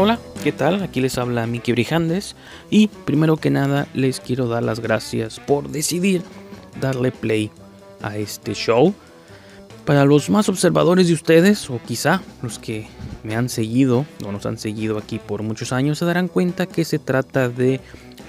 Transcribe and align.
Hola, 0.00 0.20
¿qué 0.44 0.52
tal? 0.52 0.80
Aquí 0.84 1.00
les 1.00 1.18
habla 1.18 1.48
Miki 1.48 1.72
Brijandes 1.72 2.36
y 2.70 2.86
primero 2.86 3.36
que 3.36 3.50
nada 3.50 3.88
les 3.94 4.20
quiero 4.20 4.46
dar 4.46 4.62
las 4.62 4.78
gracias 4.78 5.40
por 5.40 5.70
decidir 5.70 6.22
darle 6.80 7.10
play 7.10 7.50
a 8.00 8.16
este 8.16 8.54
show. 8.54 8.94
Para 9.84 10.04
los 10.04 10.30
más 10.30 10.48
observadores 10.48 11.08
de 11.08 11.14
ustedes, 11.14 11.68
o 11.68 11.80
quizá 11.84 12.22
los 12.42 12.60
que 12.60 12.86
me 13.24 13.34
han 13.34 13.48
seguido 13.48 14.06
o 14.24 14.30
nos 14.30 14.46
han 14.46 14.58
seguido 14.58 14.98
aquí 14.98 15.18
por 15.18 15.42
muchos 15.42 15.72
años, 15.72 15.98
se 15.98 16.04
darán 16.04 16.28
cuenta 16.28 16.66
que 16.66 16.84
se 16.84 17.00
trata 17.00 17.48
de 17.48 17.80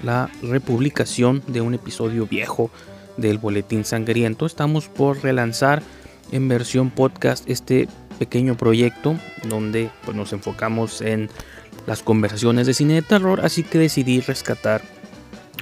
la 0.02 0.28
republicación 0.42 1.40
de 1.46 1.60
un 1.60 1.74
episodio 1.74 2.26
viejo 2.26 2.72
del 3.16 3.38
Boletín 3.38 3.84
Sangriento. 3.84 4.44
Estamos 4.44 4.88
por 4.88 5.22
relanzar 5.22 5.84
en 6.32 6.48
versión 6.48 6.90
podcast 6.90 7.48
este 7.48 7.86
pequeño 8.18 8.56
proyecto 8.56 9.16
donde 9.48 9.90
pues, 10.04 10.16
nos 10.16 10.32
enfocamos 10.32 11.00
en 11.00 11.30
las 11.86 12.02
conversaciones 12.02 12.66
de 12.66 12.74
cine 12.74 12.94
de 12.94 13.02
terror, 13.02 13.40
así 13.44 13.62
que 13.62 13.78
decidí 13.78 14.20
rescatar 14.20 14.82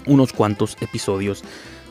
unos 0.06 0.32
cuantos 0.32 0.76
episodios 0.80 1.42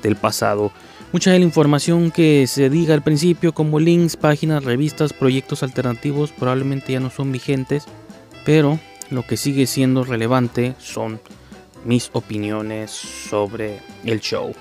del 0.01 0.15
pasado. 0.15 0.71
Mucha 1.13 1.31
de 1.31 1.39
la 1.39 1.45
información 1.45 2.11
que 2.11 2.47
se 2.47 2.69
diga 2.69 2.93
al 2.93 3.01
principio, 3.01 3.53
como 3.53 3.79
links, 3.79 4.17
páginas, 4.17 4.65
revistas, 4.65 5.13
proyectos 5.13 5.63
alternativos, 5.63 6.31
probablemente 6.31 6.93
ya 6.93 6.99
no 6.99 7.09
son 7.09 7.31
vigentes, 7.31 7.85
pero 8.43 8.79
lo 9.09 9.25
que 9.25 9.37
sigue 9.37 9.67
siendo 9.67 10.03
relevante 10.03 10.75
son 10.79 11.21
mis 11.85 12.09
opiniones 12.13 12.91
sobre 12.91 13.79
el 14.03 14.19
show. 14.19 14.53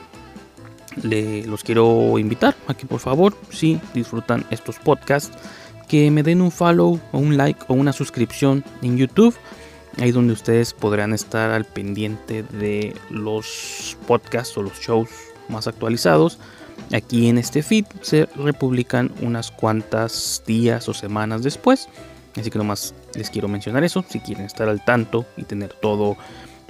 Le, 1.02 1.44
los 1.46 1.62
quiero 1.62 2.18
invitar 2.18 2.54
a 2.68 2.74
que 2.74 2.86
por 2.86 3.00
favor, 3.00 3.36
si 3.50 3.80
disfrutan 3.92 4.46
estos 4.50 4.78
podcasts, 4.78 5.36
que 5.88 6.10
me 6.10 6.22
den 6.22 6.40
un 6.40 6.50
follow 6.50 7.00
o 7.12 7.18
un 7.18 7.36
like 7.36 7.60
o 7.68 7.74
una 7.74 7.92
suscripción 7.92 8.64
en 8.82 8.96
YouTube. 8.96 9.36
Ahí 9.98 10.12
donde 10.12 10.34
ustedes 10.34 10.74
podrán 10.74 11.14
estar 11.14 11.50
al 11.50 11.64
pendiente 11.64 12.42
de 12.42 12.94
los 13.10 13.96
podcasts 14.06 14.56
o 14.58 14.62
los 14.62 14.78
shows 14.78 15.08
más 15.48 15.66
actualizados. 15.66 16.38
Aquí 16.92 17.28
en 17.28 17.38
este 17.38 17.62
feed 17.62 17.86
se 18.02 18.26
republican 18.36 19.12
unas 19.22 19.50
cuantas 19.50 20.42
días 20.46 20.88
o 20.88 20.94
semanas 20.94 21.42
después. 21.42 21.88
Así 22.36 22.50
que 22.50 22.58
nomás 22.58 22.94
les 23.14 23.30
quiero 23.30 23.48
mencionar 23.48 23.84
eso. 23.84 24.04
Si 24.08 24.20
quieren 24.20 24.44
estar 24.44 24.68
al 24.68 24.84
tanto 24.84 25.24
y 25.36 25.44
tener 25.44 25.72
todo 25.72 26.16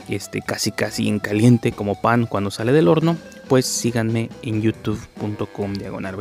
este, 0.09 0.41
casi 0.41 0.71
casi 0.71 1.09
en 1.09 1.19
caliente 1.19 1.73
como 1.73 2.01
pan 2.01 2.27
cuando 2.27 2.51
sale 2.51 2.73
del 2.73 2.89
horno, 2.89 3.17
pues 3.49 3.67
síganme 3.67 4.31
en 4.43 4.63
youtube.com 4.63 5.75
diagonal 5.75 6.17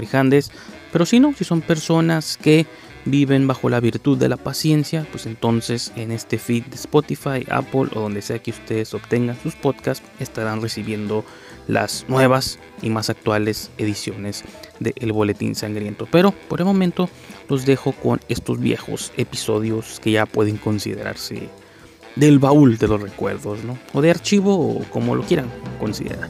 Pero 0.92 1.06
si 1.06 1.20
no, 1.20 1.34
si 1.34 1.44
son 1.44 1.62
personas 1.62 2.38
que 2.38 2.66
viven 3.06 3.48
bajo 3.48 3.70
la 3.70 3.80
virtud 3.80 4.18
de 4.18 4.30
la 4.30 4.38
paciencia, 4.38 5.08
pues 5.12 5.26
entonces 5.26 5.92
en 5.96 6.12
este 6.12 6.38
feed 6.38 6.66
de 6.66 6.76
Spotify, 6.76 7.46
Apple 7.50 7.88
o 7.94 8.02
donde 8.02 8.22
sea 8.22 8.40
que 8.40 8.52
ustedes 8.52 8.94
obtengan 8.94 9.38
sus 9.42 9.56
podcasts, 9.56 10.06
estarán 10.20 10.62
recibiendo 10.62 11.24
las 11.68 12.06
nuevas 12.08 12.60
y 12.82 12.90
más 12.90 13.10
actuales 13.10 13.72
ediciones 13.78 14.44
de 14.80 14.94
El 14.98 15.12
Boletín 15.12 15.56
Sangriento. 15.56 16.08
Pero 16.12 16.32
por 16.32 16.60
el 16.60 16.66
momento 16.66 17.10
los 17.50 17.66
dejo 17.66 17.92
con 17.94 18.20
estos 18.28 18.60
viejos 18.60 19.12
episodios 19.18 20.00
que 20.00 20.12
ya 20.12 20.26
pueden 20.26 20.58
considerarse 20.58 21.50
del 22.16 22.40
baúl 22.40 22.78
de 22.78 22.88
los 22.88 23.02
recuerdos, 23.02 23.64
¿no? 23.64 23.78
O 23.94 24.02
de 24.02 24.10
archivo 24.12 24.56
o 24.56 24.84
como 24.90 25.16
lo 25.16 25.24
quieran 25.24 25.50
considerar. 25.80 26.30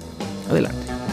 Adelante. 0.49 1.04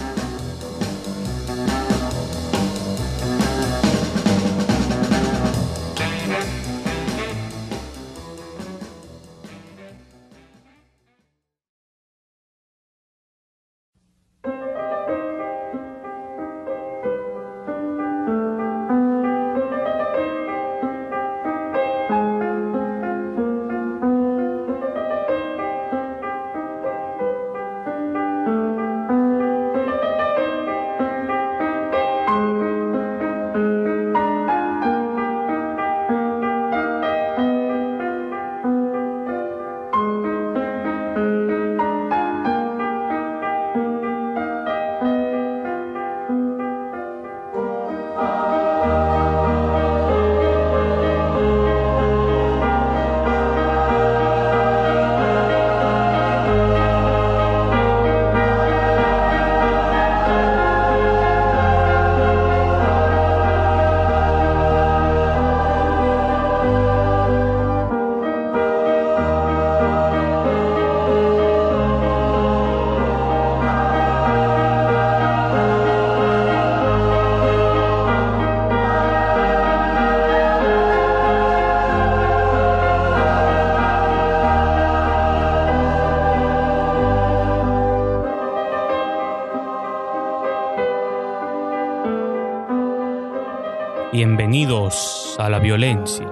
Bienvenidos 94.13 95.37
a 95.39 95.49
la 95.49 95.59
violencia. 95.59 96.31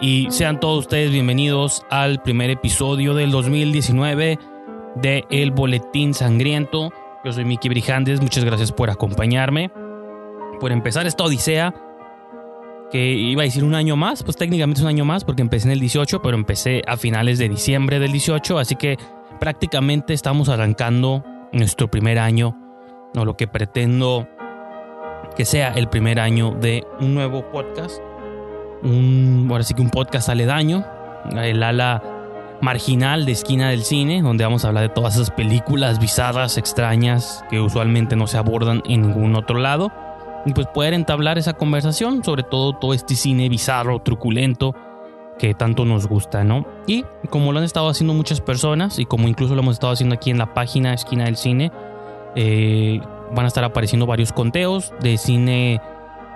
Y 0.00 0.26
sean 0.32 0.58
todos 0.58 0.80
ustedes 0.80 1.12
bienvenidos 1.12 1.86
al 1.88 2.20
primer 2.20 2.50
episodio 2.50 3.14
del 3.14 3.30
2019 3.30 4.40
de 4.96 5.24
El 5.30 5.52
Boletín 5.52 6.14
Sangriento. 6.14 6.92
Yo 7.24 7.32
soy 7.32 7.44
Miki 7.44 7.68
Brijandes, 7.68 8.20
muchas 8.20 8.44
gracias 8.44 8.72
por 8.72 8.90
acompañarme. 8.90 9.70
Por 10.58 10.72
empezar 10.72 11.06
esta 11.06 11.22
odisea, 11.22 11.72
que 12.90 13.12
iba 13.12 13.42
a 13.42 13.44
decir 13.44 13.62
un 13.62 13.76
año 13.76 13.94
más, 13.94 14.24
pues 14.24 14.36
técnicamente 14.36 14.80
es 14.80 14.82
un 14.82 14.88
año 14.88 15.04
más 15.04 15.22
porque 15.22 15.42
empecé 15.42 15.68
en 15.68 15.74
el 15.74 15.80
18, 15.80 16.20
pero 16.22 16.36
empecé 16.36 16.82
a 16.88 16.96
finales 16.96 17.38
de 17.38 17.48
diciembre 17.48 18.00
del 18.00 18.10
18, 18.10 18.58
así 18.58 18.74
que 18.74 18.96
prácticamente 19.38 20.12
estamos 20.12 20.48
arrancando 20.48 21.24
nuestro 21.52 21.88
primer 21.88 22.18
año, 22.18 22.58
o 23.14 23.24
lo 23.24 23.36
que 23.36 23.46
pretendo 23.46 24.26
que 25.38 25.44
sea 25.44 25.68
el 25.68 25.88
primer 25.88 26.18
año 26.18 26.50
de 26.50 26.84
un 27.00 27.14
nuevo 27.14 27.42
podcast. 27.52 28.00
Un, 28.82 29.46
ahora 29.48 29.62
sí 29.62 29.72
que 29.72 29.80
un 29.80 29.90
podcast 29.90 30.28
aledaño, 30.28 30.84
el 31.32 31.62
ala 31.62 32.02
marginal 32.60 33.24
de 33.24 33.32
esquina 33.32 33.70
del 33.70 33.84
cine, 33.84 34.20
donde 34.20 34.42
vamos 34.42 34.64
a 34.64 34.68
hablar 34.68 34.82
de 34.82 34.88
todas 34.88 35.14
esas 35.14 35.30
películas 35.30 36.00
bizarras, 36.00 36.58
extrañas, 36.58 37.44
que 37.50 37.60
usualmente 37.60 38.16
no 38.16 38.26
se 38.26 38.36
abordan 38.36 38.82
en 38.84 39.02
ningún 39.02 39.36
otro 39.36 39.60
lado. 39.60 39.92
Y 40.44 40.54
pues 40.54 40.66
poder 40.66 40.92
entablar 40.92 41.38
esa 41.38 41.52
conversación 41.52 42.24
sobre 42.24 42.42
todo 42.42 42.72
todo 42.72 42.92
este 42.92 43.14
cine 43.14 43.48
bizarro, 43.48 44.00
truculento, 44.00 44.74
que 45.38 45.54
tanto 45.54 45.84
nos 45.84 46.08
gusta, 46.08 46.42
¿no? 46.42 46.66
Y 46.88 47.04
como 47.30 47.52
lo 47.52 47.60
han 47.60 47.64
estado 47.64 47.88
haciendo 47.88 48.12
muchas 48.12 48.40
personas, 48.40 48.98
y 48.98 49.04
como 49.04 49.28
incluso 49.28 49.54
lo 49.54 49.60
hemos 49.60 49.76
estado 49.76 49.92
haciendo 49.92 50.16
aquí 50.16 50.32
en 50.32 50.38
la 50.38 50.52
página 50.52 50.94
Esquina 50.94 51.26
del 51.26 51.36
Cine, 51.36 51.70
eh, 52.34 53.00
van 53.34 53.44
a 53.44 53.48
estar 53.48 53.64
apareciendo 53.64 54.06
varios 54.06 54.32
conteos 54.32 54.92
de 55.00 55.16
cine 55.16 55.80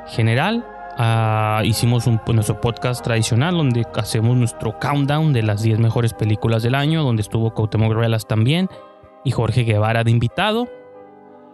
general. 0.09 0.67
Ah, 0.99 1.62
hicimos 1.65 2.06
un, 2.06 2.21
nuestro 2.35 2.61
podcast 2.61 3.03
tradicional 3.03 3.56
donde 3.56 3.87
hacemos 3.94 4.37
nuestro 4.37 4.79
countdown 4.79 5.33
de 5.33 5.43
las 5.43 5.62
10 5.62 5.79
mejores 5.79 6.12
películas 6.12 6.62
del 6.62 6.75
año, 6.75 7.03
donde 7.03 7.23
estuvo 7.23 7.55
Cuauhtémoc 7.55 7.94
también 8.27 8.69
y 9.25 9.31
Jorge 9.31 9.65
Guevara 9.65 10.05
de 10.05 10.11
invitado. 10.11 10.69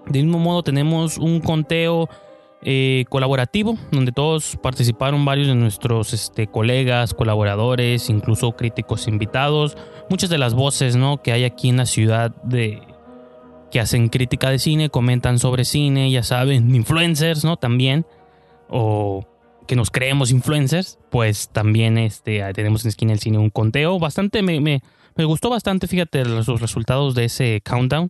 De 0.07 0.23
mismo 0.23 0.39
modo 0.39 0.63
tenemos 0.63 1.19
un 1.19 1.41
conteo 1.41 2.09
eh, 2.63 3.05
colaborativo 3.09 3.77
donde 3.93 4.11
todos 4.11 4.59
participaron 4.61 5.25
varios 5.25 5.47
de 5.47 5.55
nuestros 5.55 6.13
este, 6.13 6.49
colegas, 6.49 7.15
colaboradores, 7.15 8.11
incluso 8.11 8.53
críticos 8.53 9.07
invitados. 9.07 9.77
Muchas 10.11 10.31
de 10.31 10.39
las 10.39 10.55
voces 10.55 10.97
¿no? 10.97 11.23
que 11.23 11.33
hay 11.33 11.45
aquí 11.45 11.69
en 11.69 11.77
la 11.77 11.87
ciudad 11.87 12.35
de, 12.43 12.83
que 13.71 13.81
hacen 13.81 14.09
crítica 14.09 14.51
de 14.51 14.59
cine, 14.59 14.91
comentan 14.91 15.39
sobre 15.39 15.65
cine, 15.65 16.11
ya 16.11 16.23
saben, 16.23 16.75
influencers, 16.75 17.45
¿no? 17.45 17.57
También. 17.57 18.07
O 18.69 19.27
que 19.69 19.77
nos 19.77 19.91
creemos 19.91 20.31
influencers, 20.31 20.99
pues 21.11 21.51
también 21.51 21.99
este, 21.99 22.43
tenemos 22.55 22.85
en 22.85 22.89
Esquina 22.89 23.13
del 23.13 23.21
Cine 23.21 23.39
un 23.39 23.51
conteo. 23.51 23.99
Bastante, 23.99 24.43
me, 24.43 24.61
me, 24.61 24.81
gustó 25.25 25.51
bastante, 25.51 25.87
fíjate, 25.87 26.25
los, 26.25 26.47
resultados 26.61 27.15
de 27.15 27.27
ese 27.27 27.61
countdown. 27.63 28.09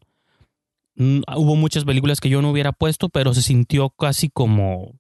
Mm, 0.95 1.23
hubo 1.37 1.57
muchas 1.57 1.85
películas 1.85 2.21
que 2.21 2.29
yo 2.29 2.41
no 2.41 2.51
hubiera 2.51 2.73
puesto, 2.73 3.09
pero 3.09 3.35
se 3.35 3.43
sintió 3.43 3.91
casi 3.91 4.31
como... 4.31 4.93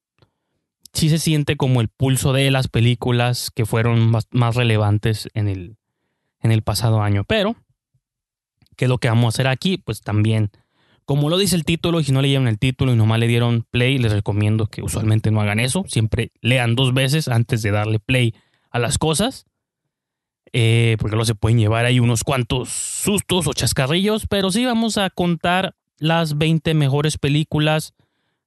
Sí 0.93 1.11
se 1.11 1.19
siente 1.19 1.57
como 1.57 1.81
el 1.81 1.89
pulso 1.89 2.33
de 2.33 2.51
las 2.51 2.67
películas 2.67 3.51
que 3.55 3.67
fueron 3.67 4.11
más, 4.11 4.27
más 4.33 4.57
relevantes 4.57 5.29
en 5.35 5.47
el, 5.47 5.77
en 6.41 6.51
el 6.51 6.63
pasado 6.63 7.03
año. 7.03 7.23
Pero, 7.25 7.57
¿qué 8.79 8.87
es 8.87 8.89
lo 8.89 8.97
que 8.97 9.09
vamos 9.09 9.27
a 9.27 9.29
hacer 9.37 9.49
aquí? 9.49 9.77
Pues 9.77 10.01
también 10.01 10.51
como 11.09 11.31
lo 11.31 11.39
dice 11.39 11.57
el 11.57 11.65
título, 11.65 12.01
y 12.01 12.05
si 12.05 12.13
no 12.13 12.21
leyeron 12.21 12.49
el 12.49 12.59
título 12.59 12.93
y 12.93 12.95
nomás 12.95 13.19
le 13.19 13.27
dieron 13.27 13.65
play, 13.71 13.97
les 13.97 14.13
recomiendo 14.13 14.67
que 14.67 14.83
usualmente 14.83 15.31
no 15.31 15.41
hagan 15.41 15.59
eso. 15.59 15.85
Siempre 15.89 16.33
lean 16.43 16.75
dos 16.75 16.93
veces 16.93 17.29
antes 17.29 17.63
de 17.63 17.71
darle 17.71 17.99
play 17.99 18.35
a 18.71 18.79
las 18.79 18.99
cosas. 18.99 19.47
Eh, 20.53 20.99
porque 20.99 21.17
luego 21.17 21.25
se 21.25 21.35
pueden 21.35 21.59
llevar 21.59 21.87
ahí 21.87 21.99
unos 21.99 22.25
cuantos 22.25 22.69
sustos 22.69 23.47
o 23.47 23.55
chascarrillos. 23.55 24.27
Pero 24.27 24.51
sí 24.51 24.67
vamos 24.67 24.99
a 24.99 25.09
contar 25.09 25.75
las 25.97 26.37
20 26.37 26.75
mejores 26.75 27.17
películas 27.17 27.95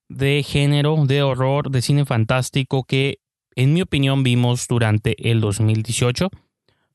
de 0.08 0.44
género, 0.44 1.04
de 1.08 1.24
horror, 1.24 1.72
de 1.72 1.82
cine 1.82 2.06
fantástico 2.06 2.84
que 2.84 3.22
en 3.56 3.74
mi 3.74 3.82
opinión 3.82 4.22
vimos 4.22 4.68
durante 4.68 5.32
el 5.32 5.42
2018. 5.42 6.30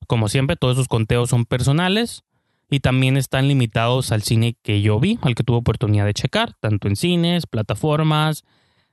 Como 0.07 0.29
siempre, 0.29 0.55
todos 0.55 0.77
esos 0.77 0.87
conteos 0.87 1.29
son 1.29 1.45
personales 1.45 2.23
y 2.69 2.81
también 2.81 3.17
están 3.17 3.49
limitados 3.49 4.13
al 4.13 4.23
cine 4.23 4.57
que 4.63 4.83
yo 4.83 4.99
vi, 4.99 5.19
al 5.23 5.35
que 5.35 5.45
tuve 5.45 5.59
oportunidad 5.59 6.05
de 6.05 6.15
checar, 6.15 6.55
tanto 6.61 6.89
en 6.89 6.97
cines, 6.97 7.47
plataformas, 7.47 8.45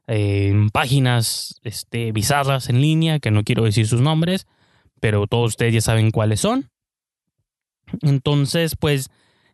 en 0.06 0.70
páginas 0.70 1.60
este, 1.64 2.12
bizarras 2.12 2.70
en 2.70 2.82
línea, 2.82 3.20
que 3.20 3.32
no 3.32 3.44
quiero 3.44 3.64
decir 3.64 3.88
sus 3.88 4.02
nombres, 4.02 4.48
pero 5.00 5.28
todos 5.28 5.52
ustedes 5.52 5.74
ya 5.74 5.82
saben 5.82 6.12
cuáles 6.12 6.42
son. 6.42 6.70
Entonces, 8.02 8.76
pues, 8.80 9.10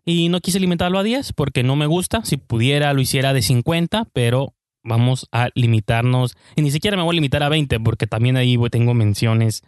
y 0.05 0.29
no 0.29 0.41
quise 0.41 0.59
limitarlo 0.59 0.99
a 0.99 1.03
10 1.03 1.33
porque 1.33 1.63
no 1.63 1.75
me 1.75 1.85
gusta, 1.85 2.23
si 2.25 2.37
pudiera 2.37 2.93
lo 2.93 3.01
hiciera 3.01 3.33
de 3.33 3.41
50, 3.41 4.05
pero 4.13 4.53
vamos 4.83 5.27
a 5.31 5.49
limitarnos, 5.55 6.35
y 6.55 6.61
ni 6.61 6.71
siquiera 6.71 6.97
me 6.97 7.03
voy 7.03 7.13
a 7.13 7.15
limitar 7.15 7.43
a 7.43 7.49
20 7.49 7.79
porque 7.79 8.07
también 8.07 8.37
ahí 8.37 8.57
tengo 8.71 8.93
menciones 8.93 9.61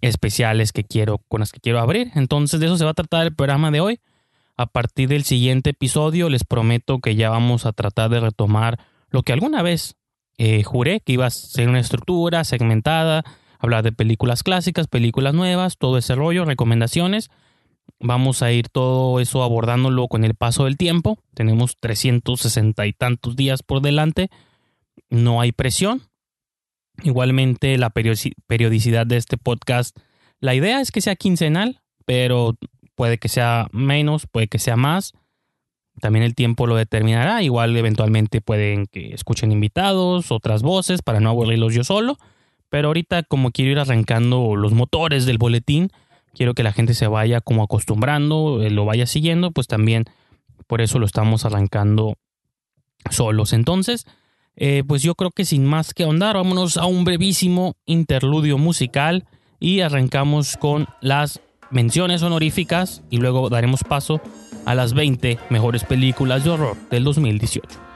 especiales 0.00 0.72
que 0.72 0.84
quiero, 0.84 1.18
con 1.28 1.40
las 1.40 1.52
que 1.52 1.60
quiero 1.60 1.80
abrir. 1.80 2.10
Entonces 2.14 2.60
de 2.60 2.66
eso 2.66 2.76
se 2.76 2.84
va 2.84 2.90
a 2.90 2.94
tratar 2.94 3.26
el 3.26 3.34
programa 3.34 3.70
de 3.70 3.80
hoy. 3.80 4.00
A 4.56 4.66
partir 4.66 5.08
del 5.08 5.24
siguiente 5.24 5.70
episodio 5.70 6.28
les 6.28 6.44
prometo 6.44 6.98
que 6.98 7.14
ya 7.14 7.30
vamos 7.30 7.66
a 7.66 7.72
tratar 7.72 8.10
de 8.10 8.20
retomar 8.20 8.78
lo 9.08 9.22
que 9.22 9.32
alguna 9.32 9.62
vez 9.62 9.96
eh, 10.36 10.62
juré 10.62 11.00
que 11.00 11.12
iba 11.12 11.26
a 11.26 11.30
ser 11.30 11.68
una 11.68 11.80
estructura 11.80 12.44
segmentada, 12.44 13.24
hablar 13.58 13.84
de 13.84 13.92
películas 13.92 14.42
clásicas, 14.42 14.86
películas 14.86 15.34
nuevas, 15.34 15.76
todo 15.78 15.98
ese 15.98 16.14
rollo, 16.14 16.44
recomendaciones. 16.44 17.30
Vamos 17.98 18.42
a 18.42 18.52
ir 18.52 18.68
todo 18.68 19.20
eso 19.20 19.42
abordándolo 19.42 20.08
con 20.08 20.24
el 20.24 20.34
paso 20.34 20.64
del 20.64 20.76
tiempo. 20.76 21.18
Tenemos 21.34 21.76
360 21.78 22.86
y 22.86 22.92
tantos 22.92 23.36
días 23.36 23.62
por 23.62 23.82
delante. 23.82 24.30
No 25.10 25.40
hay 25.40 25.52
presión. 25.52 26.02
Igualmente 27.02 27.78
la 27.78 27.90
periodicidad 27.90 29.06
de 29.06 29.16
este 29.16 29.36
podcast, 29.36 29.96
la 30.40 30.54
idea 30.54 30.80
es 30.80 30.90
que 30.90 31.00
sea 31.00 31.16
quincenal, 31.16 31.80
pero 32.04 32.56
puede 32.94 33.18
que 33.18 33.28
sea 33.28 33.68
menos, 33.72 34.26
puede 34.26 34.48
que 34.48 34.58
sea 34.58 34.76
más. 34.76 35.12
También 36.00 36.24
el 36.24 36.34
tiempo 36.34 36.66
lo 36.66 36.76
determinará. 36.76 37.42
Igual 37.42 37.76
eventualmente 37.76 38.40
pueden 38.40 38.86
que 38.86 39.14
escuchen 39.14 39.52
invitados, 39.52 40.32
otras 40.32 40.62
voces, 40.62 41.02
para 41.02 41.20
no 41.20 41.30
aburrirlos 41.30 41.74
yo 41.74 41.84
solo. 41.84 42.16
Pero 42.68 42.88
ahorita 42.88 43.22
como 43.22 43.50
quiero 43.50 43.72
ir 43.72 43.78
arrancando 43.78 44.56
los 44.56 44.72
motores 44.72 45.26
del 45.26 45.38
boletín, 45.38 45.90
quiero 46.34 46.54
que 46.54 46.62
la 46.62 46.72
gente 46.72 46.94
se 46.94 47.06
vaya 47.06 47.40
como 47.40 47.62
acostumbrando, 47.62 48.62
eh, 48.62 48.70
lo 48.70 48.84
vaya 48.84 49.06
siguiendo, 49.06 49.50
pues 49.50 49.66
también 49.66 50.04
por 50.66 50.80
eso 50.80 50.98
lo 50.98 51.06
estamos 51.06 51.44
arrancando 51.44 52.16
solos. 53.10 53.52
Entonces, 53.52 54.06
eh, 54.62 54.84
pues 54.86 55.02
yo 55.02 55.14
creo 55.14 55.30
que 55.30 55.46
sin 55.46 55.64
más 55.64 55.94
que 55.94 56.04
ahondar, 56.04 56.36
vámonos 56.36 56.76
a 56.76 56.84
un 56.84 57.04
brevísimo 57.04 57.76
interludio 57.86 58.58
musical 58.58 59.24
y 59.58 59.80
arrancamos 59.80 60.58
con 60.58 60.86
las 61.00 61.40
menciones 61.70 62.22
honoríficas 62.22 63.02
y 63.08 63.16
luego 63.16 63.48
daremos 63.48 63.82
paso 63.84 64.20
a 64.66 64.74
las 64.74 64.92
20 64.92 65.38
mejores 65.48 65.84
películas 65.84 66.44
de 66.44 66.50
horror 66.50 66.76
del 66.90 67.04
2018. 67.04 67.89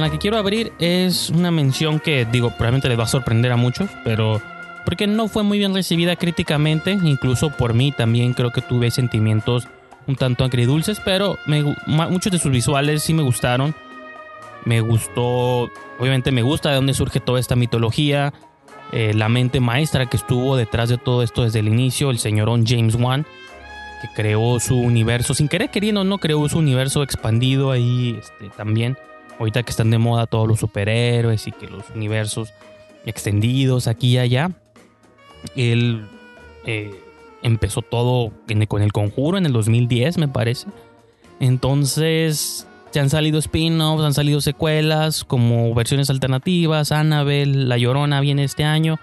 La 0.00 0.10
que 0.10 0.18
quiero 0.18 0.36
abrir 0.36 0.72
es 0.78 1.30
una 1.30 1.50
mención 1.50 2.00
que, 2.00 2.24
digo, 2.24 2.50
probablemente 2.50 2.88
les 2.88 2.98
va 2.98 3.04
a 3.04 3.08
sorprender 3.08 3.52
a 3.52 3.56
muchos, 3.56 3.88
pero 4.04 4.40
porque 4.84 5.06
no 5.06 5.28
fue 5.28 5.42
muy 5.42 5.58
bien 5.58 5.74
recibida 5.74 6.16
críticamente, 6.16 6.92
incluso 6.92 7.50
por 7.50 7.74
mí 7.74 7.92
también 7.92 8.32
creo 8.34 8.50
que 8.50 8.62
tuve 8.62 8.90
sentimientos 8.90 9.68
un 10.06 10.16
tanto 10.16 10.44
agridulces, 10.44 11.00
pero 11.00 11.38
muchos 11.86 12.32
de 12.32 12.38
sus 12.38 12.50
visuales 12.50 13.02
sí 13.02 13.14
me 13.14 13.22
gustaron. 13.22 13.74
Me 14.64 14.80
gustó, 14.80 15.70
obviamente 15.98 16.32
me 16.32 16.42
gusta 16.42 16.70
de 16.70 16.76
dónde 16.76 16.94
surge 16.94 17.20
toda 17.20 17.40
esta 17.40 17.56
mitología, 17.56 18.34
eh, 18.92 19.14
la 19.14 19.28
mente 19.28 19.60
maestra 19.60 20.06
que 20.06 20.16
estuvo 20.16 20.56
detrás 20.56 20.88
de 20.88 20.98
todo 20.98 21.22
esto 21.22 21.44
desde 21.44 21.60
el 21.60 21.68
inicio, 21.68 22.10
el 22.10 22.18
señorón 22.18 22.66
James 22.66 22.94
Wan, 22.96 23.24
que 24.02 24.08
creó 24.14 24.60
su 24.60 24.76
universo, 24.78 25.32
sin 25.32 25.48
querer 25.48 25.70
queriendo, 25.70 26.04
no 26.04 26.18
creó 26.18 26.46
su 26.48 26.58
universo 26.58 27.02
expandido 27.02 27.70
ahí 27.70 28.18
este, 28.18 28.50
también 28.56 28.98
ahorita 29.40 29.62
que 29.62 29.70
están 29.70 29.90
de 29.90 29.98
moda 29.98 30.26
todos 30.26 30.46
los 30.46 30.60
superhéroes 30.60 31.46
y 31.46 31.52
que 31.52 31.66
los 31.66 31.88
universos 31.90 32.52
extendidos 33.06 33.88
aquí 33.88 34.12
y 34.12 34.18
allá, 34.18 34.50
él 35.56 36.06
eh, 36.66 37.02
empezó 37.42 37.80
todo 37.80 38.32
con 38.68 38.82
el 38.82 38.92
conjuro 38.92 39.38
en 39.38 39.46
el 39.46 39.52
2010, 39.52 40.18
me 40.18 40.28
parece. 40.28 40.66
Entonces, 41.40 42.66
se 42.90 43.00
han 43.00 43.08
salido 43.08 43.38
spin-offs, 43.38 44.04
han 44.04 44.12
salido 44.12 44.42
secuelas 44.42 45.24
como 45.24 45.74
versiones 45.74 46.10
alternativas. 46.10 46.92
Annabelle, 46.92 47.64
La 47.64 47.78
Llorona 47.78 48.20
viene 48.20 48.44
este 48.44 48.64
año. 48.64 48.98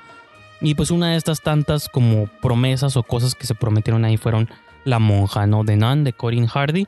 Y 0.61 0.75
pues 0.75 0.91
una 0.91 1.11
de 1.11 1.17
estas 1.17 1.41
tantas 1.41 1.89
como 1.89 2.27
promesas 2.43 2.95
o 2.95 3.01
cosas 3.01 3.33
que 3.33 3.47
se 3.47 3.55
prometieron 3.55 4.05
ahí 4.05 4.17
fueron 4.17 4.49
La 4.85 4.99
Monja, 4.99 5.47
¿no? 5.47 5.63
De 5.63 5.77
Nun, 5.77 6.03
de 6.03 6.13
Corinne 6.13 6.47
Hardy 6.47 6.87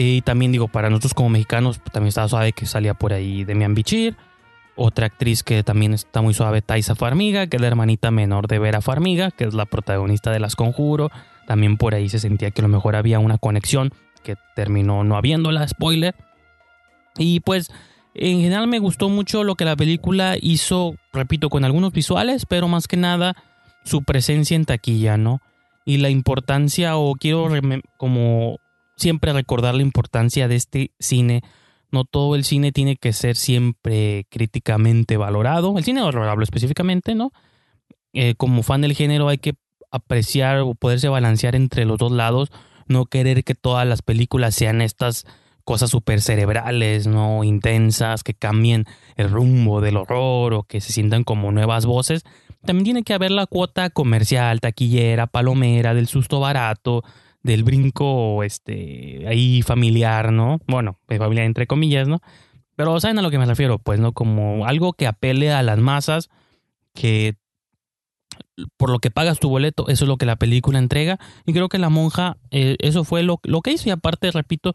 y 0.00 0.22
también 0.22 0.52
digo, 0.52 0.68
para 0.68 0.90
nosotros 0.90 1.12
como 1.12 1.28
mexicanos, 1.28 1.80
pues, 1.80 1.92
también 1.92 2.10
estaba 2.10 2.28
suave 2.28 2.52
que 2.52 2.66
salía 2.66 2.94
por 2.94 3.12
ahí 3.12 3.42
Demian 3.42 3.74
Bichir. 3.74 4.16
Otra 4.76 5.06
actriz 5.06 5.42
que 5.42 5.64
también 5.64 5.92
está 5.92 6.22
muy 6.22 6.34
suave, 6.34 6.62
Taisa 6.62 6.94
Farmiga, 6.94 7.48
que 7.48 7.56
es 7.56 7.60
la 7.60 7.66
hermanita 7.66 8.12
menor 8.12 8.46
de 8.46 8.60
Vera 8.60 8.80
Farmiga, 8.80 9.32
que 9.32 9.42
es 9.42 9.54
la 9.54 9.66
protagonista 9.66 10.30
de 10.30 10.38
Las 10.38 10.54
Conjuro. 10.54 11.10
También 11.48 11.76
por 11.78 11.96
ahí 11.96 12.08
se 12.08 12.20
sentía 12.20 12.52
que 12.52 12.60
a 12.60 12.62
lo 12.62 12.68
mejor 12.68 12.94
había 12.94 13.18
una 13.18 13.38
conexión 13.38 13.90
que 14.22 14.36
terminó 14.54 15.02
no 15.02 15.16
habiéndola, 15.16 15.66
spoiler. 15.66 16.14
Y 17.16 17.40
pues 17.40 17.72
en 18.14 18.40
general 18.40 18.68
me 18.68 18.78
gustó 18.78 19.08
mucho 19.08 19.42
lo 19.42 19.56
que 19.56 19.64
la 19.64 19.74
película 19.74 20.36
hizo, 20.40 20.94
repito, 21.12 21.50
con 21.50 21.64
algunos 21.64 21.92
visuales, 21.92 22.46
pero 22.46 22.68
más 22.68 22.86
que 22.86 22.96
nada 22.96 23.34
su 23.82 24.04
presencia 24.04 24.54
en 24.54 24.64
taquilla, 24.64 25.16
¿no? 25.16 25.40
Y 25.84 25.96
la 25.96 26.08
importancia, 26.08 26.96
o 26.96 27.16
quiero 27.16 27.48
como 27.96 28.60
siempre 28.98 29.32
recordar 29.32 29.74
la 29.74 29.82
importancia 29.82 30.48
de 30.48 30.56
este 30.56 30.92
cine. 30.98 31.42
No 31.90 32.04
todo 32.04 32.34
el 32.34 32.44
cine 32.44 32.72
tiene 32.72 32.96
que 32.96 33.12
ser 33.12 33.36
siempre 33.36 34.26
críticamente 34.28 35.16
valorado. 35.16 35.78
El 35.78 35.84
cine 35.84 36.02
valorable 36.02 36.44
específicamente, 36.44 37.14
¿no? 37.14 37.32
Eh, 38.12 38.34
como 38.36 38.62
fan 38.62 38.80
del 38.80 38.94
género 38.94 39.28
hay 39.28 39.38
que 39.38 39.54
apreciar 39.90 40.58
o 40.60 40.74
poderse 40.74 41.08
balancear 41.08 41.54
entre 41.54 41.84
los 41.84 41.98
dos 41.98 42.12
lados. 42.12 42.50
No 42.86 43.06
querer 43.06 43.44
que 43.44 43.54
todas 43.54 43.86
las 43.86 44.02
películas 44.02 44.54
sean 44.54 44.82
estas 44.82 45.26
cosas 45.64 45.90
súper 45.90 46.22
cerebrales, 46.22 47.06
¿no? 47.06 47.44
Intensas, 47.44 48.24
que 48.24 48.32
cambien 48.32 48.86
el 49.16 49.28
rumbo 49.30 49.82
del 49.82 49.98
horror 49.98 50.54
o 50.54 50.62
que 50.62 50.80
se 50.80 50.92
sientan 50.92 51.24
como 51.24 51.52
nuevas 51.52 51.84
voces. 51.84 52.24
También 52.64 52.84
tiene 52.84 53.02
que 53.02 53.12
haber 53.12 53.30
la 53.30 53.46
cuota 53.46 53.90
comercial, 53.90 54.60
taquillera, 54.60 55.26
palomera, 55.26 55.92
del 55.92 56.08
susto 56.08 56.40
barato, 56.40 57.04
del 57.48 57.64
brinco 57.64 58.42
este 58.42 59.26
ahí 59.26 59.62
familiar, 59.62 60.32
¿no? 60.32 60.60
Bueno, 60.66 60.98
familiar 61.08 61.46
entre 61.46 61.66
comillas, 61.66 62.06
¿no? 62.06 62.20
Pero 62.76 63.00
¿saben 63.00 63.18
a 63.18 63.22
lo 63.22 63.30
que 63.30 63.38
me 63.38 63.46
refiero? 63.46 63.78
Pues 63.78 63.98
no 63.98 64.12
como 64.12 64.66
algo 64.66 64.92
que 64.92 65.06
apele 65.06 65.50
a 65.50 65.62
las 65.62 65.78
masas, 65.78 66.28
que 66.94 67.36
por 68.76 68.90
lo 68.90 68.98
que 68.98 69.10
pagas 69.10 69.40
tu 69.40 69.48
boleto, 69.48 69.88
eso 69.88 70.04
es 70.04 70.08
lo 70.08 70.18
que 70.18 70.26
la 70.26 70.36
película 70.36 70.78
entrega. 70.78 71.18
Y 71.46 71.54
creo 71.54 71.70
que 71.70 71.78
La 71.78 71.88
Monja, 71.88 72.36
eh, 72.50 72.76
eso 72.80 73.02
fue 73.02 73.22
lo, 73.22 73.40
lo 73.44 73.62
que 73.62 73.72
hizo. 73.72 73.88
Y 73.88 73.92
aparte, 73.92 74.30
repito, 74.30 74.74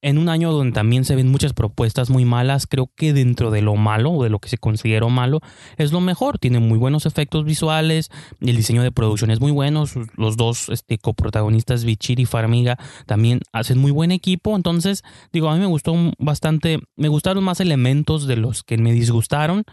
en 0.00 0.18
un 0.18 0.28
año 0.28 0.52
donde 0.52 0.72
también 0.72 1.04
se 1.04 1.16
ven 1.16 1.28
muchas 1.28 1.52
propuestas 1.52 2.08
muy 2.08 2.24
malas, 2.24 2.66
creo 2.66 2.90
que 2.94 3.12
dentro 3.12 3.50
de 3.50 3.62
lo 3.62 3.74
malo 3.74 4.12
o 4.12 4.22
de 4.22 4.30
lo 4.30 4.38
que 4.38 4.48
se 4.48 4.58
consideró 4.58 5.08
malo 5.08 5.40
es 5.76 5.92
lo 5.92 6.00
mejor. 6.00 6.38
Tiene 6.38 6.60
muy 6.60 6.78
buenos 6.78 7.04
efectos 7.04 7.44
visuales, 7.44 8.10
el 8.40 8.56
diseño 8.56 8.82
de 8.82 8.92
producción 8.92 9.30
es 9.30 9.40
muy 9.40 9.50
bueno. 9.50 9.84
Los 10.16 10.36
dos 10.36 10.68
este, 10.68 10.98
coprotagonistas, 10.98 11.84
Bichir 11.84 12.20
y 12.20 12.26
Farmiga, 12.26 12.78
también 13.06 13.40
hacen 13.52 13.78
muy 13.78 13.90
buen 13.90 14.12
equipo. 14.12 14.54
Entonces, 14.54 15.02
digo, 15.32 15.48
a 15.48 15.54
mí 15.54 15.60
me 15.60 15.66
gustó 15.66 15.94
bastante, 16.18 16.78
me 16.96 17.08
gustaron 17.08 17.42
más 17.42 17.60
elementos 17.60 18.26
de 18.26 18.36
los 18.36 18.62
que 18.62 18.78
me 18.78 18.92
disgustaron. 18.92 19.64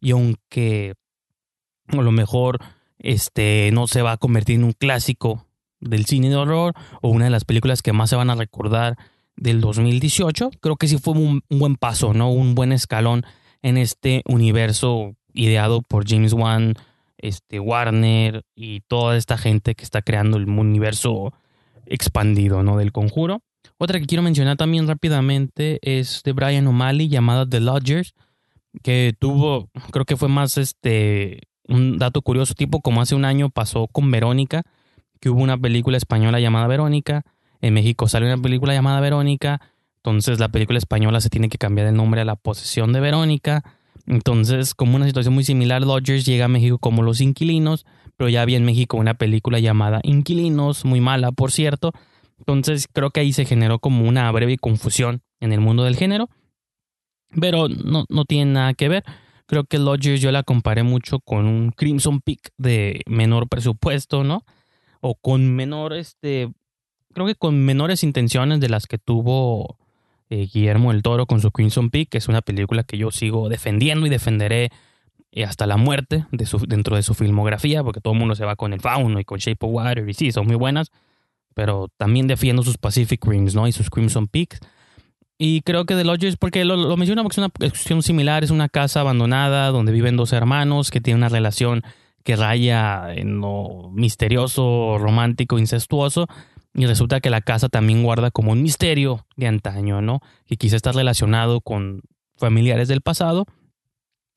Y 0.00 0.10
aunque 0.10 0.94
a 1.88 1.96
lo 1.96 2.12
mejor 2.12 2.58
este, 2.98 3.70
no 3.72 3.86
se 3.86 4.02
va 4.02 4.12
a 4.12 4.16
convertir 4.18 4.56
en 4.56 4.64
un 4.64 4.72
clásico 4.72 5.46
del 5.80 6.04
cine 6.04 6.28
de 6.28 6.36
horror 6.36 6.74
o 7.00 7.08
una 7.08 7.24
de 7.24 7.30
las 7.30 7.44
películas 7.44 7.82
que 7.82 7.94
más 7.94 8.10
se 8.10 8.16
van 8.16 8.28
a 8.28 8.34
recordar 8.34 8.98
del 9.40 9.60
2018, 9.60 10.50
creo 10.60 10.76
que 10.76 10.86
sí 10.86 10.98
fue 10.98 11.14
un, 11.14 11.42
buen 11.48 11.74
paso, 11.74 12.14
¿no? 12.14 12.30
Un 12.30 12.54
buen 12.54 12.72
escalón 12.72 13.24
en 13.62 13.78
este 13.78 14.22
universo 14.26 15.16
ideado 15.32 15.82
por 15.82 16.08
James 16.08 16.34
Wan, 16.34 16.74
este, 17.18 17.58
Warner 17.58 18.44
y 18.54 18.80
toda 18.82 19.16
esta 19.16 19.36
gente 19.38 19.74
que 19.74 19.82
está 19.82 20.02
creando 20.02 20.36
el 20.36 20.48
universo 20.48 21.32
expandido, 21.86 22.62
¿no? 22.62 22.76
Del 22.76 22.92
conjuro. 22.92 23.42
Otra 23.78 23.98
que 23.98 24.06
quiero 24.06 24.22
mencionar 24.22 24.56
también 24.56 24.86
rápidamente 24.86 25.78
es 25.82 26.22
de 26.22 26.32
Brian 26.32 26.66
O'Malley 26.66 27.08
llamada 27.08 27.48
The 27.48 27.60
Lodgers, 27.60 28.14
que 28.82 29.14
tuvo, 29.18 29.70
creo 29.90 30.04
que 30.04 30.16
fue 30.18 30.28
más 30.28 30.58
este, 30.58 31.40
un 31.66 31.96
dato 31.96 32.20
curioso, 32.20 32.54
tipo 32.54 32.80
como 32.80 33.00
hace 33.00 33.14
un 33.14 33.24
año 33.24 33.48
pasó 33.48 33.88
con 33.88 34.10
Verónica, 34.10 34.62
que 35.18 35.30
hubo 35.30 35.42
una 35.42 35.56
película 35.56 35.96
española 35.96 36.40
llamada 36.40 36.66
Verónica, 36.66 37.22
en 37.60 37.74
México 37.74 38.08
sale 38.08 38.26
una 38.26 38.40
película 38.40 38.72
llamada 38.72 39.00
Verónica, 39.00 39.60
entonces 40.02 40.40
la 40.40 40.48
película 40.48 40.78
española 40.78 41.20
se 41.20 41.28
tiene 41.28 41.50
que 41.50 41.58
cambiar 41.58 41.86
el 41.86 41.94
nombre 41.94 42.22
a 42.22 42.24
La 42.24 42.36
posesión 42.36 42.92
de 42.92 43.00
Verónica. 43.00 43.62
Entonces, 44.06 44.74
como 44.74 44.96
una 44.96 45.06
situación 45.06 45.34
muy 45.34 45.44
similar, 45.44 45.84
Dodgers 45.84 46.24
llega 46.24 46.46
a 46.46 46.48
México 46.48 46.78
como 46.78 47.02
Los 47.02 47.20
Inquilinos, 47.20 47.84
pero 48.16 48.30
ya 48.30 48.40
había 48.40 48.56
en 48.56 48.64
México 48.64 48.96
una 48.96 49.14
película 49.14 49.58
llamada 49.58 50.00
Inquilinos, 50.02 50.86
muy 50.86 51.02
mala, 51.02 51.32
por 51.32 51.52
cierto. 51.52 51.92
Entonces, 52.38 52.88
creo 52.90 53.10
que 53.10 53.20
ahí 53.20 53.34
se 53.34 53.44
generó 53.44 53.78
como 53.78 54.08
una 54.08 54.30
breve 54.32 54.56
confusión 54.56 55.22
en 55.38 55.52
el 55.52 55.60
mundo 55.60 55.84
del 55.84 55.96
género, 55.96 56.30
pero 57.38 57.68
no, 57.68 58.04
no 58.08 58.24
tiene 58.24 58.52
nada 58.52 58.74
que 58.74 58.88
ver. 58.88 59.04
Creo 59.46 59.64
que 59.64 59.78
Lodgers 59.78 60.22
yo 60.22 60.32
la 60.32 60.44
comparé 60.44 60.82
mucho 60.82 61.20
con 61.20 61.46
un 61.46 61.72
Crimson 61.72 62.20
Peak 62.20 62.52
de 62.56 63.02
menor 63.06 63.48
presupuesto, 63.48 64.24
¿no? 64.24 64.44
O 65.02 65.14
con 65.14 65.54
menor 65.54 65.92
este, 65.92 66.50
creo 67.12 67.26
que 67.26 67.34
con 67.34 67.64
menores 67.64 68.02
intenciones 68.02 68.60
de 68.60 68.68
las 68.68 68.86
que 68.86 68.98
tuvo 68.98 69.76
eh, 70.28 70.48
Guillermo 70.52 70.92
el 70.92 71.02
Toro 71.02 71.26
con 71.26 71.40
su 71.40 71.50
Crimson 71.50 71.90
Peak, 71.90 72.10
que 72.10 72.18
es 72.18 72.28
una 72.28 72.42
película 72.42 72.84
que 72.84 72.96
yo 72.96 73.10
sigo 73.10 73.48
defendiendo 73.48 74.06
y 74.06 74.10
defenderé 74.10 74.70
eh, 75.32 75.44
hasta 75.44 75.66
la 75.66 75.76
muerte 75.76 76.26
de 76.30 76.46
su, 76.46 76.58
dentro 76.58 76.96
de 76.96 77.02
su 77.02 77.14
filmografía, 77.14 77.82
porque 77.82 78.00
todo 78.00 78.14
el 78.14 78.18
mundo 78.18 78.34
se 78.34 78.44
va 78.44 78.56
con 78.56 78.72
El 78.72 78.80
Fauno 78.80 79.20
y 79.20 79.24
con 79.24 79.38
Shape 79.38 79.66
of 79.66 79.72
Water, 79.72 80.08
y 80.08 80.14
sí, 80.14 80.32
son 80.32 80.46
muy 80.46 80.56
buenas, 80.56 80.90
pero 81.54 81.88
también 81.96 82.26
defiendo 82.26 82.62
sus 82.62 82.78
Pacific 82.78 83.24
Rims, 83.24 83.54
¿no? 83.54 83.66
Y 83.66 83.72
sus 83.72 83.90
Crimson 83.90 84.28
Peaks. 84.28 84.60
Y 85.36 85.62
creo 85.62 85.86
que 85.86 85.94
The 85.94 86.04
Lodgers, 86.04 86.36
porque 86.36 86.64
lo, 86.64 86.76
lo 86.76 86.96
menciono 86.96 87.22
porque 87.22 87.34
es 87.34 87.38
una 87.38 87.48
cuestión 87.48 88.02
similar, 88.02 88.44
es 88.44 88.50
una 88.50 88.68
casa 88.68 89.00
abandonada 89.00 89.68
donde 89.70 89.90
viven 89.90 90.16
dos 90.16 90.32
hermanos 90.32 90.90
que 90.90 91.00
tienen 91.00 91.18
una 91.20 91.28
relación 91.28 91.82
que 92.22 92.36
raya 92.36 93.12
en 93.14 93.40
lo 93.40 93.90
misterioso, 93.92 94.98
romántico, 94.98 95.58
incestuoso, 95.58 96.28
y 96.74 96.86
resulta 96.86 97.20
que 97.20 97.30
la 97.30 97.40
casa 97.40 97.68
también 97.68 98.02
guarda 98.02 98.30
como 98.30 98.52
un 98.52 98.62
misterio 98.62 99.26
de 99.36 99.48
antaño, 99.48 100.00
¿no? 100.02 100.20
Que 100.46 100.56
quizá 100.56 100.76
está 100.76 100.92
relacionado 100.92 101.60
con 101.60 102.02
familiares 102.36 102.88
del 102.88 103.00
pasado. 103.00 103.46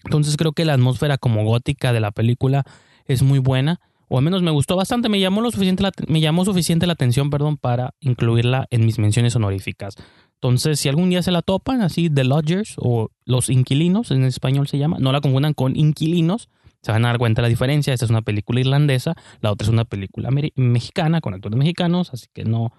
Entonces 0.03 0.35
creo 0.35 0.51
que 0.51 0.65
la 0.65 0.73
atmósfera 0.73 1.17
como 1.17 1.43
gótica 1.43 1.93
de 1.93 1.99
la 1.99 2.11
película 2.11 2.63
es 3.05 3.21
muy 3.21 3.39
buena, 3.39 3.79
o 4.09 4.17
al 4.17 4.23
menos 4.23 4.41
me 4.41 4.51
gustó 4.51 4.75
bastante, 4.75 5.09
me 5.09 5.19
llamó 5.19 5.41
lo 5.41 5.51
suficiente 5.51 5.83
la, 5.83 5.91
me 6.07 6.21
llamó 6.21 6.45
suficiente 6.45 6.85
la 6.85 6.93
atención, 6.93 7.29
perdón, 7.29 7.57
para 7.57 7.95
incluirla 7.99 8.67
en 8.69 8.85
mis 8.85 8.99
menciones 8.99 9.35
honoríficas. 9.35 9.95
Entonces, 10.35 10.79
si 10.79 10.89
algún 10.89 11.09
día 11.09 11.23
se 11.23 11.31
la 11.31 11.41
topan, 11.41 11.81
así 11.81 12.09
The 12.09 12.25
Lodgers 12.25 12.75
o 12.77 13.09
Los 13.25 13.49
Inquilinos, 13.49 14.11
en 14.11 14.23
español 14.23 14.67
se 14.67 14.77
llama, 14.77 14.97
no 14.99 15.11
la 15.11 15.21
confundan 15.21 15.53
con 15.53 15.75
Inquilinos, 15.75 16.49
se 16.83 16.91
van 16.91 17.05
a 17.05 17.07
dar 17.07 17.17
cuenta 17.17 17.41
de 17.41 17.43
la 17.43 17.49
diferencia. 17.49 17.93
Esta 17.93 18.05
es 18.05 18.11
una 18.11 18.21
película 18.21 18.59
irlandesa, 18.59 19.15
la 19.41 19.51
otra 19.51 19.65
es 19.65 19.69
una 19.69 19.85
película 19.85 20.29
mexicana 20.55 21.21
con 21.21 21.33
actores 21.33 21.57
mexicanos, 21.57 22.13
así 22.13 22.27
que 22.33 22.43
no, 22.43 22.73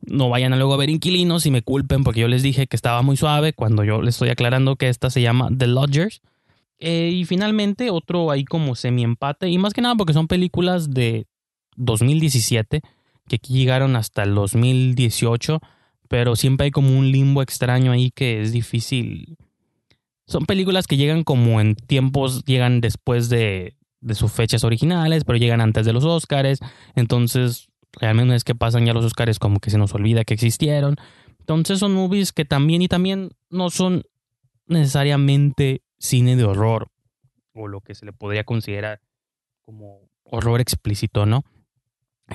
no 0.00 0.30
vayan 0.30 0.52
a 0.54 0.56
luego 0.56 0.74
a 0.74 0.78
ver 0.78 0.90
inquilinos 0.90 1.46
y 1.46 1.50
me 1.50 1.62
culpen 1.62 2.02
porque 2.02 2.20
yo 2.20 2.28
les 2.28 2.42
dije 2.42 2.66
que 2.66 2.76
estaba 2.76 3.02
muy 3.02 3.16
suave 3.16 3.52
cuando 3.52 3.84
yo 3.84 4.00
les 4.00 4.14
estoy 4.14 4.30
aclarando 4.30 4.76
que 4.76 4.88
esta 4.88 5.10
se 5.10 5.20
llama 5.20 5.48
The 5.56 5.66
Lodgers. 5.66 6.22
Eh, 6.78 7.10
y 7.12 7.26
finalmente 7.26 7.90
otro 7.90 8.30
ahí 8.30 8.44
como 8.46 8.74
semi-empate, 8.74 9.50
y 9.50 9.58
más 9.58 9.74
que 9.74 9.82
nada 9.82 9.96
porque 9.96 10.14
son 10.14 10.26
películas 10.26 10.90
de 10.90 11.26
2017 11.76 12.80
que 13.28 13.36
aquí 13.36 13.52
llegaron 13.52 13.94
hasta 13.94 14.22
el 14.22 14.34
2018, 14.34 15.60
pero 16.08 16.34
siempre 16.34 16.64
hay 16.64 16.70
como 16.70 16.98
un 16.98 17.12
limbo 17.12 17.42
extraño 17.42 17.92
ahí 17.92 18.10
que 18.10 18.40
es 18.40 18.52
difícil 18.52 19.36
son 20.30 20.46
películas 20.46 20.86
que 20.86 20.96
llegan 20.96 21.24
como 21.24 21.60
en 21.60 21.74
tiempos, 21.74 22.44
llegan 22.44 22.80
después 22.80 23.28
de, 23.28 23.74
sus 24.12 24.30
fechas 24.30 24.62
originales, 24.62 25.24
pero 25.24 25.38
llegan 25.38 25.60
antes 25.60 25.84
de 25.84 25.92
los 25.92 26.04
Oscars. 26.04 26.60
Entonces, 26.94 27.68
realmente 27.92 28.36
es 28.36 28.44
que 28.44 28.54
pasan 28.54 28.86
ya 28.86 28.94
los 28.94 29.04
Oscars 29.04 29.40
como 29.40 29.58
que 29.58 29.70
se 29.70 29.78
nos 29.78 29.92
olvida 29.92 30.24
que 30.24 30.34
existieron. 30.34 30.94
Entonces 31.40 31.80
son 31.80 31.94
movies 31.94 32.30
que 32.30 32.44
también 32.44 32.80
y 32.80 32.86
también 32.86 33.32
no 33.50 33.70
son 33.70 34.04
necesariamente 34.66 35.82
cine 35.98 36.36
de 36.36 36.44
horror 36.44 36.92
o 37.52 37.66
lo 37.66 37.80
que 37.80 37.96
se 37.96 38.06
le 38.06 38.12
podría 38.12 38.44
considerar 38.44 39.00
como 39.62 39.98
horror 40.22 40.60
explícito, 40.60 41.26
¿no? 41.26 41.44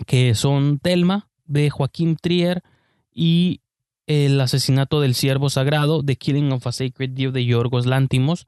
Que 0.05 0.35
son 0.35 0.79
Telma 0.79 1.29
de 1.45 1.69
Joaquín 1.69 2.17
Trier 2.17 2.61
y 3.09 3.61
el 4.07 4.39
asesinato 4.39 5.01
del 5.01 5.15
siervo 5.15 5.49
sagrado, 5.49 6.03
The 6.03 6.15
Killing 6.15 6.51
of 6.51 6.67
a 6.67 6.71
Sacred 6.71 7.11
Deer 7.11 7.31
de 7.31 7.45
Yorgos 7.45 7.85
Lántimos. 7.85 8.47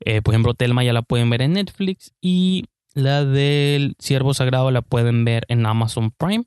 Eh, 0.00 0.22
por 0.22 0.34
ejemplo, 0.34 0.54
Telma 0.54 0.84
ya 0.84 0.92
la 0.92 1.02
pueden 1.02 1.30
ver 1.30 1.42
en 1.42 1.54
Netflix 1.54 2.12
y 2.20 2.64
la 2.94 3.24
del 3.24 3.96
siervo 3.98 4.34
sagrado 4.34 4.70
la 4.70 4.82
pueden 4.82 5.24
ver 5.24 5.44
en 5.48 5.64
Amazon 5.66 6.10
Prime. 6.10 6.44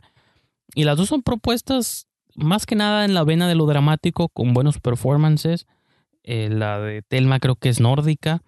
Y 0.76 0.84
las 0.84 0.98
dos 0.98 1.10
son 1.10 1.22
propuestas 1.22 2.08
más 2.36 2.66
que 2.66 2.76
nada 2.76 3.06
en 3.06 3.14
la 3.14 3.24
vena 3.24 3.48
de 3.48 3.56
lo 3.56 3.66
dramático 3.66 4.30
con 4.30 4.54
buenos 4.54 4.80
performances. 4.80 5.68
Eh, 6.24 6.50
la 6.52 6.80
de 6.80 7.02
Telma 7.02 7.40
creo 7.40 7.56
que 7.56 7.70
es 7.70 7.80
nórdica. 7.80 8.42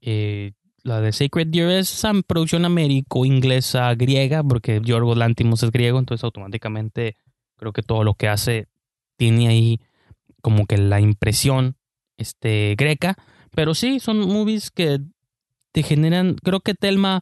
Eh, 0.00 0.52
la 0.82 1.00
de 1.00 1.12
Sacred 1.12 1.48
Deer 1.48 1.70
es 1.70 2.02
producción 2.26 2.64
américo-inglesa 2.64 3.94
griega, 3.94 4.42
porque 4.42 4.80
Yorgos 4.82 5.18
Lántimos 5.18 5.62
es 5.62 5.70
griego, 5.70 5.98
entonces 5.98 6.24
automáticamente 6.24 7.16
creo 7.56 7.72
que 7.72 7.82
todo 7.82 8.02
lo 8.02 8.14
que 8.14 8.28
hace 8.28 8.69
tiene 9.20 9.48
ahí 9.48 9.80
como 10.40 10.64
que 10.64 10.78
la 10.78 10.98
impresión 10.98 11.76
este, 12.16 12.74
greca. 12.78 13.18
Pero 13.54 13.74
sí, 13.74 14.00
son 14.00 14.26
movies 14.26 14.70
que 14.70 14.98
te 15.72 15.82
generan. 15.82 16.36
Creo 16.42 16.60
que 16.60 16.72
Telma, 16.72 17.20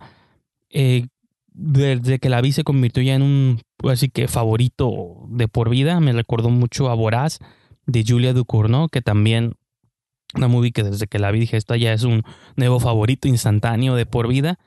eh, 0.71 1.09
desde 1.49 2.21
que 2.21 2.29
la 2.29 2.41
vi, 2.41 2.53
se 2.53 2.63
convirtió 2.63 3.03
ya 3.03 3.17
en 3.17 3.23
un 3.23 3.61
así 3.83 4.11
que 4.11 4.29
favorito 4.29 5.27
de 5.29 5.49
por 5.49 5.71
vida. 5.71 5.99
Me 5.99 6.13
recordó 6.13 6.51
mucho 6.51 6.89
a 6.89 6.95
Voraz 6.95 7.41
de 7.87 8.05
Julia 8.07 8.33
Ducournau, 8.33 8.89
que 8.89 9.03
también 9.03 9.55
una 10.37 10.47
movie 10.47 10.71
que 10.71 10.85
desde 10.85 11.09
que 11.09 11.19
la 11.19 11.33
vi 11.33 11.41
dije, 11.41 11.57
esta 11.57 11.77
ya 11.77 11.93
es 11.93 12.05
un 12.05 12.23
nuevo 12.55 12.79
favorito 12.79 13.27
instantáneo 13.27 13.97
de 13.97 14.07
por 14.07 14.29
vida. 14.29 14.61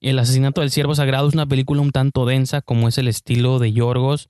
El 0.00 0.20
asesinato 0.20 0.60
del 0.60 0.70
siervo 0.70 0.94
sagrado 0.94 1.26
es 1.26 1.34
una 1.34 1.46
película 1.46 1.80
un 1.80 1.90
tanto 1.90 2.24
densa, 2.24 2.62
como 2.62 2.86
es 2.86 2.98
el 2.98 3.08
estilo 3.08 3.58
de 3.58 3.72
Yorgos. 3.72 4.28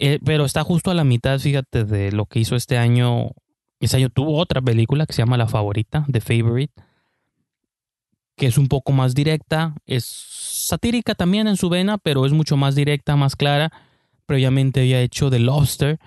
Eh, 0.00 0.20
pero 0.24 0.44
está 0.44 0.62
justo 0.62 0.92
a 0.92 0.94
la 0.94 1.02
mitad, 1.02 1.40
fíjate, 1.40 1.84
de 1.84 2.12
lo 2.12 2.26
que 2.26 2.38
hizo 2.38 2.54
este 2.54 2.78
año. 2.78 3.32
Ese 3.80 3.96
año 3.96 4.10
tuvo 4.10 4.38
otra 4.38 4.62
película 4.62 5.06
que 5.06 5.12
se 5.12 5.22
llama 5.22 5.36
La 5.36 5.48
Favorita, 5.48 6.06
The 6.10 6.20
Favorite, 6.20 6.72
que 8.36 8.46
es 8.46 8.58
un 8.58 8.68
poco 8.68 8.92
más 8.92 9.14
directa, 9.14 9.74
es 9.86 10.04
satírica 10.04 11.14
también 11.14 11.48
en 11.48 11.56
su 11.56 11.68
vena, 11.68 11.98
pero 11.98 12.26
es 12.26 12.32
mucho 12.32 12.56
más 12.56 12.76
directa, 12.76 13.16
más 13.16 13.34
clara. 13.34 13.72
Previamente 14.26 14.80
había 14.80 15.00
hecho 15.00 15.30
The 15.30 15.40
Lobster, 15.40 15.98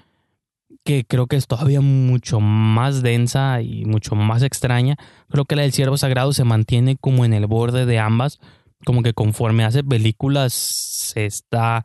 que 0.86 1.04
creo 1.06 1.28
que 1.28 1.36
es 1.36 1.48
todavía 1.48 1.82
mucho 1.82 2.40
más 2.40 3.02
densa 3.02 3.62
y 3.62 3.84
mucho 3.86 4.16
más 4.16 4.42
extraña. 4.42 4.96
Creo 5.30 5.46
que 5.46 5.56
la 5.58 5.64
del 5.64 5.74
Ciervo 5.74 5.98
Sagrado 5.98 6.32
se 6.32 6.46
mantiene 6.46 6.96
como 6.96 7.26
en 7.26 7.34
el 7.34 7.46
borde 7.46 7.86
de 7.86 8.00
ambas, 8.00 8.40
como 8.86 9.04
que 9.04 9.14
conforme 9.14 9.66
hace 9.66 9.84
películas 9.84 10.54
se 10.54 11.26
está 11.26 11.84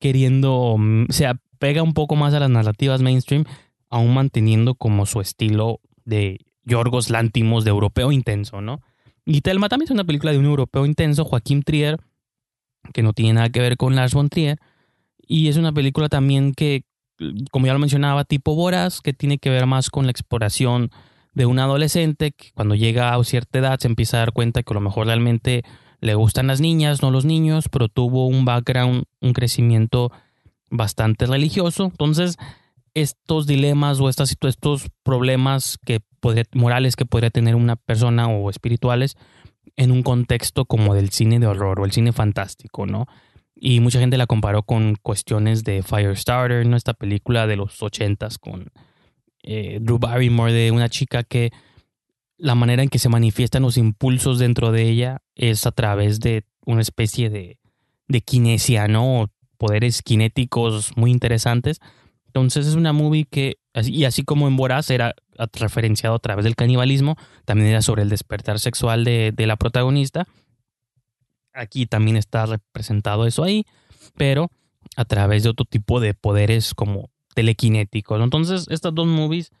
queriendo, 0.00 0.76
mm, 0.78 1.06
se 1.10 1.26
apega 1.64 1.82
un 1.82 1.94
poco 1.94 2.14
más 2.14 2.34
a 2.34 2.40
las 2.40 2.50
narrativas 2.50 3.00
mainstream, 3.00 3.44
aún 3.88 4.12
manteniendo 4.12 4.74
como 4.74 5.06
su 5.06 5.22
estilo 5.22 5.80
de 6.04 6.40
Yorgos 6.64 7.08
Lántimos 7.08 7.64
de 7.64 7.70
Europeo 7.70 8.12
Intenso, 8.12 8.60
¿no? 8.60 8.82
Y 9.24 9.40
Telma 9.40 9.70
también 9.70 9.86
es 9.86 9.90
una 9.90 10.04
película 10.04 10.32
de 10.32 10.38
un 10.38 10.44
europeo 10.44 10.84
intenso, 10.84 11.24
Joaquín 11.24 11.62
Trier, 11.62 11.98
que 12.92 13.02
no 13.02 13.14
tiene 13.14 13.32
nada 13.32 13.48
que 13.48 13.60
ver 13.60 13.78
con 13.78 13.94
Lars 13.94 14.12
von 14.12 14.28
Trier. 14.28 14.58
Y 15.26 15.48
es 15.48 15.56
una 15.56 15.72
película 15.72 16.10
también 16.10 16.52
que, 16.52 16.84
como 17.50 17.64
ya 17.64 17.72
lo 17.72 17.78
mencionaba, 17.78 18.24
tipo 18.24 18.54
Boras, 18.54 19.00
que 19.00 19.14
tiene 19.14 19.38
que 19.38 19.48
ver 19.48 19.64
más 19.64 19.88
con 19.88 20.04
la 20.04 20.10
exploración 20.10 20.90
de 21.32 21.46
un 21.46 21.58
adolescente 21.60 22.32
que 22.32 22.48
cuando 22.52 22.74
llega 22.74 23.14
a 23.14 23.24
cierta 23.24 23.58
edad 23.58 23.78
se 23.78 23.88
empieza 23.88 24.18
a 24.18 24.20
dar 24.20 24.32
cuenta 24.32 24.62
que 24.62 24.70
a 24.70 24.74
lo 24.74 24.82
mejor 24.82 25.06
realmente 25.06 25.62
le 26.00 26.14
gustan 26.14 26.46
las 26.46 26.60
niñas, 26.60 27.00
no 27.00 27.10
los 27.10 27.24
niños, 27.24 27.70
pero 27.70 27.88
tuvo 27.88 28.26
un 28.26 28.44
background, 28.44 29.04
un 29.22 29.32
crecimiento 29.32 30.12
bastante 30.74 31.26
religioso. 31.26 31.84
Entonces, 31.84 32.36
estos 32.94 33.46
dilemas 33.46 34.00
o 34.00 34.08
estas, 34.08 34.36
estos 34.40 34.90
problemas 35.02 35.78
que 35.84 36.00
morales 36.54 36.96
que 36.96 37.04
podría 37.04 37.30
tener 37.30 37.54
una 37.54 37.76
persona 37.76 38.28
o 38.28 38.48
espirituales 38.50 39.16
en 39.76 39.90
un 39.90 40.02
contexto 40.02 40.64
como 40.64 40.94
del 40.94 41.10
cine 41.10 41.38
de 41.38 41.46
horror 41.46 41.80
o 41.80 41.84
el 41.84 41.92
cine 41.92 42.12
fantástico, 42.12 42.86
¿no? 42.86 43.06
Y 43.54 43.80
mucha 43.80 44.00
gente 44.00 44.16
la 44.16 44.26
comparó 44.26 44.62
con 44.62 44.96
cuestiones 44.96 45.64
de 45.64 45.82
Firestarter, 45.82 46.66
¿no? 46.66 46.76
Esta 46.76 46.94
película 46.94 47.46
de 47.46 47.56
los 47.56 47.82
ochentas 47.82 48.38
con 48.38 48.72
eh, 49.42 49.78
Drew 49.80 49.98
Barrymore 49.98 50.52
de 50.52 50.70
una 50.70 50.88
chica 50.88 51.22
que 51.22 51.52
la 52.36 52.54
manera 52.54 52.82
en 52.82 52.88
que 52.88 52.98
se 52.98 53.08
manifiestan 53.08 53.62
los 53.62 53.76
impulsos 53.76 54.38
dentro 54.38 54.72
de 54.72 54.88
ella 54.88 55.22
es 55.34 55.66
a 55.66 55.72
través 55.72 56.20
de 56.20 56.44
una 56.64 56.80
especie 56.80 57.30
de, 57.30 57.58
de 58.08 58.20
kinesia, 58.22 58.88
¿no? 58.88 59.30
Poderes 59.56 60.02
cinéticos 60.06 60.96
muy 60.96 61.10
interesantes. 61.10 61.80
Entonces 62.26 62.66
es 62.66 62.74
una 62.74 62.92
movie 62.92 63.26
que, 63.26 63.58
y 63.84 64.04
así 64.04 64.24
como 64.24 64.48
en 64.48 64.56
Boraz 64.56 64.90
era 64.90 65.14
referenciado 65.52 66.16
a 66.16 66.18
través 66.18 66.44
del 66.44 66.56
canibalismo, 66.56 67.16
también 67.44 67.70
era 67.70 67.82
sobre 67.82 68.02
el 68.02 68.08
despertar 68.08 68.58
sexual 68.58 69.04
de, 69.04 69.32
la 69.38 69.56
protagonista. 69.56 70.26
Aquí 71.52 71.86
también 71.86 72.16
está 72.16 72.46
representado 72.46 73.26
eso 73.26 73.44
ahí, 73.44 73.64
pero 74.16 74.50
a 74.96 75.04
través 75.04 75.44
de 75.44 75.50
otro 75.50 75.64
tipo 75.64 76.00
de 76.00 76.14
poderes 76.14 76.74
como 76.74 77.10
telequinéticos. 77.34 78.20
Entonces, 78.20 78.66
estas 78.68 78.94
dos 78.94 79.06
movies 79.06 79.52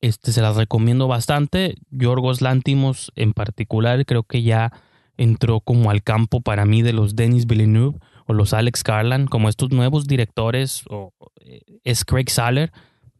este, 0.00 0.32
se 0.32 0.40
las 0.40 0.56
recomiendo 0.56 1.08
bastante. 1.08 1.74
Yorgos 1.90 2.40
Lantimos 2.40 3.12
en 3.16 3.34
particular 3.34 4.06
creo 4.06 4.22
que 4.22 4.42
ya 4.42 4.72
entró 5.18 5.60
como 5.60 5.90
al 5.90 6.02
campo 6.02 6.40
para 6.40 6.64
mí 6.64 6.80
de 6.80 6.94
los 6.94 7.16
Denis 7.16 7.46
Villeneuve 7.46 7.98
o 8.28 8.34
los 8.34 8.52
Alex 8.52 8.84
Garland, 8.84 9.28
como 9.28 9.48
estos 9.48 9.70
nuevos 9.70 10.06
directores, 10.06 10.84
o 10.90 11.14
eh, 11.40 11.62
es 11.82 12.04
Craig 12.04 12.28
Saller 12.28 12.70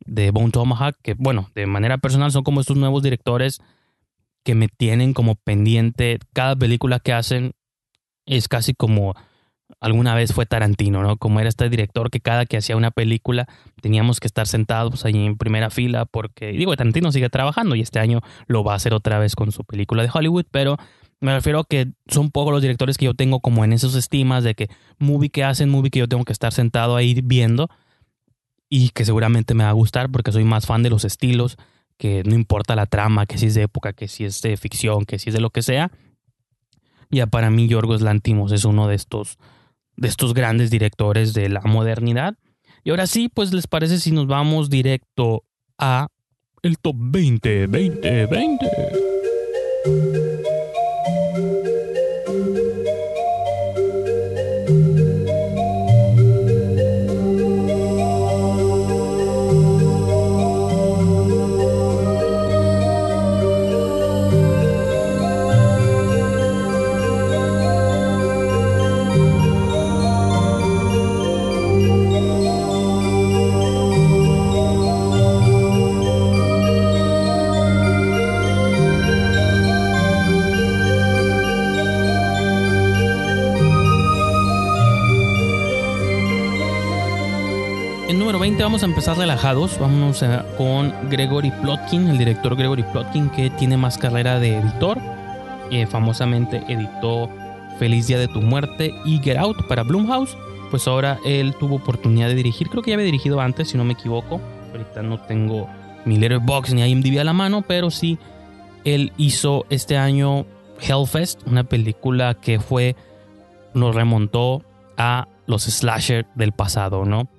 de 0.04 0.30
Bone 0.30 0.50
Tomahawk, 0.50 0.96
que 1.02 1.14
bueno, 1.14 1.50
de 1.54 1.66
manera 1.66 1.96
personal 1.96 2.30
son 2.30 2.44
como 2.44 2.60
estos 2.60 2.76
nuevos 2.76 3.02
directores 3.02 3.60
que 4.44 4.54
me 4.54 4.68
tienen 4.68 5.14
como 5.14 5.34
pendiente. 5.34 6.18
Cada 6.34 6.54
película 6.54 7.00
que 7.00 7.14
hacen 7.14 7.52
es 8.26 8.48
casi 8.48 8.74
como 8.74 9.14
alguna 9.80 10.14
vez 10.14 10.34
fue 10.34 10.44
Tarantino, 10.44 11.02
¿no? 11.02 11.16
Como 11.16 11.40
era 11.40 11.48
este 11.48 11.68
director 11.70 12.10
que 12.10 12.20
cada 12.20 12.44
que 12.44 12.58
hacía 12.58 12.76
una 12.76 12.90
película 12.90 13.46
teníamos 13.80 14.20
que 14.20 14.26
estar 14.26 14.46
sentados 14.46 15.06
ahí 15.06 15.24
en 15.24 15.38
primera 15.38 15.70
fila 15.70 16.04
porque, 16.04 16.48
digo, 16.48 16.76
Tarantino 16.76 17.12
sigue 17.12 17.30
trabajando 17.30 17.76
y 17.76 17.80
este 17.80 17.98
año 17.98 18.20
lo 18.46 18.62
va 18.62 18.74
a 18.74 18.76
hacer 18.76 18.92
otra 18.92 19.18
vez 19.18 19.34
con 19.34 19.52
su 19.52 19.64
película 19.64 20.02
de 20.02 20.10
Hollywood, 20.12 20.44
pero 20.50 20.76
me 21.20 21.34
refiero 21.34 21.60
a 21.60 21.64
que 21.64 21.88
son 22.06 22.30
pocos 22.30 22.52
los 22.52 22.62
directores 22.62 22.96
que 22.96 23.06
yo 23.06 23.14
tengo 23.14 23.40
como 23.40 23.64
en 23.64 23.72
esos 23.72 23.94
estimas 23.94 24.44
de 24.44 24.54
que 24.54 24.68
movie 24.98 25.30
que 25.30 25.44
hacen, 25.44 25.68
movie 25.68 25.90
que 25.90 25.98
yo 25.98 26.08
tengo 26.08 26.24
que 26.24 26.32
estar 26.32 26.52
sentado 26.52 26.96
ahí 26.96 27.20
viendo 27.22 27.68
y 28.68 28.90
que 28.90 29.04
seguramente 29.04 29.54
me 29.54 29.64
va 29.64 29.70
a 29.70 29.74
gustar 29.74 30.10
porque 30.10 30.32
soy 30.32 30.44
más 30.44 30.66
fan 30.66 30.82
de 30.82 30.90
los 30.90 31.04
estilos, 31.04 31.56
que 31.96 32.22
no 32.24 32.34
importa 32.34 32.76
la 32.76 32.86
trama, 32.86 33.26
que 33.26 33.38
si 33.38 33.46
es 33.46 33.54
de 33.54 33.62
época, 33.62 33.92
que 33.92 34.06
si 34.06 34.24
es 34.24 34.40
de 34.42 34.56
ficción, 34.56 35.04
que 35.04 35.18
si 35.18 35.30
es 35.30 35.34
de 35.34 35.40
lo 35.40 35.50
que 35.50 35.62
sea. 35.62 35.90
Ya 37.10 37.26
para 37.26 37.50
mí 37.50 37.66
Yorgos 37.66 38.02
Lantimos 38.02 38.52
es 38.52 38.64
uno 38.64 38.86
de 38.86 38.94
estos, 38.94 39.38
de 39.96 40.08
estos 40.08 40.34
grandes 40.34 40.70
directores 40.70 41.32
de 41.34 41.48
la 41.48 41.62
modernidad. 41.62 42.36
Y 42.84 42.90
ahora 42.90 43.06
sí, 43.06 43.28
pues 43.28 43.52
les 43.52 43.66
parece 43.66 43.98
si 43.98 44.12
nos 44.12 44.26
vamos 44.26 44.70
directo 44.70 45.44
a 45.78 46.08
el 46.62 46.78
top 46.78 46.96
20, 46.98 47.66
20, 47.66 48.26
20. 48.26 49.17
Vamos 88.68 88.82
a 88.82 88.86
empezar 88.86 89.16
relajados. 89.16 89.78
Vamos 89.78 90.22
con 90.58 90.92
Gregory 91.08 91.50
Plotkin, 91.62 92.06
el 92.06 92.18
director 92.18 92.54
Gregory 92.54 92.82
Plotkin, 92.82 93.30
que 93.30 93.48
tiene 93.48 93.78
más 93.78 93.96
carrera 93.96 94.38
de 94.40 94.58
editor. 94.58 94.98
Eh, 95.70 95.86
famosamente 95.86 96.62
editó 96.68 97.30
Feliz 97.78 98.08
Día 98.08 98.18
de 98.18 98.28
tu 98.28 98.42
Muerte 98.42 98.92
y 99.06 99.20
Get 99.20 99.38
Out 99.38 99.66
para 99.68 99.84
Blumhouse. 99.84 100.36
Pues 100.70 100.86
ahora 100.86 101.18
él 101.24 101.54
tuvo 101.58 101.76
oportunidad 101.76 102.28
de 102.28 102.34
dirigir. 102.34 102.68
Creo 102.68 102.82
que 102.82 102.90
ya 102.90 102.96
había 102.96 103.06
dirigido 103.06 103.40
antes, 103.40 103.70
si 103.70 103.78
no 103.78 103.84
me 103.84 103.94
equivoco. 103.94 104.38
Ahorita 104.72 105.00
no 105.00 105.18
tengo 105.18 105.66
mi 106.04 106.18
Letterboxd 106.18 106.74
ni 106.74 106.82
IMDb 106.82 107.20
a 107.20 107.24
la 107.24 107.32
mano, 107.32 107.62
pero 107.66 107.90
sí 107.90 108.18
él 108.84 109.14
hizo 109.16 109.64
este 109.70 109.96
año 109.96 110.44
Hellfest, 110.78 111.40
una 111.46 111.64
película 111.64 112.34
que 112.34 112.60
fue 112.60 112.96
nos 113.72 113.94
remontó 113.94 114.62
a 114.98 115.26
los 115.46 115.62
slasher 115.62 116.26
del 116.34 116.52
pasado, 116.52 117.06
¿no? 117.06 117.30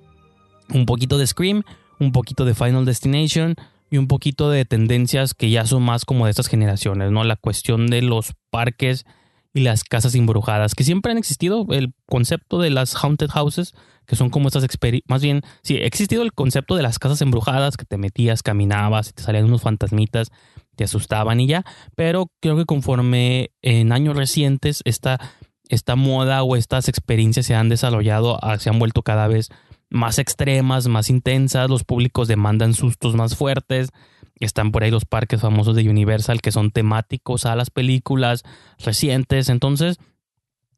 Un 0.72 0.86
poquito 0.86 1.18
de 1.18 1.26
Scream, 1.26 1.62
un 1.98 2.12
poquito 2.12 2.44
de 2.44 2.54
Final 2.54 2.84
Destination 2.84 3.54
y 3.90 3.98
un 3.98 4.06
poquito 4.06 4.50
de 4.50 4.64
tendencias 4.64 5.34
que 5.34 5.50
ya 5.50 5.66
son 5.66 5.82
más 5.82 6.04
como 6.04 6.24
de 6.24 6.30
estas 6.30 6.48
generaciones, 6.48 7.10
¿no? 7.10 7.24
La 7.24 7.36
cuestión 7.36 7.88
de 7.88 8.02
los 8.02 8.32
parques 8.50 9.04
y 9.52 9.60
las 9.60 9.84
casas 9.84 10.14
embrujadas, 10.14 10.74
que 10.74 10.84
siempre 10.84 11.10
han 11.10 11.18
existido, 11.18 11.66
el 11.70 11.92
concepto 12.06 12.60
de 12.60 12.70
las 12.70 12.94
haunted 12.94 13.28
houses, 13.30 13.74
que 14.06 14.14
son 14.16 14.30
como 14.30 14.48
estas 14.48 14.64
experiencias, 14.64 15.08
más 15.08 15.22
bien, 15.22 15.42
sí, 15.62 15.76
ha 15.76 15.86
existido 15.86 16.22
el 16.22 16.32
concepto 16.32 16.76
de 16.76 16.82
las 16.82 16.98
casas 16.98 17.20
embrujadas, 17.20 17.76
que 17.76 17.84
te 17.84 17.98
metías, 17.98 18.42
caminabas 18.42 19.10
y 19.10 19.12
te 19.12 19.22
salían 19.22 19.46
unos 19.46 19.62
fantasmitas, 19.62 20.30
te 20.76 20.84
asustaban 20.84 21.40
y 21.40 21.48
ya, 21.48 21.64
pero 21.96 22.30
creo 22.40 22.56
que 22.56 22.64
conforme 22.64 23.50
en 23.60 23.92
años 23.92 24.16
recientes 24.16 24.82
esta, 24.84 25.18
esta 25.68 25.96
moda 25.96 26.42
o 26.44 26.54
estas 26.54 26.88
experiencias 26.88 27.46
se 27.46 27.54
han 27.54 27.68
desarrollado, 27.68 28.38
ah, 28.42 28.58
se 28.58 28.70
han 28.70 28.78
vuelto 28.78 29.02
cada 29.02 29.26
vez 29.26 29.48
más 29.90 30.18
extremas, 30.18 30.86
más 30.88 31.10
intensas, 31.10 31.68
los 31.68 31.84
públicos 31.84 32.28
demandan 32.28 32.74
sustos 32.74 33.16
más 33.16 33.36
fuertes. 33.36 33.90
Están 34.38 34.72
por 34.72 34.84
ahí 34.84 34.90
los 34.90 35.04
parques 35.04 35.40
famosos 35.42 35.76
de 35.76 35.88
Universal 35.88 36.40
que 36.40 36.52
son 36.52 36.70
temáticos 36.70 37.44
a 37.44 37.56
las 37.56 37.70
películas 37.70 38.42
recientes. 38.78 39.50
Entonces, 39.50 39.98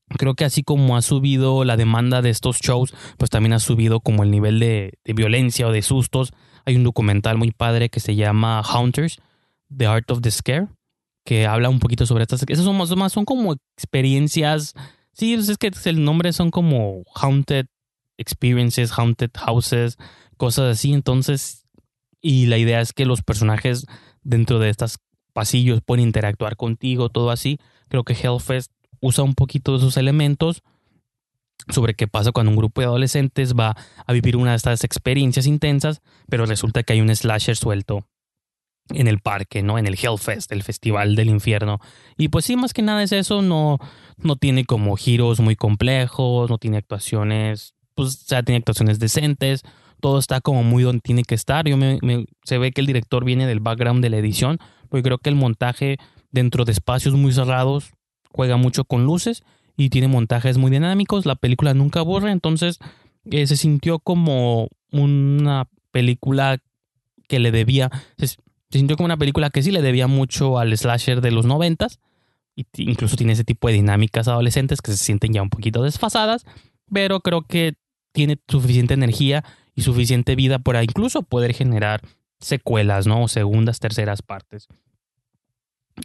creo 0.09 0.35
que 0.35 0.45
así 0.45 0.63
como 0.63 0.97
ha 0.97 1.03
subido 1.03 1.65
la 1.65 1.77
demanda 1.77 2.23
de 2.23 2.31
estos 2.31 2.59
shows, 2.59 2.95
pues 3.19 3.31
también 3.31 3.53
ha 3.53 3.61
subido 3.61 4.01
como 4.01 4.25
el 4.25 4.31
nivel 4.31 4.59
de, 4.59 4.99
violencia 5.05 5.69
o 5.69 5.73
de 5.73 5.83
sustos. 5.83 6.33
Hay 6.65 6.77
un 6.77 6.85
documental 6.85 7.37
muy 7.37 7.53
padre 7.53 7.89
que 7.91 8.01
se 8.01 8.17
llama 8.17 8.61
Haunters, 8.61 9.19
The 9.77 9.87
Art 9.87 10.11
of 10.11 10.23
the 10.23 10.31
Scare, 10.31 10.69
que 11.25 11.47
habla 11.47 11.69
un 11.69 11.79
poquito 11.79 12.07
sobre 12.07 12.23
estas. 12.23 12.45
Esas 12.49 12.65
son 12.65 12.77
más, 12.99 13.13
son 13.13 13.25
como 13.25 13.55
experiencias. 13.77 14.75
Sí, 15.13 15.37
pues 15.37 15.49
es 15.51 15.59
que 15.59 15.71
el 15.85 16.03
nombre 16.03 16.33
son 16.33 16.51
como 16.51 17.03
haunted 17.15 17.67
experiences, 18.23 18.93
haunted 18.97 19.31
houses, 19.35 19.99
cosas 20.37 20.79
así. 20.79 20.93
Entonces, 20.93 21.67
y 22.21 22.47
la 22.47 22.59
idea 22.59 22.81
es 22.81 22.93
que 22.93 23.05
los 23.05 23.23
personajes 23.23 23.87
dentro 24.23 24.59
de 24.59 24.71
estos 24.71 24.99
pasillos 25.33 25.81
pueden 25.85 26.05
interactuar 26.07 26.57
contigo, 26.57 27.09
todo 27.09 27.31
así. 27.31 27.59
Creo 27.89 28.05
que 28.05 28.15
Hellfest 28.15 28.73
usa 29.01 29.25
un 29.25 29.35
poquito 29.35 29.73
de 29.73 29.79
esos 29.79 29.97
elementos 29.97 30.63
sobre 31.69 31.95
qué 31.95 32.09
pasa 32.09 32.33
cuando 32.33 32.51
un 32.51 32.57
grupo 32.57 32.81
de 32.81 32.87
adolescentes 32.87 33.55
va 33.55 33.77
a 34.07 34.13
vivir 34.13 34.37
una 34.37 34.51
de 34.51 34.57
estas 34.57 34.85
experiencias 34.85 35.47
intensas, 35.47 36.03
pero 36.29 36.47
resulta 36.47 36.83
que 36.83 36.95
hay 36.95 37.01
un 37.01 37.15
slasher 37.15 37.57
suelto 37.57 38.07
en 38.89 39.07
el 39.07 39.21
parque, 39.21 39.63
¿no? 39.63 39.79
En 39.79 39.87
el 39.87 39.97
Hellfest, 40.01 40.51
el 40.53 40.63
festival 40.63 41.15
del 41.15 41.29
infierno. 41.29 41.79
Y 42.17 42.29
pues 42.29 42.45
sí, 42.45 42.57
más 42.57 42.73
que 42.73 42.83
nada 42.83 43.03
es 43.03 43.13
eso, 43.13 43.43
no, 43.43 43.79
no 44.17 44.37
tiene 44.37 44.65
como 44.65 44.97
giros 44.97 45.41
muy 45.41 45.57
complejos, 45.57 46.51
no 46.51 46.59
tiene 46.59 46.79
actuaciones 46.79 47.75
pues 47.95 48.27
ya 48.27 48.43
tiene 48.43 48.59
actuaciones 48.59 48.99
decentes, 48.99 49.63
todo 50.01 50.19
está 50.19 50.41
como 50.41 50.65
muy 50.65 50.83
donde 50.83 51.01
tiene 51.01 51.23
que 51.23 51.35
estar. 51.35 51.67
Yo 51.67 51.77
me, 51.77 51.99
se 52.45 52.59
ve 52.59 52.73
que 52.73 52.81
el 52.81 52.87
director 52.87 53.25
viene 53.25 53.47
del 53.47 53.61
background 53.61 54.03
de 54.03 54.11
la 54.11 54.19
edición, 54.19 54.59
porque 54.89 55.05
creo 55.05 55.19
que 55.19 55.31
el 55.31 55.37
montaje 55.37 55.97
dentro 56.33 56.65
de 56.65 56.73
espacios 56.73 57.15
muy 57.15 57.33
cerrados 57.33 57.93
juega 58.31 58.57
mucho 58.57 58.85
con 58.85 59.05
luces 59.05 59.45
y 59.77 59.91
tiene 59.91 60.09
montajes 60.09 60.59
muy 60.59 60.71
dinámicos. 60.71 61.25
La 61.25 61.37
película 61.37 61.73
nunca 61.73 62.01
aburre, 62.01 62.33
entonces 62.33 62.79
eh, 63.31 63.47
se 63.47 63.57
sintió 63.57 64.01
como 64.01 64.69
una 64.91 65.69
película 65.93 66.59
que 67.29 67.39
le 67.39 67.53
debía, 67.53 67.91
se, 68.19 68.37
sintió 68.71 68.97
como 68.97 69.05
una 69.07 69.17
película 69.17 69.51
que 69.51 69.63
sí 69.63 69.71
le 69.71 69.83
debía 69.83 70.09
mucho 70.09 70.59
al 70.59 70.77
slasher 70.77 71.21
de 71.21 71.31
los 71.31 71.47
noventas, 71.47 72.01
incluso 72.77 73.17
tiene 73.17 73.35
ese 73.35 73.45
tipo 73.45 73.69
de 73.69 73.75
dinámicas 73.75 74.29
adolescentes 74.29 74.83
que 74.83 74.91
se 74.91 74.99
sienten 74.99 75.33
ya 75.33 75.43
un 75.43 75.49
poquito 75.49 75.83
desfasadas, 75.83 76.45
pero 76.93 77.21
creo 77.21 77.43
que 77.43 77.75
tiene 78.13 78.39
suficiente 78.49 78.95
energía 78.95 79.45
y 79.75 79.83
suficiente 79.83 80.37
vida 80.37 80.59
para 80.59 80.83
incluso 80.85 81.23
poder 81.23 81.55
generar 81.55 82.03
secuelas, 82.41 83.07
¿no? 83.07 83.25
O 83.25 83.29
segundas, 83.29 83.81
terceras 83.81 84.23
partes. 84.23 84.69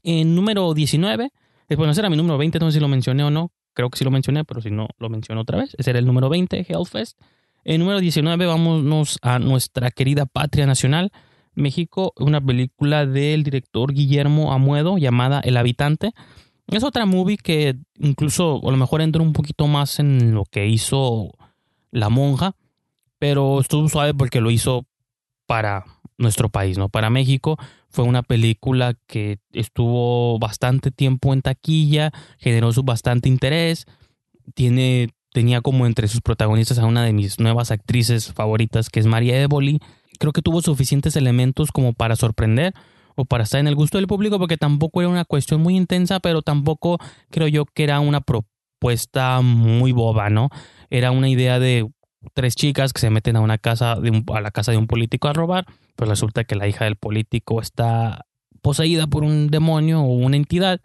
En 0.03 0.35
número 0.35 0.73
19, 0.73 1.31
bueno, 1.75 1.91
ese 1.91 2.01
era 2.01 2.09
mi 2.09 2.17
número 2.17 2.37
20, 2.37 2.59
no 2.59 2.67
sé 2.67 2.77
si 2.77 2.79
lo 2.79 2.87
mencioné 2.87 3.23
o 3.23 3.29
no, 3.29 3.51
creo 3.73 3.89
que 3.89 3.97
sí 3.97 4.05
lo 4.05 4.11
mencioné, 4.11 4.43
pero 4.45 4.61
si 4.61 4.71
no, 4.71 4.87
lo 4.97 5.09
menciono 5.09 5.41
otra 5.41 5.57
vez. 5.57 5.75
Ese 5.77 5.89
era 5.89 5.99
el 5.99 6.05
número 6.05 6.29
20, 6.29 6.65
Hellfest. 6.67 7.19
En 7.63 7.81
número 7.81 7.99
19, 7.99 8.45
vámonos 8.45 9.19
a 9.21 9.39
nuestra 9.39 9.91
querida 9.91 10.25
patria 10.25 10.65
nacional, 10.65 11.11
México, 11.53 12.13
una 12.17 12.39
película 12.39 13.05
del 13.05 13.43
director 13.43 13.93
Guillermo 13.93 14.53
Amuedo 14.53 14.97
llamada 14.97 15.41
El 15.41 15.57
Habitante. 15.57 16.13
Es 16.67 16.83
otra 16.83 17.05
movie 17.05 17.37
que 17.37 17.75
incluso 17.99 18.61
a 18.65 18.71
lo 18.71 18.77
mejor 18.77 19.01
entra 19.01 19.21
un 19.21 19.33
poquito 19.33 19.67
más 19.67 19.99
en 19.99 20.33
lo 20.33 20.43
que 20.45 20.67
hizo 20.67 21.31
La 21.91 22.09
Monja, 22.09 22.55
pero 23.19 23.59
estuvo 23.59 23.89
suave 23.89 24.13
porque 24.13 24.41
lo 24.41 24.51
hizo 24.51 24.85
para 25.45 25.85
nuestro 26.17 26.49
país, 26.49 26.77
¿no? 26.77 26.89
Para 26.89 27.09
México. 27.09 27.57
Fue 27.89 28.03
una 28.05 28.21
película 28.21 28.95
que 29.07 29.39
estuvo 29.53 30.37
bastante 30.39 30.91
tiempo 30.91 31.33
en 31.33 31.41
taquilla, 31.41 32.11
generó 32.37 32.71
su 32.73 32.83
bastante 32.83 33.29
interés. 33.29 33.85
Tiene, 34.53 35.09
tenía 35.31 35.61
como 35.61 35.85
entre 35.85 36.07
sus 36.07 36.21
protagonistas 36.21 36.79
a 36.79 36.85
una 36.85 37.03
de 37.03 37.13
mis 37.13 37.39
nuevas 37.39 37.71
actrices 37.71 38.33
favoritas, 38.33 38.89
que 38.89 38.99
es 38.99 39.05
María 39.05 39.41
Evoli. 39.41 39.79
Creo 40.19 40.33
que 40.33 40.41
tuvo 40.41 40.61
suficientes 40.61 41.15
elementos 41.15 41.71
como 41.71 41.93
para 41.93 42.15
sorprender 42.15 42.73
o 43.15 43.25
para 43.25 43.43
estar 43.43 43.59
en 43.59 43.67
el 43.67 43.75
gusto 43.75 43.97
del 43.97 44.07
público, 44.07 44.37
porque 44.37 44.57
tampoco 44.57 45.01
era 45.01 45.09
una 45.09 45.25
cuestión 45.25 45.61
muy 45.61 45.75
intensa, 45.75 46.19
pero 46.19 46.41
tampoco 46.41 46.99
creo 47.31 47.47
yo 47.47 47.65
que 47.65 47.83
era 47.83 47.99
una 47.99 48.21
propuesta 48.21 49.41
muy 49.41 49.91
boba, 49.91 50.29
¿no? 50.29 50.49
Era 50.89 51.11
una 51.11 51.29
idea 51.29 51.59
de 51.59 51.87
tres 52.33 52.55
chicas 52.55 52.93
que 52.93 53.01
se 53.01 53.09
meten 53.09 53.35
a 53.35 53.41
una 53.41 53.57
casa 53.57 53.93
a 53.93 54.41
la 54.41 54.51
casa 54.51 54.71
de 54.71 54.77
un 54.77 54.87
político 54.87 55.27
a 55.27 55.33
robar, 55.33 55.65
pues 55.95 56.09
resulta 56.09 56.43
que 56.43 56.55
la 56.55 56.67
hija 56.67 56.85
del 56.85 56.95
político 56.95 57.61
está 57.61 58.25
poseída 58.61 59.07
por 59.07 59.23
un 59.23 59.47
demonio 59.47 60.01
o 60.01 60.13
una 60.13 60.35
entidad 60.35 60.81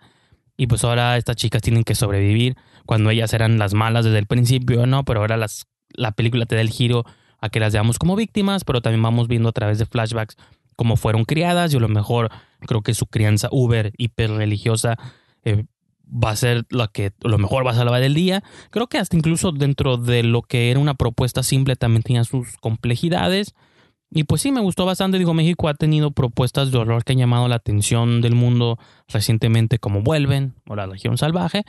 y 0.57 0.67
pues 0.67 0.85
ahora 0.85 1.17
estas 1.17 1.37
chicas 1.37 1.63
tienen 1.63 1.85
que 1.85 1.95
sobrevivir 1.95 2.57
cuando 2.87 3.11
ellas 3.11 3.33
eran 3.33 3.59
las 3.59 3.75
malas 3.75 4.05
desde 4.05 4.19
el 4.19 4.27
principio, 4.27 4.87
¿no? 4.87 5.05
Pero 5.05 5.21
ahora 5.21 5.37
las, 5.37 5.67
la 5.95 6.13
película 6.13 6.47
te 6.47 6.55
da 6.55 6.61
el 6.61 6.71
giro 6.71 7.05
a 7.41 7.49
que 7.49 7.61
las 7.61 7.73
veamos 7.73 7.99
como 7.99 8.15
víctimas, 8.17 8.65
pero 8.65 8.81
también 8.81 9.03
vamos 9.03 9.29
viendo 9.29 9.49
a 9.49 9.53
través 9.53 9.79
de 9.79 9.87
flashbacks 9.87 10.37
cómo 10.77 10.97
fueron 10.97 11.25
criadas 11.25 11.73
y 11.73 11.77
a 11.77 11.81
lo 11.81 11.89
mejor 11.89 12.31
creo 12.61 12.83
que 12.83 12.95
su 12.95 13.07
crianza 13.07 13.49
uber, 13.51 13.93
hiper 13.97 14.31
religiosa, 14.31 14.97
eh, 15.45 15.65
va 16.13 16.31
a 16.31 16.37
ser 16.37 16.67
lo 16.71 16.89
que 16.89 17.13
lo 17.23 17.39
mejor 17.39 17.67
va 17.67 17.71
a 17.71 17.75
salvar 17.75 18.03
el 18.03 18.15
día. 18.15 18.43
Creo 18.71 18.87
que 18.87 18.99
hasta 18.99 19.17
incluso 19.17 19.53
dentro 19.53 19.97
de 19.97 20.23
lo 20.23 20.43
que 20.43 20.71
era 20.71 20.81
una 20.81 20.95
propuesta 20.95 21.43
simple 21.43 21.77
también 21.77 22.03
tenía 22.03 22.25
sus 22.25 22.57
complejidades. 22.59 23.55
Y 24.11 24.25
pues 24.25 24.43
sí, 24.43 24.53
me 24.53 24.61
gustó 24.61 24.85
bastante. 24.85 25.19
Digo, 25.19 25.33
México 25.33 25.69
ha 25.69 25.75
tenido 25.75 26.11
propuestas 26.11 26.71
de 26.71 26.79
horror 26.79 27.03
que 27.05 27.13
han 27.13 27.19
llamado 27.19 27.49
la 27.49 27.57
atención 27.57 28.21
del 28.21 28.35
mundo 28.35 28.79
recientemente, 29.09 29.79
como 29.79 30.03
Vuelven 30.03 30.55
o 30.69 30.77
La 30.77 30.87
Legión 30.87 31.17
Salvaje. 31.17 31.65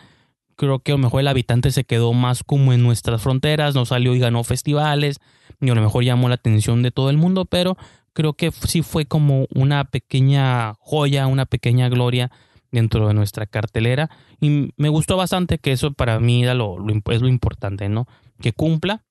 Creo 0.57 0.79
que 0.79 0.91
a 0.91 0.95
lo 0.95 0.99
mejor 0.99 1.21
el 1.21 1.29
habitante 1.29 1.71
se 1.71 1.85
quedó 1.85 2.11
más 2.13 2.43
como 2.43 2.73
en 2.73 2.83
nuestras 2.83 3.21
fronteras, 3.21 3.75
no 3.75 3.85
salió 3.85 4.13
y 4.13 4.19
ganó 4.19 4.43
festivales, 4.43 5.19
y 5.61 5.69
a 5.69 5.73
lo 5.73 5.81
mejor 5.81 6.03
llamó 6.03 6.27
la 6.27 6.35
atención 6.35 6.83
de 6.83 6.91
todo 6.91 7.09
el 7.09 7.17
mundo, 7.17 7.45
pero 7.45 7.75
creo 8.11 8.33
que 8.33 8.51
sí 8.51 8.83
fue 8.83 9.05
como 9.05 9.47
una 9.55 9.85
pequeña 9.85 10.73
joya, 10.79 11.25
una 11.25 11.45
pequeña 11.45 11.89
gloria 11.89 12.29
dentro 12.73 13.07
de 13.07 13.13
nuestra 13.13 13.45
cartelera 13.45 14.09
y 14.41 14.73
me 14.75 14.89
gustó 14.89 15.15
bastante 15.15 15.59
que 15.59 15.71
eso 15.71 15.93
para 15.93 16.19
mí 16.19 16.43
era 16.43 16.55
lo, 16.55 16.77
es 17.11 17.21
lo 17.21 17.27
importante, 17.29 17.87
¿no? 17.87 18.07
Que 18.41 18.51
cumpla 18.51 19.05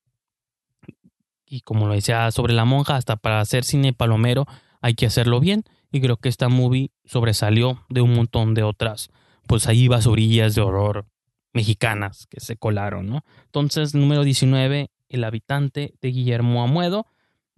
y 1.46 1.60
como 1.60 1.86
lo 1.86 1.94
decía 1.94 2.30
sobre 2.32 2.54
la 2.54 2.64
monja, 2.64 2.96
hasta 2.96 3.16
para 3.16 3.40
hacer 3.40 3.64
cine 3.64 3.92
palomero 3.92 4.46
hay 4.80 4.94
que 4.94 5.06
hacerlo 5.06 5.38
bien 5.38 5.64
y 5.92 6.00
creo 6.00 6.16
que 6.16 6.28
esta 6.28 6.48
movie 6.48 6.90
sobresalió 7.04 7.84
de 7.88 8.00
un 8.00 8.14
montón 8.14 8.54
de 8.54 8.64
otras, 8.64 9.10
pues 9.46 9.68
ahí 9.68 9.86
basurillas 9.86 10.54
de 10.54 10.62
horror 10.62 11.06
mexicanas 11.52 12.26
que 12.28 12.40
se 12.40 12.56
colaron, 12.56 13.06
¿no? 13.06 13.24
Entonces, 13.44 13.94
número 13.94 14.24
19, 14.24 14.90
El 15.08 15.24
habitante 15.24 15.94
de 16.00 16.08
Guillermo 16.08 16.62
Amuedo. 16.62 17.06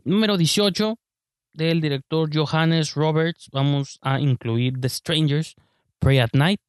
Número 0.03 0.37
18, 0.37 0.99
del 1.53 1.81
director 1.81 2.29
Johannes 2.35 2.95
Roberts, 2.95 3.49
vamos 3.53 3.99
a 4.03 4.21
incluir 4.21 4.81
The 4.81 4.89
Strangers, 4.89 5.55
Pray 6.05 6.19
at 6.19 6.31
Night. 6.35 6.61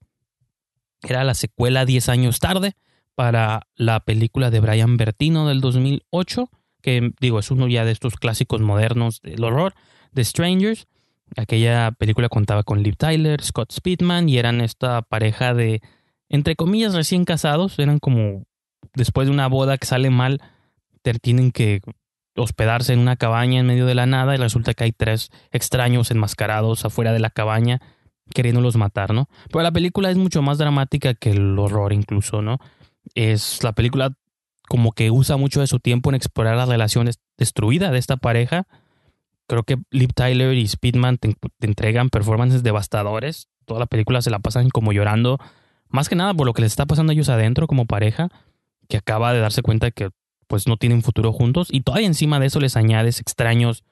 Era 1.03 1.25
la 1.25 1.33
secuela 1.33 1.85
10 1.85 2.07
años 2.07 2.39
tarde 2.39 2.71
para 3.15 3.67
la 3.75 3.99
película 3.99 4.49
de 4.49 4.61
Brian 4.61 4.95
Bertino 4.95 5.49
del 5.49 5.59
2008, 5.59 6.49
que 6.81 7.11
digo, 7.19 7.39
es 7.39 7.51
uno 7.51 7.67
ya 7.67 7.83
de 7.83 7.91
estos 7.91 8.15
clásicos 8.15 8.61
modernos 8.61 9.21
del 9.21 9.43
horror, 9.43 9.73
The 10.13 10.23
Strangers. 10.23 10.87
Aquella 11.35 11.91
película 11.91 12.29
contaba 12.29 12.63
con 12.63 12.81
Liv 12.81 12.95
Tyler, 12.95 13.43
Scott 13.43 13.73
Speedman 13.73 14.29
y 14.29 14.37
eran 14.37 14.61
esta 14.61 15.01
pareja 15.01 15.53
de, 15.53 15.81
entre 16.29 16.55
comillas, 16.55 16.93
recién 16.93 17.25
casados. 17.25 17.77
Eran 17.77 17.99
como 17.99 18.45
después 18.93 19.27
de 19.27 19.33
una 19.33 19.47
boda 19.47 19.77
que 19.77 19.85
sale 19.85 20.11
mal, 20.11 20.39
tienen 21.21 21.51
que 21.51 21.81
hospedarse 22.37 22.93
en 22.93 22.99
una 22.99 23.17
cabaña 23.17 23.59
en 23.59 23.67
medio 23.67 23.85
de 23.85 23.95
la 23.95 24.05
nada 24.05 24.33
y 24.33 24.37
resulta 24.37 24.73
que 24.73 24.85
hay 24.85 24.91
tres 24.93 25.29
extraños 25.51 26.09
enmascarados 26.09 26.85
afuera 26.85 27.11
de 27.11 27.19
la 27.19 27.29
cabaña 27.29 27.81
queriéndolos 28.33 28.75
matar, 28.75 29.13
¿no? 29.13 29.29
Pero 29.51 29.63
la 29.63 29.71
película 29.71 30.09
es 30.09 30.17
mucho 30.17 30.41
más 30.41 30.57
dramática 30.57 31.13
que 31.13 31.31
el 31.31 31.57
horror 31.57 31.93
incluso, 31.93 32.41
¿no? 32.41 32.59
Es 33.13 33.63
la 33.63 33.73
película 33.73 34.13
como 34.67 34.91
que 34.91 35.11
usa 35.11 35.37
mucho 35.37 35.61
de 35.61 35.67
su 35.67 35.79
tiempo 35.79 36.09
en 36.09 36.15
explorar 36.15 36.57
la 36.57 36.65
relación 36.65 37.09
destruida 37.37 37.91
de 37.91 37.99
esta 37.99 38.17
pareja. 38.17 38.67
Creo 39.47 39.63
que 39.63 39.77
Liv 39.91 40.13
Tyler 40.13 40.53
y 40.53 40.67
Speedman 40.67 41.17
te, 41.17 41.35
entregan 41.61 42.09
performances 42.09 42.63
devastadores. 42.63 43.47
Toda 43.65 43.79
la 43.79 43.85
película 43.85 44.21
se 44.21 44.31
la 44.31 44.39
pasan 44.39 44.69
como 44.69 44.91
llorando, 44.91 45.39
más 45.89 46.09
que 46.09 46.15
nada 46.15 46.33
por 46.33 46.47
lo 46.47 46.53
que 46.53 46.61
les 46.61 46.71
está 46.71 46.85
pasando 46.85 47.11
a 47.11 47.13
ellos 47.13 47.29
adentro 47.29 47.67
como 47.67 47.85
pareja, 47.85 48.29
que 48.89 48.97
acaba 48.97 49.33
de 49.33 49.39
darse 49.39 49.61
cuenta 49.61 49.87
de 49.87 49.91
que 49.91 50.09
pues 50.47 50.67
no 50.67 50.77
tienen 50.77 51.01
futuro 51.01 51.31
juntos 51.31 51.67
y 51.71 51.81
todavía 51.81 52.07
encima 52.07 52.39
de 52.39 52.47
eso 52.47 52.59
les 52.59 52.77
añades 52.77 53.19
extraños 53.19 53.83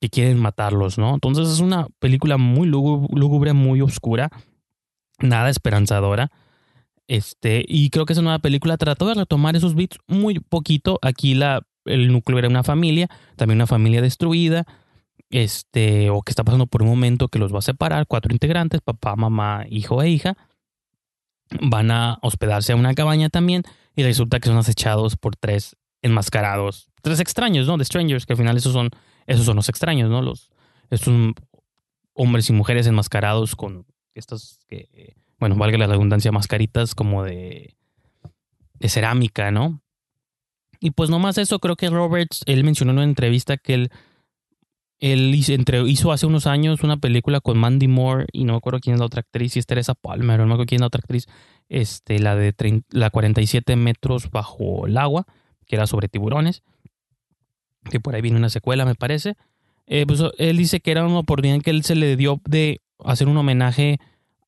que 0.00 0.10
quieren 0.10 0.38
matarlos, 0.38 0.98
¿no? 0.98 1.14
Entonces 1.14 1.48
es 1.48 1.60
una 1.60 1.88
película 1.98 2.36
muy 2.36 2.68
lúgubre, 2.68 3.52
muy 3.52 3.80
oscura, 3.80 4.30
nada 5.18 5.50
esperanzadora. 5.50 6.30
Este, 7.08 7.64
y 7.66 7.90
creo 7.90 8.04
que 8.04 8.12
esa 8.12 8.22
nueva 8.22 8.38
película 8.38 8.76
trató 8.76 9.06
de 9.06 9.14
retomar 9.14 9.56
esos 9.56 9.74
beats 9.74 9.98
muy 10.06 10.40
poquito. 10.40 10.98
Aquí 11.02 11.34
la, 11.34 11.62
el 11.84 12.12
núcleo 12.12 12.38
era 12.38 12.48
una 12.48 12.62
familia, 12.62 13.08
también 13.36 13.58
una 13.58 13.66
familia 13.66 14.02
destruida, 14.02 14.66
este, 15.30 16.10
o 16.10 16.22
que 16.22 16.30
está 16.30 16.44
pasando 16.44 16.66
por 16.66 16.82
un 16.82 16.88
momento 16.88 17.28
que 17.28 17.38
los 17.38 17.52
va 17.52 17.58
a 17.58 17.62
separar, 17.62 18.06
cuatro 18.06 18.32
integrantes, 18.32 18.80
papá, 18.82 19.16
mamá, 19.16 19.64
hijo 19.68 20.02
e 20.02 20.10
hija, 20.10 20.36
van 21.60 21.90
a 21.90 22.18
hospedarse 22.22 22.72
a 22.72 22.76
una 22.76 22.94
cabaña 22.94 23.30
también 23.30 23.62
y 23.96 24.02
resulta 24.02 24.38
que 24.38 24.48
son 24.48 24.58
acechados 24.58 25.16
por 25.16 25.34
tres 25.34 25.76
enmascarados, 26.02 26.88
tres 27.02 27.20
extraños, 27.20 27.66
¿no? 27.66 27.76
De 27.78 27.84
strangers, 27.84 28.26
que 28.26 28.34
al 28.34 28.36
final 28.36 28.56
esos 28.56 28.72
son 28.72 28.90
esos 29.28 29.44
son 29.44 29.56
los 29.56 29.68
extraños, 29.68 30.10
¿no? 30.10 30.22
Los, 30.22 30.50
estos 30.90 31.14
hombres 32.14 32.48
y 32.48 32.52
mujeres 32.54 32.86
enmascarados 32.86 33.54
con 33.54 33.86
estas, 34.14 34.58
que, 34.66 35.16
bueno, 35.38 35.54
valga 35.54 35.78
la 35.78 35.86
redundancia, 35.86 36.32
mascaritas 36.32 36.94
como 36.94 37.22
de, 37.22 37.76
de 38.72 38.88
cerámica, 38.88 39.50
¿no? 39.50 39.82
Y 40.80 40.92
pues 40.92 41.10
nomás 41.10 41.36
eso, 41.38 41.58
creo 41.58 41.76
que 41.76 41.90
Roberts, 41.90 42.42
él 42.46 42.64
mencionó 42.64 42.92
en 42.92 42.98
una 42.98 43.04
entrevista 43.04 43.58
que 43.58 43.74
él, 43.74 43.90
él 44.98 45.34
hizo, 45.34 45.52
entre, 45.52 45.82
hizo 45.82 46.10
hace 46.10 46.24
unos 46.24 46.46
años 46.46 46.82
una 46.82 46.96
película 46.96 47.40
con 47.40 47.58
Mandy 47.58 47.86
Moore 47.86 48.26
y 48.32 48.44
no 48.44 48.54
me 48.54 48.58
acuerdo 48.58 48.80
quién 48.80 48.94
es 48.94 49.00
la 49.00 49.06
otra 49.06 49.20
actriz, 49.20 49.52
si 49.52 49.58
es 49.58 49.66
Teresa 49.66 49.94
Palmer, 49.94 50.40
no 50.40 50.46
me 50.46 50.54
acuerdo 50.54 50.68
quién 50.68 50.78
es 50.78 50.82
la 50.82 50.86
otra 50.86 51.00
actriz, 51.00 51.26
este, 51.68 52.18
la 52.18 52.34
de 52.34 52.54
la 52.90 53.10
47 53.10 53.76
metros 53.76 54.30
bajo 54.30 54.86
el 54.86 54.96
agua, 54.96 55.26
que 55.66 55.76
era 55.76 55.86
sobre 55.86 56.08
tiburones 56.08 56.62
que 57.90 58.00
por 58.00 58.14
ahí 58.14 58.22
viene 58.22 58.38
una 58.38 58.50
secuela, 58.50 58.84
me 58.84 58.94
parece. 58.94 59.36
Eh, 59.86 60.04
pues 60.06 60.22
él 60.38 60.56
dice 60.56 60.80
que 60.80 60.90
era 60.90 61.06
una 61.06 61.18
oportunidad 61.18 61.60
que 61.62 61.70
él 61.70 61.82
se 61.82 61.94
le 61.94 62.16
dio 62.16 62.40
de 62.44 62.80
hacer 63.04 63.28
un 63.28 63.36
homenaje 63.36 63.98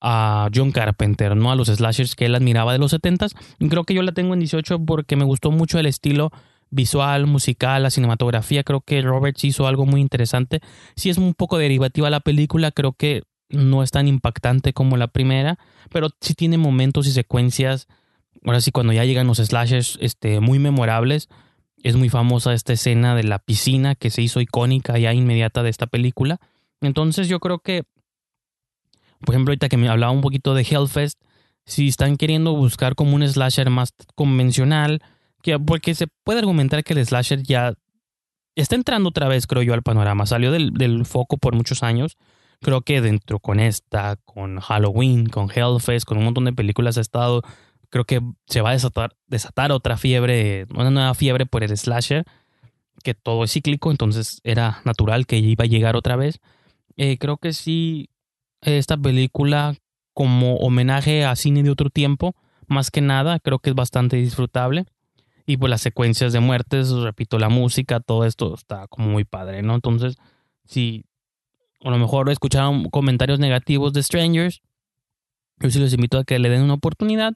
a 0.01 0.49
John 0.55 0.73
Carpenter, 0.73 1.37
¿no? 1.37 1.51
A 1.51 1.55
los 1.57 1.69
slashers 1.69 2.15
que 2.15 2.27
él 2.27 2.35
admiraba 2.35 2.73
de 2.73 2.79
los 2.79 2.93
70s. 2.93 3.35
Y 3.59 3.69
creo 3.69 3.85
que 3.85 3.95
yo 3.95 4.03
la 4.03 4.13
tengo 4.13 4.35
en 4.35 4.41
18 4.41 4.85
porque 4.85 5.17
me 5.17 5.25
gustó 5.25 5.51
mucho 5.51 5.79
el 5.79 5.87
estilo 5.87 6.31
visual, 6.71 7.27
musical, 7.27 7.83
la 7.83 7.91
cinematografía. 7.91 8.65
Creo 8.65 8.81
que 8.81 9.03
Roberts 9.03 9.45
hizo 9.45 9.67
algo 9.67 9.87
muy 9.87 10.01
interesante. 10.01 10.61
Si 10.97 11.11
es 11.11 11.19
un 11.19 11.35
poco 11.35 11.59
derivativa 11.59 12.09
la 12.11 12.21
película, 12.21 12.71
creo 12.71 12.93
que 12.93 13.23
no 13.51 13.83
es 13.83 13.91
tan 13.91 14.09
impactante 14.09 14.73
como 14.73 14.97
la 14.97 15.09
primera, 15.09 15.59
pero 15.91 16.11
sí 16.21 16.35
tiene 16.35 16.57
momentos 16.57 17.07
y 17.07 17.13
secuencias. 17.13 17.89
Ahora 18.45 18.61
sí, 18.61 18.71
cuando 18.71 18.93
ya 18.93 19.05
llegan 19.05 19.27
los 19.27 19.39
slashers 19.39 19.99
este, 20.01 20.41
muy 20.41 20.59
memorables, 20.59 21.29
es 21.83 21.97
muy 21.97 22.09
famosa 22.09 22.53
esta 22.53 22.73
escena 22.73 23.15
de 23.15 23.25
la 23.25 23.39
piscina 23.39 23.95
que 23.95 24.11
se 24.11 24.23
hizo 24.23 24.41
icónica 24.41 24.99
ya 24.99 25.13
inmediata 25.13 25.63
de 25.63 25.71
esta 25.71 25.87
película. 25.87 26.39
Entonces 26.81 27.29
yo 27.29 27.41
creo 27.41 27.59
que, 27.59 27.85
por 29.21 29.35
ejemplo, 29.35 29.53
ahorita 29.53 29.69
que 29.69 29.77
me 29.77 29.89
hablaba 29.89 30.13
un 30.13 30.21
poquito 30.21 30.55
de 30.55 30.63
Hellfest, 30.63 31.21
si 31.67 31.89
están 31.89 32.17
queriendo 32.17 32.55
buscar 32.55 32.95
como 32.95 33.15
un 33.15 33.27
slasher 33.27 33.71
más 33.71 33.93
convencional, 34.15 35.03
que, 35.43 35.59
porque 35.59 35.95
se 35.95 36.07
puede 36.25 36.41
argumentar 36.41 36.85
que 36.85 36.95
el 36.95 37.07
slasher 37.07 37.43
ya 37.43 37.75
está 38.55 38.75
entrando 38.77 39.09
otra 39.09 39.29
vez, 39.29 39.47
creo 39.47 39.63
yo, 39.63 39.75
al 39.75 39.83
panorama. 39.83 40.27
Salió 40.27 40.51
del, 40.53 40.73
del 40.73 41.07
foco 41.07 41.39
por 41.39 41.55
muchos 41.55 41.83
años. 41.83 42.17
Creo 42.61 42.83
que 42.83 43.01
dentro 43.01 43.39
con 43.39 43.59
esta, 43.59 44.17
con 44.25 44.61
Halloween, 44.61 45.27
con 45.27 45.49
Hellfest, 45.51 46.05
con 46.05 46.19
un 46.19 46.25
montón 46.25 46.45
de 46.45 46.53
películas 46.53 46.99
ha 46.99 47.01
estado 47.01 47.43
creo 47.91 48.05
que 48.05 48.21
se 48.47 48.61
va 48.61 48.71
a 48.71 48.73
desatar, 48.73 49.17
desatar 49.27 49.73
otra 49.73 49.97
fiebre, 49.97 50.67
una 50.75 50.91
nueva 50.91 51.15
fiebre 51.15 51.45
por 51.45 51.63
el 51.63 51.77
slasher, 51.77 52.25
que 53.03 53.15
todo 53.15 53.45
es 53.45 53.53
cíclico, 53.53 53.91
entonces 53.91 54.41
era 54.45 54.81
natural 54.85 55.27
que 55.27 55.39
iba 55.39 55.65
a 55.65 55.69
llegar 55.69 55.97
otra 55.97 56.17
vez. 56.17 56.41
Eh, 56.97 57.19
creo 57.19 57.37
que 57.37 57.53
sí, 57.53 58.09
esta 58.63 58.97
película 58.97 59.75
como 60.15 60.57
homenaje 60.57 61.25
a 61.25 61.35
cine 61.37 61.63
de 61.63 61.71
otro 61.71 61.91
tiempo, 61.91 62.35
más 62.67 62.91
que 62.91 63.01
nada, 63.01 63.39
creo 63.41 63.59
que 63.59 63.71
es 63.71 63.77
bastante 63.77 64.17
disfrutable. 64.17 64.87
Y 65.47 65.57
pues 65.57 65.71
las 65.71 65.81
secuencias 65.81 66.33
de 66.33 66.41
muertes, 66.41 66.91
repito, 66.91 67.39
la 67.39 67.49
música, 67.49 67.99
todo 67.99 68.25
esto 68.25 68.55
está 68.55 68.87
como 68.87 69.09
muy 69.09 69.25
padre, 69.25 69.63
¿no? 69.63 69.75
Entonces, 69.75 70.17
si 70.65 71.05
a 71.83 71.91
lo 71.91 71.99
mejor 71.99 72.31
escucharon 72.31 72.89
comentarios 72.91 73.41
negativos 73.41 73.93
de 73.93 74.03
Strangers, 74.03 74.63
yo 75.59 75.71
sí 75.71 75.81
les 75.81 75.93
invito 75.93 76.19
a 76.19 76.25
que 76.25 76.39
le 76.39 76.51
den 76.51 76.63
una 76.63 76.75
oportunidad 76.75 77.35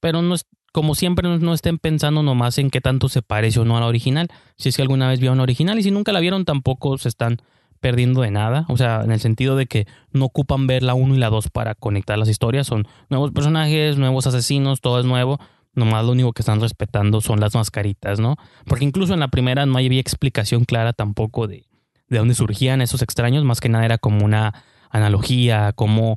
pero 0.00 0.22
no 0.22 0.34
es, 0.34 0.46
como 0.72 0.94
siempre 0.94 1.28
no, 1.28 1.54
estén 1.54 1.78
pensando 1.78 2.22
nomás 2.22 2.58
en 2.58 2.70
qué 2.70 2.80
tanto 2.80 3.08
se 3.08 3.22
parece 3.22 3.60
o 3.60 3.64
no 3.64 3.76
a 3.76 3.80
la 3.80 3.86
original. 3.86 4.28
Si 4.56 4.68
es 4.68 4.76
que 4.76 4.82
alguna 4.82 5.08
vez 5.08 5.20
vieron 5.20 5.38
la 5.38 5.42
original 5.42 5.78
y 5.78 5.82
si 5.82 5.90
nunca 5.90 6.12
la 6.12 6.20
vieron 6.20 6.44
tampoco 6.44 6.96
se 6.98 7.08
están 7.08 7.38
perdiendo 7.80 8.20
de 8.20 8.30
nada. 8.30 8.66
O 8.68 8.76
sea, 8.76 9.02
en 9.02 9.10
el 9.10 9.20
sentido 9.20 9.56
de 9.56 9.66
que 9.66 9.86
no 10.12 10.26
ocupan 10.26 10.66
ver 10.66 10.82
la 10.82 10.94
1 10.94 11.14
y 11.14 11.18
la 11.18 11.30
2 11.30 11.48
para 11.50 11.74
conectar 11.74 12.18
las 12.18 12.28
historias. 12.28 12.66
Son 12.66 12.86
nuevos 13.08 13.32
personajes, 13.32 13.96
nuevos 13.96 14.26
asesinos, 14.26 14.80
todo 14.80 15.00
es 15.00 15.06
nuevo. 15.06 15.40
Nomás 15.74 16.04
lo 16.04 16.12
único 16.12 16.32
que 16.32 16.42
están 16.42 16.60
respetando 16.60 17.20
son 17.20 17.40
las 17.40 17.54
mascaritas, 17.54 18.20
¿no? 18.20 18.36
Porque 18.66 18.84
incluso 18.84 19.14
en 19.14 19.20
la 19.20 19.28
primera 19.28 19.66
no 19.66 19.78
había 19.78 20.00
explicación 20.00 20.64
clara 20.64 20.92
tampoco 20.92 21.46
de, 21.46 21.66
de 22.08 22.18
dónde 22.18 22.34
surgían 22.34 22.82
esos 22.82 23.02
extraños. 23.02 23.44
Más 23.44 23.60
que 23.60 23.68
nada 23.68 23.84
era 23.84 23.98
como 23.98 24.24
una 24.24 24.52
analogía, 24.90 25.72
como 25.72 26.16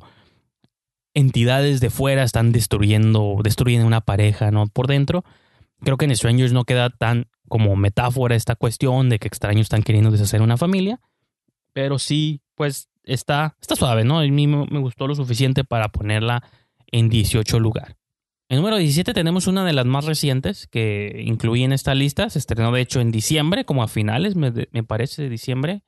entidades 1.14 1.80
de 1.80 1.90
fuera 1.90 2.22
están 2.22 2.52
destruyendo, 2.52 3.38
destruyendo 3.42 3.86
una 3.86 4.00
pareja, 4.00 4.50
¿no? 4.50 4.66
Por 4.66 4.86
dentro. 4.86 5.24
Creo 5.80 5.96
que 5.96 6.04
en 6.04 6.16
Strangers 6.16 6.52
no 6.52 6.64
queda 6.64 6.90
tan 6.90 7.26
como 7.48 7.76
metáfora 7.76 8.34
esta 8.34 8.56
cuestión 8.56 9.08
de 9.08 9.18
que 9.18 9.28
extraños 9.28 9.62
están 9.62 9.82
queriendo 9.82 10.10
deshacer 10.10 10.42
una 10.42 10.56
familia. 10.56 11.00
Pero 11.72 11.98
sí, 11.98 12.40
pues 12.54 12.88
está, 13.04 13.56
está 13.60 13.76
suave, 13.76 14.04
¿no? 14.04 14.18
A 14.18 14.22
mí 14.22 14.46
me 14.46 14.78
gustó 14.78 15.06
lo 15.06 15.14
suficiente 15.14 15.64
para 15.64 15.88
ponerla 15.90 16.42
en 16.90 17.08
18 17.08 17.58
lugar. 17.58 17.96
En 18.48 18.58
número 18.58 18.76
17 18.76 19.14
tenemos 19.14 19.46
una 19.46 19.64
de 19.64 19.72
las 19.72 19.86
más 19.86 20.04
recientes 20.04 20.66
que 20.66 21.22
incluí 21.24 21.64
en 21.64 21.72
esta 21.72 21.94
lista. 21.94 22.28
Se 22.28 22.38
estrenó 22.38 22.70
de 22.72 22.82
hecho 22.82 23.00
en 23.00 23.10
diciembre, 23.10 23.64
como 23.64 23.82
a 23.82 23.88
finales, 23.88 24.36
me, 24.36 24.52
parece, 24.84 25.22
de 25.22 25.28
diciembre 25.28 25.82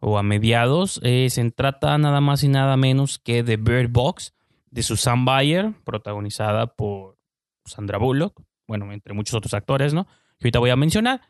o 0.00 0.18
a 0.18 0.22
mediados. 0.22 1.00
Eh, 1.02 1.28
se 1.30 1.50
trata 1.50 1.96
nada 1.98 2.20
más 2.20 2.44
y 2.44 2.48
nada 2.48 2.76
menos 2.76 3.18
que 3.18 3.42
de 3.42 3.56
Bird 3.56 3.90
Box 3.90 4.34
de 4.74 4.82
Susan 4.82 5.24
Bayer, 5.24 5.72
protagonizada 5.84 6.66
por 6.66 7.16
Sandra 7.64 7.96
Bullock, 7.96 8.42
bueno, 8.66 8.92
entre 8.92 9.14
muchos 9.14 9.34
otros 9.36 9.54
actores, 9.54 9.94
¿no? 9.94 10.04
Que 10.04 10.46
ahorita 10.46 10.58
voy 10.58 10.70
a 10.70 10.76
mencionar. 10.76 11.20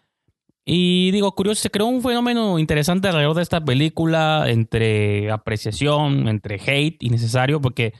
Y 0.64 1.10
digo, 1.10 1.34
curioso, 1.34 1.60
se 1.60 1.70
creó 1.70 1.84
un 1.84 2.00
fenómeno 2.00 2.58
interesante 2.58 3.08
alrededor 3.08 3.36
de 3.36 3.42
esta 3.42 3.62
película, 3.62 4.46
entre 4.48 5.30
apreciación, 5.30 6.26
entre 6.26 6.54
hate 6.54 7.02
innecesario, 7.02 7.60
porque 7.60 7.92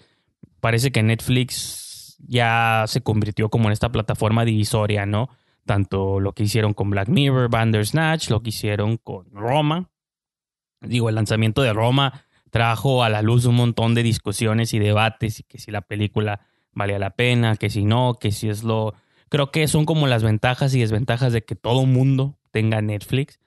parece 0.61 0.90
que 0.90 1.02
Netflix 1.02 2.16
ya 2.26 2.85
se 2.87 3.02
convirtió 3.02 3.50
como 3.50 3.66
en 3.66 3.72
esta 3.72 3.92
plataforma 3.92 4.46
divisoria, 4.46 5.04
¿no? 5.04 5.28
Tanto 5.66 6.20
lo 6.20 6.33
que 6.33 6.44
hicieron 6.44 6.72
con 6.72 6.88
Black 6.88 7.09
Mirror, 7.11 7.50
Bandersnatch, 7.50 8.30
lo 8.30 8.42
que 8.42 8.48
hicieron 8.48 8.96
con 8.96 9.30
Roma. 9.30 9.90
Digo, 10.80 11.11
el 11.11 11.16
lanzamiento 11.16 11.61
de 11.61 11.74
Roma 11.74 12.23
trajo 12.54 13.02
a 13.02 13.08
la 13.08 13.20
luz 13.20 13.46
un 13.46 13.56
montón 13.56 13.96
de 13.96 14.04
discusiones 14.04 14.74
y 14.74 14.78
debates 14.78 15.40
y 15.40 15.42
que 15.42 15.58
si 15.58 15.72
la 15.72 15.80
película 15.80 16.46
valía 16.72 17.00
la 17.00 17.10
pena, 17.10 17.56
que 17.56 17.68
si 17.68 17.84
no, 17.84 18.16
que 18.20 18.30
si 18.30 18.48
es 18.48 18.62
lo... 18.62 18.94
Creo 19.28 19.50
que 19.50 19.66
son 19.66 19.84
como 19.86 20.06
las 20.06 20.22
ventajas 20.22 20.72
y 20.72 20.78
desventajas 20.78 21.32
de 21.32 21.44
que 21.44 21.56
todo 21.56 21.84
mundo 21.84 22.38
tenga 22.52 22.80
Netflix, 22.80 23.40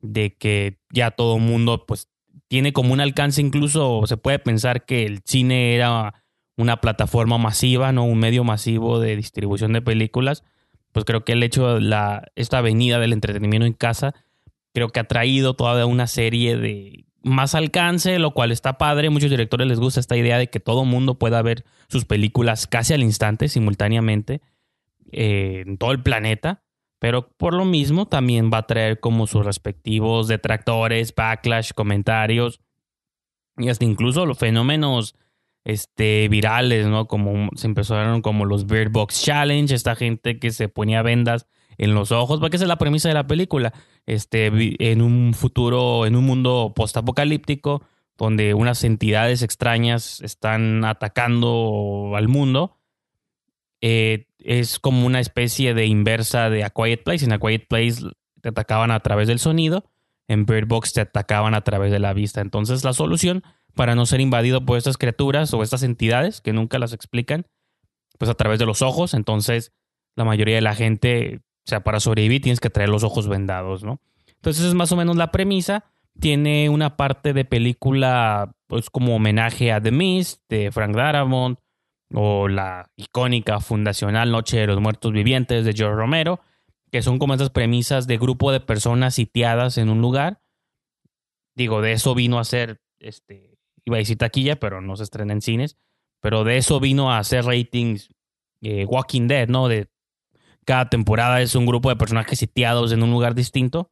de 0.00 0.36
que 0.36 0.78
ya 0.92 1.10
todo 1.10 1.40
mundo 1.40 1.86
pues 1.86 2.08
tiene 2.46 2.72
como 2.72 2.92
un 2.92 3.00
alcance 3.00 3.40
incluso, 3.40 4.02
se 4.06 4.16
puede 4.16 4.38
pensar 4.38 4.84
que 4.84 5.06
el 5.06 5.22
cine 5.24 5.74
era 5.74 6.22
una 6.56 6.80
plataforma 6.80 7.38
masiva, 7.38 7.90
no 7.90 8.04
un 8.04 8.20
medio 8.20 8.44
masivo 8.44 9.00
de 9.00 9.16
distribución 9.16 9.72
de 9.72 9.82
películas, 9.82 10.44
pues 10.92 11.04
creo 11.04 11.24
que 11.24 11.32
el 11.32 11.42
hecho 11.42 11.74
de 11.74 11.80
la, 11.80 12.30
esta 12.36 12.58
avenida 12.58 13.00
del 13.00 13.12
entretenimiento 13.12 13.66
en 13.66 13.72
casa, 13.72 14.14
creo 14.72 14.90
que 14.90 15.00
ha 15.00 15.08
traído 15.08 15.54
toda 15.54 15.84
una 15.84 16.06
serie 16.06 16.56
de 16.56 17.06
más 17.22 17.54
alcance, 17.54 18.18
lo 18.18 18.32
cual 18.32 18.52
está 18.52 18.78
padre. 18.78 19.10
Muchos 19.10 19.30
directores 19.30 19.66
les 19.66 19.80
gusta 19.80 20.00
esta 20.00 20.16
idea 20.16 20.38
de 20.38 20.48
que 20.48 20.60
todo 20.60 20.84
mundo 20.84 21.18
pueda 21.18 21.42
ver 21.42 21.64
sus 21.88 22.04
películas 22.04 22.66
casi 22.66 22.94
al 22.94 23.02
instante, 23.02 23.48
simultáneamente, 23.48 24.40
eh, 25.10 25.64
en 25.66 25.78
todo 25.78 25.92
el 25.92 26.02
planeta. 26.02 26.62
Pero 26.98 27.28
por 27.36 27.54
lo 27.54 27.64
mismo 27.64 28.06
también 28.06 28.50
va 28.52 28.58
a 28.58 28.66
traer 28.66 29.00
como 29.00 29.26
sus 29.26 29.44
respectivos 29.44 30.28
detractores, 30.28 31.14
backlash, 31.14 31.72
comentarios 31.72 32.60
y 33.56 33.68
hasta 33.68 33.84
incluso 33.84 34.24
los 34.24 34.38
fenómenos 34.38 35.16
este, 35.64 36.28
virales, 36.28 36.86
¿no? 36.86 37.06
Como 37.06 37.50
se 37.54 37.66
empezaron 37.66 38.22
como 38.22 38.44
los 38.44 38.66
Bird 38.66 38.90
Box 38.90 39.22
Challenge, 39.22 39.74
esta 39.74 39.96
gente 39.96 40.38
que 40.38 40.50
se 40.50 40.68
ponía 40.68 41.02
vendas 41.02 41.46
en 41.82 41.94
los 41.94 42.12
ojos, 42.12 42.38
porque 42.38 42.56
esa 42.56 42.64
es 42.64 42.68
la 42.68 42.78
premisa 42.78 43.08
de 43.08 43.14
la 43.14 43.26
película. 43.26 43.72
Este, 44.06 44.52
en 44.78 45.02
un 45.02 45.34
futuro, 45.34 46.06
en 46.06 46.14
un 46.14 46.24
mundo 46.24 46.72
postapocalíptico, 46.76 47.82
donde 48.16 48.54
unas 48.54 48.84
entidades 48.84 49.42
extrañas 49.42 50.20
están 50.20 50.84
atacando 50.84 52.12
al 52.14 52.28
mundo. 52.28 52.78
Eh, 53.80 54.28
es 54.38 54.78
como 54.78 55.04
una 55.04 55.18
especie 55.18 55.74
de 55.74 55.86
inversa 55.86 56.50
de 56.50 56.62
A 56.62 56.70
Quiet 56.70 57.02
Place. 57.02 57.24
En 57.24 57.32
A 57.32 57.40
Quiet 57.40 57.66
Place 57.66 58.04
te 58.40 58.50
atacaban 58.50 58.92
a 58.92 59.00
través 59.00 59.26
del 59.26 59.40
sonido, 59.40 59.90
en 60.28 60.46
Bird 60.46 60.68
Box 60.68 60.92
te 60.92 61.00
atacaban 61.00 61.54
a 61.54 61.62
través 61.62 61.90
de 61.90 61.98
la 61.98 62.12
vista. 62.12 62.40
Entonces 62.40 62.84
la 62.84 62.92
solución 62.92 63.42
para 63.74 63.96
no 63.96 64.06
ser 64.06 64.20
invadido 64.20 64.64
por 64.64 64.78
estas 64.78 64.98
criaturas 64.98 65.52
o 65.52 65.64
estas 65.64 65.82
entidades 65.82 66.40
que 66.40 66.52
nunca 66.52 66.78
las 66.78 66.92
explican, 66.92 67.48
pues 68.18 68.30
a 68.30 68.34
través 68.34 68.60
de 68.60 68.66
los 68.66 68.82
ojos. 68.82 69.14
Entonces 69.14 69.72
la 70.14 70.24
mayoría 70.24 70.54
de 70.54 70.60
la 70.60 70.76
gente 70.76 71.40
o 71.64 71.68
sea, 71.68 71.80
para 71.80 72.00
sobrevivir 72.00 72.42
tienes 72.42 72.60
que 72.60 72.70
traer 72.70 72.88
los 72.88 73.04
ojos 73.04 73.28
vendados, 73.28 73.84
¿no? 73.84 74.00
Entonces 74.26 74.64
es 74.64 74.74
más 74.74 74.90
o 74.90 74.96
menos 74.96 75.16
la 75.16 75.30
premisa. 75.30 75.84
Tiene 76.18 76.68
una 76.68 76.96
parte 76.96 77.32
de 77.32 77.44
película, 77.44 78.54
pues 78.66 78.90
como 78.90 79.14
homenaje 79.16 79.72
a 79.72 79.80
The 79.80 79.92
Mist 79.92 80.42
de 80.48 80.72
Frank 80.72 80.96
Darabont 80.96 81.58
o 82.12 82.48
la 82.48 82.90
icónica 82.96 83.60
fundacional 83.60 84.30
Noche 84.30 84.58
de 84.58 84.66
los 84.66 84.80
Muertos 84.80 85.12
Vivientes 85.12 85.64
de 85.64 85.72
George 85.72 85.96
Romero, 85.96 86.40
que 86.90 87.02
son 87.02 87.18
como 87.18 87.34
esas 87.34 87.50
premisas 87.50 88.06
de 88.06 88.18
grupo 88.18 88.52
de 88.52 88.60
personas 88.60 89.14
sitiadas 89.14 89.78
en 89.78 89.88
un 89.88 90.02
lugar. 90.02 90.42
Digo, 91.54 91.80
de 91.80 91.92
eso 91.92 92.14
vino 92.14 92.38
a 92.38 92.44
ser, 92.44 92.82
este, 92.98 93.58
iba 93.84 93.96
a 93.96 93.98
decir 93.98 94.18
taquilla, 94.18 94.56
pero 94.56 94.80
no 94.80 94.96
se 94.96 95.04
estrena 95.04 95.32
en 95.32 95.40
cines, 95.40 95.78
pero 96.20 96.44
de 96.44 96.56
eso 96.56 96.80
vino 96.80 97.12
a 97.12 97.18
hacer 97.18 97.44
ratings 97.44 98.10
eh, 98.60 98.84
Walking 98.84 99.28
Dead, 99.28 99.48
¿no? 99.48 99.68
Cada 100.64 100.88
temporada 100.88 101.40
es 101.40 101.54
un 101.54 101.66
grupo 101.66 101.88
de 101.88 101.96
personajes 101.96 102.38
sitiados 102.38 102.92
en 102.92 103.02
un 103.02 103.10
lugar 103.10 103.34
distinto. 103.34 103.90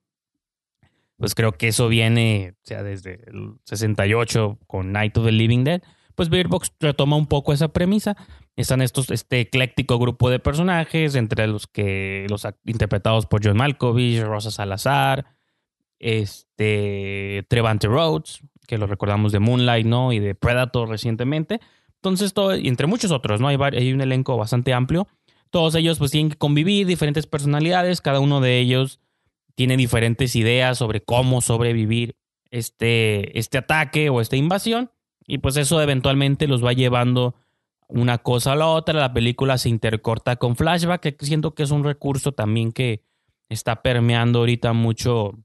Pues 1.16 1.34
creo 1.34 1.52
que 1.52 1.68
eso 1.68 1.88
viene, 1.88 2.54
sea, 2.62 2.82
desde 2.82 3.24
el 3.30 3.54
68 3.64 4.58
con 4.66 4.92
Night 4.92 5.16
of 5.18 5.26
the 5.26 5.32
Living 5.32 5.64
Dead. 5.64 5.82
Pues 6.14 6.28
Beard 6.28 6.48
Box 6.48 6.72
retoma 6.80 7.16
un 7.16 7.26
poco 7.26 7.52
esa 7.52 7.68
premisa. 7.68 8.16
Están 8.56 8.82
estos, 8.82 9.10
este 9.10 9.40
ecléctico 9.40 9.98
grupo 9.98 10.30
de 10.30 10.38
personajes, 10.38 11.14
entre 11.14 11.46
los 11.46 11.66
que 11.66 12.26
los 12.28 12.46
interpretados 12.64 13.26
por 13.26 13.44
John 13.44 13.56
Malkovich, 13.56 14.22
Rosa 14.22 14.50
Salazar, 14.50 15.26
este 15.98 17.46
Trevante 17.48 17.86
Rhodes, 17.86 18.40
que 18.66 18.78
lo 18.78 18.86
recordamos 18.86 19.32
de 19.32 19.40
Moonlight, 19.40 19.86
¿no? 19.86 20.12
Y 20.12 20.18
de 20.18 20.34
Predator 20.34 20.88
recientemente. 20.88 21.60
Entonces, 21.96 22.32
todo, 22.32 22.56
y 22.56 22.68
entre 22.68 22.86
muchos 22.86 23.10
otros, 23.10 23.40
¿no? 23.40 23.48
Hay, 23.48 23.58
hay 23.60 23.92
un 23.92 24.00
elenco 24.00 24.36
bastante 24.36 24.72
amplio. 24.72 25.06
Todos 25.50 25.74
ellos 25.74 25.98
pues 25.98 26.10
tienen 26.10 26.30
que 26.30 26.38
convivir, 26.38 26.86
diferentes 26.86 27.26
personalidades, 27.26 28.00
cada 28.00 28.20
uno 28.20 28.40
de 28.40 28.58
ellos 28.58 29.00
tiene 29.54 29.76
diferentes 29.76 30.36
ideas 30.36 30.78
sobre 30.78 31.02
cómo 31.02 31.40
sobrevivir 31.40 32.16
este, 32.50 33.38
este 33.38 33.58
ataque 33.58 34.08
o 34.08 34.20
esta 34.20 34.36
invasión. 34.36 34.90
Y 35.26 35.38
pues 35.38 35.56
eso 35.56 35.80
eventualmente 35.82 36.48
los 36.48 36.64
va 36.64 36.72
llevando 36.72 37.34
una 37.88 38.18
cosa 38.18 38.52
a 38.52 38.56
la 38.56 38.68
otra. 38.68 38.98
La 38.98 39.12
película 39.12 39.58
se 39.58 39.68
intercorta 39.68 40.36
con 40.36 40.56
flashback, 40.56 41.16
que 41.16 41.26
siento 41.26 41.54
que 41.54 41.62
es 41.62 41.70
un 41.70 41.84
recurso 41.84 42.32
también 42.32 42.72
que 42.72 43.04
está 43.48 43.82
permeando 43.82 44.40
ahorita 44.40 44.72
mucho 44.72 45.38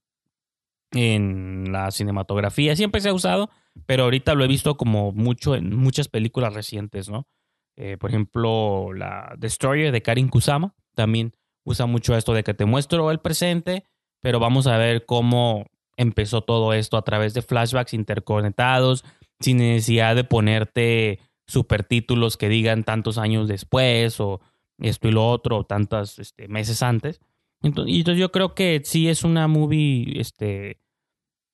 en 0.92 1.72
la 1.72 1.92
cinematografía. 1.92 2.76
Siempre 2.76 3.02
se 3.02 3.10
ha 3.10 3.14
usado, 3.14 3.50
pero 3.86 4.04
ahorita 4.04 4.34
lo 4.34 4.44
he 4.46 4.48
visto 4.48 4.78
como 4.78 5.12
mucho 5.12 5.56
en 5.56 5.76
muchas 5.76 6.08
películas 6.08 6.54
recientes, 6.54 7.10
¿no? 7.10 7.28
Eh, 7.78 7.98
por 8.00 8.10
ejemplo, 8.10 8.94
la 8.94 9.36
Destroyer 9.38 9.92
de 9.92 10.02
Karin 10.02 10.30
Kusama 10.30 10.76
también 10.94 11.34
usa 11.64 11.86
mucho 11.86 12.16
esto 12.16 12.34
de 12.34 12.44
que 12.44 12.54
te 12.54 12.66
muestro 12.66 13.12
el 13.12 13.20
presente, 13.20 13.86
pero 14.22 14.40
vamos 14.40 14.68
a 14.68 14.78
ver 14.78 15.06
cómo 15.06 15.66
empezó 15.98 16.42
todo 16.42 16.74
esto 16.74 16.98
a 16.98 17.04
través 17.04 17.34
de 17.34 17.42
flashbacks 17.42 17.94
interconectados, 17.94 19.04
sin 19.40 19.58
necesidad 19.58 20.16
de 20.16 20.24
ponerte 20.24 21.20
supertítulos 21.48 22.38
que 22.38 22.50
digan 22.50 22.84
tantos 22.84 23.18
años 23.18 23.48
después 23.48 24.20
o 24.20 24.42
esto 24.80 25.08
y 25.08 25.12
lo 25.12 25.30
otro, 25.30 25.58
o 25.58 25.66
tantos 25.66 26.20
este, 26.20 26.48
meses 26.48 26.82
antes. 26.82 27.22
Entonces, 27.62 27.94
y 27.94 28.00
entonces 28.00 28.20
yo 28.20 28.32
creo 28.32 28.54
que 28.56 28.82
sí 28.84 29.10
es 29.10 29.24
una 29.24 29.48
movie, 29.48 30.20
este, 30.20 30.80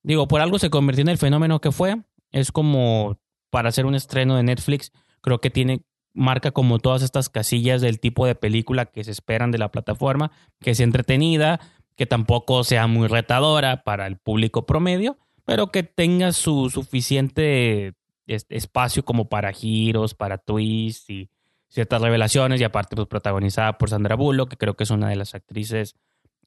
digo, 0.04 0.28
por 0.28 0.42
algo 0.42 0.60
se 0.60 0.70
convirtió 0.70 1.02
en 1.04 1.10
el 1.10 1.18
fenómeno 1.18 1.62
que 1.62 1.72
fue. 1.72 2.02
Es 2.32 2.52
como 2.52 3.20
para 3.50 3.70
hacer 3.70 3.86
un 3.86 3.96
estreno 3.96 4.36
de 4.36 4.44
Netflix, 4.44 4.92
creo 5.22 5.40
que 5.40 5.50
tiene 5.50 5.84
marca 6.14 6.52
como 6.52 6.80
todas 6.80 7.02
estas 7.02 7.30
casillas 7.30 7.82
del 7.82 8.00
tipo 8.00 8.26
de 8.26 8.36
película 8.36 8.86
que 8.86 9.04
se 9.04 9.12
esperan 9.12 9.52
de 9.52 9.58
la 9.58 9.72
plataforma, 9.72 10.32
que 10.60 10.76
sea 10.76 10.84
entretenida, 10.84 11.60
que 11.96 12.06
tampoco 12.06 12.64
sea 12.64 12.88
muy 12.88 13.08
retadora 13.08 13.84
para 13.84 14.08
el 14.08 14.18
público 14.18 14.66
promedio, 14.66 15.18
pero 15.46 15.72
que 15.72 15.84
tenga 15.84 16.32
su 16.32 16.70
suficiente 16.70 17.94
espacio 18.26 19.04
como 19.04 19.30
para 19.30 19.52
giros, 19.52 20.14
para 20.14 20.38
twists 20.38 21.10
y 21.10 21.30
ciertas 21.68 22.02
revelaciones 22.02 22.60
y 22.62 22.64
aparte 22.64 22.96
pues 22.96 23.08
protagonizada 23.08 23.78
por 23.78 23.90
Sandra 23.90 24.16
Bullock, 24.16 24.50
que 24.50 24.58
creo 24.58 24.76
que 24.76 24.84
es 24.84 24.90
una 24.92 25.10
de 25.10 25.16
las 25.16 25.36
actrices 25.36 25.96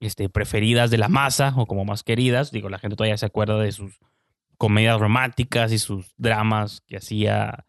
este, 0.01 0.29
preferidas 0.29 0.91
de 0.91 0.99
la 0.99 1.09
masa 1.09 1.55
o 1.57 1.67
como 1.67 1.85
más 1.85 2.03
queridas. 2.03 2.51
Digo, 2.51 2.69
la 2.69 2.79
gente 2.79 2.97
todavía 2.97 3.17
se 3.17 3.27
acuerda 3.27 3.59
de 3.59 3.73
sus 3.73 3.99
comedias 4.59 5.01
románticas 5.01 5.73
y 5.73 5.79
sus 5.79 6.15
dramas 6.17 6.83
que 6.87 6.97
hacía 6.99 7.65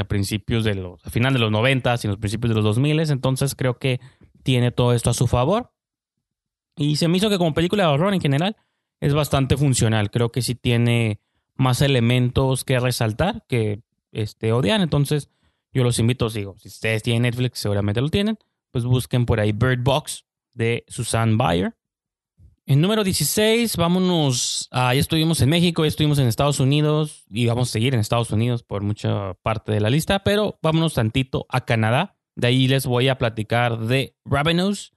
a 0.00 0.04
principios 0.04 0.64
de 0.64 0.74
los, 0.74 1.04
a 1.04 1.10
final 1.10 1.32
de 1.32 1.38
los 1.38 1.50
90 1.50 1.94
y 2.02 2.06
los 2.06 2.18
principios 2.18 2.50
de 2.50 2.54
los 2.54 2.64
2000, 2.64 3.00
entonces 3.10 3.54
creo 3.54 3.78
que 3.78 4.00
tiene 4.42 4.70
todo 4.70 4.92
esto 4.92 5.10
a 5.10 5.14
su 5.14 5.26
favor. 5.26 5.72
Y 6.76 6.96
se 6.96 7.08
me 7.08 7.16
hizo 7.16 7.28
que 7.28 7.38
como 7.38 7.54
película 7.54 7.84
de 7.84 7.90
horror 7.90 8.14
en 8.14 8.20
general 8.20 8.56
es 9.00 9.14
bastante 9.14 9.56
funcional. 9.56 10.10
Creo 10.10 10.30
que 10.30 10.42
sí 10.42 10.54
tiene 10.54 11.20
más 11.56 11.82
elementos 11.82 12.64
que 12.64 12.78
resaltar 12.78 13.44
que 13.48 13.82
este, 14.12 14.52
odian. 14.52 14.80
Entonces, 14.80 15.30
yo 15.72 15.84
los 15.84 15.98
invito, 15.98 16.28
digo, 16.28 16.56
si 16.58 16.68
ustedes 16.68 17.02
tienen 17.02 17.22
Netflix, 17.22 17.58
seguramente 17.58 18.00
lo 18.00 18.08
tienen, 18.08 18.38
pues 18.70 18.84
busquen 18.84 19.26
por 19.26 19.40
ahí 19.40 19.52
Bird 19.52 19.82
Box 19.82 20.24
de 20.54 20.84
Susan 20.88 21.36
Bayer. 21.36 21.74
En 22.70 22.82
número 22.82 23.02
16, 23.02 23.78
vámonos. 23.78 24.68
ya 24.70 24.92
estuvimos 24.92 25.40
en 25.40 25.48
México, 25.48 25.84
ya 25.84 25.88
estuvimos 25.88 26.18
en 26.18 26.26
Estados 26.26 26.60
Unidos 26.60 27.24
y 27.30 27.46
vamos 27.46 27.70
a 27.70 27.72
seguir 27.72 27.94
en 27.94 28.00
Estados 28.00 28.30
Unidos 28.30 28.62
por 28.62 28.82
mucha 28.82 29.32
parte 29.42 29.72
de 29.72 29.80
la 29.80 29.88
lista, 29.88 30.22
pero 30.22 30.58
vámonos 30.60 30.92
tantito 30.92 31.46
a 31.48 31.64
Canadá. 31.64 32.18
De 32.36 32.48
ahí 32.48 32.68
les 32.68 32.84
voy 32.84 33.08
a 33.08 33.16
platicar 33.16 33.78
de 33.78 34.18
Ravenous 34.26 34.92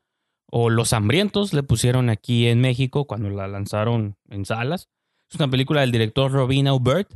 o 0.48 0.70
Los 0.70 0.92
Hambrientos, 0.92 1.54
le 1.54 1.64
pusieron 1.64 2.10
aquí 2.10 2.48
en 2.48 2.60
México 2.60 3.08
cuando 3.08 3.30
la 3.30 3.48
lanzaron 3.48 4.18
en 4.28 4.44
salas. 4.44 4.90
Es 5.30 5.38
una 5.38 5.50
película 5.50 5.80
del 5.80 5.94
director 5.94 6.30
Robin 6.30 6.68
Aubert, 6.68 7.14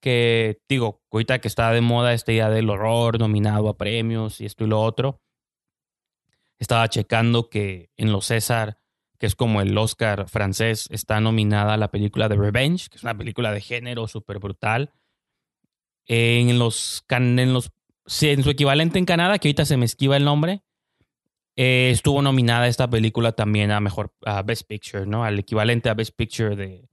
que 0.00 0.58
digo, 0.68 1.04
ahorita 1.12 1.38
que 1.38 1.46
está 1.46 1.70
de 1.70 1.82
moda 1.82 2.14
esta 2.14 2.32
idea 2.32 2.50
del 2.50 2.68
horror 2.68 3.20
nominado 3.20 3.68
a 3.68 3.76
premios 3.76 4.40
y 4.40 4.46
esto 4.46 4.64
y 4.64 4.66
lo 4.66 4.82
otro. 4.82 5.20
Estaba 6.58 6.88
checando 6.88 7.48
que 7.48 7.90
en 7.96 8.10
los 8.10 8.26
César, 8.26 8.80
que 9.24 9.28
es 9.28 9.36
como 9.36 9.62
el 9.62 9.78
Oscar 9.78 10.28
francés, 10.28 10.86
está 10.90 11.18
nominada 11.18 11.78
la 11.78 11.90
película 11.90 12.28
de 12.28 12.36
Revenge, 12.36 12.90
que 12.90 12.98
es 12.98 13.02
una 13.04 13.16
película 13.16 13.52
de 13.52 13.62
género 13.62 14.06
súper 14.06 14.38
brutal. 14.38 14.92
En 16.06 16.58
los, 16.58 17.06
en 17.08 17.54
los 17.54 17.70
en 18.20 18.42
su 18.44 18.50
equivalente 18.50 18.98
en 18.98 19.06
Canadá, 19.06 19.38
que 19.38 19.48
ahorita 19.48 19.64
se 19.64 19.78
me 19.78 19.86
esquiva 19.86 20.18
el 20.18 20.26
nombre, 20.26 20.62
eh, 21.56 21.88
estuvo 21.90 22.20
nominada 22.20 22.68
esta 22.68 22.90
película 22.90 23.32
también 23.32 23.70
a 23.70 23.80
mejor 23.80 24.12
a 24.26 24.42
Best 24.42 24.68
Picture, 24.68 25.06
¿no? 25.06 25.24
Al 25.24 25.38
equivalente 25.38 25.88
a 25.88 25.94
Best 25.94 26.14
Picture 26.14 26.54
de, 26.54 26.90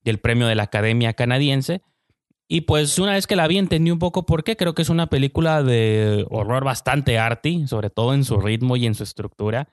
del 0.00 0.18
premio 0.18 0.46
de 0.46 0.54
la 0.54 0.62
Academia 0.62 1.12
Canadiense. 1.12 1.82
Y 2.48 2.62
pues 2.62 2.98
una 2.98 3.12
vez 3.12 3.26
que 3.26 3.36
la 3.36 3.48
vi 3.48 3.58
entendí 3.58 3.90
un 3.90 3.98
poco 3.98 4.24
por 4.24 4.44
qué. 4.44 4.56
Creo 4.56 4.74
que 4.74 4.80
es 4.80 4.88
una 4.88 5.08
película 5.08 5.62
de 5.62 6.24
horror 6.30 6.64
bastante 6.64 7.18
arty, 7.18 7.66
sobre 7.66 7.90
todo 7.90 8.14
en 8.14 8.24
su 8.24 8.40
ritmo 8.40 8.78
y 8.78 8.86
en 8.86 8.94
su 8.94 9.02
estructura. 9.02 9.68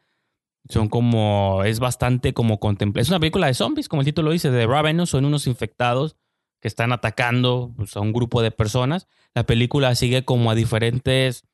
Son 0.70 0.88
como, 0.88 1.64
es 1.66 1.80
bastante 1.80 2.34
como 2.34 2.60
contemplar. 2.60 3.02
Es 3.02 3.10
una 3.10 3.20
película 3.20 3.48
de 3.48 3.54
zombies, 3.54 3.90
como 3.90 4.02
el 4.02 4.06
título 4.06 4.32
dice, 4.32 4.50
de 4.50 4.66
Ravenous. 4.66 5.10
Son 5.10 5.26
unos 5.26 5.48
infectados 5.48 6.16
que 6.62 6.70
están 6.70 6.94
atacando 6.94 7.74
pues, 7.76 7.98
a 7.98 8.00
un 8.00 8.14
grupo 8.14 8.42
de 8.42 8.52
personas. 8.52 9.08
La 9.36 9.46
película 9.46 9.94
sigue 9.96 10.24
como 10.24 10.50
a 10.50 10.56
diferentes, 10.56 11.46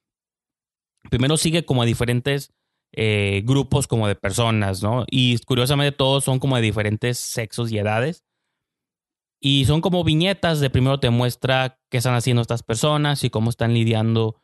primero 1.10 1.38
sigue 1.38 1.66
como 1.66 1.82
a 1.82 1.86
diferentes 1.86 2.54
eh, 2.92 3.42
grupos 3.46 3.88
como 3.88 4.08
de 4.08 4.16
personas, 4.16 4.84
¿no? 4.84 5.06
Y 5.10 5.40
curiosamente 5.40 5.96
todos 5.96 6.24
son 6.24 6.38
como 6.38 6.56
de 6.56 6.62
diferentes 6.62 7.18
sexos 7.18 7.72
y 7.72 7.80
edades. 7.80 8.24
Y 9.40 9.66
son 9.66 9.82
como 9.82 10.04
viñetas 10.04 10.60
de 10.60 10.70
primero 10.70 11.00
te 11.00 11.10
muestra 11.10 11.80
qué 11.90 11.98
están 11.98 12.14
haciendo 12.14 12.42
estas 12.42 12.62
personas 12.62 13.24
y 13.24 13.30
cómo 13.30 13.50
están 13.50 13.74
lidiando 13.74 14.42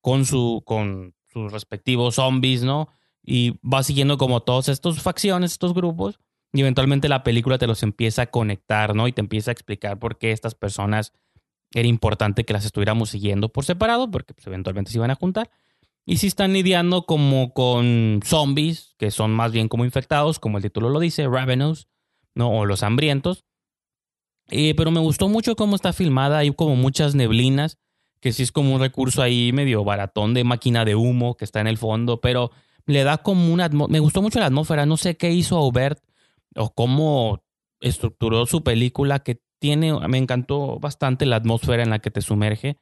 con, 0.00 0.26
su, 0.26 0.62
con 0.64 1.16
sus 1.26 1.50
respectivos 1.50 2.16
zombies, 2.16 2.62
¿no? 2.62 2.88
Y 3.26 3.58
va 3.66 3.82
siguiendo 3.82 4.16
como 4.16 4.40
todas 4.40 4.68
estas 4.68 5.02
facciones, 5.02 5.52
estos 5.52 5.74
grupos, 5.74 6.18
y 6.52 6.60
eventualmente 6.60 7.08
la 7.08 7.24
película 7.24 7.58
te 7.58 7.66
los 7.66 7.82
empieza 7.82 8.22
a 8.22 8.26
conectar, 8.26 8.94
¿no? 8.94 9.08
Y 9.08 9.12
te 9.12 9.20
empieza 9.20 9.50
a 9.50 9.52
explicar 9.52 9.98
por 9.98 10.16
qué 10.16 10.30
estas 10.30 10.54
personas 10.54 11.12
era 11.74 11.88
importante 11.88 12.44
que 12.44 12.52
las 12.52 12.64
estuviéramos 12.64 13.10
siguiendo 13.10 13.50
por 13.50 13.64
separado, 13.64 14.10
porque 14.10 14.32
pues, 14.32 14.46
eventualmente 14.46 14.90
se 14.90 14.98
iban 14.98 15.10
a 15.10 15.16
juntar. 15.16 15.50
Y 16.06 16.18
si 16.18 16.28
están 16.28 16.52
lidiando 16.52 17.02
como 17.04 17.52
con 17.52 18.20
zombies, 18.24 18.94
que 18.96 19.10
son 19.10 19.32
más 19.32 19.50
bien 19.50 19.68
como 19.68 19.84
infectados, 19.84 20.38
como 20.38 20.58
el 20.58 20.62
título 20.62 20.88
lo 20.88 21.00
dice, 21.00 21.26
Ravenous, 21.26 21.88
¿no? 22.34 22.50
O 22.50 22.64
los 22.64 22.84
hambrientos. 22.84 23.44
Eh, 24.48 24.74
pero 24.76 24.92
me 24.92 25.00
gustó 25.00 25.28
mucho 25.28 25.56
cómo 25.56 25.74
está 25.74 25.92
filmada, 25.92 26.38
hay 26.38 26.52
como 26.54 26.76
muchas 26.76 27.16
neblinas, 27.16 27.78
que 28.20 28.32
sí 28.32 28.44
es 28.44 28.52
como 28.52 28.74
un 28.74 28.80
recurso 28.80 29.20
ahí 29.20 29.52
medio 29.52 29.82
baratón 29.82 30.32
de 30.32 30.44
máquina 30.44 30.84
de 30.84 30.94
humo 30.94 31.36
que 31.36 31.44
está 31.44 31.60
en 31.60 31.66
el 31.66 31.76
fondo, 31.76 32.20
pero 32.20 32.52
le 32.86 33.04
da 33.04 33.18
como 33.18 33.52
una... 33.52 33.68
Me 33.68 34.00
gustó 34.00 34.22
mucho 34.22 34.38
la 34.38 34.46
atmósfera, 34.46 34.86
no 34.86 34.96
sé 34.96 35.16
qué 35.16 35.32
hizo 35.32 35.56
Aubert 35.56 35.98
o 36.54 36.72
cómo 36.72 37.42
estructuró 37.80 38.46
su 38.46 38.62
película, 38.62 39.20
que 39.20 39.40
tiene, 39.58 39.92
me 40.08 40.18
encantó 40.18 40.78
bastante 40.78 41.26
la 41.26 41.36
atmósfera 41.36 41.82
en 41.82 41.90
la 41.90 41.98
que 41.98 42.10
te 42.10 42.22
sumerge. 42.22 42.78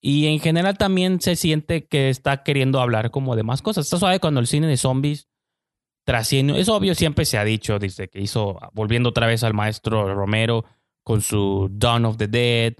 Y 0.00 0.26
en 0.26 0.40
general 0.40 0.78
también 0.78 1.20
se 1.20 1.36
siente 1.36 1.86
que 1.86 2.08
está 2.08 2.42
queriendo 2.42 2.80
hablar 2.80 3.10
como 3.10 3.36
de 3.36 3.42
más 3.42 3.60
cosas. 3.60 3.86
Está 3.86 3.98
suave 3.98 4.18
cuando 4.18 4.40
el 4.40 4.46
cine 4.46 4.66
de 4.66 4.78
zombies 4.78 5.28
trasciende. 6.04 6.58
Es 6.58 6.68
obvio, 6.68 6.94
siempre 6.94 7.26
se 7.26 7.36
ha 7.36 7.44
dicho, 7.44 7.78
desde 7.78 8.08
que 8.08 8.20
hizo, 8.20 8.58
volviendo 8.72 9.10
otra 9.10 9.26
vez 9.26 9.44
al 9.44 9.52
maestro 9.52 10.14
Romero 10.14 10.64
con 11.02 11.20
su 11.20 11.68
Dawn 11.70 12.06
of 12.06 12.16
the 12.16 12.28
Dead 12.28 12.74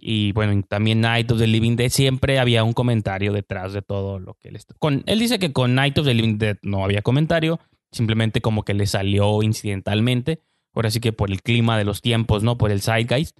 y 0.00 0.32
bueno, 0.32 0.62
también 0.68 1.00
Night 1.00 1.30
of 1.30 1.38
the 1.38 1.46
Living 1.46 1.76
Dead, 1.76 1.90
siempre 1.90 2.38
había 2.38 2.64
un 2.64 2.72
comentario 2.72 3.32
detrás 3.32 3.72
de 3.72 3.82
todo 3.82 4.18
lo 4.18 4.34
que 4.34 4.48
él 4.48 4.56
está. 4.56 4.74
Con, 4.78 5.02
él 5.06 5.18
dice 5.18 5.38
que 5.38 5.52
con 5.52 5.74
Night 5.74 5.98
of 5.98 6.06
the 6.06 6.14
Living 6.14 6.38
Dead 6.38 6.56
no 6.62 6.84
había 6.84 7.02
comentario, 7.02 7.60
simplemente 7.92 8.40
como 8.40 8.64
que 8.64 8.74
le 8.74 8.86
salió 8.86 9.42
incidentalmente, 9.42 10.40
ahora 10.74 10.90
sí 10.90 11.00
que 11.00 11.12
por 11.12 11.30
el 11.30 11.42
clima 11.42 11.76
de 11.76 11.84
los 11.84 12.00
tiempos, 12.00 12.42
¿no? 12.42 12.56
Por 12.56 12.70
el 12.70 12.80
zeitgeist. 12.80 13.38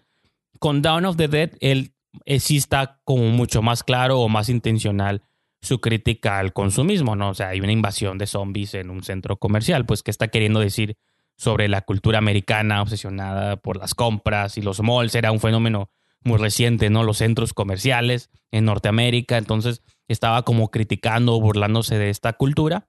Con 0.59 0.83
Dawn 0.83 1.07
of 1.07 1.17
the 1.17 1.29
Dead, 1.29 1.53
él 1.61 1.95
eh, 2.25 2.41
sí 2.41 2.57
está 2.57 3.01
como 3.05 3.29
mucho 3.29 3.63
más 3.63 3.83
claro 3.83 4.21
o 4.21 4.29
más 4.29 4.49
intencional 4.49 5.23
su 5.63 5.81
crítica 5.81 6.39
al 6.39 6.53
consumismo, 6.53 7.17
¿no? 7.17 7.31
O 7.31 7.35
sea, 7.35 7.49
hay 7.49 7.61
una 7.61 7.73
invasión 7.73 8.19
de 8.19 8.27
zombies 8.27 8.75
en 8.75 8.91
un 8.91 9.03
centro 9.03 9.37
comercial, 9.37 9.87
pues 9.87 10.03
¿qué 10.03 10.11
está 10.11 10.29
queriendo 10.29 10.61
decir 10.61 10.97
sobre 11.37 11.69
la 11.69 11.83
cultura 11.83 12.19
americana 12.19 12.83
obsesionada 12.83 13.57
por 13.57 13.77
las 13.77 13.95
compras 13.95 14.59
y 14.59 14.63
los 14.63 14.81
malls? 14.81 15.15
Era 15.15 15.33
un 15.33 15.41
fenómeno 15.41 15.91
muy 16.23 16.39
reciente, 16.39 16.91
¿no? 16.91 17.03
Los 17.05 17.19
centros 17.19 17.55
comerciales 17.55 18.31
en 18.51 18.65
Norteamérica, 18.65 19.39
entonces 19.39 19.83
estaba 20.09 20.43
como 20.43 20.71
criticando 20.71 21.35
o 21.35 21.41
burlándose 21.41 21.99
de 21.99 22.11
esta 22.11 22.33
cultura. 22.33 22.89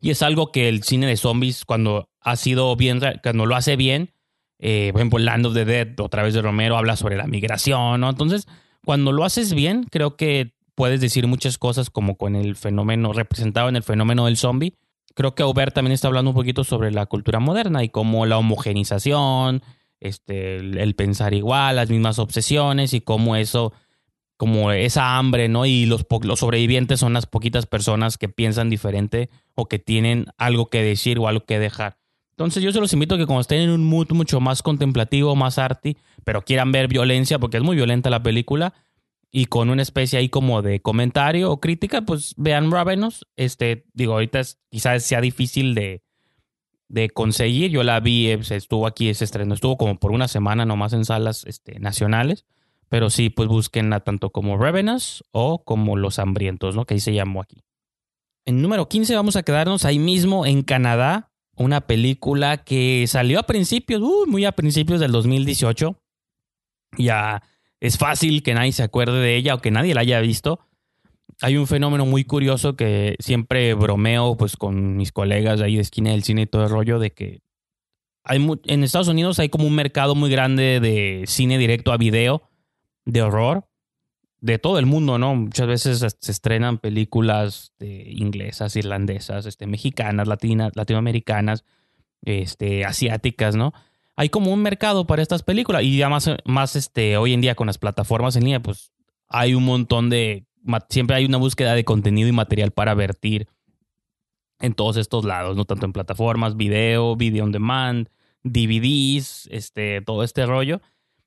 Y 0.00 0.10
es 0.10 0.22
algo 0.22 0.52
que 0.52 0.68
el 0.68 0.82
cine 0.82 1.06
de 1.06 1.16
zombies, 1.16 1.64
cuando 1.64 2.10
ha 2.20 2.36
sido 2.36 2.76
bien, 2.76 3.00
cuando 3.22 3.46
lo 3.46 3.56
hace 3.56 3.76
bien, 3.76 4.12
eh, 4.58 4.90
por 4.92 5.00
ejemplo, 5.00 5.18
Land 5.18 5.46
of 5.46 5.54
the 5.54 5.64
Dead, 5.64 5.98
otra 6.00 6.22
vez 6.22 6.34
de 6.34 6.42
Romero, 6.42 6.76
habla 6.76 6.96
sobre 6.96 7.16
la 7.16 7.26
migración, 7.26 8.00
¿no? 8.00 8.10
Entonces, 8.10 8.46
cuando 8.84 9.12
lo 9.12 9.24
haces 9.24 9.54
bien, 9.54 9.84
creo 9.90 10.16
que 10.16 10.54
puedes 10.74 11.00
decir 11.00 11.26
muchas 11.26 11.58
cosas 11.58 11.90
como 11.90 12.16
con 12.16 12.36
el 12.36 12.56
fenómeno 12.56 13.12
representado 13.12 13.68
en 13.68 13.76
el 13.76 13.82
fenómeno 13.82 14.26
del 14.26 14.36
zombie. 14.36 14.74
Creo 15.14 15.34
que 15.34 15.42
Aubert 15.42 15.74
también 15.74 15.92
está 15.92 16.08
hablando 16.08 16.30
un 16.30 16.36
poquito 16.36 16.64
sobre 16.64 16.90
la 16.90 17.06
cultura 17.06 17.38
moderna 17.38 17.84
y 17.84 17.88
cómo 17.88 18.26
la 18.26 18.36
homogenización, 18.38 19.62
este, 20.04 20.56
el, 20.56 20.94
pensar 20.94 21.34
igual, 21.34 21.76
las 21.76 21.90
mismas 21.90 22.18
obsesiones 22.18 22.92
y 22.92 23.00
cómo 23.00 23.36
eso, 23.36 23.72
como 24.36 24.70
esa 24.70 25.16
hambre, 25.16 25.48
¿no? 25.48 25.66
Y 25.66 25.86
los, 25.86 26.06
los 26.22 26.40
sobrevivientes 26.40 27.00
son 27.00 27.14
las 27.14 27.26
poquitas 27.26 27.66
personas 27.66 28.18
que 28.18 28.28
piensan 28.28 28.68
diferente 28.68 29.30
o 29.54 29.66
que 29.66 29.78
tienen 29.78 30.26
algo 30.36 30.68
que 30.68 30.82
decir 30.82 31.18
o 31.18 31.26
algo 31.26 31.44
que 31.46 31.58
dejar. 31.58 31.98
Entonces 32.32 32.62
yo 32.62 32.70
se 32.70 32.80
los 32.80 32.92
invito 32.92 33.14
a 33.14 33.18
que 33.18 33.26
cuando 33.26 33.40
estén 33.40 33.62
en 33.62 33.70
un 33.70 33.84
mood 33.84 34.10
mucho 34.12 34.40
más 34.40 34.62
contemplativo, 34.62 35.34
más 35.36 35.58
arty, 35.58 35.96
pero 36.22 36.42
quieran 36.42 36.70
ver 36.70 36.88
violencia, 36.88 37.38
porque 37.38 37.56
es 37.56 37.62
muy 37.62 37.76
violenta 37.76 38.10
la 38.10 38.22
película, 38.22 38.74
y 39.30 39.46
con 39.46 39.70
una 39.70 39.82
especie 39.82 40.18
ahí 40.18 40.28
como 40.28 40.60
de 40.60 40.80
comentario 40.80 41.50
o 41.50 41.60
crítica, 41.60 42.02
pues 42.02 42.34
vean 42.36 42.70
Ravenous. 42.70 43.26
Este, 43.36 43.86
digo, 43.94 44.12
ahorita 44.12 44.42
quizás 44.70 45.02
sea 45.02 45.20
difícil 45.20 45.74
de, 45.74 46.03
de 46.88 47.10
conseguir. 47.10 47.70
Yo 47.70 47.82
la 47.82 48.00
vi, 48.00 48.28
eh, 48.28 48.42
se 48.42 48.56
estuvo 48.56 48.86
aquí, 48.86 49.08
ese 49.08 49.24
estreno, 49.24 49.54
estuvo 49.54 49.76
como 49.76 49.98
por 49.98 50.12
una 50.12 50.28
semana 50.28 50.64
nomás 50.64 50.92
en 50.92 51.04
salas 51.04 51.44
este, 51.46 51.78
nacionales. 51.80 52.46
Pero 52.88 53.10
sí, 53.10 53.30
pues 53.30 53.48
busquen 53.48 53.90
tanto 54.04 54.30
como 54.30 54.56
Ravenous 54.56 55.24
o 55.32 55.64
como 55.64 55.96
Los 55.96 56.18
Hambrientos, 56.18 56.76
¿no? 56.76 56.84
Que 56.84 56.94
ahí 56.94 57.00
se 57.00 57.14
llamó 57.14 57.40
aquí. 57.40 57.64
En 58.44 58.60
número 58.60 58.88
15 58.88 59.16
vamos 59.16 59.36
a 59.36 59.42
quedarnos 59.42 59.84
ahí 59.84 59.98
mismo 59.98 60.44
en 60.44 60.62
Canadá, 60.62 61.32
una 61.56 61.86
película 61.86 62.58
que 62.58 63.06
salió 63.08 63.40
a 63.40 63.44
principios, 63.44 64.02
muy 64.26 64.44
a 64.44 64.52
principios 64.52 65.00
del 65.00 65.12
2018. 65.12 65.98
Ya 66.98 67.42
es 67.80 67.98
fácil 67.98 68.42
que 68.42 68.54
nadie 68.54 68.72
se 68.72 68.82
acuerde 68.82 69.18
de 69.20 69.36
ella 69.36 69.54
o 69.54 69.60
que 69.60 69.70
nadie 69.70 69.94
la 69.94 70.02
haya 70.02 70.20
visto. 70.20 70.60
Hay 71.40 71.56
un 71.56 71.66
fenómeno 71.66 72.06
muy 72.06 72.24
curioso 72.24 72.76
que 72.76 73.16
siempre 73.18 73.74
bromeo 73.74 74.36
pues 74.36 74.56
con 74.56 74.96
mis 74.96 75.12
colegas 75.12 75.60
ahí 75.60 75.76
de 75.76 75.82
esquina 75.82 76.10
del 76.10 76.22
cine 76.22 76.42
y 76.42 76.46
todo 76.46 76.64
el 76.64 76.70
rollo 76.70 76.98
de 76.98 77.12
que 77.12 77.42
hay 78.24 78.46
en 78.64 78.84
Estados 78.84 79.08
Unidos 79.08 79.38
hay 79.38 79.50
como 79.50 79.66
un 79.66 79.74
mercado 79.74 80.14
muy 80.14 80.30
grande 80.30 80.80
de 80.80 81.24
cine 81.26 81.58
directo 81.58 81.92
a 81.92 81.98
video 81.98 82.42
de 83.04 83.22
horror 83.22 83.68
de 84.40 84.58
todo 84.58 84.78
el 84.78 84.84
mundo, 84.84 85.18
¿no? 85.18 85.34
Muchas 85.34 85.66
veces 85.66 86.16
se 86.18 86.32
estrenan 86.32 86.76
películas 86.76 87.72
de 87.78 88.10
inglesas, 88.10 88.76
irlandesas, 88.76 89.46
este, 89.46 89.66
mexicanas, 89.66 90.28
latinas, 90.28 90.72
latinoamericanas, 90.74 91.64
este, 92.22 92.84
asiáticas, 92.84 93.56
¿no? 93.56 93.72
Hay 94.16 94.28
como 94.28 94.52
un 94.52 94.60
mercado 94.60 95.06
para 95.06 95.22
estas 95.22 95.42
películas 95.42 95.82
y 95.82 95.96
ya 95.96 96.10
más, 96.10 96.28
más 96.44 96.76
este, 96.76 97.16
hoy 97.16 97.32
en 97.32 97.40
día 97.40 97.54
con 97.54 97.66
las 97.66 97.78
plataformas 97.78 98.36
en 98.36 98.44
línea, 98.44 98.60
pues 98.60 98.92
hay 99.28 99.54
un 99.54 99.64
montón 99.64 100.10
de, 100.10 100.44
siempre 100.88 101.16
hay 101.16 101.24
una 101.24 101.38
búsqueda 101.38 101.74
de 101.74 101.84
contenido 101.84 102.28
y 102.28 102.32
material 102.32 102.70
para 102.70 102.94
vertir 102.94 103.48
en 104.60 104.74
todos 104.74 104.96
estos 104.96 105.24
lados, 105.24 105.56
¿no? 105.56 105.64
Tanto 105.64 105.86
en 105.86 105.92
plataformas, 105.92 106.56
video, 106.56 107.16
video 107.16 107.44
on 107.44 107.52
demand, 107.52 108.08
DVDs, 108.42 109.48
este, 109.50 110.00
todo 110.02 110.22
este 110.22 110.46
rollo. 110.46 110.80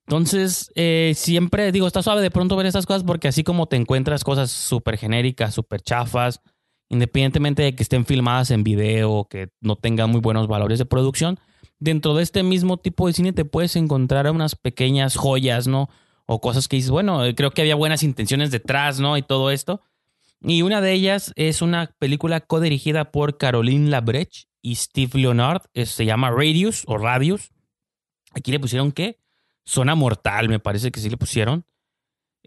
Entonces, 0.07 0.71
eh, 0.75 1.13
siempre 1.15 1.71
digo, 1.71 1.85
está 1.85 2.01
suave 2.01 2.21
de 2.21 2.31
pronto 2.31 2.55
ver 2.55 2.65
estas 2.65 2.85
cosas 2.85 3.03
porque 3.03 3.27
así 3.27 3.43
como 3.43 3.67
te 3.67 3.75
encuentras 3.75 4.23
cosas 4.23 4.51
súper 4.51 4.97
genéricas, 4.97 5.53
súper 5.53 5.81
chafas, 5.81 6.41
independientemente 6.87 7.63
de 7.63 7.75
que 7.75 7.83
estén 7.83 8.05
filmadas 8.05 8.51
en 8.51 8.63
video 8.63 9.27
que 9.29 9.49
no 9.59 9.75
tengan 9.75 10.09
muy 10.09 10.21
buenos 10.21 10.47
valores 10.47 10.79
de 10.79 10.85
producción, 10.85 11.39
dentro 11.79 12.15
de 12.15 12.23
este 12.23 12.41
mismo 12.43 12.77
tipo 12.77 13.07
de 13.07 13.13
cine 13.13 13.33
te 13.33 13.43
puedes 13.43 13.75
encontrar 13.75 14.31
unas 14.31 14.55
pequeñas 14.55 15.17
joyas, 15.17 15.67
¿no? 15.67 15.89
O 16.27 16.39
cosas 16.39 16.67
que 16.67 16.75
dices, 16.75 16.91
bueno, 16.91 17.23
creo 17.35 17.51
que 17.51 17.61
había 17.61 17.75
buenas 17.75 18.03
intenciones 18.03 18.51
detrás, 18.51 18.99
¿no? 18.99 19.17
Y 19.17 19.23
todo 19.23 19.49
esto. 19.49 19.81
Y 20.41 20.61
una 20.61 20.81
de 20.81 20.93
ellas 20.93 21.33
es 21.35 21.61
una 21.61 21.95
película 21.97 22.41
codirigida 22.41 23.11
por 23.11 23.37
Caroline 23.37 23.89
Labreche 23.89 24.47
y 24.61 24.75
Steve 24.75 25.19
Leonard. 25.19 25.63
Se 25.73 26.05
llama 26.05 26.29
Radius 26.29 26.83
o 26.85 26.97
Radius. 26.97 27.51
Aquí 28.33 28.51
le 28.51 28.59
pusieron 28.59 28.91
qué? 28.91 29.19
Zona 29.65 29.95
Mortal, 29.95 30.47
me 30.49 30.59
parece 30.59 30.91
que 30.91 30.99
sí 30.99 31.09
le 31.09 31.17
pusieron. 31.17 31.65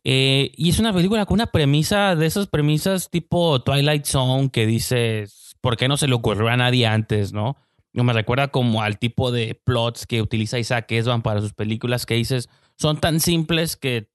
Eh, 0.05 0.53
y 0.57 0.71
es 0.71 0.79
una 0.79 0.93
película 0.93 1.27
con 1.27 1.35
una 1.35 1.47
premisa 1.47 2.17
de 2.17 2.27
esas 2.27 2.47
premisas 2.47 3.11
tipo 3.11 3.63
Twilight 3.63 4.05
Zone 4.05 4.51
que 4.51 4.67
dices, 4.67 5.57
¿por 5.61 5.77
qué 5.77 5.89
no 5.89 5.97
se 5.97 6.07
le 6.07 6.15
ocurrió 6.15 6.49
a 6.49 6.57
nadie 6.57 6.87
antes, 6.87 7.33
no? 7.33 7.57
No 7.93 8.05
me 8.05 8.13
recuerda 8.13 8.49
como 8.49 8.83
al 8.83 8.99
tipo 8.99 9.33
de 9.33 9.61
plots 9.65 10.07
que 10.07 10.23
utiliza 10.23 10.59
Isaac 10.59 10.93
Esban 10.93 11.23
para 11.23 11.41
sus 11.41 11.53
películas 11.53 12.07
que 12.07 12.15
dices, 12.15 12.49
son 12.81 12.99
tan 12.99 13.21
simples 13.21 13.77
que 13.77 14.11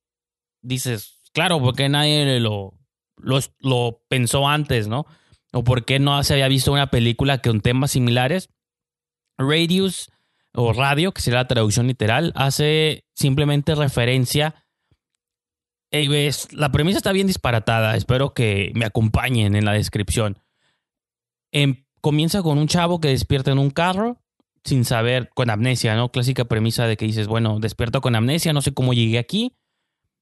dices, 0.64 1.22
claro, 1.34 1.60
¿por 1.60 1.76
qué 1.76 1.88
nadie 1.88 2.40
lo, 2.40 2.74
lo, 3.18 4.04
pensó 4.10 4.48
antes, 4.48 4.88
no? 4.88 5.06
O 5.54 5.64
por 5.64 5.86
qué 5.86 6.00
no 6.00 6.22
se 6.24 6.34
había 6.34 6.48
visto 6.48 6.74
una 6.74 6.88
película 6.88 7.38
con 7.38 7.62
temas 7.62 7.92
similares. 7.92 8.50
Radius 9.38 10.10
o 10.54 10.74
radio, 10.74 11.12
que 11.12 11.22
sería 11.22 11.42
la 11.42 11.48
traducción 11.48 11.88
literal, 11.88 12.32
hace 12.36 13.06
simplemente 13.14 13.76
referencia. 13.76 14.56
la 15.92 16.72
premisa 16.72 16.98
está 16.98 17.12
bien 17.12 17.28
disparatada, 17.28 17.96
espero 17.96 18.34
que 18.34 18.72
me 18.74 18.86
acompañen 18.86 19.56
en 19.56 19.66
la 19.66 19.74
descripción. 19.74 20.40
Em, 21.52 21.86
comienza 22.02 22.42
con 22.42 22.58
un 22.58 22.68
chavo 22.68 23.00
que 23.00 23.10
despierta 23.10 23.52
en 23.52 23.60
un 23.60 23.70
carro 23.70 24.25
sin 24.66 24.84
saber, 24.84 25.30
con 25.34 25.50
amnesia, 25.50 25.96
¿no? 25.96 26.12
Clásica 26.12 26.46
premisa 26.46 26.88
de 26.88 26.98
que 26.98 27.06
dices, 27.06 27.28
bueno, 27.28 27.60
despierto 27.60 28.02
con 28.02 28.16
amnesia, 28.16 28.52
no 28.52 28.62
sé 28.62 28.74
cómo 28.74 28.94
llegué 28.94 29.20
aquí. 29.20 29.56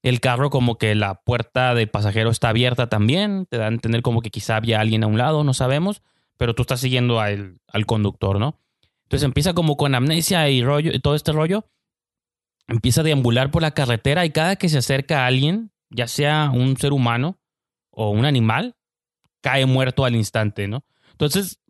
El 0.02 0.20
carro 0.20 0.50
como 0.50 0.76
que 0.76 0.94
la 0.94 1.22
puerta 1.22 1.74
del 1.74 1.88
pasajero 1.88 2.30
está 2.30 2.50
abierta 2.50 2.88
también, 2.90 3.46
te 3.46 3.56
da 3.56 3.64
a 3.64 3.68
entender 3.68 4.02
como 4.02 4.20
que 4.20 4.30
quizá 4.30 4.56
había 4.56 4.80
alguien 4.80 5.02
a 5.02 5.06
un 5.06 5.16
lado, 5.16 5.44
no 5.44 5.54
sabemos, 5.54 6.02
pero 6.36 6.54
tú 6.54 6.60
estás 6.62 6.80
siguiendo 6.80 7.20
al, 7.20 7.58
al 7.68 7.86
conductor, 7.86 8.38
¿no? 8.38 8.60
Entonces 9.04 9.24
empieza 9.24 9.54
como 9.54 9.78
con 9.78 9.94
amnesia 9.94 10.48
y 10.50 10.62
rollo, 10.62 11.00
todo 11.00 11.14
este 11.14 11.32
rollo. 11.32 11.66
Empieza 12.68 13.00
a 13.00 13.04
deambular 13.04 13.50
por 13.50 13.62
la 13.62 13.72
carretera 13.72 14.26
y 14.26 14.30
cada 14.30 14.56
que 14.56 14.68
se 14.68 14.78
acerca 14.78 15.24
a 15.24 15.26
alguien, 15.26 15.72
ya 15.88 16.06
sea 16.06 16.50
un 16.52 16.76
ser 16.76 16.92
humano 16.92 17.38
o 17.90 18.10
un 18.10 18.26
animal, 18.26 18.76
cae 19.40 19.64
muerto 19.64 20.04
al 20.04 20.16
instante, 20.16 20.68
¿no? 20.68 20.84
Entonces, 21.12 21.60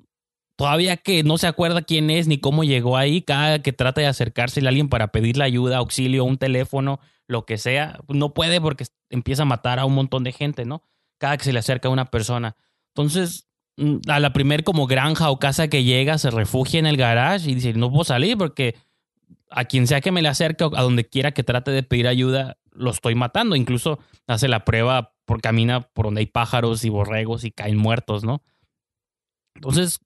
todavía 0.56 0.96
que 0.96 1.22
no 1.22 1.38
se 1.38 1.46
acuerda 1.46 1.82
quién 1.82 2.10
es 2.10 2.26
ni 2.26 2.38
cómo 2.38 2.64
llegó 2.64 2.96
ahí, 2.96 3.22
cada 3.22 3.60
que 3.60 3.72
trata 3.72 4.00
de 4.00 4.06
acercarse 4.06 4.60
a 4.64 4.68
alguien 4.68 4.88
para 4.88 5.08
pedirle 5.08 5.44
ayuda, 5.44 5.78
auxilio, 5.78 6.24
un 6.24 6.38
teléfono, 6.38 7.00
lo 7.26 7.46
que 7.46 7.58
sea, 7.58 7.98
no 8.08 8.34
puede 8.34 8.60
porque 8.60 8.84
empieza 9.10 9.42
a 9.42 9.46
matar 9.46 9.78
a 9.78 9.84
un 9.84 9.94
montón 9.94 10.24
de 10.24 10.32
gente, 10.32 10.64
¿no? 10.64 10.82
Cada 11.18 11.36
que 11.36 11.44
se 11.44 11.52
le 11.52 11.58
acerca 11.58 11.88
a 11.88 11.92
una 11.92 12.06
persona. 12.06 12.56
Entonces, 12.94 13.48
Mm, 13.76 13.98
a 14.08 14.20
la 14.20 14.32
primer 14.32 14.62
como 14.62 14.86
granja 14.86 15.30
o 15.30 15.38
casa 15.38 15.68
que 15.68 15.82
llega, 15.82 16.18
se 16.18 16.30
refugia 16.30 16.78
en 16.78 16.86
el 16.86 16.96
garage 16.96 17.50
y 17.50 17.54
dice, 17.56 17.72
no 17.72 17.90
puedo 17.90 18.04
salir 18.04 18.38
porque 18.38 18.76
a 19.50 19.64
quien 19.64 19.86
sea 19.86 20.00
que 20.00 20.12
me 20.12 20.22
le 20.22 20.28
acerque 20.28 20.64
a 20.64 20.82
donde 20.82 21.04
quiera 21.04 21.32
que 21.32 21.42
trate 21.42 21.70
de 21.72 21.82
pedir 21.82 22.06
ayuda, 22.06 22.56
lo 22.72 22.90
estoy 22.90 23.14
matando. 23.14 23.56
Incluso 23.56 23.98
hace 24.26 24.48
la 24.48 24.64
prueba 24.64 25.14
por 25.24 25.40
camina 25.40 25.80
por 25.80 26.06
donde 26.06 26.20
hay 26.20 26.26
pájaros 26.26 26.84
y 26.84 26.88
borregos 26.88 27.44
y 27.44 27.50
caen 27.50 27.76
muertos, 27.76 28.24
¿no? 28.24 28.42
Entonces, 29.56 30.00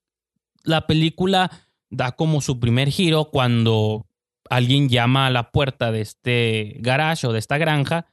la 0.69 0.87
película 0.87 1.51
da 1.89 2.13
como 2.13 2.41
su 2.41 2.59
primer 2.59 2.89
giro 2.89 3.29
cuando 3.31 4.07
alguien 4.49 4.89
llama 4.89 5.27
a 5.27 5.29
la 5.29 5.51
puerta 5.51 5.91
de 5.91 6.01
este 6.01 6.75
garage 6.79 7.27
o 7.27 7.33
de 7.33 7.39
esta 7.39 7.57
granja. 7.57 8.07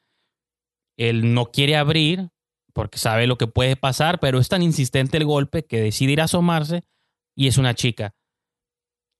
Él 0.96 1.34
no 1.34 1.46
quiere 1.46 1.76
abrir 1.76 2.30
porque 2.72 2.98
sabe 2.98 3.26
lo 3.26 3.38
que 3.38 3.46
puede 3.46 3.76
pasar, 3.76 4.20
pero 4.20 4.38
es 4.38 4.48
tan 4.48 4.62
insistente 4.62 5.16
el 5.16 5.24
golpe 5.24 5.64
que 5.64 5.80
decide 5.80 6.12
ir 6.12 6.20
a 6.20 6.24
asomarse 6.24 6.82
y 7.34 7.46
es 7.48 7.58
una 7.58 7.74
chica. 7.74 8.14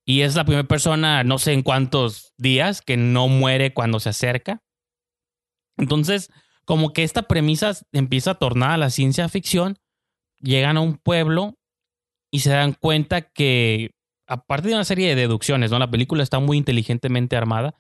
Y 0.05 0.21
es 0.21 0.37
la 0.37 0.45
primera 0.45 0.69
persona, 0.69 1.25
no 1.25 1.39
sé 1.39 1.53
en 1.53 1.63
cuántos 1.63 2.35
días, 2.37 2.81
que 2.83 2.97
no 2.97 3.29
muere 3.29 3.75
cuando 3.75 3.99
se 3.99 4.11
acerca. 4.11 4.63
Entonces, 5.79 6.31
como 6.65 6.93
que 6.93 7.03
esta 7.03 7.23
premisa 7.23 7.73
empieza 7.93 8.33
a 8.33 8.39
tornar 8.39 8.73
a 8.73 8.77
la 8.77 8.91
ciencia 8.91 9.29
ficción, 9.29 9.79
llegan 10.39 10.77
a 10.77 10.81
un 10.81 10.97
pueblo 10.97 11.59
y 12.31 12.41
se 12.41 12.51
dan 12.51 12.75
cuenta 12.75 13.23
que, 13.23 13.93
aparte 14.27 14.69
de 14.69 14.75
una 14.75 14.85
serie 14.85 15.09
de 15.09 15.15
deducciones, 15.15 15.71
¿no? 15.71 15.79
La 15.79 15.91
película 15.91 16.23
está 16.23 16.39
muy 16.39 16.57
inteligentemente 16.57 17.37
armada, 17.37 17.75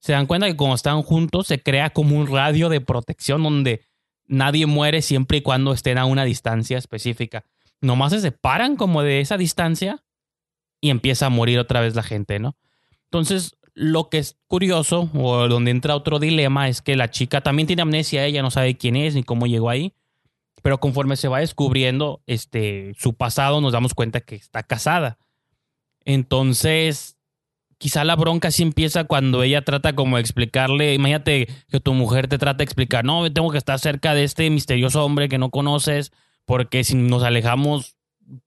se 0.00 0.12
dan 0.12 0.26
cuenta 0.26 0.46
que 0.48 0.56
cuando 0.56 0.74
están 0.74 1.02
juntos 1.02 1.46
se 1.46 1.62
crea 1.62 1.90
como 1.90 2.18
un 2.18 2.26
radio 2.26 2.68
de 2.68 2.80
protección 2.80 3.42
donde 3.42 3.86
nadie 4.26 4.66
muere 4.66 5.00
siempre 5.02 5.38
y 5.38 5.42
cuando 5.42 5.72
estén 5.72 5.98
a 5.98 6.06
una 6.06 6.24
distancia 6.24 6.76
específica. 6.78 7.44
Nomás 7.80 8.12
se 8.12 8.20
separan 8.20 8.76
como 8.76 9.02
de 9.02 9.20
esa 9.20 9.36
distancia 9.36 10.02
y 10.80 10.90
empieza 10.90 11.26
a 11.26 11.30
morir 11.30 11.58
otra 11.58 11.80
vez 11.80 11.94
la 11.94 12.02
gente, 12.02 12.38
¿no? 12.40 12.56
Entonces, 13.04 13.56
lo 13.74 14.08
que 14.08 14.18
es 14.18 14.36
curioso 14.48 15.10
o 15.14 15.48
donde 15.48 15.70
entra 15.70 15.96
otro 15.96 16.18
dilema 16.18 16.68
es 16.68 16.82
que 16.82 16.96
la 16.96 17.10
chica 17.10 17.40
también 17.40 17.66
tiene 17.66 17.82
amnesia, 17.82 18.24
ella 18.24 18.42
no 18.42 18.50
sabe 18.50 18.76
quién 18.76 18.96
es 18.96 19.14
ni 19.14 19.22
cómo 19.22 19.46
llegó 19.46 19.70
ahí, 19.70 19.94
pero 20.62 20.78
conforme 20.78 21.16
se 21.16 21.28
va 21.28 21.40
descubriendo 21.40 22.22
este 22.26 22.92
su 22.96 23.14
pasado 23.14 23.60
nos 23.60 23.72
damos 23.72 23.94
cuenta 23.94 24.20
que 24.20 24.36
está 24.36 24.62
casada. 24.62 25.18
Entonces, 26.04 27.16
quizá 27.78 28.04
la 28.04 28.16
bronca 28.16 28.50
sí 28.50 28.62
empieza 28.62 29.04
cuando 29.04 29.42
ella 29.42 29.62
trata 29.62 29.94
como 29.94 30.16
de 30.16 30.22
explicarle, 30.22 30.94
imagínate 30.94 31.48
que 31.68 31.80
tu 31.80 31.94
mujer 31.94 32.28
te 32.28 32.38
trata 32.38 32.58
de 32.58 32.64
explicar, 32.64 33.04
no, 33.04 33.30
tengo 33.32 33.50
que 33.50 33.58
estar 33.58 33.78
cerca 33.78 34.14
de 34.14 34.24
este 34.24 34.48
misterioso 34.50 35.04
hombre 35.04 35.28
que 35.28 35.38
no 35.38 35.50
conoces, 35.50 36.12
porque 36.44 36.84
si 36.84 36.96
nos 36.96 37.22
alejamos 37.22 37.96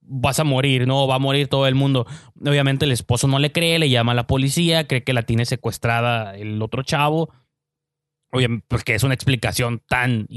vas 0.02 0.40
a 0.40 0.44
morir, 0.44 0.88
¿no? 0.88 1.08
Va 1.08 1.16
a 1.16 1.20
morir 1.20 1.48
todo 1.48 1.68
el 1.68 1.76
mundo. 1.76 2.06
Obviamente 2.40 2.86
el 2.86 2.92
esposo 2.92 3.28
no 3.28 3.40
le 3.40 3.52
cree, 3.52 3.80
le 3.80 3.90
llama 3.90 4.14
a 4.14 4.16
la 4.16 4.28
policía, 4.28 4.88
cree 4.88 5.04
que 5.04 5.14
la 5.14 5.24
tiene 5.24 5.46
secuestrada 5.46 6.36
el 6.36 6.62
otro 6.62 6.84
chavo. 6.84 7.30
Obviamente, 8.32 8.66
porque 8.68 8.96
es 8.96 9.04
una 9.04 9.14
explicación 9.14 9.82
tan 9.88 10.28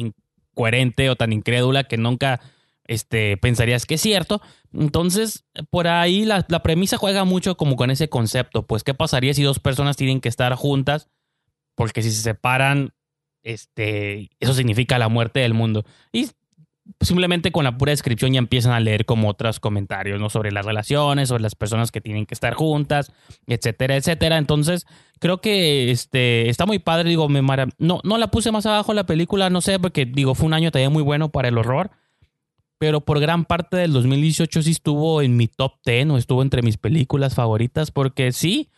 incoherente 0.59 1.09
o 1.11 1.17
tan 1.17 1.33
incrédula 1.33 1.85
que 1.85 1.97
nunca 1.97 2.41
este, 2.85 3.37
pensarías 3.37 3.87
que 3.87 3.95
es 3.95 4.01
cierto. 4.01 4.43
Entonces, 4.73 5.45
por 5.71 5.87
ahí 5.87 6.25
la, 6.25 6.45
la 6.49 6.63
premisa 6.63 6.97
juega 6.97 7.25
mucho 7.25 7.57
como 7.57 7.77
con 7.77 7.91
ese 7.91 8.09
concepto. 8.09 8.67
Pues, 8.67 8.83
¿qué 8.83 8.95
pasaría 8.95 9.35
si 9.35 9.43
dos 9.43 9.61
personas 9.61 9.97
tienen 9.97 10.21
que 10.21 10.29
estar 10.29 10.53
juntas? 10.55 11.09
Porque 11.77 12.03
si 12.03 12.11
se 12.11 12.23
separan, 12.23 12.93
este, 13.43 14.31
eso 14.41 14.53
significa 14.55 14.99
la 14.99 15.09
muerte 15.09 15.41
del 15.41 15.55
mundo. 15.55 15.85
Y 16.13 16.29
simplemente 17.01 17.53
con 17.53 17.65
la 17.65 17.77
pura 17.77 17.91
descripción 17.91 18.33
ya 18.33 18.39
empiezan 18.39 18.73
a 18.73 18.81
leer 18.81 19.05
como 19.05 19.29
otros 19.29 19.61
comentarios, 19.61 20.21
¿no? 20.21 20.31
Sobre 20.31 20.53
las 20.53 20.65
relaciones, 20.65 21.29
sobre 21.29 21.43
las 21.43 21.55
personas 21.55 21.93
que 21.93 22.01
tienen 22.01 22.27
que 22.27 22.35
estar 22.35 22.55
juntas, 22.55 23.13
etcétera, 23.47 23.97
etcétera. 23.97 24.39
Entonces, 24.39 24.87
creo 25.19 25.41
que 25.41 25.91
este, 25.91 26.49
está 26.49 26.67
muy 26.67 26.79
padre, 26.79 27.09
digo, 27.09 27.29
me 27.29 27.43
no, 27.79 28.01
no 28.03 28.19
la 28.19 28.31
puse 28.31 28.53
más 28.53 28.67
abajo 28.67 28.95
la 28.95 29.07
película, 29.07 29.51
no 29.51 29.61
sé, 29.61 29.79
porque 29.79 30.07
digo, 30.07 30.35
fue 30.35 30.47
un 30.47 30.55
año 30.55 30.71
también 30.71 30.93
muy 30.93 31.03
bueno 31.03 31.31
para 31.31 31.49
el 31.49 31.59
horror, 31.59 31.91
pero 32.79 33.01
por 33.01 33.21
gran 33.21 33.45
parte 33.45 33.77
del 33.77 33.93
2018 33.93 34.63
sí 34.63 34.71
estuvo 34.71 35.23
en 35.23 35.37
mi 35.37 35.49
top 35.49 35.73
10 35.85 36.11
o 36.11 36.19
estuvo 36.19 36.43
entre 36.43 36.63
mis 36.63 36.77
películas 36.77 37.35
favoritas, 37.35 37.91
porque 37.91 38.33
sí, 38.33 38.71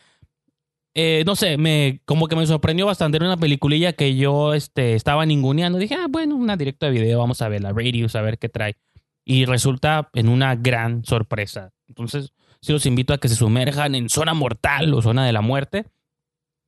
eh, 0.95 1.23
no 1.25 1.37
sé, 1.37 1.57
me, 1.57 2.01
como 2.05 2.27
que 2.27 2.37
me 2.37 2.47
sorprendió 2.47 2.87
bastante. 2.87 3.17
Era 3.17 3.27
una 3.27 3.37
peliculilla 3.37 3.93
que 3.93 4.17
yo 4.17 4.55
este, 4.55 4.95
estaba 4.95 5.25
ninguneando. 5.25 5.79
Dije, 5.79 5.95
ah, 5.95 6.07
bueno, 6.09 6.35
una 6.35 6.57
directa 6.57 6.87
de 6.87 6.93
video, 6.93 7.19
vamos 7.19 7.43
a 7.43 7.49
ver 7.49 7.63
la 7.63 7.73
Radius, 7.73 8.17
a 8.17 8.23
ver 8.23 8.39
qué 8.39 8.49
trae. 8.49 8.77
Y 9.25 9.45
resulta 9.45 10.11
en 10.15 10.29
una 10.29 10.57
gran 10.57 11.05
sorpresa. 11.05 11.73
Entonces, 11.87 12.33
sí 12.61 12.73
los 12.73 12.87
invito 12.87 13.15
a 13.15 13.19
que 13.19 13.29
se 13.29 13.37
sumerjan 13.37 13.95
en 13.95 14.09
Zona 14.09 14.35
Mortal 14.35 14.93
o 14.95 15.03
Zona 15.03 15.25
de 15.25 15.33
la 15.33 15.43
Muerte. 15.43 15.87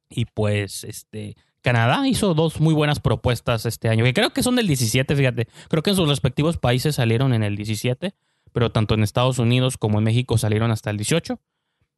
Y 0.08 0.26
pues, 0.26 0.84
este, 0.84 1.36
Canadá 1.62 2.06
hizo 2.06 2.34
dos 2.34 2.60
muy 2.60 2.74
buenas 2.74 3.00
propuestas 3.00 3.66
este 3.66 3.88
año, 3.88 4.04
que 4.04 4.14
creo 4.14 4.30
que 4.30 4.42
son 4.42 4.54
del 4.54 4.68
17, 4.68 5.16
fíjate. 5.16 5.48
Creo 5.68 5.82
que 5.82 5.90
en 5.90 5.96
sus 5.96 6.08
respectivos 6.08 6.58
países 6.58 6.96
salieron 6.96 7.32
en 7.32 7.42
el 7.42 7.56
17, 7.56 8.14
pero 8.52 8.70
tanto 8.70 8.94
en 8.94 9.02
Estados 9.02 9.38
Unidos 9.38 9.78
como 9.78 9.98
en 9.98 10.04
México 10.04 10.38
salieron 10.38 10.70
hasta 10.70 10.90
el 10.90 10.96
18. 10.98 11.40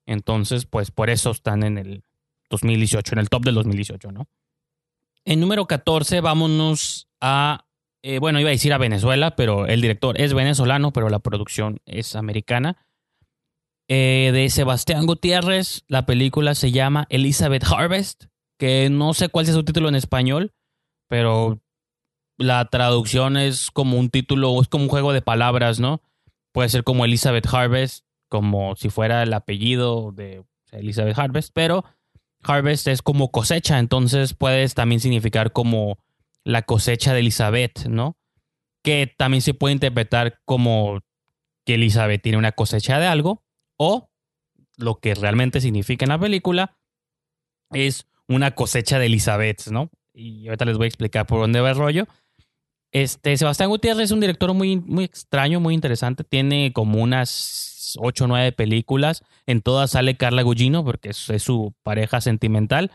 Entonces, 0.06 0.66
pues 0.66 0.90
por 0.90 1.10
eso 1.10 1.30
están 1.30 1.62
en 1.62 1.78
el, 1.78 2.04
2018, 2.50 3.14
en 3.14 3.18
el 3.18 3.28
top 3.28 3.44
del 3.44 3.54
2018, 3.54 4.12
¿no? 4.12 4.28
En 5.24 5.40
número 5.40 5.66
14, 5.66 6.20
vámonos 6.20 7.08
a, 7.20 7.66
eh, 8.02 8.18
bueno, 8.18 8.40
iba 8.40 8.50
a 8.50 8.52
decir 8.52 8.72
a 8.72 8.78
Venezuela, 8.78 9.36
pero 9.36 9.66
el 9.66 9.80
director 9.80 10.20
es 10.20 10.34
venezolano, 10.34 10.92
pero 10.92 11.08
la 11.08 11.20
producción 11.20 11.80
es 11.86 12.14
americana. 12.14 12.76
Eh, 13.88 14.30
de 14.32 14.48
Sebastián 14.50 15.06
Gutiérrez, 15.06 15.84
la 15.88 16.06
película 16.06 16.54
se 16.54 16.72
llama 16.72 17.06
Elizabeth 17.10 17.64
Harvest, 17.64 18.24
que 18.58 18.88
no 18.90 19.14
sé 19.14 19.28
cuál 19.28 19.46
es 19.46 19.54
su 19.54 19.64
título 19.64 19.88
en 19.88 19.94
español, 19.94 20.52
pero 21.08 21.60
la 22.38 22.64
traducción 22.66 23.36
es 23.36 23.70
como 23.70 23.98
un 23.98 24.10
título, 24.10 24.60
es 24.60 24.68
como 24.68 24.84
un 24.84 24.90
juego 24.90 25.12
de 25.12 25.22
palabras, 25.22 25.80
¿no? 25.80 26.02
Puede 26.52 26.68
ser 26.68 26.84
como 26.84 27.04
Elizabeth 27.04 27.46
Harvest, 27.46 28.04
como 28.28 28.74
si 28.76 28.88
fuera 28.88 29.22
el 29.22 29.32
apellido 29.32 30.12
de 30.12 30.44
Elizabeth 30.72 31.18
Harvest, 31.18 31.50
pero 31.54 31.84
harvest 32.44 32.88
es 32.88 33.02
como 33.02 33.30
cosecha, 33.30 33.78
entonces 33.78 34.34
puedes 34.34 34.74
también 34.74 35.00
significar 35.00 35.52
como 35.52 35.98
la 36.44 36.62
cosecha 36.62 37.12
de 37.12 37.20
Elizabeth, 37.20 37.86
¿no? 37.86 38.16
Que 38.82 39.12
también 39.16 39.40
se 39.40 39.54
puede 39.54 39.72
interpretar 39.72 40.40
como 40.44 41.00
que 41.64 41.74
Elizabeth 41.74 42.22
tiene 42.22 42.38
una 42.38 42.52
cosecha 42.52 42.98
de 42.98 43.06
algo, 43.06 43.42
o 43.78 44.10
lo 44.76 44.96
que 44.96 45.14
realmente 45.14 45.60
significa 45.60 46.04
en 46.04 46.10
la 46.10 46.18
película 46.18 46.76
es 47.70 48.06
una 48.28 48.54
cosecha 48.54 48.98
de 48.98 49.06
Elizabeth, 49.06 49.68
¿no? 49.68 49.90
Y 50.12 50.46
ahorita 50.46 50.64
les 50.64 50.76
voy 50.76 50.84
a 50.84 50.88
explicar 50.88 51.26
por 51.26 51.40
dónde 51.40 51.60
va 51.60 51.70
el 51.70 51.76
rollo. 51.76 52.06
Este, 52.92 53.36
Sebastián 53.36 53.70
Gutiérrez 53.70 54.04
es 54.04 54.10
un 54.12 54.20
director 54.20 54.54
muy, 54.54 54.76
muy 54.76 55.04
extraño, 55.04 55.58
muy 55.58 55.74
interesante. 55.74 56.22
Tiene 56.22 56.72
como 56.72 57.02
unas 57.02 57.73
8 58.00 58.24
o 58.24 58.28
9 58.28 58.52
películas. 58.52 59.22
En 59.46 59.62
todas 59.62 59.92
sale 59.92 60.16
Carla 60.16 60.42
Gugino 60.42 60.84
porque 60.84 61.10
es, 61.10 61.30
su 61.42 61.74
pareja 61.82 62.20
sentimental. 62.20 62.90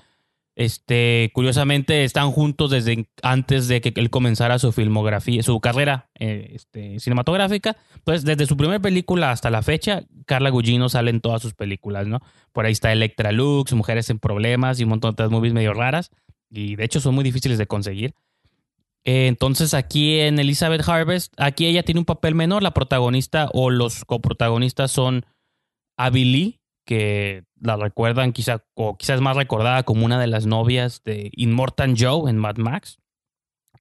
Este, 0.56 1.32
curiosamente 1.34 2.04
están 2.04 2.32
juntos 2.32 2.72
desde 2.72 3.08
antes 3.24 3.70
de 3.70 3.80
que 3.80 3.94
él 3.96 4.10
comenzara 4.10 4.60
su 4.60 4.74
filmografía, 4.74 5.42
su 5.42 5.60
carrera 5.62 6.10
eh, 6.20 6.52
este, 6.56 7.00
cinematográfica. 7.00 7.78
Entonces, 7.96 8.26
desde 8.26 8.46
su 8.46 8.58
primera 8.58 8.82
película 8.82 9.32
hasta 9.32 9.50
la 9.50 9.62
fecha, 9.62 10.04
Carla 10.26 10.50
Gugino 10.50 10.90
sale 10.90 11.12
en 11.12 11.22
todas 11.22 11.42
sus 11.42 11.54
películas, 11.54 12.08
¿no? 12.08 12.20
Por 12.52 12.66
ahí 12.66 12.74
está 12.74 12.92
Electra 12.92 13.32
Lux, 13.32 13.72
Mujeres 13.74 14.10
en 14.10 14.20
Problemas 14.20 14.80
y 14.80 14.84
un 14.84 14.90
montón 14.90 15.12
de 15.12 15.14
otras 15.14 15.32
movies 15.32 15.54
medio 15.54 15.74
raras. 15.74 16.12
Y 16.50 16.76
de 16.76 16.84
hecho 16.84 17.00
son 17.00 17.16
muy 17.16 17.24
difíciles 17.24 17.58
de 17.58 17.68
conseguir. 17.68 18.14
Eh, 19.04 19.28
entonces 19.28 19.74
aquí 19.74 20.20
en 20.20 20.40
Elizabeth 20.40 20.88
Harvest, 20.88 21.34
aquí 21.38 21.66
ella 21.66 21.84
tiene 21.84 22.00
un 22.00 22.06
papel 22.06 22.36
menor, 22.36 22.64
la 22.64 22.74
protagonista 22.74 23.50
o 23.54 23.70
los 23.70 24.06
coprotagonistas 24.06 24.92
son 24.92 25.26
Abby 25.98 26.26
Lee, 26.26 26.60
que 26.86 27.46
la 27.62 27.78
recuerdan 27.78 28.34
quizá, 28.34 28.66
o 28.74 28.98
quizás 28.98 29.22
más 29.22 29.36
recordada 29.36 29.84
como 29.84 30.06
una 30.06 30.20
de 30.20 30.28
las 30.28 30.46
novias 30.46 31.04
de 31.04 31.30
Immortan 31.34 31.96
Joe 31.98 32.30
en 32.30 32.38
Mad 32.38 32.58
Max. 32.58 33.00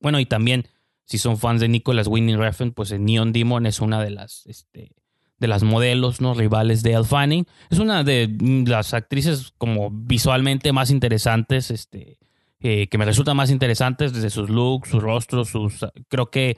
Bueno, 0.00 0.20
y 0.20 0.26
también, 0.26 0.68
si 1.04 1.18
son 1.18 1.38
fans 1.38 1.60
de 1.60 1.68
Nicholas 1.68 2.06
Winning 2.06 2.38
Refn, 2.38 2.70
pues 2.70 2.92
en 2.92 3.04
Neon 3.04 3.32
Demon 3.32 3.66
es 3.66 3.80
una 3.80 4.02
de 4.02 4.10
las, 4.10 4.46
este, 4.46 4.94
de 5.38 5.48
las 5.48 5.62
modelos, 5.62 6.20
¿no? 6.20 6.34
Rivales 6.34 6.82
de 6.82 6.92
Elle 6.92 7.04
Fanning. 7.04 7.46
Es 7.70 7.78
una 7.78 8.04
de 8.04 8.28
las 8.66 8.94
actrices 8.94 9.52
como 9.56 9.90
visualmente 9.90 10.72
más 10.72 10.90
interesantes, 10.90 11.70
este, 11.70 12.18
eh, 12.60 12.88
que 12.88 12.98
me 12.98 13.04
resultan 13.04 13.36
más 13.36 13.50
interesantes 13.50 14.12
desde 14.12 14.30
sus 14.30 14.50
looks, 14.50 14.88
sus 14.88 15.02
rostros, 15.02 15.48
sus... 15.48 15.86
Creo 16.08 16.30
que 16.30 16.56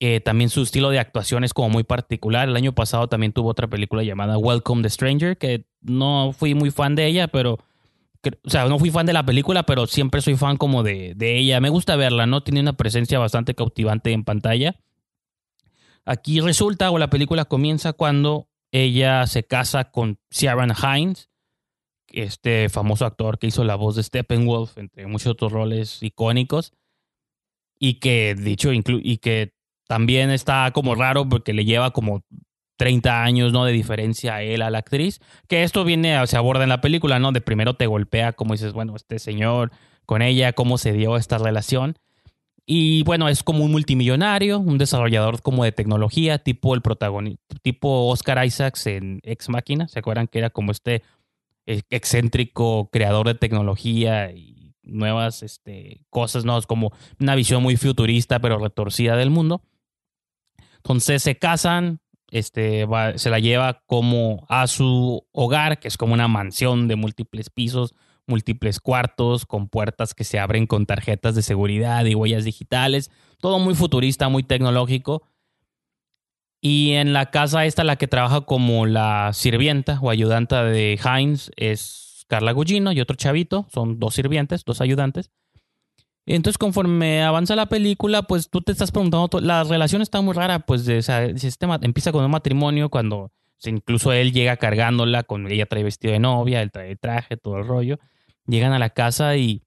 eh, 0.00 0.20
también 0.20 0.50
su 0.50 0.62
estilo 0.62 0.90
de 0.90 0.98
actuación 0.98 1.44
es 1.44 1.54
como 1.54 1.70
muy 1.70 1.84
particular. 1.84 2.48
El 2.48 2.56
año 2.56 2.74
pasado 2.74 3.08
también 3.08 3.32
tuvo 3.32 3.50
otra 3.50 3.68
película 3.68 4.02
llamada 4.02 4.38
Welcome 4.38 4.82
the 4.82 4.90
Stranger, 4.90 5.38
que 5.38 5.66
no 5.80 6.32
fui 6.36 6.54
muy 6.54 6.70
fan 6.70 6.94
de 6.94 7.06
ella, 7.06 7.28
pero... 7.28 7.58
o 8.44 8.50
sea, 8.50 8.66
no 8.66 8.78
fui 8.78 8.90
fan 8.90 9.06
de 9.06 9.12
la 9.12 9.24
película, 9.24 9.64
pero 9.64 9.86
siempre 9.86 10.20
soy 10.20 10.36
fan 10.36 10.56
como 10.56 10.82
de, 10.82 11.14
de 11.14 11.38
ella. 11.38 11.60
Me 11.60 11.68
gusta 11.68 11.96
verla, 11.96 12.26
¿no? 12.26 12.42
Tiene 12.42 12.60
una 12.60 12.76
presencia 12.76 13.18
bastante 13.18 13.54
cautivante 13.54 14.12
en 14.12 14.24
pantalla. 14.24 14.76
Aquí 16.04 16.40
resulta, 16.40 16.90
o 16.90 16.98
la 16.98 17.10
película 17.10 17.44
comienza 17.44 17.92
cuando 17.92 18.48
ella 18.72 19.26
se 19.26 19.44
casa 19.44 19.90
con 19.90 20.18
Ciaran 20.30 20.72
Hines, 20.74 21.27
este 22.12 22.68
famoso 22.68 23.06
actor 23.06 23.38
que 23.38 23.48
hizo 23.48 23.64
la 23.64 23.76
voz 23.76 23.96
de 23.96 24.02
Steppenwolf, 24.02 24.78
entre 24.78 25.06
muchos 25.06 25.32
otros 25.32 25.52
roles 25.52 26.02
icónicos, 26.02 26.72
y 27.78 27.94
que 27.94 28.34
dicho 28.34 28.70
y 28.72 29.18
que 29.18 29.54
también 29.86 30.30
está 30.30 30.70
como 30.72 30.94
raro 30.94 31.28
porque 31.28 31.52
le 31.52 31.64
lleva 31.64 31.92
como 31.92 32.22
30 32.78 33.24
años 33.24 33.52
¿no? 33.52 33.64
de 33.64 33.72
diferencia 33.72 34.36
a 34.36 34.42
él, 34.42 34.62
a 34.62 34.70
la 34.70 34.78
actriz, 34.78 35.20
que 35.48 35.64
esto 35.64 35.84
viene, 35.84 36.26
se 36.26 36.36
aborda 36.36 36.62
en 36.62 36.68
la 36.68 36.80
película, 36.80 37.18
¿no? 37.18 37.32
De 37.32 37.40
primero 37.40 37.74
te 37.74 37.86
golpea, 37.86 38.32
como 38.32 38.54
dices, 38.54 38.72
bueno, 38.72 38.94
este 38.96 39.18
señor 39.18 39.72
con 40.06 40.22
ella, 40.22 40.52
cómo 40.52 40.78
se 40.78 40.92
dio 40.92 41.16
esta 41.16 41.38
relación. 41.38 41.98
Y 42.64 43.02
bueno, 43.04 43.28
es 43.28 43.42
como 43.42 43.64
un 43.64 43.72
multimillonario, 43.72 44.58
un 44.58 44.78
desarrollador 44.78 45.42
como 45.42 45.64
de 45.64 45.72
tecnología, 45.72 46.38
tipo 46.38 46.74
el 46.74 46.82
protagonista, 46.82 47.56
tipo 47.62 48.08
Oscar 48.08 48.44
Isaacs 48.44 48.86
en 48.86 49.20
Ex 49.22 49.48
Máquina. 49.48 49.88
¿Se 49.88 49.98
acuerdan 49.98 50.28
que 50.28 50.38
era 50.38 50.50
como 50.50 50.72
este 50.72 51.02
excéntrico 51.90 52.88
creador 52.90 53.26
de 53.26 53.34
tecnología 53.34 54.32
y 54.32 54.74
nuevas 54.82 55.42
este, 55.42 56.06
cosas, 56.10 56.44
¿no? 56.44 56.60
Como 56.62 56.92
una 57.20 57.34
visión 57.34 57.62
muy 57.62 57.76
futurista, 57.76 58.40
pero 58.40 58.58
retorcida 58.58 59.16
del 59.16 59.30
mundo. 59.30 59.62
Entonces 60.78 61.22
se 61.22 61.38
casan, 61.38 62.00
este, 62.30 62.86
se 63.16 63.30
la 63.30 63.38
lleva 63.38 63.82
como 63.86 64.46
a 64.48 64.66
su 64.66 65.26
hogar, 65.32 65.78
que 65.78 65.88
es 65.88 65.96
como 65.96 66.14
una 66.14 66.28
mansión 66.28 66.88
de 66.88 66.96
múltiples 66.96 67.50
pisos, 67.50 67.94
múltiples 68.26 68.80
cuartos, 68.80 69.44
con 69.46 69.68
puertas 69.68 70.14
que 70.14 70.24
se 70.24 70.38
abren 70.38 70.66
con 70.66 70.86
tarjetas 70.86 71.34
de 71.34 71.42
seguridad 71.42 72.04
y 72.04 72.14
huellas 72.14 72.44
digitales. 72.44 73.10
Todo 73.40 73.58
muy 73.58 73.74
futurista, 73.74 74.28
muy 74.28 74.42
tecnológico. 74.42 75.22
Y 76.60 76.92
en 76.92 77.12
la 77.12 77.30
casa 77.30 77.64
esta, 77.66 77.84
la 77.84 77.96
que 77.96 78.08
trabaja 78.08 78.40
como 78.42 78.86
la 78.86 79.30
sirvienta 79.32 79.98
o 80.00 80.10
ayudanta 80.10 80.64
de 80.64 80.98
Heinz 81.02 81.50
es 81.56 82.24
Carla 82.28 82.52
Gugino 82.52 82.92
y 82.92 83.00
otro 83.00 83.16
chavito. 83.16 83.66
Son 83.72 83.98
dos 83.98 84.14
sirvientes, 84.14 84.64
dos 84.64 84.80
ayudantes. 84.80 85.30
Entonces, 86.26 86.58
conforme 86.58 87.22
avanza 87.22 87.56
la 87.56 87.66
película, 87.66 88.22
pues 88.22 88.50
tú 88.50 88.60
te 88.60 88.72
estás 88.72 88.90
preguntando, 88.90 89.40
la 89.40 89.64
relación 89.64 90.02
está 90.02 90.20
muy 90.20 90.34
rara, 90.34 90.58
pues 90.58 90.84
de, 90.84 90.98
o 90.98 91.38
sistema 91.38 91.78
empieza 91.80 92.12
con 92.12 92.22
un 92.22 92.30
matrimonio 92.30 92.90
cuando 92.90 93.32
incluso 93.64 94.12
él 94.12 94.32
llega 94.32 94.58
cargándola, 94.58 95.22
con 95.22 95.50
ella 95.50 95.64
trae 95.64 95.82
vestido 95.82 96.12
de 96.12 96.18
novia, 96.18 96.60
él 96.60 96.70
trae 96.70 96.96
traje, 96.96 97.38
todo 97.38 97.56
el 97.56 97.66
rollo. 97.66 97.98
Llegan 98.46 98.72
a 98.72 98.78
la 98.78 98.90
casa 98.90 99.36
y 99.36 99.62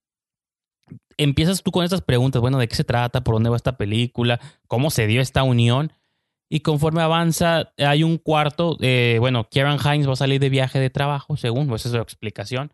empiezas 1.18 1.64
tú 1.64 1.72
con 1.72 1.84
estas 1.84 2.02
preguntas, 2.02 2.42
bueno, 2.42 2.60
¿de 2.60 2.68
qué 2.68 2.76
se 2.76 2.84
trata? 2.84 3.24
¿Por 3.24 3.36
dónde 3.36 3.50
va 3.50 3.56
esta 3.56 3.78
película? 3.78 4.40
¿Cómo 4.68 4.92
se 4.92 5.08
dio 5.08 5.20
esta 5.20 5.42
unión? 5.42 5.92
Y 6.54 6.60
conforme 6.60 7.02
avanza, 7.02 7.72
hay 7.78 8.04
un 8.04 8.18
cuarto. 8.18 8.76
Bueno, 9.20 9.48
Kieran 9.50 9.80
Hines 9.80 10.06
va 10.06 10.12
a 10.12 10.18
salir 10.18 10.42
de 10.42 10.50
viaje 10.50 10.80
de 10.82 10.90
trabajo, 10.90 11.38
según, 11.38 11.70
pues 11.70 11.86
esa 11.86 11.96
es 11.96 12.00
su 12.00 12.04
explicación. 12.04 12.74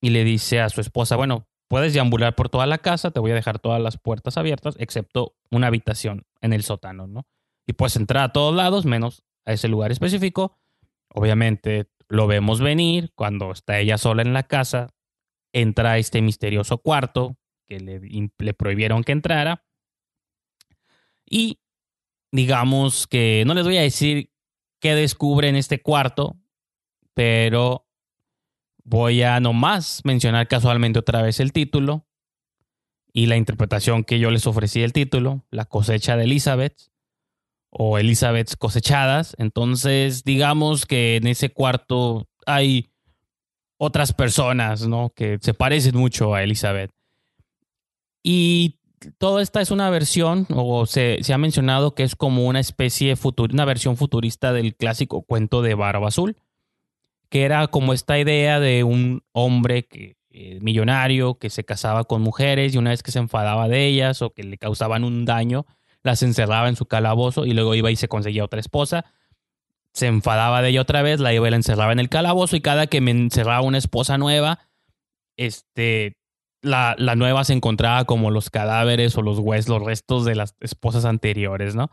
Y 0.00 0.10
le 0.10 0.24
dice 0.24 0.60
a 0.60 0.68
su 0.70 0.80
esposa: 0.80 1.14
Bueno, 1.14 1.46
puedes 1.68 1.94
deambular 1.94 2.34
por 2.34 2.48
toda 2.48 2.66
la 2.66 2.78
casa, 2.78 3.12
te 3.12 3.20
voy 3.20 3.30
a 3.30 3.36
dejar 3.36 3.60
todas 3.60 3.80
las 3.80 3.96
puertas 3.96 4.36
abiertas, 4.36 4.74
excepto 4.80 5.36
una 5.52 5.68
habitación 5.68 6.24
en 6.40 6.52
el 6.52 6.64
sótano, 6.64 7.06
¿no? 7.06 7.28
Y 7.64 7.74
puedes 7.74 7.94
entrar 7.94 8.24
a 8.24 8.32
todos 8.32 8.52
lados, 8.56 8.86
menos 8.86 9.22
a 9.44 9.52
ese 9.52 9.68
lugar 9.68 9.92
específico. 9.92 10.58
Obviamente 11.14 11.86
lo 12.08 12.26
vemos 12.26 12.60
venir 12.60 13.12
cuando 13.14 13.52
está 13.52 13.78
ella 13.78 13.98
sola 13.98 14.22
en 14.22 14.32
la 14.32 14.42
casa, 14.42 14.88
entra 15.52 15.92
a 15.92 15.98
este 15.98 16.22
misterioso 16.22 16.78
cuarto 16.78 17.36
que 17.68 17.78
le, 17.78 18.00
le 18.36 18.52
prohibieron 18.52 19.04
que 19.04 19.12
entrara. 19.12 19.64
Y 21.24 21.60
digamos 22.36 23.06
que 23.06 23.42
no 23.46 23.54
les 23.54 23.64
voy 23.64 23.78
a 23.78 23.82
decir 23.82 24.30
qué 24.80 24.94
descubre 24.94 25.48
en 25.48 25.56
este 25.56 25.80
cuarto, 25.80 26.36
pero 27.14 27.86
voy 28.84 29.22
a 29.22 29.40
nomás 29.40 30.02
mencionar 30.04 30.46
casualmente 30.46 30.98
otra 30.98 31.22
vez 31.22 31.40
el 31.40 31.52
título 31.52 32.06
y 33.12 33.26
la 33.26 33.36
interpretación 33.36 34.04
que 34.04 34.18
yo 34.18 34.30
les 34.30 34.46
ofrecí 34.46 34.82
el 34.82 34.92
título, 34.92 35.44
La 35.50 35.64
cosecha 35.64 36.16
de 36.16 36.24
Elizabeth 36.24 36.76
o 37.70 37.98
Elizabeth 37.98 38.56
cosechadas. 38.58 39.34
Entonces, 39.38 40.22
digamos 40.22 40.86
que 40.86 41.16
en 41.16 41.26
ese 41.26 41.48
cuarto 41.48 42.28
hay 42.44 42.90
otras 43.78 44.12
personas, 44.12 44.86
¿no? 44.86 45.10
Que 45.16 45.38
se 45.40 45.54
parecen 45.54 45.96
mucho 45.96 46.34
a 46.34 46.42
Elizabeth. 46.42 46.90
Y 48.22 48.78
toda 49.18 49.42
esta 49.42 49.60
es 49.60 49.70
una 49.70 49.90
versión, 49.90 50.46
o 50.54 50.86
se, 50.86 51.20
ha 51.32 51.38
mencionado 51.38 51.94
que 51.94 52.02
es 52.02 52.16
como 52.16 52.46
una 52.46 52.60
especie, 52.60 53.14
una 53.50 53.64
versión 53.64 53.96
futurista 53.96 54.52
del 54.52 54.74
clásico 54.74 55.22
cuento 55.22 55.62
de 55.62 55.74
Barba 55.74 56.08
Azul, 56.08 56.36
que 57.28 57.44
era 57.44 57.66
como 57.68 57.92
esta 57.92 58.18
idea 58.18 58.60
de 58.60 58.84
un 58.84 59.22
hombre 59.32 59.86
que, 59.86 60.16
eh, 60.38 60.58
millonario 60.60 61.38
que 61.38 61.48
se 61.48 61.64
casaba 61.64 62.04
con 62.04 62.20
mujeres 62.20 62.74
y 62.74 62.78
una 62.78 62.90
vez 62.90 63.02
que 63.02 63.10
se 63.10 63.18
enfadaba 63.18 63.68
de 63.68 63.86
ellas 63.86 64.20
o 64.20 64.34
que 64.34 64.44
le 64.44 64.58
causaban 64.58 65.02
un 65.02 65.24
daño, 65.24 65.64
las 66.02 66.22
encerraba 66.22 66.68
en 66.68 66.76
su 66.76 66.84
calabozo 66.84 67.46
y 67.46 67.52
luego 67.52 67.74
iba 67.74 67.90
y 67.90 67.96
se 67.96 68.06
conseguía 68.06 68.44
otra 68.44 68.60
esposa. 68.60 69.06
Se 69.92 70.06
enfadaba 70.06 70.60
de 70.60 70.68
ella 70.68 70.82
otra 70.82 71.00
vez, 71.00 71.20
la 71.20 71.32
iba 71.32 71.48
y 71.48 71.50
la 71.50 71.56
encerraba 71.56 71.92
en 71.92 72.00
el 72.00 72.10
calabozo 72.10 72.54
y 72.54 72.60
cada 72.60 72.86
que 72.86 73.00
me 73.00 73.12
encerraba 73.12 73.62
una 73.62 73.78
esposa 73.78 74.18
nueva, 74.18 74.58
este, 75.38 76.18
la, 76.66 76.94
la, 76.98 77.16
nueva 77.16 77.44
se 77.44 77.52
encontraba 77.52 78.04
como 78.04 78.30
los 78.30 78.50
cadáveres 78.50 79.16
o 79.16 79.22
los 79.22 79.38
los 79.38 79.82
restos 79.82 80.24
de 80.24 80.34
las 80.34 80.54
esposas 80.60 81.04
anteriores, 81.04 81.74
¿no? 81.74 81.90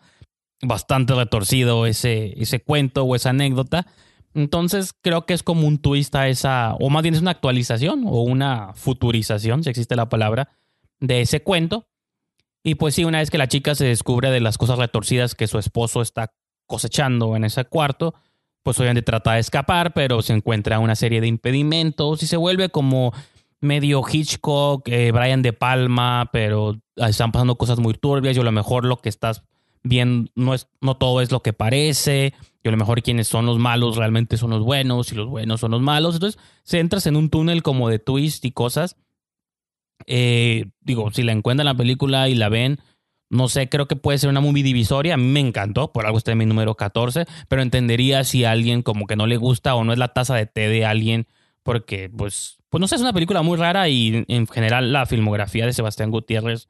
Bastante 0.61 1.13
retorcido 1.13 1.85
ese, 1.85 2.33
ese 2.41 2.61
cuento 2.61 3.03
o 3.03 3.15
esa 3.15 3.29
anécdota. 3.29 3.85
Entonces 4.33 4.93
creo 4.99 5.25
que 5.25 5.33
es 5.33 5.43
como 5.43 5.67
un 5.67 5.77
twist 5.77 6.15
a 6.15 6.27
esa, 6.27 6.75
o 6.79 6.89
más 6.89 7.03
bien 7.03 7.15
es 7.15 7.21
una 7.21 7.31
actualización 7.31 8.03
o 8.07 8.21
una 8.21 8.73
futurización, 8.73 9.63
si 9.63 9.69
existe 9.69 9.95
la 9.95 10.09
palabra, 10.09 10.49
de 10.99 11.21
ese 11.21 11.43
cuento. 11.43 11.87
Y 12.63 12.75
pues 12.75 12.95
sí, 12.95 13.03
una 13.03 13.19
vez 13.19 13.29
que 13.29 13.37
la 13.37 13.47
chica 13.47 13.75
se 13.75 13.85
descubre 13.85 14.31
de 14.31 14.39
las 14.39 14.57
cosas 14.57 14.79
retorcidas 14.79 15.35
que 15.35 15.47
su 15.47 15.59
esposo 15.59 16.01
está 16.01 16.33
cosechando 16.65 17.35
en 17.35 17.43
ese 17.43 17.65
cuarto, 17.65 18.15
pues 18.63 18.79
obviamente 18.79 19.01
trata 19.01 19.33
de 19.33 19.41
escapar, 19.41 19.93
pero 19.93 20.21
se 20.21 20.33
encuentra 20.33 20.79
una 20.79 20.95
serie 20.95 21.21
de 21.21 21.27
impedimentos 21.27 22.23
y 22.23 22.27
se 22.27 22.37
vuelve 22.37 22.69
como 22.69 23.13
medio 23.63 24.01
Hitchcock, 24.09 24.87
eh, 24.87 25.11
Brian 25.11 25.41
De 25.41 25.53
Palma, 25.53 26.29
pero 26.31 26.79
están 26.95 27.31
pasando 27.31 27.55
cosas 27.55 27.79
muy 27.79 27.93
turbias 27.93 28.37
y 28.37 28.39
a 28.39 28.43
lo 28.43 28.51
mejor 28.51 28.85
lo 28.85 28.97
que 28.97 29.09
estás 29.09 29.43
viendo 29.83 30.29
no, 30.35 30.53
es, 30.53 30.67
no 30.81 30.95
todo 30.95 31.21
es 31.21 31.31
lo 31.31 31.41
que 31.41 31.53
parece, 31.53 32.33
y 32.63 32.67
a 32.67 32.71
lo 32.71 32.77
mejor 32.77 33.01
quienes 33.01 33.27
son 33.27 33.45
los 33.45 33.59
malos 33.59 33.97
realmente 33.97 34.37
son 34.37 34.51
los 34.51 34.63
buenos 34.63 35.11
y 35.11 35.15
los 35.15 35.27
buenos 35.27 35.59
son 35.59 35.71
los 35.71 35.81
malos. 35.81 36.15
Entonces 36.15 36.39
se 36.63 36.79
entras 36.79 37.07
en 37.07 37.15
un 37.15 37.29
túnel 37.29 37.63
como 37.63 37.89
de 37.89 37.99
twist 37.99 38.45
y 38.45 38.51
cosas 38.51 38.95
eh, 40.07 40.65
digo, 40.81 41.11
si 41.11 41.23
la 41.23 41.31
encuentran 41.31 41.67
en 41.67 41.73
la 41.73 41.77
película 41.77 42.29
y 42.29 42.35
la 42.35 42.49
ven, 42.49 42.79
no 43.29 43.47
sé, 43.47 43.69
creo 43.69 43.87
que 43.87 43.95
puede 43.95 44.17
ser 44.17 44.29
una 44.29 44.41
movie 44.41 44.63
divisoria. 44.63 45.15
A 45.15 45.17
mí 45.17 45.25
me 45.25 45.39
encantó, 45.39 45.91
por 45.91 46.05
algo 46.05 46.17
está 46.17 46.31
en 46.31 46.37
mi 46.37 46.45
número 46.45 46.75
14, 46.75 47.25
pero 47.47 47.61
entendería 47.61 48.23
si 48.23 48.45
alguien 48.45 48.81
como 48.81 49.07
que 49.07 49.15
no 49.15 49.27
le 49.27 49.37
gusta 49.37 49.75
o 49.75 49.83
no 49.83 49.93
es 49.93 49.99
la 49.99 50.09
taza 50.09 50.35
de 50.35 50.45
té 50.45 50.67
de 50.69 50.85
alguien, 50.85 51.27
porque 51.63 52.09
pues, 52.15 52.57
pues 52.73 52.81
no 52.81 52.87
sé, 52.87 52.95
es 52.95 53.01
una 53.01 53.13
película 53.13 53.43
muy 53.43 53.55
rara 53.55 53.87
y 53.87 54.25
en 54.27 54.47
general 54.47 54.91
la 54.91 55.05
filmografía 55.05 55.67
de 55.67 55.73
Sebastián 55.73 56.09
Gutiérrez 56.09 56.69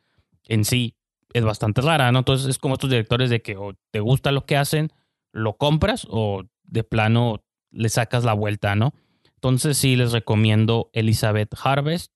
en 0.49 0.65
sí 0.65 0.97
es 1.31 1.45
bastante 1.45 1.79
rara, 1.79 2.11
¿no? 2.11 2.19
Entonces 2.19 2.45
es 2.49 2.57
como 2.57 2.73
estos 2.73 2.89
directores 2.89 3.29
de 3.29 3.41
que 3.41 3.55
o 3.55 3.73
te 3.89 4.01
gusta 4.01 4.33
lo 4.33 4.45
que 4.45 4.57
hacen, 4.57 4.91
lo 5.31 5.55
compras 5.55 6.05
o 6.09 6.43
de 6.65 6.83
plano 6.83 7.45
le 7.71 7.87
sacas 7.87 8.25
la 8.25 8.33
vuelta, 8.33 8.75
¿no? 8.75 8.93
Entonces 9.35 9.77
sí 9.77 9.95
les 9.95 10.11
recomiendo 10.11 10.89
Elizabeth 10.91 11.55
Harvest. 11.63 12.11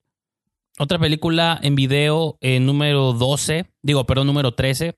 Otra 0.80 1.00
película 1.00 1.58
en 1.64 1.76
video 1.76 2.38
eh, 2.42 2.60
número 2.60 3.14
12, 3.14 3.72
digo, 3.84 4.06
perdón, 4.06 4.28
número 4.28 4.54
13, 4.54 4.98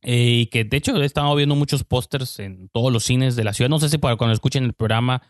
eh, 0.00 0.14
y 0.14 0.46
que 0.46 0.64
de 0.64 0.78
hecho 0.78 0.96
he 0.96 1.04
estado 1.04 1.34
viendo 1.34 1.54
muchos 1.54 1.84
pósters 1.84 2.38
en 2.38 2.70
todos 2.70 2.90
los 2.90 3.04
cines 3.04 3.36
de 3.36 3.44
la 3.44 3.52
ciudad. 3.52 3.68
No 3.68 3.78
sé 3.78 3.90
si 3.90 3.98
para 3.98 4.16
cuando 4.16 4.32
escuchen 4.32 4.64
el 4.64 4.72
programa 4.72 5.20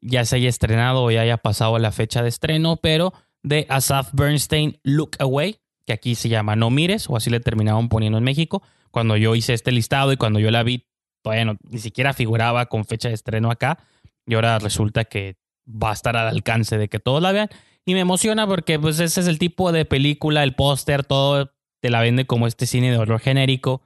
ya 0.00 0.24
se 0.24 0.36
haya 0.36 0.48
estrenado 0.48 1.04
o 1.04 1.10
ya 1.10 1.22
haya 1.22 1.38
pasado 1.38 1.78
la 1.78 1.92
fecha 1.92 2.22
de 2.22 2.28
estreno, 2.28 2.76
pero 2.76 3.12
de 3.42 3.66
Asaf 3.68 4.10
Bernstein, 4.12 4.78
Look 4.82 5.16
Away, 5.18 5.60
que 5.86 5.92
aquí 5.92 6.14
se 6.14 6.28
llama 6.28 6.56
No 6.56 6.70
Mires, 6.70 7.08
o 7.08 7.16
así 7.16 7.30
le 7.30 7.40
terminaban 7.40 7.88
poniendo 7.88 8.18
en 8.18 8.24
México. 8.24 8.62
Cuando 8.90 9.16
yo 9.16 9.34
hice 9.34 9.54
este 9.54 9.72
listado 9.72 10.12
y 10.12 10.16
cuando 10.16 10.38
yo 10.40 10.50
la 10.50 10.62
vi, 10.62 10.86
todavía 11.22 11.56
ni 11.62 11.78
siquiera 11.78 12.12
figuraba 12.12 12.66
con 12.66 12.84
fecha 12.84 13.08
de 13.08 13.14
estreno 13.14 13.50
acá, 13.50 13.78
y 14.26 14.34
ahora 14.34 14.58
resulta 14.58 15.04
que 15.04 15.36
va 15.66 15.90
a 15.90 15.94
estar 15.94 16.16
al 16.16 16.28
alcance 16.28 16.78
de 16.78 16.88
que 16.88 16.98
todos 16.98 17.22
la 17.22 17.32
vean. 17.32 17.48
Y 17.84 17.94
me 17.94 18.00
emociona 18.00 18.46
porque 18.46 18.78
pues 18.78 19.00
ese 19.00 19.20
es 19.20 19.26
el 19.26 19.38
tipo 19.38 19.72
de 19.72 19.84
película, 19.84 20.42
el 20.42 20.54
póster, 20.54 21.04
todo 21.04 21.52
te 21.80 21.90
la 21.90 22.00
vende 22.00 22.26
como 22.26 22.46
este 22.46 22.66
cine 22.66 22.90
de 22.90 22.98
horror 22.98 23.20
genérico, 23.20 23.82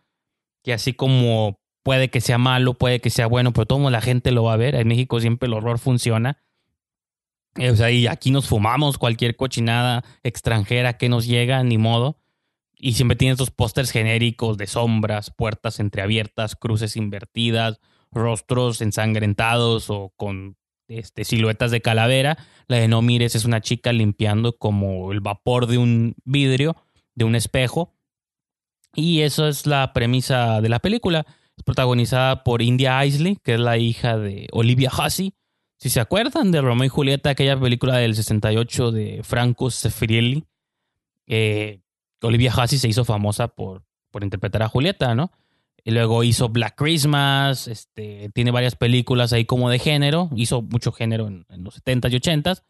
que 0.64 0.72
así 0.72 0.92
como 0.92 1.60
puede 1.82 2.10
que 2.10 2.20
sea 2.20 2.38
malo, 2.38 2.74
puede 2.74 3.00
que 3.00 3.10
sea 3.10 3.26
bueno, 3.26 3.52
pero 3.52 3.66
todo 3.66 3.90
la 3.90 4.00
gente 4.00 4.30
lo 4.32 4.44
va 4.44 4.54
a 4.54 4.56
ver. 4.56 4.74
En 4.74 4.88
México 4.88 5.20
siempre 5.20 5.46
el 5.46 5.54
horror 5.54 5.78
funciona. 5.78 6.38
Eh, 7.56 7.70
o 7.70 7.76
sea, 7.76 7.90
y 7.90 8.06
aquí 8.06 8.30
nos 8.30 8.48
fumamos 8.48 8.98
cualquier 8.98 9.36
cochinada 9.36 10.04
extranjera 10.22 10.96
que 10.96 11.08
nos 11.08 11.26
llega, 11.26 11.62
ni 11.62 11.78
modo. 11.78 12.18
Y 12.76 12.94
siempre 12.94 13.16
tiene 13.16 13.32
estos 13.32 13.50
pósters 13.50 13.90
genéricos 13.90 14.56
de 14.56 14.66
sombras, 14.66 15.30
puertas 15.30 15.78
entreabiertas, 15.78 16.56
cruces 16.56 16.96
invertidas, 16.96 17.80
rostros 18.10 18.80
ensangrentados 18.80 19.88
o 19.88 20.12
con 20.16 20.56
este, 20.88 21.24
siluetas 21.24 21.70
de 21.70 21.80
calavera. 21.80 22.38
La 22.66 22.78
de 22.78 22.88
No 22.88 23.02
Mires 23.02 23.34
es 23.34 23.44
una 23.44 23.60
chica 23.60 23.92
limpiando 23.92 24.56
como 24.58 25.12
el 25.12 25.20
vapor 25.20 25.66
de 25.66 25.78
un 25.78 26.16
vidrio, 26.24 26.76
de 27.14 27.24
un 27.24 27.34
espejo. 27.34 27.94
Y 28.94 29.20
eso 29.20 29.46
es 29.46 29.66
la 29.66 29.92
premisa 29.92 30.60
de 30.60 30.68
la 30.68 30.80
película. 30.80 31.24
Es 31.56 31.64
protagonizada 31.64 32.44
por 32.44 32.62
India 32.62 33.04
Isley, 33.04 33.36
que 33.42 33.54
es 33.54 33.60
la 33.60 33.78
hija 33.78 34.16
de 34.18 34.48
Olivia 34.52 34.90
Hussey. 34.90 35.34
Si 35.76 35.90
se 35.90 36.00
acuerdan 36.00 36.52
de 36.52 36.60
Romeo 36.60 36.84
y 36.84 36.88
Julieta, 36.88 37.30
aquella 37.30 37.58
película 37.58 37.96
del 37.96 38.14
68 38.14 38.92
de 38.92 39.20
Franco 39.24 39.70
Sefrielli, 39.70 40.44
eh, 41.26 41.80
Olivia 42.22 42.52
Hussey 42.56 42.78
se 42.78 42.88
hizo 42.88 43.04
famosa 43.04 43.48
por, 43.48 43.84
por 44.10 44.22
interpretar 44.22 44.62
a 44.62 44.68
Julieta, 44.68 45.14
¿no? 45.14 45.32
Y 45.84 45.90
luego 45.90 46.22
hizo 46.22 46.48
Black 46.48 46.74
Christmas, 46.76 47.66
este, 47.66 48.30
tiene 48.34 48.52
varias 48.52 48.76
películas 48.76 49.32
ahí 49.32 49.44
como 49.44 49.68
de 49.68 49.80
género, 49.80 50.30
hizo 50.36 50.62
mucho 50.62 50.92
género 50.92 51.26
en, 51.26 51.44
los 51.64 51.82
70s 51.82 52.12
y 52.12 52.16
80s. 52.20 52.62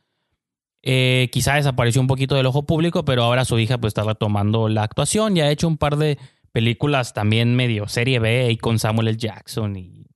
Eh, 0.84 1.28
quizá 1.30 1.54
desapareció 1.54 2.00
un 2.00 2.06
poquito 2.06 2.34
del 2.34 2.46
ojo 2.46 2.64
público, 2.64 3.04
pero 3.04 3.24
ahora 3.24 3.44
su 3.44 3.58
hija 3.58 3.78
pues 3.78 3.90
está 3.90 4.02
retomando 4.02 4.68
la 4.68 4.82
actuación 4.82 5.36
y 5.36 5.42
ha 5.42 5.50
hecho 5.50 5.68
un 5.68 5.76
par 5.76 5.96
de 5.96 6.18
películas 6.52 7.14
también 7.14 7.56
medio 7.56 7.88
serie 7.88 8.18
B 8.18 8.50
y 8.50 8.56
con 8.56 8.78
Samuel 8.78 9.08
L. 9.08 9.16
Jackson 9.16 9.76
y, 9.76 10.06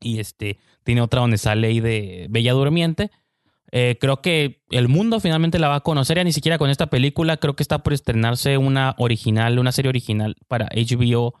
y 0.00 0.20
este, 0.20 0.58
tiene 0.84 1.02
otra 1.02 1.20
donde 1.20 1.38
sale 1.38 1.68
ahí 1.68 1.80
de 1.80 2.26
Bella 2.30 2.52
Durmiente. 2.52 3.10
Eh, 3.72 3.98
creo 4.00 4.20
que 4.20 4.62
el 4.70 4.88
mundo 4.88 5.20
finalmente 5.20 5.58
la 5.58 5.68
va 5.68 5.76
a 5.76 5.80
conocer, 5.80 6.16
ya 6.16 6.24
ni 6.24 6.32
siquiera 6.32 6.58
con 6.58 6.70
esta 6.70 6.88
película, 6.88 7.36
creo 7.36 7.54
que 7.54 7.62
está 7.62 7.82
por 7.82 7.92
estrenarse 7.92 8.58
una 8.58 8.96
original, 8.98 9.58
una 9.58 9.70
serie 9.70 9.90
original 9.90 10.36
para 10.48 10.68
HBO 10.74 11.34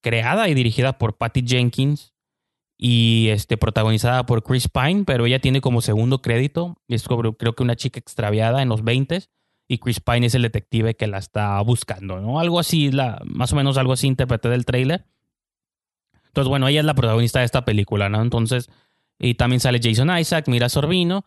creada 0.00 0.48
y 0.48 0.54
dirigida 0.54 0.98
por 0.98 1.16
Patty 1.16 1.44
Jenkins 1.46 2.14
y 2.78 3.28
este, 3.28 3.56
protagonizada 3.56 4.26
por 4.26 4.42
Chris 4.42 4.68
Pine, 4.68 5.04
pero 5.04 5.26
ella 5.26 5.40
tiene 5.40 5.60
como 5.60 5.82
segundo 5.82 6.22
crédito. 6.22 6.76
Es 6.88 7.04
creo 7.06 7.36
que 7.36 7.62
una 7.62 7.76
chica 7.76 8.00
extraviada 8.00 8.62
en 8.62 8.68
los 8.68 8.82
20 8.82 9.22
y 9.72 9.78
Chris 9.78 10.00
Pine 10.00 10.26
es 10.26 10.34
el 10.34 10.42
detective 10.42 10.94
que 10.94 11.06
la 11.06 11.18
está 11.18 11.60
buscando, 11.62 12.20
¿no? 12.20 12.40
Algo 12.40 12.60
así, 12.60 12.90
la, 12.90 13.20
más 13.24 13.52
o 13.52 13.56
menos 13.56 13.78
algo 13.78 13.94
así 13.94 14.06
interpreté 14.06 14.48
del 14.48 14.66
trailer. 14.66 15.06
Entonces, 16.26 16.48
bueno, 16.48 16.68
ella 16.68 16.80
es 16.80 16.86
la 16.86 16.94
protagonista 16.94 17.38
de 17.38 17.46
esta 17.46 17.64
película, 17.64 18.08
¿no? 18.08 18.20
Entonces, 18.20 18.70
y 19.18 19.34
también 19.34 19.60
sale 19.60 19.80
Jason 19.82 20.16
Isaac, 20.18 20.46
Mira 20.48 20.68
Sorbino. 20.68 21.24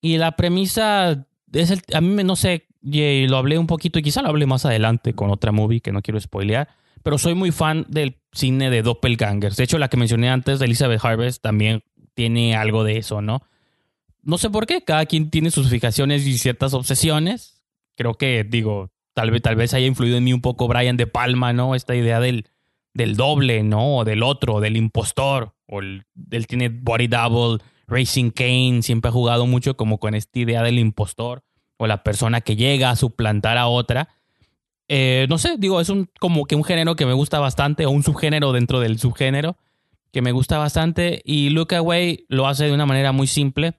Y 0.00 0.18
la 0.18 0.32
premisa 0.32 1.26
es 1.52 1.70
el, 1.70 1.80
a 1.94 2.00
mí 2.00 2.24
no 2.24 2.36
sé, 2.36 2.66
lo 2.82 3.36
hablé 3.36 3.58
un 3.58 3.66
poquito 3.66 3.98
y 3.98 4.02
quizá 4.02 4.22
lo 4.22 4.28
hablé 4.28 4.46
más 4.46 4.66
adelante 4.66 5.14
con 5.14 5.30
otra 5.30 5.52
movie 5.52 5.80
que 5.80 5.92
no 5.92 6.02
quiero 6.02 6.20
spoilear 6.20 6.68
pero 7.04 7.18
soy 7.18 7.34
muy 7.34 7.52
fan 7.52 7.84
del 7.88 8.16
cine 8.32 8.70
de 8.70 8.82
doppelgangers. 8.82 9.56
De 9.56 9.64
hecho, 9.64 9.78
la 9.78 9.88
que 9.88 9.98
mencioné 9.98 10.30
antes 10.30 10.58
de 10.58 10.64
Elizabeth 10.64 11.04
Harvest 11.04 11.42
también 11.42 11.84
tiene 12.14 12.56
algo 12.56 12.82
de 12.82 12.96
eso, 12.96 13.20
¿no? 13.20 13.42
No 14.24 14.38
sé 14.38 14.50
por 14.50 14.66
qué, 14.66 14.82
cada 14.82 15.06
quien 15.06 15.30
tiene 15.30 15.50
sus 15.50 15.68
fijaciones 15.68 16.26
y 16.26 16.38
ciertas 16.38 16.74
obsesiones. 16.74 17.62
Creo 17.96 18.14
que, 18.14 18.44
digo, 18.44 18.90
tal 19.12 19.30
vez, 19.30 19.42
tal 19.42 19.56
vez 19.56 19.74
haya 19.74 19.86
influido 19.86 20.16
en 20.16 20.24
mí 20.24 20.32
un 20.32 20.40
poco 20.40 20.66
Brian 20.68 20.96
De 20.96 21.06
Palma, 21.06 21.52
¿no? 21.52 21.74
Esta 21.74 21.94
idea 21.94 22.20
del, 22.20 22.48
del 22.94 23.16
doble, 23.16 23.62
¿no? 23.62 23.98
O 23.98 24.04
del 24.04 24.22
otro, 24.22 24.60
del 24.60 24.76
impostor. 24.76 25.54
O 25.66 25.80
el, 25.80 26.04
él 26.30 26.46
tiene 26.46 26.68
Body 26.68 27.06
Double, 27.06 27.62
Racing 27.86 28.30
Kane, 28.30 28.82
siempre 28.82 29.10
ha 29.10 29.12
jugado 29.12 29.46
mucho 29.46 29.76
como 29.76 29.98
con 29.98 30.14
esta 30.14 30.38
idea 30.38 30.62
del 30.62 30.78
impostor 30.78 31.44
o 31.76 31.86
la 31.86 32.02
persona 32.02 32.40
que 32.40 32.56
llega 32.56 32.90
a 32.90 32.96
suplantar 32.96 33.58
a 33.58 33.66
otra. 33.66 34.08
Eh, 34.88 35.26
no 35.28 35.38
sé, 35.38 35.56
digo, 35.58 35.80
es 35.80 35.88
un, 35.88 36.10
como 36.20 36.44
que 36.44 36.56
un 36.56 36.64
género 36.64 36.96
que 36.96 37.06
me 37.06 37.12
gusta 37.12 37.40
bastante, 37.40 37.86
o 37.86 37.90
un 37.90 38.02
subgénero 38.02 38.52
dentro 38.52 38.80
del 38.80 38.98
subgénero 38.98 39.56
que 40.12 40.22
me 40.22 40.32
gusta 40.32 40.58
bastante. 40.58 41.22
Y 41.24 41.50
Look 41.50 41.74
Away 41.74 42.26
lo 42.28 42.46
hace 42.46 42.64
de 42.64 42.72
una 42.72 42.86
manera 42.86 43.12
muy 43.12 43.26
simple. 43.26 43.74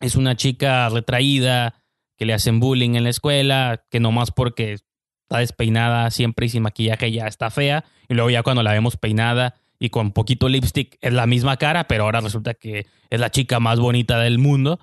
Es 0.00 0.16
una 0.16 0.36
chica 0.36 0.88
retraída, 0.88 1.74
que 2.20 2.26
le 2.26 2.34
hacen 2.34 2.60
bullying 2.60 2.96
en 2.96 3.04
la 3.04 3.10
escuela, 3.10 3.86
que 3.90 3.98
nomás 3.98 4.30
porque 4.30 4.74
está 4.74 5.38
despeinada 5.38 6.10
siempre 6.10 6.44
y 6.44 6.48
sin 6.50 6.62
maquillaje 6.62 7.10
ya 7.10 7.26
está 7.26 7.48
fea. 7.48 7.84
Y 8.10 8.14
luego 8.14 8.28
ya 8.28 8.42
cuando 8.42 8.62
la 8.62 8.72
vemos 8.72 8.98
peinada 8.98 9.54
y 9.78 9.88
con 9.88 10.12
poquito 10.12 10.50
lipstick 10.50 10.98
es 11.00 11.14
la 11.14 11.26
misma 11.26 11.56
cara, 11.56 11.88
pero 11.88 12.04
ahora 12.04 12.20
resulta 12.20 12.52
que 12.52 12.86
es 13.08 13.20
la 13.20 13.30
chica 13.30 13.58
más 13.58 13.80
bonita 13.80 14.18
del 14.18 14.38
mundo. 14.38 14.78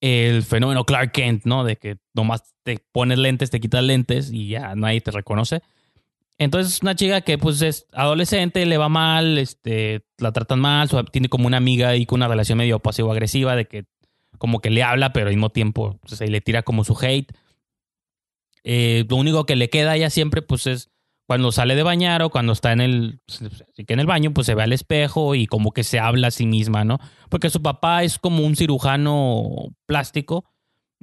El 0.00 0.42
fenómeno 0.44 0.86
Clark 0.86 1.12
Kent, 1.12 1.44
¿no? 1.44 1.62
De 1.62 1.76
que 1.76 1.98
nomás 2.14 2.54
te 2.62 2.78
pones 2.90 3.18
lentes, 3.18 3.50
te 3.50 3.60
quitas 3.60 3.84
lentes 3.84 4.30
y 4.32 4.48
ya 4.48 4.74
nadie 4.74 5.02
te 5.02 5.10
reconoce. 5.10 5.60
Entonces 6.38 6.72
es 6.72 6.82
una 6.82 6.94
chica 6.94 7.20
que 7.20 7.36
pues 7.36 7.60
es 7.60 7.86
adolescente, 7.92 8.64
le 8.64 8.78
va 8.78 8.88
mal, 8.88 9.36
este, 9.36 10.06
la 10.16 10.32
tratan 10.32 10.60
mal, 10.60 10.88
tiene 11.12 11.28
como 11.28 11.46
una 11.46 11.58
amiga 11.58 11.94
y 11.96 12.06
con 12.06 12.20
una 12.20 12.28
relación 12.28 12.56
medio 12.56 12.80
pasivo-agresiva 12.80 13.56
de 13.56 13.66
que 13.66 13.84
como 14.38 14.60
que 14.60 14.70
le 14.70 14.82
habla, 14.82 15.12
pero 15.12 15.26
al 15.26 15.32
mismo 15.34 15.50
tiempo 15.50 15.98
pues, 16.02 16.20
le 16.20 16.40
tira 16.40 16.62
como 16.62 16.84
su 16.84 16.96
hate. 17.00 17.32
Eh, 18.64 19.04
lo 19.08 19.16
único 19.16 19.44
que 19.44 19.56
le 19.56 19.68
queda 19.68 19.92
a 19.92 19.96
ella 19.96 20.10
siempre 20.10 20.42
pues 20.42 20.66
es 20.66 20.90
cuando 21.26 21.52
sale 21.52 21.74
de 21.74 21.82
bañar 21.82 22.22
o 22.22 22.30
cuando 22.30 22.52
está 22.52 22.72
en 22.72 22.80
el, 22.80 23.20
que 23.74 23.92
en 23.92 24.00
el 24.00 24.06
baño, 24.06 24.32
pues 24.32 24.46
se 24.46 24.54
ve 24.54 24.62
al 24.62 24.72
espejo 24.72 25.34
y 25.34 25.46
como 25.46 25.72
que 25.72 25.84
se 25.84 25.98
habla 25.98 26.28
a 26.28 26.30
sí 26.30 26.46
misma, 26.46 26.84
¿no? 26.84 26.98
Porque 27.30 27.50
su 27.50 27.62
papá 27.62 28.02
es 28.02 28.18
como 28.18 28.44
un 28.44 28.56
cirujano 28.56 29.74
plástico 29.86 30.44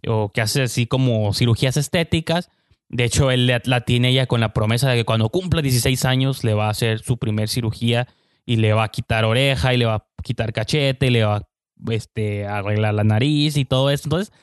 o 0.08 0.32
que 0.32 0.42
hace 0.42 0.64
así 0.64 0.86
como 0.86 1.34
cirugías 1.34 1.78
estéticas. 1.78 2.50
De 2.88 3.06
hecho, 3.06 3.32
él 3.32 3.48
la 3.48 3.82
tiene 3.82 4.10
ella 4.10 4.28
con 4.28 4.42
la 4.42 4.54
promesa 4.54 4.90
de 4.90 4.98
que 4.98 5.06
cuando 5.06 5.30
cumpla 5.30 5.62
16 5.62 6.06
años 6.06 6.44
le 6.44 6.54
va 6.54 6.68
a 6.68 6.72
hacer 6.72 7.00
su 7.00 7.18
primer 7.18 7.50
cirugía 7.50 8.08
y 8.46 8.58
le 8.58 8.74
va 8.74 8.84
a 8.84 8.90
quitar 8.90 9.26
oreja 9.26 9.74
y 9.74 9.78
le 9.78 9.86
va 9.86 9.96
a 9.96 10.06
quitar 10.24 10.54
cachete 10.54 11.08
y 11.08 11.10
le 11.10 11.24
va 11.24 11.38
a 11.38 11.48
este, 11.90 12.46
arreglar 12.46 12.94
la 12.94 13.04
nariz 13.04 13.58
y 13.58 13.66
todo 13.66 13.90
eso. 13.90 14.04
Entonces, 14.06 14.34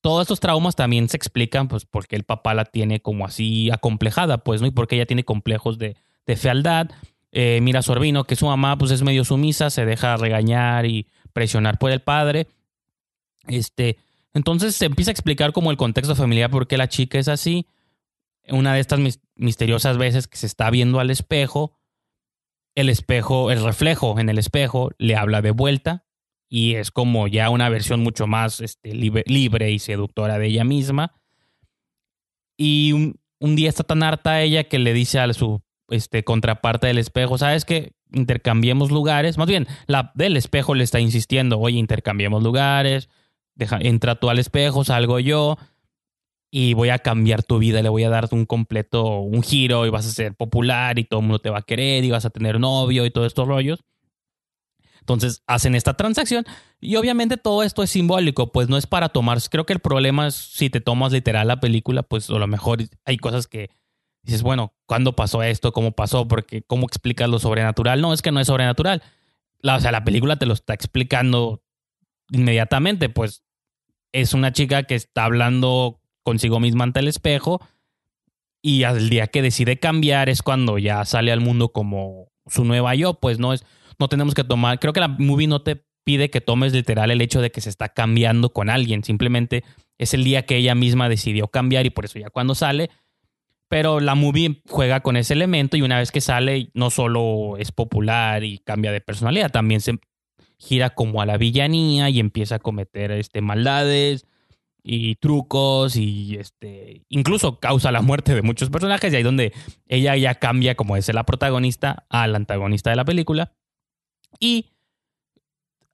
todos 0.00 0.22
estos 0.22 0.40
traumas 0.40 0.76
también 0.76 1.08
se 1.08 1.16
explican, 1.16 1.68
pues, 1.68 1.84
porque 1.84 2.16
el 2.16 2.24
papá 2.24 2.54
la 2.54 2.64
tiene 2.64 3.00
como 3.00 3.26
así 3.26 3.70
acomplejada, 3.70 4.38
pues, 4.38 4.60
¿no? 4.60 4.66
Y 4.66 4.70
porque 4.70 4.96
ella 4.96 5.06
tiene 5.06 5.24
complejos 5.24 5.78
de, 5.78 5.96
fealdad. 6.36 6.90
Eh, 7.32 7.60
mira 7.62 7.80
Sorbino, 7.82 8.24
que 8.24 8.36
su 8.36 8.46
mamá, 8.46 8.76
pues, 8.78 8.90
es 8.90 9.02
medio 9.02 9.24
sumisa, 9.24 9.70
se 9.70 9.84
deja 9.84 10.16
regañar 10.16 10.86
y 10.86 11.08
presionar 11.32 11.78
por 11.78 11.90
el 11.90 12.00
padre. 12.00 12.48
Este, 13.46 13.96
entonces 14.34 14.74
se 14.76 14.86
empieza 14.86 15.10
a 15.10 15.12
explicar 15.12 15.52
como 15.52 15.70
el 15.70 15.76
contexto 15.76 16.14
familiar 16.14 16.50
por 16.50 16.66
qué 16.66 16.76
la 16.76 16.88
chica 16.88 17.18
es 17.18 17.28
así. 17.28 17.66
Una 18.48 18.74
de 18.74 18.80
estas 18.80 19.00
misteriosas 19.36 19.98
veces 19.98 20.26
que 20.26 20.38
se 20.38 20.46
está 20.46 20.70
viendo 20.70 21.00
al 21.00 21.10
espejo, 21.10 21.78
el 22.74 22.88
espejo, 22.88 23.50
el 23.50 23.62
reflejo 23.62 24.18
en 24.20 24.28
el 24.28 24.38
espejo 24.38 24.90
le 24.98 25.16
habla 25.16 25.42
de 25.42 25.50
vuelta 25.50 26.07
y 26.48 26.74
es 26.74 26.90
como 26.90 27.28
ya 27.28 27.50
una 27.50 27.68
versión 27.68 28.00
mucho 28.00 28.26
más 28.26 28.60
este, 28.60 28.94
libre, 28.94 29.70
y 29.70 29.78
seductora 29.78 30.38
de 30.38 30.46
ella 30.46 30.64
misma. 30.64 31.12
Y 32.56 32.92
un, 32.92 33.56
día 33.56 33.68
está 33.68 33.84
tan 33.84 34.02
harta 34.02 34.42
ella 34.42 34.64
que 34.64 34.78
le 34.78 34.92
dice 34.92 35.20
a 35.20 35.32
su 35.32 35.62
este, 35.90 36.24
contraparte 36.24 36.86
del 36.86 36.98
espejo, 36.98 37.38
¿sabes 37.38 37.64
qué? 37.64 37.92
Intercambiemos 38.12 38.90
lugares. 38.90 39.38
Más 39.38 39.46
bien, 39.46 39.66
la 39.86 40.10
del 40.14 40.36
espejo 40.36 40.74
le 40.74 40.84
está 40.84 41.00
insistiendo, 41.00 41.58
oye, 41.60 41.78
intercambiemos 41.78 42.42
lugares, 42.42 43.08
deja, 43.54 43.78
entra 43.80 44.16
tú 44.16 44.30
al 44.30 44.38
espejo, 44.38 44.84
salgo 44.84 45.20
yo 45.20 45.58
y 46.50 46.72
voy 46.72 46.88
a 46.88 46.98
cambiar 46.98 47.42
tu 47.42 47.58
vida, 47.58 47.82
le 47.82 47.90
voy 47.90 48.04
a 48.04 48.08
dar 48.08 48.28
un 48.32 48.46
completo, 48.46 49.18
un 49.20 49.42
giro 49.42 49.84
y 49.86 49.90
vas 49.90 50.06
a 50.06 50.10
ser 50.10 50.34
popular 50.34 50.98
y 50.98 51.04
todo 51.04 51.20
el 51.20 51.26
mundo 51.26 51.40
te 51.40 51.50
va 51.50 51.58
a 51.58 51.62
querer 51.62 52.04
y 52.04 52.10
vas 52.10 52.24
a 52.24 52.30
tener 52.30 52.58
novio 52.58 53.04
y 53.04 53.10
todos 53.10 53.26
estos 53.26 53.46
rollos. 53.46 53.84
Entonces 55.08 55.42
hacen 55.46 55.74
esta 55.74 55.94
transacción 55.94 56.44
y 56.80 56.96
obviamente 56.96 57.38
todo 57.38 57.62
esto 57.62 57.82
es 57.82 57.88
simbólico, 57.88 58.52
pues 58.52 58.68
no 58.68 58.76
es 58.76 58.86
para 58.86 59.08
tomar. 59.08 59.38
Creo 59.50 59.64
que 59.64 59.72
el 59.72 59.78
problema 59.78 60.26
es 60.26 60.34
si 60.34 60.68
te 60.68 60.82
tomas 60.82 61.12
literal 61.12 61.48
la 61.48 61.60
película, 61.60 62.02
pues 62.02 62.28
a 62.28 62.34
lo 62.34 62.46
mejor 62.46 62.80
hay 63.06 63.16
cosas 63.16 63.46
que 63.46 63.70
dices, 64.22 64.42
bueno, 64.42 64.74
¿cuándo 64.84 65.16
pasó 65.16 65.42
esto? 65.42 65.72
¿Cómo 65.72 65.92
pasó? 65.92 66.28
Porque 66.28 66.60
¿cómo 66.60 66.86
explicas 66.86 67.30
lo 67.30 67.38
sobrenatural? 67.38 68.02
No, 68.02 68.12
es 68.12 68.20
que 68.20 68.32
no 68.32 68.38
es 68.38 68.48
sobrenatural. 68.48 69.02
La, 69.60 69.76
o 69.76 69.80
sea, 69.80 69.92
la 69.92 70.04
película 70.04 70.36
te 70.36 70.44
lo 70.44 70.52
está 70.52 70.74
explicando 70.74 71.62
inmediatamente, 72.30 73.08
pues 73.08 73.44
es 74.12 74.34
una 74.34 74.52
chica 74.52 74.82
que 74.82 74.94
está 74.94 75.24
hablando 75.24 76.02
consigo 76.22 76.60
misma 76.60 76.84
ante 76.84 77.00
el 77.00 77.08
espejo 77.08 77.62
y 78.60 78.82
al 78.82 79.08
día 79.08 79.28
que 79.28 79.40
decide 79.40 79.78
cambiar 79.78 80.28
es 80.28 80.42
cuando 80.42 80.76
ya 80.76 81.02
sale 81.06 81.32
al 81.32 81.40
mundo 81.40 81.72
como 81.72 82.28
su 82.44 82.64
nueva 82.64 82.94
yo, 82.94 83.14
pues 83.14 83.38
no 83.38 83.54
es 83.54 83.64
no 83.98 84.08
tenemos 84.08 84.34
que 84.34 84.44
tomar, 84.44 84.78
creo 84.78 84.92
que 84.92 85.00
la 85.00 85.08
movie 85.08 85.46
no 85.46 85.62
te 85.62 85.84
pide 86.04 86.30
que 86.30 86.40
tomes 86.40 86.72
literal 86.72 87.10
el 87.10 87.20
hecho 87.20 87.40
de 87.40 87.50
que 87.50 87.60
se 87.60 87.68
está 87.68 87.90
cambiando 87.90 88.52
con 88.52 88.70
alguien, 88.70 89.04
simplemente 89.04 89.64
es 89.98 90.14
el 90.14 90.24
día 90.24 90.46
que 90.46 90.56
ella 90.56 90.74
misma 90.74 91.08
decidió 91.08 91.48
cambiar 91.48 91.84
y 91.86 91.90
por 91.90 92.04
eso 92.04 92.18
ya 92.18 92.30
cuando 92.30 92.54
sale, 92.54 92.90
pero 93.68 94.00
la 94.00 94.14
movie 94.14 94.62
juega 94.68 95.00
con 95.00 95.16
ese 95.16 95.34
elemento 95.34 95.76
y 95.76 95.82
una 95.82 95.98
vez 95.98 96.10
que 96.10 96.20
sale 96.20 96.70
no 96.72 96.90
solo 96.90 97.56
es 97.58 97.72
popular 97.72 98.44
y 98.44 98.58
cambia 98.58 98.92
de 98.92 99.00
personalidad, 99.00 99.50
también 99.50 99.80
se 99.80 99.98
gira 100.58 100.90
como 100.90 101.20
a 101.20 101.26
la 101.26 101.36
villanía 101.36 102.08
y 102.08 102.20
empieza 102.20 102.56
a 102.56 102.58
cometer 102.58 103.10
este, 103.12 103.40
maldades 103.40 104.26
y 104.82 105.16
trucos 105.16 105.96
y 105.96 106.36
este 106.36 107.04
incluso 107.08 107.60
causa 107.60 107.92
la 107.92 108.00
muerte 108.00 108.34
de 108.34 108.42
muchos 108.42 108.70
personajes 108.70 109.12
y 109.12 109.16
ahí 109.16 109.22
donde 109.22 109.52
ella 109.86 110.16
ya 110.16 110.36
cambia 110.36 110.74
como 110.74 110.96
es 110.96 111.12
la 111.12 111.24
protagonista 111.24 112.06
al 112.08 112.34
antagonista 112.34 112.90
de 112.90 112.96
la 112.96 113.04
película 113.04 113.52
y 114.38 114.66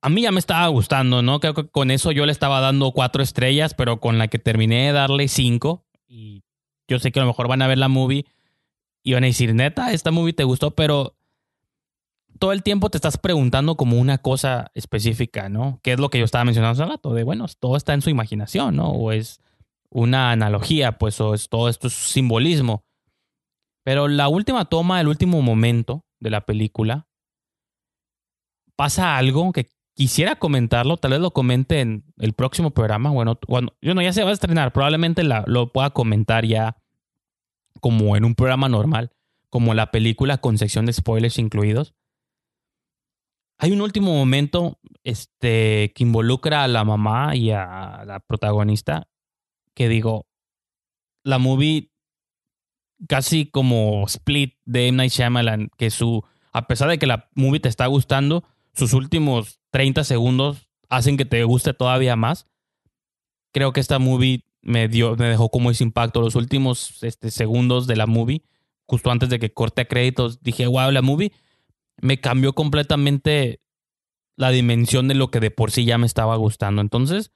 a 0.03 0.11
mí 0.11 0.22
ya 0.22 0.32
me 0.32 0.38
estaba 0.38 0.66
gustando, 0.68 1.22
¿no? 1.22 1.40
Creo 1.40 1.55
que 1.55 1.66
con 1.66 1.90
eso 1.90 2.12
yo 2.12 2.26
le 2.26 2.32
estaba 2.32 2.61
dando 2.61 2.92
cuatro 2.92 3.22
estrellas, 3.22 3.72
pero 3.72 4.01
con 4.01 4.18
la 4.18 4.28
que 4.28 4.38
terminé 4.38 4.86
de 4.86 4.92
darle 4.92 5.28
cinco. 5.28 5.86
Y 6.07 6.42
yo 6.86 6.99
sé 6.99 7.11
que 7.11 7.20
a 7.20 7.22
lo 7.22 7.28
mejor 7.28 7.49
van 7.49 7.62
a 7.62 7.66
ver 7.66 7.78
la 7.78 7.88
movie 7.88 8.26
y 9.03 9.14
van 9.14 9.24
a 9.24 9.28
decir, 9.28 9.55
neta, 9.55 9.92
esta 9.92 10.11
movie 10.11 10.34
te 10.34 10.45
gustó, 10.45 10.72
pero 10.72 11.16
todo 12.38 12.53
el 12.53 12.62
tiempo 12.62 12.90
te 12.90 12.99
estás 12.99 13.16
preguntando 13.16 13.76
como 13.76 13.99
una 13.99 14.18
cosa 14.18 14.70
específica, 14.74 15.49
¿no? 15.49 15.80
Que 15.82 15.92
es 15.92 15.99
lo 15.99 16.11
que 16.11 16.18
yo 16.18 16.26
estaba 16.26 16.45
mencionando 16.45 16.82
hace 16.82 16.90
rato, 16.90 17.14
de 17.14 17.22
bueno, 17.22 17.47
todo 17.59 17.76
está 17.76 17.95
en 17.95 18.03
su 18.03 18.11
imaginación, 18.11 18.76
¿no? 18.76 18.90
O 18.90 19.12
es 19.12 19.40
una 19.88 20.32
analogía, 20.32 20.99
pues, 20.99 21.20
o 21.20 21.34
es 21.34 21.49
todo 21.49 21.68
esto 21.68 21.86
es 21.86 21.95
simbolismo. 21.95 22.84
Pero 23.84 24.09
la 24.09 24.28
última 24.28 24.64
toma, 24.66 25.01
el 25.01 25.09
último 25.09 25.40
momento 25.40 26.05
de 26.20 26.30
la 26.30 26.45
película, 26.45 27.07
pasa 28.77 29.16
algo 29.16 29.53
que 29.53 29.70
quisiera 29.95 30.37
comentarlo, 30.37 30.97
tal 30.97 31.12
vez 31.12 31.20
lo 31.20 31.33
comente 31.33 31.81
en 31.81 32.05
el 32.18 32.33
próximo 32.33 32.70
programa. 32.70 33.11
Bueno, 33.11 33.39
cuando, 33.47 33.77
yo 33.81 33.95
no, 33.95 34.03
ya 34.03 34.12
se 34.12 34.25
va 34.25 34.31
a 34.31 34.35
estrenar, 34.35 34.72
probablemente 34.72 35.22
lo 35.25 35.72
pueda 35.72 35.91
comentar 35.91 36.45
ya 36.45 36.77
como 37.81 38.16
en 38.16 38.25
un 38.25 38.35
programa 38.35 38.68
normal, 38.68 39.12
como 39.51 39.75
la 39.75 39.91
película 39.91 40.39
con 40.39 40.59
sección 40.59 40.87
de 40.87 40.93
spoilers 40.93 41.39
incluidos. 41.39 41.95
Hay 43.59 43.70
un 43.70 43.81
último 43.81 44.12
momento 44.12 44.81
este, 45.05 45.93
que 45.95 46.03
involucra 46.03 46.64
a 46.64 46.68
la 46.68 46.85
mamá 46.85 47.37
y 47.37 47.53
a 47.53 48.03
la 48.05 48.20
protagonista 48.20 49.09
que 49.75 49.89
digo, 49.89 50.27
la 51.25 51.39
movie 51.39 51.91
casi 53.09 53.47
como 53.47 54.05
Split 54.07 54.55
de 54.64 54.89
M. 54.89 54.97
Night 54.97 55.12
Shyamalan, 55.12 55.70
que 55.77 55.91
su, 55.91 56.25
a 56.53 56.66
pesar 56.66 56.89
de 56.89 56.99
que 56.99 57.07
la 57.07 57.29
movie 57.35 57.61
te 57.61 57.68
está 57.68 57.87
gustando, 57.87 58.45
sus 58.75 58.93
últimos 58.93 59.61
30 59.70 60.05
segundos 60.05 60.68
hacen 60.89 61.16
que 61.16 61.25
te 61.25 61.43
guste 61.45 61.75
todavía 61.75 62.16
más. 62.16 62.47
Creo 63.53 63.72
que 63.72 63.81
esta 63.81 63.99
movie 63.99 64.45
me, 64.62 64.89
dio, 64.89 65.16
me 65.16 65.27
dejó 65.27 65.51
como 65.51 65.70
ese 65.70 65.85
impacto. 65.85 66.20
Los 66.20 66.35
últimos 66.35 67.03
este, 67.03 67.31
segundos 67.31 67.87
de 67.87 67.97
la 67.97 68.07
movie, 68.07 68.43
justo 68.87 69.11
antes 69.11 69.29
de 69.29 69.39
que 69.39 69.53
corte 69.53 69.87
créditos, 69.87 70.43
dije, 70.43 70.66
wow, 70.66 70.91
la 70.91 71.03
movie 71.03 71.33
me 72.01 72.20
cambió 72.20 72.55
completamente 72.55 73.61
la 74.37 74.51
dimensión 74.51 75.07
de 75.09 75.14
lo 75.14 75.31
que 75.31 75.41
de 75.41 75.51
por 75.51 75.70
sí 75.70 75.85
ya 75.85 75.99
me 75.99 76.07
estaba 76.07 76.37
gustando. 76.37 76.83
Entonces, 76.83 77.33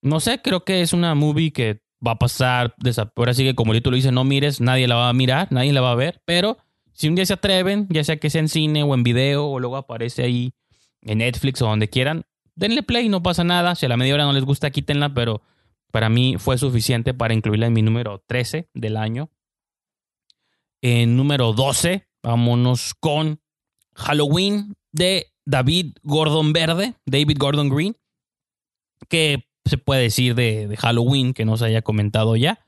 no 0.00 0.20
sé, 0.20 0.40
creo 0.40 0.64
que 0.64 0.80
es 0.80 0.92
una 0.92 1.14
movie 1.14 1.52
que 1.52 1.82
va 2.06 2.12
a 2.12 2.18
pasar, 2.18 2.74
ahora 3.16 3.34
sí 3.34 3.44
que 3.44 3.54
como 3.54 3.78
tú 3.80 3.90
lo 3.90 3.96
dice, 3.96 4.12
no 4.12 4.24
mires, 4.24 4.60
nadie 4.60 4.88
la 4.88 4.96
va 4.96 5.08
a 5.08 5.14
mirar, 5.14 5.48
nadie 5.50 5.72
la 5.72 5.80
va 5.80 5.92
a 5.92 5.96
ver, 5.96 6.22
pero 6.24 6.58
si 6.94 7.08
un 7.08 7.14
día 7.14 7.26
se 7.26 7.34
atreven, 7.34 7.86
ya 7.90 8.02
sea 8.04 8.16
que 8.16 8.30
sea 8.30 8.40
en 8.40 8.48
cine 8.48 8.82
o 8.82 8.94
en 8.94 9.02
video 9.02 9.46
o 9.46 9.60
luego 9.60 9.76
aparece 9.76 10.22
ahí 10.22 10.54
en 11.02 11.18
Netflix 11.18 11.60
o 11.60 11.66
donde 11.66 11.88
quieran, 11.88 12.24
denle 12.54 12.82
play, 12.82 13.08
no 13.08 13.22
pasa 13.22 13.44
nada, 13.44 13.74
si 13.74 13.86
a 13.86 13.88
la 13.88 13.96
media 13.96 14.14
hora 14.14 14.24
no 14.24 14.32
les 14.32 14.44
gusta, 14.44 14.70
quítenla, 14.70 15.12
pero 15.12 15.42
para 15.90 16.08
mí 16.08 16.36
fue 16.38 16.58
suficiente 16.58 17.14
para 17.14 17.34
incluirla 17.34 17.66
en 17.66 17.72
mi 17.72 17.82
número 17.82 18.22
13 18.26 18.68
del 18.74 18.96
año. 18.96 19.30
En 20.82 21.16
número 21.16 21.52
12, 21.52 22.06
vámonos 22.22 22.94
con 22.94 23.40
Halloween 23.94 24.74
de 24.92 25.32
David 25.44 25.96
Gordon 26.02 26.52
Verde, 26.52 26.94
David 27.06 27.36
Gordon 27.38 27.68
Green, 27.68 27.96
que 29.08 29.48
se 29.64 29.78
puede 29.78 30.02
decir 30.02 30.34
de, 30.34 30.74
Halloween 30.78 31.32
que 31.32 31.44
no 31.44 31.56
se 31.56 31.66
haya 31.66 31.82
comentado 31.82 32.36
ya. 32.36 32.66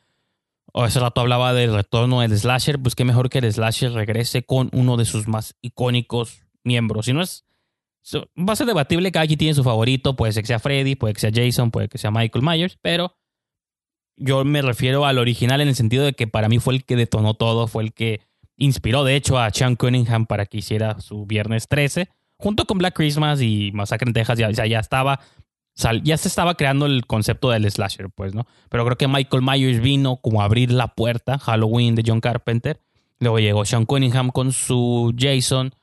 O 0.78 0.82
hace 0.82 1.00
rato 1.00 1.22
hablaba 1.22 1.54
del 1.54 1.72
retorno 1.72 2.20
del 2.20 2.38
slasher, 2.38 2.78
pues 2.78 2.94
qué 2.94 3.06
mejor 3.06 3.30
que 3.30 3.38
el 3.38 3.50
slasher 3.50 3.92
regrese 3.92 4.42
con 4.42 4.68
uno 4.74 4.98
de 4.98 5.06
sus 5.06 5.26
más 5.26 5.56
icónicos 5.62 6.42
miembros. 6.64 7.06
Si 7.06 7.14
no 7.14 7.22
es, 7.22 7.46
va 8.14 8.52
a 8.52 8.56
ser 8.56 8.66
debatible, 8.66 9.10
cada 9.10 9.26
quien 9.26 9.38
tiene 9.38 9.54
su 9.54 9.64
favorito, 9.64 10.16
puede 10.16 10.34
ser 10.34 10.42
que 10.42 10.48
sea 10.48 10.58
Freddy, 10.58 10.94
puede 10.94 11.14
que 11.14 11.20
sea 11.20 11.30
Jason, 11.34 11.70
puede 11.70 11.88
que 11.88 11.96
sea 11.96 12.10
Michael 12.10 12.44
Myers, 12.44 12.78
pero 12.82 13.16
yo 14.18 14.44
me 14.44 14.60
refiero 14.60 15.06
al 15.06 15.16
original 15.16 15.62
en 15.62 15.68
el 15.68 15.76
sentido 15.76 16.04
de 16.04 16.12
que 16.12 16.26
para 16.26 16.50
mí 16.50 16.58
fue 16.58 16.74
el 16.74 16.84
que 16.84 16.96
detonó 16.96 17.32
todo, 17.32 17.68
fue 17.68 17.82
el 17.82 17.94
que 17.94 18.20
inspiró 18.58 19.02
de 19.02 19.16
hecho 19.16 19.38
a 19.38 19.50
Sean 19.50 19.76
Cunningham 19.76 20.26
para 20.26 20.44
que 20.44 20.58
hiciera 20.58 21.00
su 21.00 21.24
Viernes 21.24 21.68
13, 21.68 22.10
junto 22.38 22.66
con 22.66 22.76
Black 22.76 22.96
Christmas 22.96 23.40
y 23.40 23.70
Masacre 23.72 24.10
en 24.10 24.12
Texas, 24.12 24.38
ya, 24.38 24.50
ya 24.50 24.78
estaba 24.78 25.20
ya 26.02 26.16
se 26.16 26.28
estaba 26.28 26.54
creando 26.54 26.86
el 26.86 27.06
concepto 27.06 27.50
del 27.50 27.70
slasher, 27.70 28.08
pues, 28.10 28.34
¿no? 28.34 28.46
Pero 28.70 28.84
creo 28.84 28.96
que 28.96 29.08
Michael 29.08 29.42
Myers 29.42 29.80
vino 29.80 30.16
como 30.16 30.40
a 30.40 30.44
abrir 30.44 30.70
la 30.72 30.88
puerta, 30.88 31.38
Halloween 31.38 31.94
de 31.94 32.02
John 32.06 32.20
Carpenter. 32.20 32.80
Luego 33.20 33.38
llegó 33.38 33.64
Sean 33.64 33.84
Cunningham 33.84 34.30
con 34.30 34.52
su 34.52 35.14
Jason. 35.18 35.74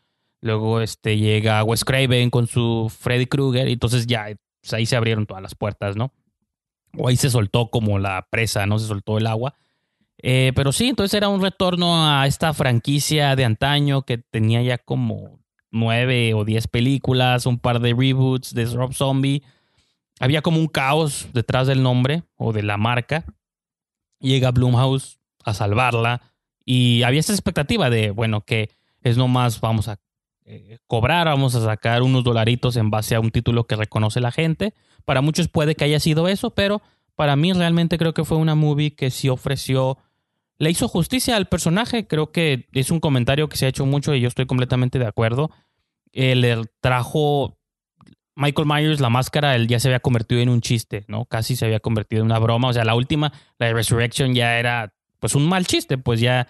Luego 0.41 0.81
este, 0.81 1.17
llega 1.17 1.63
Wes 1.63 1.85
Craven 1.85 2.29
con 2.31 2.47
su 2.47 2.91
Freddy 2.95 3.27
Krueger. 3.27 3.67
Y 3.69 3.73
entonces 3.73 4.07
ya 4.07 4.27
pues, 4.61 4.73
ahí 4.73 4.85
se 4.85 4.95
abrieron 4.95 5.25
todas 5.25 5.43
las 5.43 5.55
puertas, 5.55 5.95
¿no? 5.95 6.11
O 6.97 7.07
ahí 7.07 7.15
se 7.15 7.29
soltó 7.29 7.69
como 7.69 7.99
la 7.99 8.27
presa, 8.29 8.65
¿no? 8.65 8.79
Se 8.79 8.87
soltó 8.87 9.17
el 9.17 9.27
agua. 9.27 9.53
Eh, 10.17 10.53
pero 10.55 10.71
sí, 10.71 10.89
entonces 10.89 11.13
era 11.15 11.27
un 11.29 11.41
retorno 11.41 12.07
a 12.07 12.25
esta 12.27 12.53
franquicia 12.53 13.35
de 13.35 13.45
antaño 13.45 14.03
que 14.03 14.17
tenía 14.17 14.61
ya 14.61 14.77
como 14.77 15.39
nueve 15.71 16.33
o 16.33 16.45
diez 16.45 16.67
películas, 16.67 17.45
un 17.45 17.59
par 17.59 17.79
de 17.79 17.93
reboots 17.93 18.53
de 18.53 18.65
Rob 18.65 18.93
Zombie 18.93 19.43
había 20.20 20.41
como 20.41 20.59
un 20.59 20.68
caos 20.68 21.28
detrás 21.34 21.68
del 21.68 21.84
nombre 21.84 22.24
o 22.36 22.53
de 22.53 22.64
la 22.64 22.78
marca. 22.78 23.26
Llega 24.20 24.51
Blumhouse 24.51 25.20
a 25.43 25.53
salvarla 25.53 26.22
y 26.66 27.03
había 27.03 27.20
esa 27.20 27.34
expectativa 27.34 27.89
de, 27.89 28.11
bueno, 28.11 28.41
que 28.41 28.70
es 29.01 29.18
nomás 29.18 29.59
vamos 29.59 29.88
a 29.88 29.99
eh, 30.45 30.80
cobrar, 30.88 31.28
vamos 31.28 31.55
a 31.55 31.64
sacar 31.64 32.03
unos 32.03 32.24
dolaritos 32.24 32.76
en 32.76 32.89
base 32.89 33.16
a 33.16 33.20
un 33.20 33.32
título 33.32 33.66
que 33.66 33.76
reconoce 33.76 34.20
la 34.20 34.32
gente. 34.32 34.74
Para 35.05 35.22
muchos 35.22 35.47
puede 35.47 35.76
que 35.76 35.86
haya 35.86 35.99
sido 35.99 36.28
eso, 36.28 36.51
pero 36.51 36.82
para 37.16 37.36
mí 37.36 37.53
realmente 37.53 37.97
creo 37.97 38.14
que 38.14 38.26
fue 38.26 38.38
una 38.38 38.55
movie 38.55 38.95
que 38.95 39.11
sí 39.11 39.30
ofreció, 39.30 39.97
le 40.57 40.70
hizo 40.70 40.88
justicia 40.88 41.36
al 41.36 41.47
personaje. 41.47 42.07
Creo 42.07 42.32
que 42.32 42.68
es 42.74 42.91
un 42.91 42.99
comentario 42.99 43.49
que 43.49 43.57
se 43.57 43.66
ha 43.66 43.70
hecho 43.70 43.86
mucho 43.86 44.14
y 44.16 44.22
yo 44.22 44.28
estoy 44.28 44.45
completamente 44.45 44.99
de 44.99 45.07
acuerdo. 45.07 45.51
Eh, 46.11 46.36
le 46.36 46.61
trajo 46.80 47.57
Michael 48.36 48.67
Myers, 48.67 48.99
la 48.99 49.09
máscara, 49.09 49.55
él 49.55 49.67
ya 49.67 49.79
se 49.79 49.88
había 49.89 49.99
convertido 49.99 50.41
en 50.41 50.49
un 50.49 50.61
chiste, 50.61 51.05
¿no? 51.07 51.25
Casi 51.25 51.55
se 51.55 51.65
había 51.65 51.79
convertido 51.79 52.21
en 52.21 52.27
una 52.27 52.39
broma. 52.39 52.69
O 52.69 52.73
sea, 52.73 52.84
la 52.84 52.95
última, 52.95 53.31
la 53.59 53.67
de 53.67 53.73
Resurrection, 53.73 54.34
ya 54.34 54.57
era 54.57 54.93
pues 55.19 55.36
un 55.36 55.47
mal 55.47 55.65
chiste, 55.65 55.97
pues 55.97 56.19
ya 56.19 56.47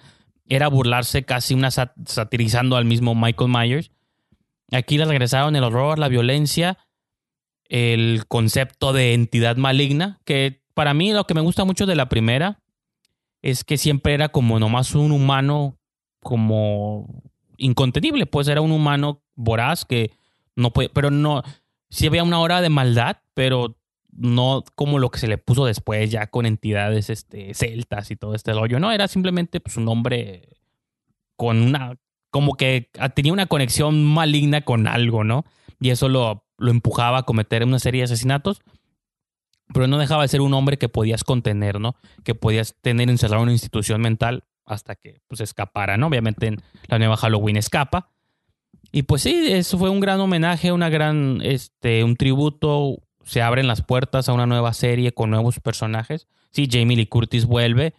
era 0.48 0.68
burlarse 0.68 1.24
casi 1.24 1.54
una 1.54 1.72
satirizando 1.72 2.76
al 2.76 2.86
mismo 2.86 3.16
Michael 3.16 3.52
Myers. 3.52 3.92
Aquí 4.72 4.98
le 4.98 5.06
regresaron 5.06 5.56
el 5.56 5.64
horror, 5.64 6.00
la 6.00 6.08
violencia, 6.08 6.78
el 7.66 8.26
concepto 8.28 8.94
de 8.94 9.14
entidad 9.14 9.58
maligna, 9.58 10.20
que 10.26 10.64
para 10.74 10.94
mí 10.94 11.14
lo 11.14 11.26
que 11.26 11.34
me 11.34 11.42
gusta 11.42 11.66
mucho 11.66 11.86
de 11.86 11.96
la 11.96 12.10
primera 12.10 12.60
es 13.42 13.64
que 13.64 13.78
siempre 13.78 14.14
era 14.14 14.30
como 14.30 14.60
nomás 14.60 14.96
un 14.96 15.12
humano 15.12 15.78
como 16.22 17.24
incontenible, 17.58 18.26
pues 18.26 18.48
era 18.48 18.62
un 18.62 18.72
humano 18.72 19.22
voraz 19.36 19.86
que 19.86 20.12
no 20.56 20.72
puede, 20.72 20.90
pero 20.90 21.12
no, 21.12 21.44
sí 21.94 22.08
había 22.08 22.24
una 22.24 22.40
hora 22.40 22.60
de 22.62 22.70
maldad, 22.70 23.18
pero 23.36 23.78
no 24.12 24.64
como 24.76 24.98
lo 24.98 25.12
que 25.12 25.20
se 25.20 25.28
le 25.28 25.38
puso 25.38 25.66
después 25.66 26.10
ya 26.10 26.28
con 26.28 26.48
entidades 26.48 27.12
este, 27.12 27.54
celtas 27.54 28.10
y 28.10 28.16
todo 28.16 28.34
este 28.34 28.52
rollo. 28.52 28.80
No, 28.80 28.92
era 28.92 29.08
simplemente 29.08 29.60
pues, 29.60 29.78
un 29.78 29.88
hombre 29.88 30.50
con 31.36 31.62
una, 31.62 31.98
como 32.32 32.56
que 32.56 32.90
tenía 33.14 33.32
una 33.32 33.46
conexión 33.46 34.04
maligna 34.06 34.62
con 34.62 34.88
algo, 34.88 35.24
¿no? 35.24 35.46
Y 35.80 35.92
eso 35.92 36.10
lo, 36.10 36.46
lo 36.58 36.72
empujaba 36.72 37.20
a 37.20 37.24
cometer 37.24 37.64
una 37.64 37.80
serie 37.80 38.02
de 38.02 38.06
asesinatos, 38.06 38.62
pero 39.72 39.86
no 39.86 40.00
dejaba 40.00 40.24
de 40.24 40.30
ser 40.30 40.42
un 40.42 40.54
hombre 40.56 40.78
que 40.78 40.90
podías 40.90 41.24
contener, 41.24 41.80
¿no? 41.80 41.96
Que 42.24 42.34
podías 42.34 42.76
tener 42.82 43.08
encerrado 43.10 43.44
en 43.44 43.50
una 43.50 43.52
institución 43.54 44.02
mental 44.02 44.46
hasta 44.66 44.96
que 44.96 45.22
pues 45.28 45.42
escapara, 45.42 45.98
¿no? 45.98 46.08
Obviamente 46.08 46.48
en 46.48 46.64
la 46.88 46.98
nueva 46.98 47.18
Halloween 47.18 47.58
escapa, 47.58 48.13
y 48.92 49.04
pues 49.04 49.24
sí, 49.24 49.52
eso 49.52 49.78
fue 49.78 49.90
un 49.90 50.00
gran 50.00 50.20
homenaje, 50.20 50.72
una 50.72 50.90
gran, 50.90 51.40
este, 51.44 52.04
un 52.04 52.16
tributo. 52.16 52.98
Se 53.24 53.42
abren 53.42 53.68
las 53.68 53.82
puertas 53.82 54.30
a 54.30 54.34
una 54.34 54.46
nueva 54.46 54.74
serie 54.74 55.14
con 55.14 55.30
nuevos 55.30 55.60
personajes. 55.60 56.28
Sí, 56.52 56.68
Jamie 56.70 56.98
Lee 56.98 57.08
Curtis 57.08 57.46
vuelve, 57.46 57.96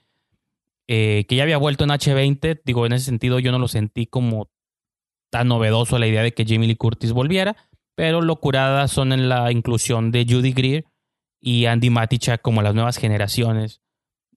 eh, 0.87 1.25
que 1.29 1.37
ya 1.37 1.43
había 1.43 1.57
vuelto 1.57 1.85
en 1.85 1.91
H20. 1.91 2.61
Digo, 2.65 2.87
en 2.87 2.93
ese 2.93 3.07
sentido 3.07 3.39
yo 3.41 3.51
no 3.51 3.59
lo 3.59 3.69
sentí 3.69 4.07
como 4.07 4.51
tan 5.31 5.49
novedoso 5.49 5.99
la 5.99 6.07
idea 6.07 6.23
de 6.23 6.33
que 6.33 6.45
Jamie 6.47 6.69
Lee 6.69 6.77
Curtis 6.77 7.13
volviera, 7.13 7.57
pero 7.97 8.23
lo 8.23 8.37
curadas 8.37 8.93
son 8.93 9.13
en 9.13 9.29
la 9.29 9.51
inclusión 9.51 10.13
de 10.13 10.27
Judy 10.29 10.53
Greer 10.53 10.85
y 11.41 11.67
Andy 11.67 11.91
Matichak 11.91 12.41
como 12.41 12.63
las 12.63 12.75
nuevas 12.75 12.99
generaciones 12.99 13.81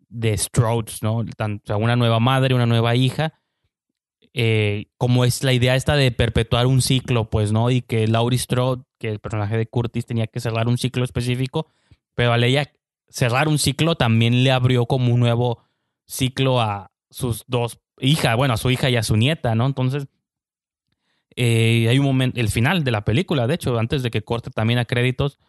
de 0.09 0.35
Strodes, 0.35 1.03
¿no? 1.03 1.23
Una 1.77 1.95
nueva 1.95 2.19
madre, 2.19 2.55
una 2.55 2.65
nueva 2.65 2.95
hija 2.95 3.33
eh, 4.39 4.85
como 4.99 5.25
es 5.25 5.43
la 5.43 5.51
idea 5.51 5.75
esta 5.75 5.95
de 5.95 6.11
perpetuar 6.11 6.67
un 6.67 6.83
ciclo, 6.83 7.27
pues, 7.27 7.51
¿no? 7.51 7.71
Y 7.71 7.81
que 7.81 8.07
Laurie 8.07 8.37
Strode, 8.37 8.83
que 8.99 9.09
el 9.09 9.17
personaje 9.17 9.57
de 9.57 9.65
Curtis 9.65 10.05
tenía 10.05 10.27
que 10.27 10.39
cerrar 10.39 10.67
un 10.67 10.77
ciclo 10.77 11.03
específico, 11.03 11.65
pero 12.13 12.33
al 12.33 12.43
ella 12.43 12.71
cerrar 13.09 13.47
un 13.47 13.57
ciclo 13.57 13.95
también 13.95 14.43
le 14.43 14.51
abrió 14.51 14.85
como 14.85 15.11
un 15.11 15.21
nuevo 15.21 15.63
ciclo 16.05 16.61
a 16.61 16.91
sus 17.09 17.45
dos 17.47 17.79
hijas, 17.99 18.37
bueno, 18.37 18.53
a 18.53 18.57
su 18.57 18.69
hija 18.69 18.91
y 18.91 18.95
a 18.95 19.01
su 19.01 19.17
nieta, 19.17 19.55
¿no? 19.55 19.65
Entonces, 19.65 20.05
eh, 21.35 21.87
hay 21.89 21.97
un 21.97 22.05
momento, 22.05 22.39
el 22.39 22.49
final 22.49 22.83
de 22.83 22.91
la 22.91 23.03
película, 23.03 23.47
de 23.47 23.55
hecho, 23.55 23.79
antes 23.79 24.03
de 24.03 24.11
que 24.11 24.21
corte 24.21 24.51
también 24.51 24.77
a 24.77 24.85
créditos, 24.85 25.39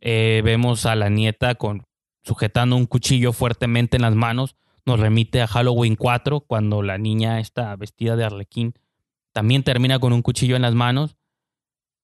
eh, 0.00 0.42
vemos 0.44 0.84
a 0.84 0.96
la 0.96 1.10
nieta 1.10 1.54
con 1.54 1.84
sujetando 2.24 2.74
un 2.74 2.86
cuchillo 2.86 3.32
fuertemente 3.32 3.98
en 3.98 4.02
las 4.02 4.16
manos 4.16 4.56
nos 4.84 5.00
remite 5.00 5.40
a 5.40 5.46
Halloween 5.46 5.96
4, 5.96 6.40
cuando 6.40 6.82
la 6.82 6.98
niña 6.98 7.40
está 7.40 7.74
vestida 7.76 8.16
de 8.16 8.24
arlequín 8.24 8.74
también 9.32 9.62
termina 9.62 9.98
con 9.98 10.12
un 10.12 10.22
cuchillo 10.22 10.56
en 10.56 10.62
las 10.62 10.74
manos 10.74 11.16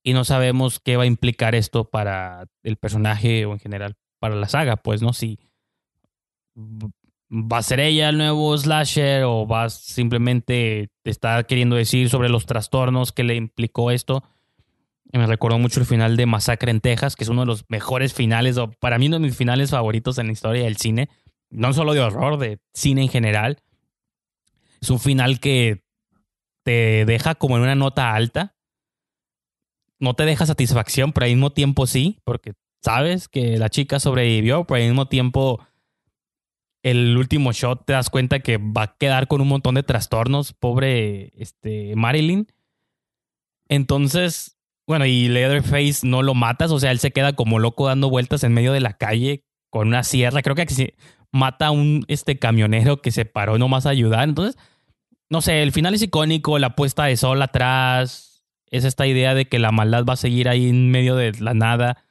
y 0.02 0.12
no 0.14 0.24
sabemos 0.24 0.80
qué 0.80 0.96
va 0.96 1.02
a 1.02 1.06
implicar 1.06 1.54
esto 1.54 1.84
para 1.84 2.46
el 2.62 2.76
personaje 2.76 3.44
o 3.44 3.52
en 3.52 3.58
general 3.58 3.96
para 4.18 4.34
la 4.34 4.48
saga, 4.48 4.76
pues 4.76 5.02
no 5.02 5.12
si 5.12 5.38
va 7.30 7.58
a 7.58 7.62
ser 7.62 7.80
ella 7.80 8.08
el 8.08 8.18
nuevo 8.18 8.56
slasher 8.56 9.24
o 9.24 9.46
va 9.46 9.68
simplemente 9.68 10.88
te 11.02 11.10
está 11.10 11.42
queriendo 11.44 11.76
decir 11.76 12.08
sobre 12.08 12.30
los 12.30 12.46
trastornos 12.46 13.12
que 13.12 13.24
le 13.24 13.36
implicó 13.36 13.90
esto. 13.90 14.24
me 15.12 15.26
recordó 15.26 15.58
mucho 15.58 15.80
el 15.80 15.86
final 15.86 16.16
de 16.16 16.26
Masacre 16.26 16.70
en 16.70 16.80
Texas, 16.80 17.14
que 17.14 17.24
es 17.24 17.30
uno 17.30 17.42
de 17.42 17.46
los 17.46 17.64
mejores 17.68 18.14
finales, 18.14 18.56
o 18.56 18.70
para 18.70 18.98
mí 18.98 19.06
uno 19.06 19.16
de 19.16 19.26
mis 19.26 19.36
finales 19.36 19.70
favoritos 19.70 20.18
en 20.18 20.26
la 20.26 20.32
historia 20.32 20.64
del 20.64 20.78
cine 20.78 21.08
no 21.50 21.72
solo 21.72 21.94
de 21.94 22.00
horror, 22.00 22.38
de 22.38 22.60
cine 22.74 23.02
en 23.02 23.08
general. 23.08 23.62
Es 24.80 24.90
un 24.90 25.00
final 25.00 25.40
que 25.40 25.84
te 26.62 27.04
deja 27.04 27.34
como 27.34 27.56
en 27.56 27.62
una 27.62 27.74
nota 27.74 28.14
alta. 28.14 28.54
No 29.98 30.14
te 30.14 30.24
deja 30.24 30.46
satisfacción, 30.46 31.12
pero 31.12 31.24
al 31.24 31.32
mismo 31.32 31.50
tiempo 31.50 31.86
sí, 31.86 32.20
porque 32.24 32.54
sabes 32.82 33.28
que 33.28 33.58
la 33.58 33.68
chica 33.68 33.98
sobrevivió, 33.98 34.64
pero 34.64 34.82
al 34.82 34.88
mismo 34.88 35.08
tiempo 35.08 35.60
el 36.82 37.16
último 37.16 37.52
shot 37.52 37.84
te 37.84 37.92
das 37.92 38.10
cuenta 38.10 38.40
que 38.40 38.58
va 38.58 38.82
a 38.82 38.96
quedar 38.96 39.26
con 39.26 39.40
un 39.40 39.48
montón 39.48 39.74
de 39.74 39.82
trastornos, 39.82 40.52
pobre 40.52 41.32
este, 41.36 41.94
Marilyn. 41.96 42.46
Entonces, 43.68 44.58
bueno, 44.86 45.04
y 45.04 45.28
Leatherface 45.28 46.06
no 46.06 46.22
lo 46.22 46.34
matas, 46.34 46.70
o 46.70 46.78
sea, 46.78 46.92
él 46.92 46.98
se 46.98 47.10
queda 47.10 47.34
como 47.34 47.58
loco 47.58 47.86
dando 47.86 48.08
vueltas 48.08 48.44
en 48.44 48.54
medio 48.54 48.72
de 48.72 48.80
la 48.80 48.94
calle 48.94 49.44
con 49.70 49.88
una 49.88 50.04
sierra. 50.04 50.42
Creo 50.42 50.54
que 50.54 50.94
mata 51.32 51.68
a 51.68 51.70
un 51.70 52.04
este, 52.08 52.38
camionero 52.38 53.02
que 53.02 53.10
se 53.10 53.24
paró 53.24 53.58
nomás 53.58 53.86
a 53.86 53.90
ayudar. 53.90 54.28
Entonces, 54.28 54.56
no 55.30 55.40
sé, 55.40 55.62
el 55.62 55.72
final 55.72 55.94
es 55.94 56.02
icónico, 56.02 56.58
la 56.58 56.74
puesta 56.74 57.04
de 57.04 57.16
sol 57.16 57.42
atrás, 57.42 58.44
es 58.70 58.84
esta 58.84 59.06
idea 59.06 59.34
de 59.34 59.46
que 59.46 59.58
la 59.58 59.72
maldad 59.72 60.04
va 60.08 60.14
a 60.14 60.16
seguir 60.16 60.48
ahí 60.48 60.68
en 60.68 60.90
medio 60.90 61.16
de 61.16 61.32
la 61.40 61.54
nada 61.54 62.04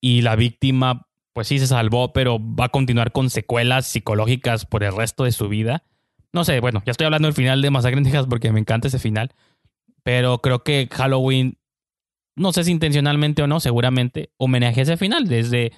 y 0.00 0.22
la 0.22 0.36
víctima 0.36 1.06
pues 1.32 1.48
sí 1.48 1.58
se 1.58 1.66
salvó, 1.66 2.12
pero 2.12 2.38
va 2.40 2.66
a 2.66 2.70
continuar 2.70 3.12
con 3.12 3.30
secuelas 3.30 3.86
psicológicas 3.86 4.66
por 4.66 4.82
el 4.82 4.94
resto 4.94 5.24
de 5.24 5.32
su 5.32 5.48
vida. 5.48 5.84
No 6.32 6.44
sé, 6.44 6.60
bueno, 6.60 6.82
ya 6.84 6.90
estoy 6.90 7.06
hablando 7.06 7.28
del 7.28 7.34
final 7.34 7.62
de 7.62 7.70
Masacre 7.70 7.98
en 7.98 8.04
Texas 8.04 8.26
porque 8.28 8.52
me 8.52 8.60
encanta 8.60 8.88
ese 8.88 8.98
final. 8.98 9.32
Pero 10.02 10.38
creo 10.38 10.62
que 10.62 10.88
Halloween, 10.90 11.58
no 12.36 12.52
sé 12.52 12.64
si 12.64 12.72
intencionalmente 12.72 13.42
o 13.42 13.46
no, 13.46 13.60
seguramente 13.60 14.32
homenaje 14.38 14.82
ese 14.82 14.96
final. 14.96 15.28
Desde 15.28 15.72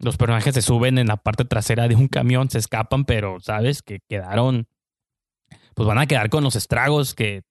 los 0.00 0.16
personajes 0.16 0.54
se 0.54 0.62
suben 0.62 0.98
en 0.98 1.06
la 1.06 1.16
parte 1.16 1.44
trasera 1.44 1.86
de 1.86 1.94
un 1.94 2.08
camión, 2.08 2.50
se 2.50 2.58
escapan, 2.58 3.04
pero 3.04 3.38
sabes 3.40 3.82
que 3.82 4.00
quedaron, 4.08 4.66
pues 5.74 5.86
van 5.86 5.98
a 5.98 6.06
quedar 6.06 6.30
con 6.30 6.42
los 6.42 6.56
estragos 6.56 7.14
que, 7.14 7.42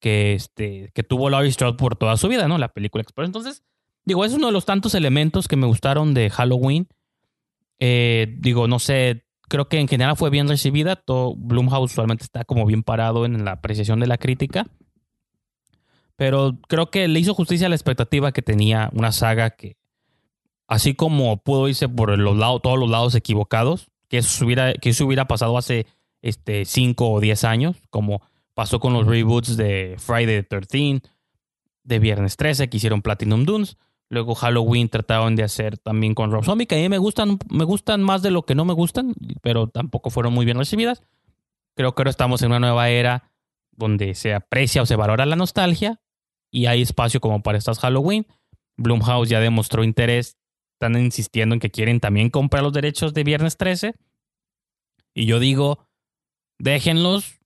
que, 0.00 0.34
este, 0.34 0.90
que 0.94 1.02
tuvo 1.02 1.30
Laurie 1.30 1.52
Strode 1.52 1.76
por 1.76 1.96
toda 1.96 2.16
su 2.16 2.28
vida, 2.28 2.46
¿no? 2.46 2.58
La 2.58 2.68
película 2.68 3.02
Express. 3.02 3.26
Entonces, 3.26 3.64
digo, 4.04 4.24
es 4.24 4.32
uno 4.32 4.46
de 4.46 4.52
los 4.52 4.66
tantos 4.66 4.94
elementos 4.94 5.48
que 5.48 5.56
me 5.56 5.66
gustaron 5.66 6.14
de 6.14 6.30
Halloween. 6.30 6.88
Eh, 7.80 8.36
digo, 8.38 8.68
no 8.68 8.78
sé, 8.78 9.26
creo 9.48 9.68
que 9.68 9.80
en 9.80 9.88
general 9.88 10.16
fue 10.16 10.30
bien 10.30 10.48
recibida. 10.48 10.94
Todo, 10.94 11.34
usualmente 11.80 12.22
está 12.22 12.44
como 12.44 12.66
bien 12.66 12.84
parado 12.84 13.26
en 13.26 13.44
la 13.44 13.52
apreciación 13.52 13.98
de 13.98 14.06
la 14.06 14.18
crítica. 14.18 14.66
Pero 16.14 16.58
creo 16.68 16.90
que 16.90 17.06
le 17.08 17.20
hizo 17.20 17.34
justicia 17.34 17.66
a 17.66 17.70
la 17.70 17.76
expectativa 17.76 18.32
que 18.32 18.42
tenía 18.42 18.90
una 18.92 19.12
saga 19.12 19.50
que, 19.50 19.77
así 20.68 20.94
como 20.94 21.38
pudo 21.38 21.68
irse 21.68 21.88
por 21.88 22.16
los 22.16 22.36
lados, 22.36 22.62
todos 22.62 22.78
los 22.78 22.88
lados 22.88 23.14
equivocados, 23.14 23.88
que 24.08 24.18
eso 24.18 24.44
hubiera, 24.44 24.74
que 24.74 24.90
eso 24.90 25.06
hubiera 25.06 25.26
pasado 25.26 25.58
hace 25.58 25.86
este, 26.22 26.64
5 26.64 27.10
o 27.10 27.20
10 27.20 27.44
años, 27.44 27.76
como 27.90 28.22
pasó 28.54 28.78
con 28.78 28.92
los 28.92 29.06
reboots 29.06 29.56
de 29.56 29.96
Friday 29.98 30.42
the 30.42 30.42
13, 30.42 31.02
de 31.84 31.98
Viernes 31.98 32.36
13, 32.36 32.68
que 32.68 32.76
hicieron 32.76 33.02
Platinum 33.02 33.44
Dunes. 33.44 33.76
Luego 34.10 34.34
Halloween 34.34 34.88
trataron 34.88 35.36
de 35.36 35.42
hacer 35.42 35.76
también 35.78 36.14
con 36.14 36.30
Rob 36.30 36.44
Zombie, 36.44 36.66
que 36.66 36.76
a 36.76 36.78
mí 36.78 36.88
me 36.88 36.98
gustan, 36.98 37.38
me 37.50 37.64
gustan 37.64 38.02
más 38.02 38.22
de 38.22 38.30
lo 38.30 38.44
que 38.44 38.54
no 38.54 38.64
me 38.64 38.72
gustan, 38.72 39.14
pero 39.42 39.66
tampoco 39.66 40.10
fueron 40.10 40.32
muy 40.32 40.46
bien 40.46 40.58
recibidas. 40.58 41.02
Creo 41.74 41.94
que 41.94 42.02
ahora 42.02 42.10
estamos 42.10 42.42
en 42.42 42.48
una 42.48 42.60
nueva 42.60 42.88
era 42.88 43.30
donde 43.72 44.14
se 44.14 44.34
aprecia 44.34 44.82
o 44.82 44.86
se 44.86 44.96
valora 44.96 45.26
la 45.26 45.36
nostalgia 45.36 46.00
y 46.50 46.66
hay 46.66 46.82
espacio 46.82 47.20
como 47.20 47.42
para 47.42 47.58
estas 47.58 47.78
Halloween. 47.78 48.26
Blumhouse 48.76 49.28
ya 49.28 49.40
demostró 49.40 49.84
interés, 49.84 50.37
están 50.78 50.96
insistiendo 50.96 51.54
en 51.54 51.60
que 51.60 51.72
quieren 51.72 51.98
también 51.98 52.30
comprar 52.30 52.62
los 52.62 52.72
derechos 52.72 53.12
de 53.12 53.24
Viernes 53.24 53.56
13. 53.56 53.96
Y 55.12 55.26
yo 55.26 55.40
digo, 55.40 55.88
déjenlos. 56.58 57.40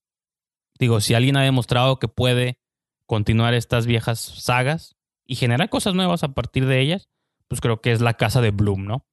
Digo, 0.78 1.00
si 1.00 1.14
alguien 1.14 1.38
ha 1.38 1.42
demostrado 1.42 1.98
que 1.98 2.08
puede 2.08 2.58
continuar 3.06 3.54
estas 3.54 3.86
viejas 3.86 4.20
sagas 4.20 4.96
y 5.26 5.36
generar 5.36 5.70
cosas 5.70 5.94
nuevas 5.94 6.22
a 6.24 6.34
partir 6.34 6.66
de 6.66 6.80
ellas, 6.80 7.08
pues 7.48 7.62
creo 7.62 7.80
que 7.80 7.92
es 7.92 8.02
la 8.02 8.14
casa 8.14 8.42
de 8.42 8.50
Bloom, 8.50 8.84
¿no? 8.84 9.06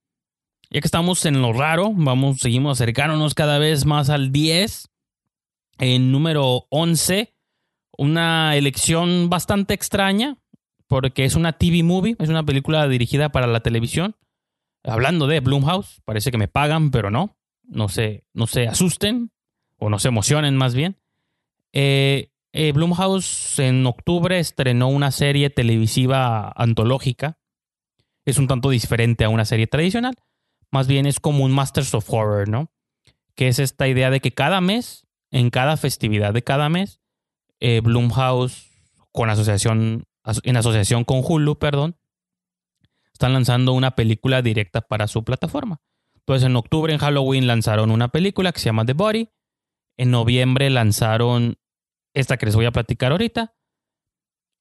Ya 0.70 0.82
que 0.82 0.88
estamos 0.88 1.26
en 1.26 1.41
lo 1.41 1.53
raro, 1.53 1.93
vamos, 1.93 2.39
seguimos 2.39 2.82
acercándonos 2.82 3.36
cada 3.36 3.57
vez 3.57 3.86
más 3.86 4.09
al 4.09 4.34
10. 4.34 4.89
En 5.78 6.11
número 6.11 6.67
11, 6.72 7.34
una 7.97 8.57
elección 8.57 9.30
bastante 9.30 9.74
extraña, 9.74 10.38
porque 10.89 11.23
es 11.23 11.35
una 11.35 11.53
TV 11.53 11.83
movie, 11.83 12.15
es 12.19 12.29
una 12.29 12.43
película 12.43 12.85
dirigida 12.87 13.29
para 13.29 13.45
la 13.45 13.61
televisión. 13.61 14.15
Hablando 14.83 15.27
de 15.27 15.39
Blumhouse, 15.39 16.01
parece 16.03 16.31
que 16.31 16.39
me 16.39 16.47
pagan, 16.47 16.89
pero 16.89 17.11
no. 17.11 17.37
No 17.63 17.89
se, 17.89 18.25
no 18.33 18.47
se 18.47 18.67
asusten 18.67 19.31
o 19.77 19.91
no 19.91 19.99
se 19.99 20.07
emocionen 20.07 20.57
más 20.57 20.73
bien. 20.73 20.97
Eh, 21.73 22.31
eh, 22.53 22.71
Blumhouse 22.71 23.59
en 23.59 23.85
octubre 23.85 24.39
estrenó 24.39 24.87
una 24.87 25.11
serie 25.11 25.51
televisiva 25.51 26.51
antológica. 26.55 27.37
Es 28.25 28.39
un 28.39 28.47
tanto 28.47 28.71
diferente 28.71 29.23
a 29.23 29.29
una 29.29 29.45
serie 29.45 29.67
tradicional. 29.67 30.15
Más 30.71 30.87
bien 30.87 31.05
es 31.05 31.19
como 31.19 31.45
un 31.45 31.51
Masters 31.51 31.93
of 31.93 32.11
Horror, 32.11 32.49
¿no? 32.49 32.71
Que 33.35 33.47
es 33.47 33.59
esta 33.59 33.87
idea 33.87 34.09
de 34.09 34.21
que 34.21 34.31
cada 34.31 34.59
mes, 34.59 35.05
en 35.29 35.51
cada 35.51 35.77
festividad 35.77 36.33
de 36.33 36.43
cada 36.43 36.67
mes, 36.67 36.99
eh, 37.59 37.81
Blumhouse, 37.81 38.71
con 39.11 39.29
asociación, 39.29 40.05
en 40.43 40.57
asociación 40.57 41.03
con 41.03 41.21
Hulu, 41.23 41.57
perdón, 41.57 41.97
están 43.13 43.34
lanzando 43.34 43.73
una 43.73 43.91
película 43.91 44.41
directa 44.41 44.82
para 44.82 45.07
su 45.07 45.23
plataforma. 45.23 45.82
Entonces, 46.15 46.45
en 46.45 46.55
octubre, 46.55 46.93
en 46.93 46.99
Halloween, 46.99 47.47
lanzaron 47.47 47.91
una 47.91 48.09
película 48.09 48.51
que 48.51 48.59
se 48.59 48.67
llama 48.67 48.86
The 48.86 48.93
Body. 48.93 49.30
En 49.97 50.11
noviembre 50.11 50.69
lanzaron 50.69 51.57
esta 52.13 52.38
que 52.38 52.45
les 52.45 52.55
voy 52.55 52.65
a 52.65 52.71
platicar 52.71 53.11
ahorita. 53.11 53.55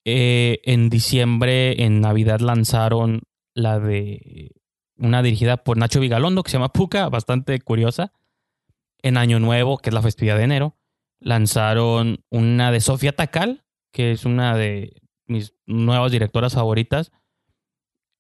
Eh, 0.05 0.61
en 0.65 0.89
diciembre, 0.89 1.85
en 1.85 2.01
Navidad, 2.01 2.41
lanzaron 2.41 3.23
la 3.55 3.79
de 3.79 4.53
una 4.97 5.23
dirigida 5.23 5.59
por 5.59 5.77
Nacho 5.77 6.01
Vigalondo 6.01 6.43
que 6.43 6.51
se 6.51 6.57
llama 6.57 6.73
Puka, 6.73 7.09
bastante 7.09 7.61
curiosa. 7.61 8.13
En 9.03 9.17
Año 9.17 9.39
Nuevo, 9.39 9.79
que 9.79 9.91
es 9.91 9.95
la 9.95 10.03
festividad 10.03 10.37
de 10.37 10.45
enero, 10.45 10.77
lanzaron 11.21 12.25
una 12.31 12.73
de 12.73 12.81
Sofía 12.81 13.13
Takal, 13.13 13.65
que 13.93 14.11
es 14.13 14.25
una 14.25 14.57
de 14.57 15.01
mis 15.29 15.55
nuevas 15.67 16.13
directoras 16.13 16.55
favoritas, 16.55 17.13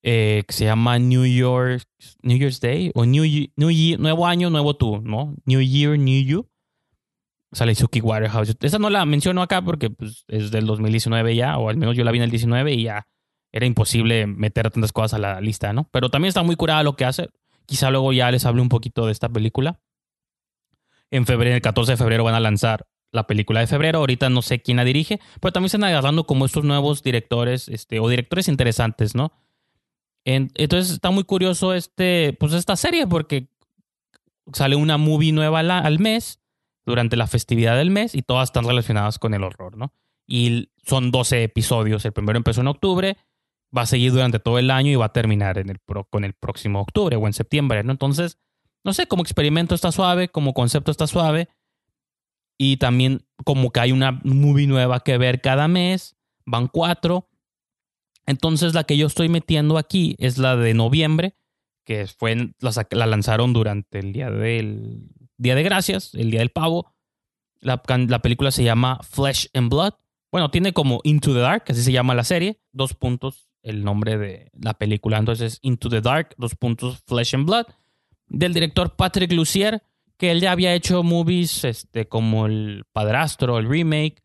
eh, 0.03 0.45
que 0.47 0.53
se 0.53 0.65
llama 0.65 0.99
New 0.99 1.27
York, 1.27 1.83
New 2.23 2.39
Year's 2.39 2.61
Day, 2.61 2.93
o 2.95 3.05
New, 3.05 3.25
New 3.57 3.99
Nuevo 3.99 4.27
Año, 4.27 4.51
Nuevo 4.51 4.77
Tú, 4.77 5.01
¿no? 5.01 5.35
New 5.45 5.61
Year, 5.61 5.99
New 5.99 6.23
You. 6.25 6.49
Sale 7.53 7.75
Suki 7.75 8.01
Waterhouse. 8.01 8.55
Esa 8.61 8.79
no 8.79 8.91
la 8.91 9.07
menciono 9.07 9.41
acá 9.43 9.63
porque 9.63 9.91
pues, 9.91 10.25
es 10.29 10.51
del 10.51 10.67
2019 10.67 11.35
ya, 11.35 11.57
o 11.59 11.69
al 11.69 11.79
menos 11.79 11.97
yo 11.97 12.05
la 12.05 12.13
vi 12.13 12.19
en 12.19 12.25
el 12.25 12.31
19 12.31 12.75
y 12.75 12.85
ya 12.85 13.09
era 13.53 13.67
imposible 13.67 14.27
meter 14.27 14.71
tantas 14.71 14.93
cosas 14.93 15.15
a 15.15 15.19
la 15.19 15.41
lista, 15.41 15.73
¿no? 15.73 15.89
Pero 15.91 16.11
también 16.11 16.29
está 16.29 16.43
muy 16.43 16.57
curada 16.57 16.83
lo 16.83 16.97
que 16.97 17.07
hace. 17.07 17.31
Quizá 17.67 17.91
luego 17.91 18.13
ya 18.13 18.31
les 18.31 18.45
hable 18.45 18.63
un 18.63 18.69
poquito 18.69 19.07
de 19.07 19.13
esta 19.13 19.29
película. 19.29 19.81
En 21.11 21.25
febrero, 21.25 21.57
el 21.57 21.63
14 21.63 21.93
de 21.93 21.97
febrero 21.97 22.25
van 22.25 22.35
a 22.35 22.41
lanzar 22.41 22.87
la 23.13 23.27
película 23.27 23.61
de 23.61 23.67
febrero. 23.67 23.99
Ahorita 23.99 24.29
no 24.31 24.43
sé 24.43 24.61
quién 24.61 24.77
la 24.77 24.85
dirige, 24.85 25.21
pero 25.41 25.53
también 25.53 25.67
están 25.67 25.85
agarrando 25.85 26.25
como 26.25 26.47
estos 26.47 26.65
nuevos 26.65 27.03
directores, 27.03 27.69
este, 27.69 28.01
o 28.01 28.09
directores 28.09 28.49
interesantes, 28.49 29.15
¿no? 29.15 29.33
entonces 30.25 30.93
está 30.93 31.11
muy 31.11 31.25
curioso 31.25 31.73
este, 31.73 32.37
pues 32.39 32.53
esta 32.53 32.77
serie 32.77 33.07
porque 33.07 33.49
sale 34.53 34.77
una 34.77 34.99
movie 34.99 35.33
nueva 35.33 35.61
al, 35.61 35.99
mes 35.99 36.41
durante 36.85 37.17
la 37.17 37.27
festividad 37.27 37.77
del 37.77 37.91
mes 37.91 38.15
y 38.15 38.23
todas 38.23 38.49
están 38.49 38.67
relacionadas 38.67 39.19
con 39.19 39.35
el 39.35 39.43
horror, 39.43 39.77
¿no? 39.77 39.93
Y 40.27 40.71
son 40.85 41.11
12 41.11 41.45
episodios. 41.45 42.05
El 42.05 42.13
primero 42.13 42.37
empezó 42.37 42.61
en 42.61 42.69
octubre, 42.69 43.17
va 43.77 43.83
a 43.83 43.87
seguir 43.87 44.13
durante 44.13 44.39
todo 44.39 44.59
el 44.59 44.71
año 44.71 44.91
y 44.93 44.97
va 44.97 45.07
a 45.07 45.13
terminar 45.13 45.59
en 45.59 45.71
el 45.71 45.81
con 46.11 46.25
el 46.25 46.35
próximo 46.35 46.81
octubre 46.81 47.17
o 47.17 47.27
en 47.27 47.33
septiembre, 47.33 47.83
¿no? 47.83 47.93
Entonces, 47.93 48.39
no 48.85 48.93
sé, 48.93 49.07
como 49.07 49.23
experimento 49.23 49.75
está 49.75 49.93
suave, 49.93 50.29
como 50.29 50.55
concepto 50.55 50.91
está 50.91 51.07
suave. 51.07 51.49
Y 52.59 52.77
también 52.77 53.25
como 53.45 53.71
que 53.71 53.81
hay 53.81 53.93
una 53.93 54.21
movie 54.25 54.67
nueva 54.67 55.01
que 55.01 55.17
ver 55.17 55.41
cada 55.41 55.69
mes, 55.69 56.17
van 56.45 56.69
cuatro. 56.69 57.29
Entonces 58.27 58.75
la 58.75 58.85
que 58.85 58.97
yo 58.97 59.07
estoy 59.07 59.29
metiendo 59.29 59.79
aquí 59.79 60.17
es 60.19 60.39
la 60.39 60.57
de 60.57 60.75
noviembre, 60.75 61.37
que 61.85 62.07
fue, 62.07 62.53
la, 62.61 63.07
lanzaron 63.07 63.53
durante 63.53 64.01
el 64.01 64.13
día 64.13 64.31
del 64.31 65.09
Día 65.39 65.55
de 65.55 65.63
Gracias, 65.63 66.15
el 66.15 66.31
Día 66.31 66.41
del 66.41 66.51
Pavo. 66.51 66.93
La, 67.61 67.81
la, 68.09 68.19
película 68.21 68.51
se 68.51 68.65
llama 68.65 69.01
Flesh 69.03 69.49
and 69.55 69.71
Blood. 69.71 69.95
Bueno, 70.31 70.51
tiene 70.51 70.73
como 70.73 71.01
Into 71.05 71.33
the 71.33 71.41
Dark, 71.41 71.65
así 71.69 71.83
se 71.83 71.93
llama 71.93 72.15
la 72.15 72.25
serie. 72.25 72.61
Dos 72.73 72.93
puntos, 72.93 73.49
el 73.63 73.83
nombre 73.83 74.19
de 74.19 74.51
la 74.53 74.75
película. 74.75 75.17
Entonces, 75.17 75.59
Into 75.63 75.89
the 75.89 76.01
Dark, 76.01 76.35
dos 76.37 76.55
puntos, 76.55 77.03
Flesh 77.07 77.35
and 77.35 77.47
Blood 77.47 77.67
del 78.29 78.55
director 78.55 78.95
Patrick 78.95 79.33
Lucier, 79.33 79.83
que 80.19 80.33
él 80.33 80.41
ya 80.41 80.53
había 80.53 80.75
hecho 80.75 81.03
movies 81.03 81.65
este, 81.65 82.09
como 82.09 82.47
El 82.47 82.85
Padrastro, 82.93 83.59
el 83.59 83.69
remake. 83.69 84.23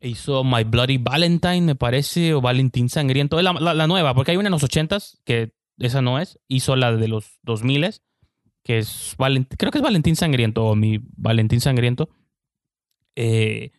Hizo 0.00 0.44
My 0.44 0.64
Bloody 0.64 0.96
Valentine, 0.98 1.60
me 1.60 1.74
parece, 1.74 2.32
o 2.32 2.40
Valentín 2.40 2.88
Sangriento. 2.88 3.40
La, 3.42 3.52
la, 3.52 3.86
nueva, 3.86 4.14
porque 4.14 4.30
hay 4.30 4.36
una 4.36 4.48
en 4.48 4.52
los 4.52 4.62
80s, 4.62 5.18
que 5.24 5.52
esa 5.78 6.00
no 6.00 6.18
es. 6.18 6.38
Hizo 6.48 6.74
la 6.74 6.96
de 6.96 7.08
los 7.08 7.38
2000s, 7.44 8.00
que 8.62 8.78
es 8.78 9.16
creo 9.58 9.70
que 9.70 9.78
es 9.78 9.82
Valentín 9.82 10.16
Sangriento, 10.16 10.64
o 10.64 10.74
mi 10.74 11.00
Valentín 11.16 11.60
Sangriento. 11.60 12.08
Eh, 13.14 13.72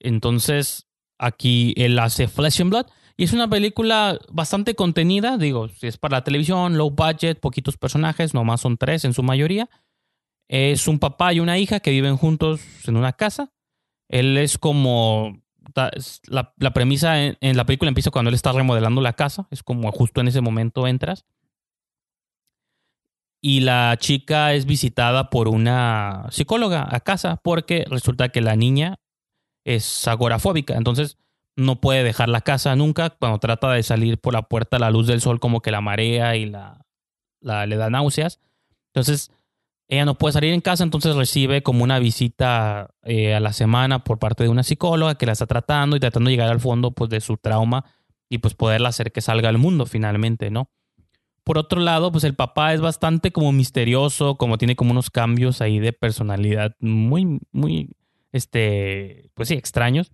entonces, 0.00 0.88
aquí 1.18 1.72
él 1.76 1.98
hace 1.98 2.28
Flesh 2.28 2.60
and 2.60 2.70
Blood. 2.70 2.86
Y 3.16 3.24
es 3.24 3.32
una 3.32 3.48
película 3.48 4.18
bastante 4.30 4.74
contenida, 4.74 5.38
digo, 5.38 5.68
si 5.68 5.86
es 5.86 5.96
para 5.96 6.18
la 6.18 6.24
televisión, 6.24 6.76
low 6.76 6.90
budget, 6.90 7.40
poquitos 7.40 7.76
personajes, 7.76 8.34
nomás 8.34 8.60
son 8.60 8.76
tres 8.76 9.04
en 9.04 9.14
su 9.14 9.22
mayoría. 9.22 9.68
Es 10.48 10.88
un 10.88 10.98
papá 10.98 11.32
y 11.32 11.40
una 11.40 11.58
hija 11.58 11.80
que 11.80 11.90
viven 11.90 12.16
juntos 12.16 12.60
en 12.86 12.96
una 12.96 13.12
casa. 13.12 13.52
Él 14.08 14.36
es 14.36 14.58
como... 14.58 15.40
La, 16.26 16.74
premisa 16.74 17.24
en, 17.24 17.56
la 17.56 17.64
película 17.64 17.88
empieza 17.88 18.10
cuando 18.10 18.28
él 18.28 18.34
está 18.34 18.52
remodelando 18.52 19.00
la 19.00 19.14
casa, 19.14 19.46
es 19.50 19.62
como 19.62 19.90
justo 19.92 20.20
en 20.20 20.28
ese 20.28 20.40
momento 20.40 20.86
entras. 20.86 21.24
Y 23.40 23.60
la 23.60 23.96
chica 23.98 24.52
es 24.52 24.66
visitada 24.66 25.30
por 25.30 25.48
una 25.48 26.26
psicóloga 26.30 26.86
a 26.90 27.00
casa 27.00 27.36
porque 27.42 27.84
resulta 27.88 28.28
que 28.28 28.40
la 28.40 28.54
niña 28.54 28.98
es 29.64 30.06
agorafóbica. 30.06 30.74
Entonces, 30.74 31.16
no 31.56 31.80
puede 31.80 32.04
dejar 32.04 32.28
la 32.28 32.40
casa 32.40 32.74
nunca. 32.76 33.10
Cuando 33.10 33.38
trata 33.38 33.72
de 33.72 33.82
salir 33.82 34.18
por 34.18 34.32
la 34.32 34.42
puerta, 34.42 34.78
la 34.78 34.90
luz 34.90 35.06
del 35.06 35.20
sol 35.20 35.40
como 35.40 35.60
que 35.60 35.70
la 35.70 35.80
marea 35.80 36.36
y 36.36 36.46
la, 36.46 36.86
la, 37.40 37.66
le 37.66 37.76
da 37.76 37.90
náuseas. 37.90 38.40
Entonces, 38.94 39.30
ella 39.92 40.06
no 40.06 40.16
puede 40.16 40.32
salir 40.32 40.54
en 40.54 40.62
casa, 40.62 40.84
entonces 40.84 41.14
recibe 41.16 41.62
como 41.62 41.84
una 41.84 41.98
visita 41.98 42.94
eh, 43.02 43.34
a 43.34 43.40
la 43.40 43.52
semana 43.52 44.04
por 44.04 44.18
parte 44.18 44.42
de 44.42 44.48
una 44.48 44.62
psicóloga 44.62 45.16
que 45.16 45.26
la 45.26 45.32
está 45.32 45.46
tratando 45.46 45.96
y 45.96 46.00
tratando 46.00 46.28
de 46.28 46.32
llegar 46.32 46.48
al 46.48 46.60
fondo 46.60 46.92
pues, 46.92 47.10
de 47.10 47.20
su 47.20 47.36
trauma 47.36 47.84
y 48.30 48.38
pues 48.38 48.54
poderla 48.54 48.88
hacer 48.88 49.12
que 49.12 49.20
salga 49.20 49.50
al 49.50 49.58
mundo 49.58 49.84
finalmente, 49.84 50.50
¿no? 50.50 50.70
Por 51.44 51.58
otro 51.58 51.78
lado, 51.78 52.10
pues 52.10 52.24
el 52.24 52.34
papá 52.34 52.72
es 52.72 52.80
bastante 52.80 53.32
como 53.32 53.52
misterioso, 53.52 54.36
como 54.36 54.56
tiene 54.56 54.76
como 54.76 54.92
unos 54.92 55.10
cambios 55.10 55.60
ahí 55.60 55.78
de 55.78 55.92
personalidad 55.92 56.74
muy, 56.80 57.40
muy, 57.50 57.90
este, 58.32 59.30
pues 59.34 59.50
sí, 59.50 59.56
extraños. 59.56 60.10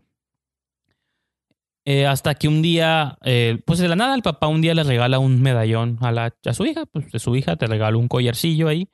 Eh, 1.85 2.05
hasta 2.05 2.35
que 2.35 2.49
un 2.49 2.63
día, 2.63 3.17
eh, 3.23 3.63
pues 3.65 3.79
de 3.79 3.87
la 3.87 3.95
nada, 3.95 4.17
el 4.17 4.23
papá 4.23 4.49
un 4.49 4.61
día 4.61 4.75
le 4.75 4.83
regala 4.83 5.21
un 5.21 5.41
medallón 5.41 5.99
a, 6.01 6.11
la, 6.11 6.35
a 6.45 6.53
su 6.53 6.67
hija, 6.67 6.85
pues 6.87 7.13
de 7.13 7.21
su 7.21 7.37
hija 7.37 7.55
te 7.55 7.69
regala 7.69 7.97
un 7.97 8.09
collarcillo 8.09 8.67
ahí. 8.67 8.89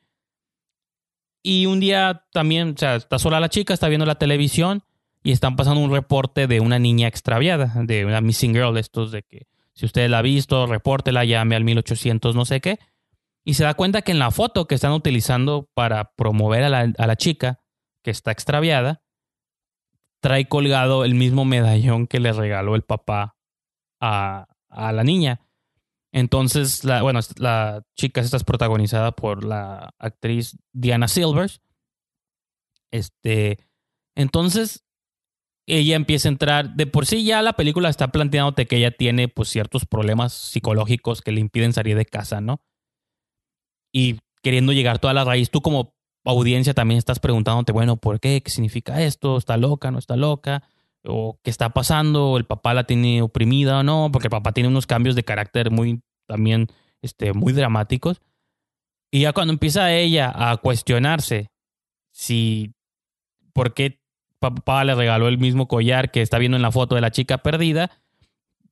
Y 1.46 1.66
un 1.66 1.78
día 1.78 2.24
también, 2.32 2.72
o 2.74 2.78
sea, 2.78 2.96
está 2.96 3.18
sola 3.18 3.38
la 3.38 3.50
chica, 3.50 3.74
está 3.74 3.88
viendo 3.88 4.06
la 4.06 4.14
televisión 4.14 4.82
y 5.22 5.30
están 5.30 5.56
pasando 5.56 5.82
un 5.82 5.92
reporte 5.92 6.46
de 6.46 6.60
una 6.60 6.78
niña 6.78 7.06
extraviada, 7.06 7.70
de 7.84 8.06
una 8.06 8.22
missing 8.22 8.54
girl, 8.54 8.78
estos 8.78 9.12
de 9.12 9.22
que 9.22 9.46
si 9.74 9.84
usted 9.84 10.08
la 10.08 10.20
ha 10.20 10.22
visto, 10.22 10.66
repórtela, 10.66 11.24
llame 11.24 11.54
al 11.54 11.64
1800 11.64 12.34
no 12.34 12.46
sé 12.46 12.62
qué. 12.62 12.78
Y 13.44 13.54
se 13.54 13.64
da 13.64 13.74
cuenta 13.74 14.00
que 14.00 14.12
en 14.12 14.20
la 14.20 14.30
foto 14.30 14.66
que 14.66 14.74
están 14.74 14.92
utilizando 14.92 15.68
para 15.74 16.14
promover 16.14 16.62
a 16.62 16.70
la, 16.70 16.92
a 16.96 17.06
la 17.06 17.16
chica 17.16 17.60
que 18.02 18.10
está 18.10 18.30
extraviada, 18.30 19.02
trae 20.20 20.48
colgado 20.48 21.04
el 21.04 21.14
mismo 21.14 21.44
medallón 21.44 22.06
que 22.06 22.20
le 22.20 22.32
regaló 22.32 22.74
el 22.74 22.84
papá 22.84 23.36
a, 24.00 24.46
a 24.70 24.92
la 24.92 25.04
niña. 25.04 25.43
Entonces, 26.14 26.84
la, 26.84 27.02
bueno, 27.02 27.18
la 27.38 27.82
chica 27.96 28.20
esta 28.20 28.36
es 28.36 28.44
protagonizada 28.44 29.10
por 29.16 29.42
la 29.42 29.92
actriz 29.98 30.56
Diana 30.72 31.08
Silvers. 31.08 31.60
Este, 32.92 33.58
entonces, 34.14 34.84
ella 35.66 35.96
empieza 35.96 36.28
a 36.28 36.32
entrar, 36.32 36.76
de 36.76 36.86
por 36.86 37.06
sí 37.06 37.24
ya 37.24 37.42
la 37.42 37.54
película 37.54 37.88
está 37.88 38.12
planteándote 38.12 38.66
que 38.66 38.76
ella 38.76 38.92
tiene 38.92 39.26
pues 39.26 39.48
ciertos 39.48 39.86
problemas 39.86 40.32
psicológicos 40.32 41.20
que 41.20 41.32
le 41.32 41.40
impiden 41.40 41.72
salir 41.72 41.96
de 41.96 42.06
casa, 42.06 42.40
¿no? 42.40 42.62
Y 43.92 44.20
queriendo 44.40 44.72
llegar 44.72 45.00
toda 45.00 45.14
la 45.14 45.24
raíz, 45.24 45.50
tú 45.50 45.62
como 45.62 45.96
audiencia 46.24 46.74
también 46.74 46.98
estás 46.98 47.18
preguntándote, 47.18 47.72
bueno, 47.72 47.96
¿por 47.96 48.20
qué? 48.20 48.40
¿Qué 48.40 48.52
significa 48.52 49.02
esto? 49.02 49.36
¿Está 49.36 49.56
loca? 49.56 49.90
¿No 49.90 49.98
está 49.98 50.14
loca? 50.14 50.62
¿O 51.04 51.38
qué 51.42 51.50
está 51.50 51.70
pasando? 51.70 52.36
¿El 52.36 52.46
papá 52.46 52.74
la 52.74 52.84
tiene 52.84 53.22
oprimida 53.22 53.80
o 53.80 53.82
no? 53.82 54.10
Porque 54.12 54.28
el 54.28 54.30
papá 54.30 54.52
tiene 54.52 54.68
unos 54.68 54.86
cambios 54.86 55.14
de 55.14 55.24
carácter 55.24 55.70
muy, 55.70 56.00
también, 56.26 56.68
este, 57.02 57.32
muy 57.32 57.52
dramáticos. 57.52 58.22
Y 59.10 59.20
ya 59.20 59.32
cuando 59.32 59.52
empieza 59.52 59.92
ella 59.92 60.32
a 60.34 60.56
cuestionarse 60.56 61.50
si, 62.10 62.72
¿por 63.52 63.74
qué 63.74 64.00
papá 64.50 64.84
le 64.84 64.94
regaló 64.94 65.28
el 65.28 65.38
mismo 65.38 65.68
collar 65.68 66.10
que 66.10 66.20
está 66.20 66.38
viendo 66.38 66.56
en 66.56 66.62
la 66.62 66.70
foto 66.70 66.94
de 66.94 67.00
la 67.00 67.10
chica 67.10 67.38
perdida, 67.38 67.90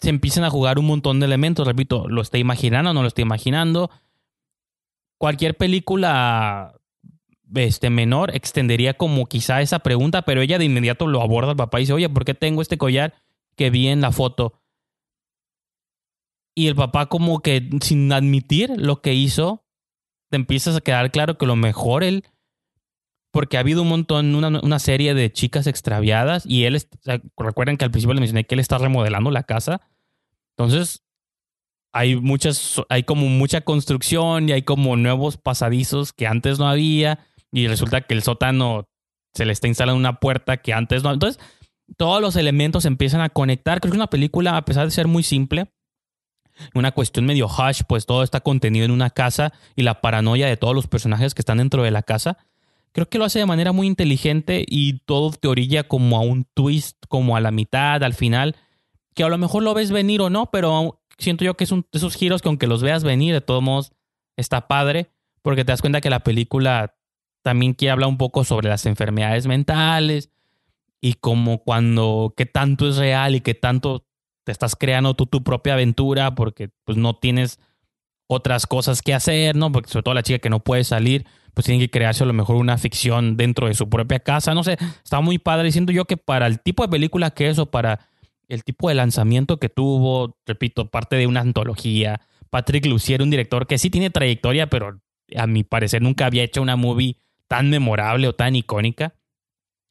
se 0.01 0.11
empiezan 0.11 0.45
a 0.45 0.51
jugar 0.51 0.79
un 0.79 0.87
montón 0.87 1.21
de 1.21 1.27
elementos. 1.27 1.67
Repito, 1.67 2.09
¿lo 2.09 2.21
está 2.21 2.39
imaginando 2.39 2.91
o 2.91 2.95
no 2.95 3.03
lo 3.03 3.09
está 3.09 3.23
imaginando? 3.23 3.91
Cualquier 5.19 5.57
película 5.57 6.75
este, 7.55 7.91
menor 7.91 8.35
extendería 8.35 8.95
como 8.95 9.27
quizá 9.27 9.61
esa 9.61 9.81
pregunta, 9.81 10.23
pero 10.23 10.41
ella 10.41 10.59
de 10.59 10.65
inmediato 10.65 11.07
lo 11.07 11.23
aborda 11.23 11.51
al 11.51 11.57
papá 11.57 11.79
y 11.79 11.83
dice, 11.83 11.93
oye, 11.93 12.09
¿por 12.09 12.25
qué 12.25 12.35
tengo 12.35 12.63
este 12.63 12.79
collar 12.79 13.15
que 13.57 13.71
vi 13.71 13.89
en 13.89 14.01
la 14.01 14.13
foto? 14.13 14.55
Y 16.55 16.69
el 16.69 16.75
papá 16.75 17.07
como 17.07 17.41
que 17.41 17.69
sin 17.81 18.13
admitir 18.13 18.71
lo 18.77 19.01
que 19.01 19.15
hizo, 19.15 19.65
te 20.31 20.37
empiezas 20.37 20.77
a 20.77 20.81
quedar 20.81 21.11
claro 21.11 21.39
que 21.39 21.47
lo 21.47 21.57
mejor 21.57 22.05
él 22.05 22.25
porque 23.33 23.57
ha 23.57 23.61
habido 23.61 23.83
un 23.83 23.89
montón, 23.89 24.35
una, 24.35 24.79
serie 24.79 25.15
de 25.15 25.33
chicas 25.33 25.67
extraviadas 25.67 26.45
y 26.45 26.65
él, 26.65 26.79
recuerden 27.39 27.79
que 27.79 27.87
al 27.87 27.91
principio 27.91 28.13
le 28.13 28.21
mencioné 28.21 28.45
que 28.45 28.55
él 28.55 28.61
está 28.61 28.77
remodelando 28.77 29.31
la 29.31 29.45
casa. 29.45 29.81
Entonces, 30.51 31.03
hay 31.93 32.17
muchas, 32.17 32.83
hay 32.91 33.05
como 33.05 33.29
mucha 33.29 33.63
construcción 33.63 34.49
y 34.49 34.53
hay 34.53 34.63
como 34.63 34.97
nuevos 34.97 35.39
pasadizos 35.39 36.13
que 36.13 36.27
antes 36.27 36.59
no 36.59 36.69
había 36.69 37.27
y 37.53 37.69
resulta 37.69 38.01
que 38.01 38.15
el 38.15 38.23
sótano 38.23 38.85
se 39.35 39.45
le 39.45 39.53
está 39.53 39.69
instalando 39.69 39.99
una 39.99 40.19
puerta 40.19 40.57
que 40.57 40.73
antes 40.73 41.03
no. 41.03 41.13
Entonces, 41.13 41.43
todos 41.97 42.21
los 42.21 42.37
elementos 42.37 42.85
empiezan 42.85 43.21
a 43.21 43.29
conectar. 43.29 43.81
Creo 43.81 43.91
que 43.91 43.97
es 43.97 44.01
una 44.01 44.11
película, 44.11 44.57
a 44.57 44.65
pesar 44.65 44.85
de 44.85 44.91
ser 44.91 45.07
muy 45.07 45.23
simple, 45.23 45.71
una 46.75 46.93
cuestión 46.93 47.27
medio 47.27 47.47
hush, 47.47 47.83
pues 47.87 48.07
todo 48.07 48.23
está 48.23 48.41
contenido 48.41 48.85
en 48.85 48.91
una 48.91 49.11
casa 49.11 49.53
y 49.77 49.83
la 49.83 50.01
paranoia 50.01 50.47
de 50.47 50.57
todos 50.57 50.75
los 50.75 50.87
personajes 50.87 51.35
que 51.35 51.43
están 51.43 51.59
dentro 51.59 51.83
de 51.83 51.91
la 51.91 52.03
casa 52.03 52.39
creo 52.93 53.09
que 53.09 53.19
lo 53.19 53.25
hace 53.25 53.39
de 53.39 53.47
manera 53.47 53.73
muy 53.73 53.87
inteligente 53.87 54.65
y 54.67 54.99
todo 55.01 55.31
te 55.33 55.49
orilla 55.49 55.89
como 55.89 56.17
a 56.17 56.21
un 56.21 56.45
twist, 56.55 56.99
como 57.09 57.37
a 57.37 57.41
la 57.41 57.51
mitad, 57.51 58.03
al 58.05 58.15
final, 58.15 58.57
que 59.15 59.25
a 59.25 59.29
lo 59.29 59.39
mejor 59.39 59.63
lo 59.63 59.75
ves 59.75 59.91
venir 59.91 60.21
o 60.21 60.31
no, 60.31 60.51
pero 60.51 61.01
siento 61.19 61.45
yo 61.45 61.55
que 61.57 61.65
es 61.65 61.73
un 61.73 61.87
esos 61.93 62.15
giros 62.15 62.43
que 62.43 62.49
aunque 62.49 62.67
los 62.67 62.83
veas 62.83 63.03
venir, 63.03 63.35
de 63.35 63.41
todos 63.41 63.63
modos, 63.63 63.93
está 64.37 64.69
padre, 64.69 65.11
porque 65.43 65.65
te 65.65 65.73
das 65.73 65.81
cuenta 65.81 66.01
que 66.01 66.11
la 66.11 66.21
película 66.21 66.95
también 67.43 67.75
quiere 67.75 67.93
hablar 67.93 68.09
un 68.09 68.19
poco 68.19 68.45
sobre 68.45 68.69
las 68.69 68.87
enfermedades 68.87 69.47
mentales 69.47 70.31
y 71.01 71.15
como 71.15 71.63
cuando, 71.63 72.35
qué 72.37 72.47
tanto 72.47 72.89
es 72.89 72.97
real 72.97 73.35
y 73.35 73.41
qué 73.41 73.55
tanto 73.55 74.07
te 74.45 74.53
estás 74.53 74.77
creando 74.77 75.15
tú 75.15 75.27
tu 75.27 75.43
propia 75.43 75.75
aventura 75.75 76.35
porque 76.35 76.71
pues 76.85 76.97
no 76.97 77.17
tienes 77.17 77.61
otras 78.29 78.67
cosas 78.67 79.03
que 79.03 79.15
hacer, 79.15 79.57
¿no? 79.57 79.71
Porque 79.71 79.91
sobre 79.91 80.05
todo 80.05 80.15
la 80.15 80.23
chica 80.23 80.39
que 80.39 80.51
no 80.51 80.61
puede 80.61 80.85
salir, 80.85 81.27
pues 81.55 81.67
tienen 81.67 81.81
que 81.81 81.91
crearse 81.91 82.25
a 82.25 82.27
lo 82.27 82.33
mejor 82.33 82.57
una 82.57 82.79
ficción 82.79 83.37
dentro 83.37 83.69
de 83.69 83.75
su 83.75 83.89
propia 83.89 84.21
casa. 84.21 84.55
No 84.55 84.65
sé, 84.65 84.79
está 85.05 85.21
muy 85.21 85.39
padre. 85.39 85.71
Siento 85.71 85.93
yo 85.93 86.07
que 86.07 86.17
para 86.17 86.47
el 86.47 86.61
tipo 86.61 86.83
de 86.83 86.89
película 86.89 87.33
que 87.33 87.49
es 87.49 87.59
o 87.59 87.71
para 87.71 88.01
el 88.49 88.65
tipo 88.65 88.89
de 88.89 88.95
lanzamiento 88.95 89.59
que 89.59 89.69
tuvo, 89.69 90.39
repito, 90.47 90.91
parte 90.91 91.17
de 91.17 91.27
una 91.27 91.41
antología. 91.41 92.21
Patrick 92.51 92.87
Lucier, 92.87 93.23
un 93.23 93.31
director 93.31 93.67
que 93.67 93.79
sí 93.79 93.91
tiene 93.91 94.11
trayectoria, 94.11 94.69
pero 94.69 95.01
a 95.37 95.47
mi 95.47 95.65
parecer 95.65 96.03
nunca 96.03 96.27
había 96.27 96.43
hecho 96.43 96.63
una 96.63 96.77
movie 96.77 97.17
tan 97.53 97.69
memorable 97.69 98.29
o 98.29 98.35
tan 98.35 98.57
icónica. 98.57 99.15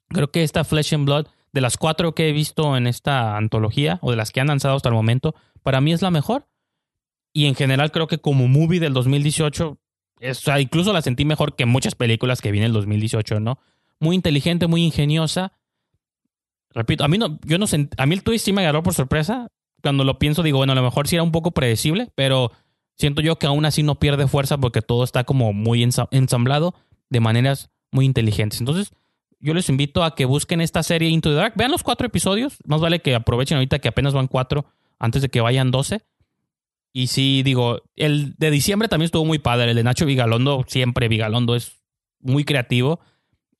Creo 0.09 0.31
que 0.31 0.41
esta 0.41 0.63
Flesh 0.63 0.95
and 0.95 1.05
Blood, 1.05 1.27
de 1.53 1.61
las 1.61 1.77
cuatro 1.77 2.15
que 2.15 2.27
he 2.27 2.31
visto 2.31 2.75
en 2.75 2.87
esta 2.87 3.37
antología, 3.37 3.99
o 4.01 4.09
de 4.09 4.17
las 4.17 4.31
que 4.31 4.41
han 4.41 4.47
lanzado 4.47 4.75
hasta 4.75 4.89
el 4.89 4.95
momento, 4.95 5.35
para 5.61 5.79
mí 5.79 5.93
es 5.93 6.01
la 6.01 6.09
mejor. 6.09 6.47
Y 7.31 7.45
en 7.45 7.53
general 7.53 7.91
creo 7.91 8.07
que 8.07 8.17
como 8.17 8.47
movie 8.47 8.79
del 8.79 8.93
2018 8.93 9.77
o 10.27 10.33
sea, 10.33 10.59
incluso 10.59 10.91
la 10.91 11.03
sentí 11.03 11.23
mejor 11.23 11.55
que 11.55 11.67
muchas 11.67 11.93
películas 11.93 12.41
que 12.41 12.51
vi 12.51 12.57
en 12.57 12.63
el 12.63 12.73
2018, 12.73 13.39
¿no? 13.39 13.59
Muy 13.99 14.15
inteligente, 14.15 14.65
muy 14.65 14.83
ingeniosa. 14.83 15.53
Repito, 16.71 17.03
a 17.03 17.07
mí 17.07 17.19
no, 17.19 17.39
yo 17.45 17.59
no 17.59 17.67
sent, 17.67 17.93
a 17.99 18.07
mí 18.07 18.15
el 18.15 18.23
twist 18.23 18.45
sí 18.45 18.53
me 18.53 18.61
agarró 18.61 18.81
por 18.81 18.95
sorpresa. 18.95 19.49
Cuando 19.83 20.03
lo 20.03 20.17
pienso 20.17 20.41
digo, 20.41 20.57
bueno, 20.57 20.73
a 20.73 20.75
lo 20.75 20.81
mejor 20.81 21.07
sí 21.07 21.15
era 21.15 21.23
un 21.23 21.31
poco 21.31 21.51
predecible, 21.51 22.11
pero 22.15 22.51
siento 22.97 23.21
yo 23.21 23.37
que 23.37 23.45
aún 23.45 23.65
así 23.65 23.83
no 23.83 23.99
pierde 23.99 24.27
fuerza 24.27 24.57
porque 24.57 24.81
todo 24.81 25.03
está 25.03 25.25
como 25.25 25.53
muy 25.53 25.83
ensamblado 25.83 26.73
de 27.11 27.19
maneras 27.19 27.69
muy 27.91 28.05
inteligentes. 28.05 28.59
Entonces, 28.59 28.91
yo 29.39 29.53
les 29.53 29.69
invito 29.69 30.03
a 30.03 30.15
que 30.15 30.25
busquen 30.25 30.61
esta 30.61 30.81
serie 30.81 31.09
Into 31.09 31.29
the 31.29 31.35
Dark. 31.35 31.53
Vean 31.55 31.71
los 31.71 31.83
cuatro 31.83 32.07
episodios. 32.07 32.57
Más 32.65 32.81
vale 32.81 33.01
que 33.01 33.13
aprovechen 33.13 33.57
ahorita 33.57 33.79
que 33.79 33.89
apenas 33.89 34.13
van 34.13 34.27
cuatro 34.27 34.65
antes 34.97 35.21
de 35.21 35.29
que 35.29 35.41
vayan 35.41 35.69
doce. 35.69 36.01
Y 36.93 37.07
sí, 37.07 37.41
digo, 37.43 37.81
el 37.95 38.35
de 38.37 38.51
diciembre 38.51 38.87
también 38.87 39.05
estuvo 39.05 39.25
muy 39.25 39.39
padre. 39.39 39.71
El 39.71 39.77
de 39.77 39.83
Nacho 39.83 40.05
Vigalondo, 40.05 40.65
siempre 40.67 41.07
Vigalondo 41.07 41.55
es 41.55 41.81
muy 42.19 42.45
creativo. 42.45 42.99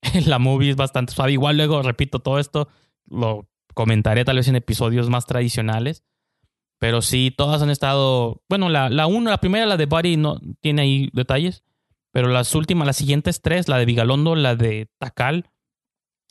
La 0.26 0.40
movie 0.40 0.70
es 0.70 0.76
bastante 0.76 1.14
suave. 1.14 1.34
Igual 1.34 1.58
luego, 1.58 1.82
repito, 1.82 2.20
todo 2.20 2.40
esto 2.40 2.70
lo 3.08 3.50
comentaré 3.74 4.24
tal 4.24 4.38
vez 4.38 4.48
en 4.48 4.56
episodios 4.56 5.10
más 5.10 5.26
tradicionales. 5.26 6.04
Pero 6.80 7.02
sí, 7.02 7.34
todas 7.36 7.62
han 7.62 7.70
estado. 7.70 8.44
Bueno, 8.50 8.70
la, 8.70 8.90
la 8.90 9.08
una, 9.08 9.30
la 9.30 9.40
primera, 9.40 9.66
la 9.66 9.78
de 9.78 9.86
Buddy, 9.86 10.18
no 10.18 10.40
tiene 10.62 10.84
ahí 10.84 11.10
detalles. 11.14 11.64
Pero 12.12 12.28
las 12.28 12.54
últimas, 12.56 12.86
las 12.86 12.98
siguientes 12.98 13.42
tres, 13.42 13.68
la 13.68 13.78
de 13.78 13.86
Vigalondo, 13.86 14.36
la 14.36 14.56
de 14.56 14.90
Tacal 14.98 15.50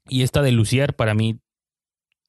y 0.08 0.22
esta 0.22 0.42
de 0.42 0.52
Lucier, 0.52 0.94
para 0.94 1.14
mí 1.14 1.40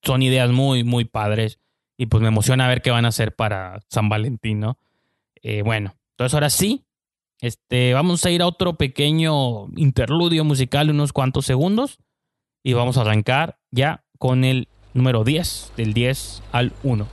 son 0.03 0.23
ideas 0.23 0.49
muy, 0.51 0.83
muy 0.83 1.05
padres. 1.05 1.59
Y 1.97 2.07
pues 2.07 2.21
me 2.21 2.29
emociona 2.29 2.67
ver 2.67 2.81
qué 2.81 2.91
van 2.91 3.05
a 3.05 3.09
hacer 3.09 3.35
para 3.35 3.79
San 3.89 4.09
Valentín, 4.09 4.59
¿no? 4.59 4.77
Eh, 5.43 5.61
bueno, 5.63 5.95
entonces 6.13 6.33
ahora 6.33 6.49
sí, 6.49 6.85
este, 7.41 7.93
vamos 7.93 8.23
a 8.25 8.31
ir 8.31 8.41
a 8.41 8.47
otro 8.47 8.75
pequeño 8.75 9.67
interludio 9.75 10.43
musical 10.43 10.89
unos 10.89 11.13
cuantos 11.13 11.45
segundos 11.45 11.99
y 12.63 12.73
vamos 12.73 12.97
a 12.97 13.01
arrancar 13.01 13.59
ya 13.71 14.05
con 14.19 14.43
el 14.43 14.67
número 14.93 15.23
10, 15.23 15.73
del 15.75 15.93
10 15.93 16.43
al 16.51 16.73
1. 16.83 17.07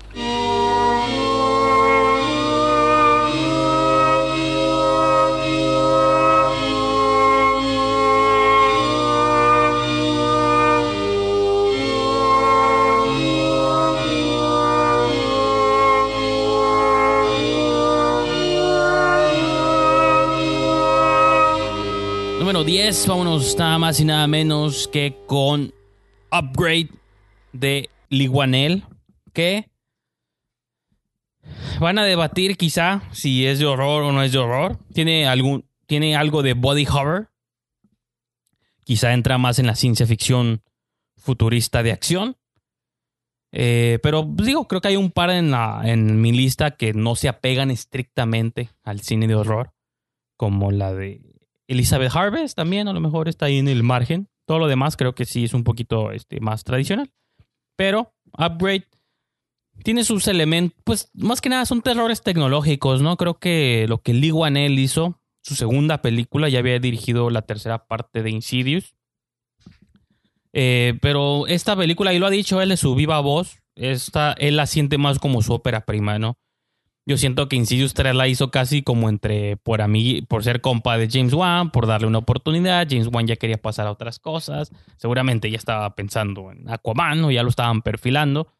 10, 22.48 23.06
vámonos 23.06 23.58
nada 23.58 23.78
más 23.78 24.00
y 24.00 24.06
nada 24.06 24.26
menos 24.26 24.88
que 24.88 25.14
con 25.26 25.74
Upgrade 26.32 26.88
de 27.52 27.90
Liguanel, 28.08 28.84
que 29.34 29.68
van 31.78 31.98
a 31.98 32.04
debatir 32.04 32.56
quizá 32.56 33.02
si 33.12 33.46
es 33.46 33.58
de 33.58 33.66
horror 33.66 34.02
o 34.02 34.12
no 34.12 34.22
es 34.22 34.32
de 34.32 34.38
horror. 34.38 34.78
Tiene, 34.94 35.28
algún, 35.28 35.66
tiene 35.86 36.16
algo 36.16 36.42
de 36.42 36.54
body 36.54 36.86
horror. 36.86 37.28
Quizá 38.82 39.12
entra 39.12 39.36
más 39.36 39.58
en 39.58 39.66
la 39.66 39.74
ciencia 39.74 40.06
ficción 40.06 40.62
futurista 41.18 41.82
de 41.82 41.92
acción. 41.92 42.38
Eh, 43.52 43.98
pero 44.02 44.26
pues, 44.26 44.46
digo, 44.46 44.66
creo 44.66 44.80
que 44.80 44.88
hay 44.88 44.96
un 44.96 45.10
par 45.10 45.28
en, 45.30 45.50
la, 45.50 45.82
en 45.84 46.18
mi 46.22 46.32
lista 46.32 46.70
que 46.70 46.94
no 46.94 47.14
se 47.14 47.28
apegan 47.28 47.70
estrictamente 47.70 48.70
al 48.84 49.00
cine 49.00 49.26
de 49.26 49.34
horror, 49.34 49.74
como 50.38 50.72
la 50.72 50.94
de 50.94 51.38
Elizabeth 51.68 52.14
Harvest 52.14 52.56
también, 52.56 52.88
a 52.88 52.92
lo 52.92 53.00
mejor 53.00 53.28
está 53.28 53.46
ahí 53.46 53.58
en 53.58 53.68
el 53.68 53.82
margen. 53.82 54.28
Todo 54.46 54.58
lo 54.58 54.66
demás 54.66 54.96
creo 54.96 55.14
que 55.14 55.26
sí 55.26 55.44
es 55.44 55.54
un 55.54 55.62
poquito 55.62 56.10
este, 56.10 56.40
más 56.40 56.64
tradicional. 56.64 57.12
Pero 57.76 58.14
Upgrade 58.36 58.86
tiene 59.84 60.02
sus 60.02 60.26
elementos, 60.26 60.76
pues 60.84 61.10
más 61.14 61.40
que 61.40 61.50
nada 61.50 61.66
son 61.66 61.82
terrores 61.82 62.22
tecnológicos, 62.22 63.02
¿no? 63.02 63.16
Creo 63.16 63.38
que 63.38 63.86
lo 63.88 64.02
que 64.02 64.14
Lee 64.14 64.32
Wanell 64.32 64.78
hizo, 64.78 65.20
su 65.42 65.54
segunda 65.54 66.02
película, 66.02 66.48
ya 66.48 66.58
había 66.58 66.80
dirigido 66.80 67.30
la 67.30 67.42
tercera 67.42 67.86
parte 67.86 68.22
de 68.22 68.30
Insidious. 68.30 68.96
Eh, 70.54 70.98
pero 71.02 71.46
esta 71.46 71.76
película, 71.76 72.12
y 72.12 72.18
lo 72.18 72.26
ha 72.26 72.30
dicho 72.30 72.60
él 72.60 72.70
de 72.70 72.76
su 72.76 72.94
viva 72.94 73.20
voz, 73.20 73.58
esta, 73.76 74.32
él 74.32 74.56
la 74.56 74.66
siente 74.66 74.98
más 74.98 75.18
como 75.18 75.42
su 75.42 75.52
ópera 75.52 75.84
prima, 75.84 76.18
¿no? 76.18 76.38
Yo 77.09 77.16
siento 77.16 77.48
que 77.48 77.56
Insidious 77.56 77.94
3 77.94 78.14
la 78.14 78.28
hizo 78.28 78.51
casi 78.51 78.82
como 78.82 79.09
entre 79.09 79.56
por 79.56 79.89
mí, 79.89 80.20
por 80.28 80.44
ser 80.44 80.60
compa 80.60 80.98
de 80.98 81.09
James 81.10 81.32
Wan, 81.32 81.70
por 81.70 81.86
darle 81.86 82.06
una 82.06 82.18
oportunidad. 82.18 82.86
James 82.86 83.09
Wan 83.10 83.26
ya 83.26 83.36
quería 83.36 83.56
pasar 83.56 83.86
a 83.86 83.93
otras 83.93 84.18
cosas. 84.18 84.70
Seguramente 84.98 85.51
ya 85.51 85.56
estaba 85.56 85.97
pensando 85.97 86.52
en 86.52 86.68
Aquaman 86.68 87.24
o 87.24 87.30
ya 87.30 87.43
lo 87.43 87.48
estaban 87.48 87.80
perfilando. 87.80 88.52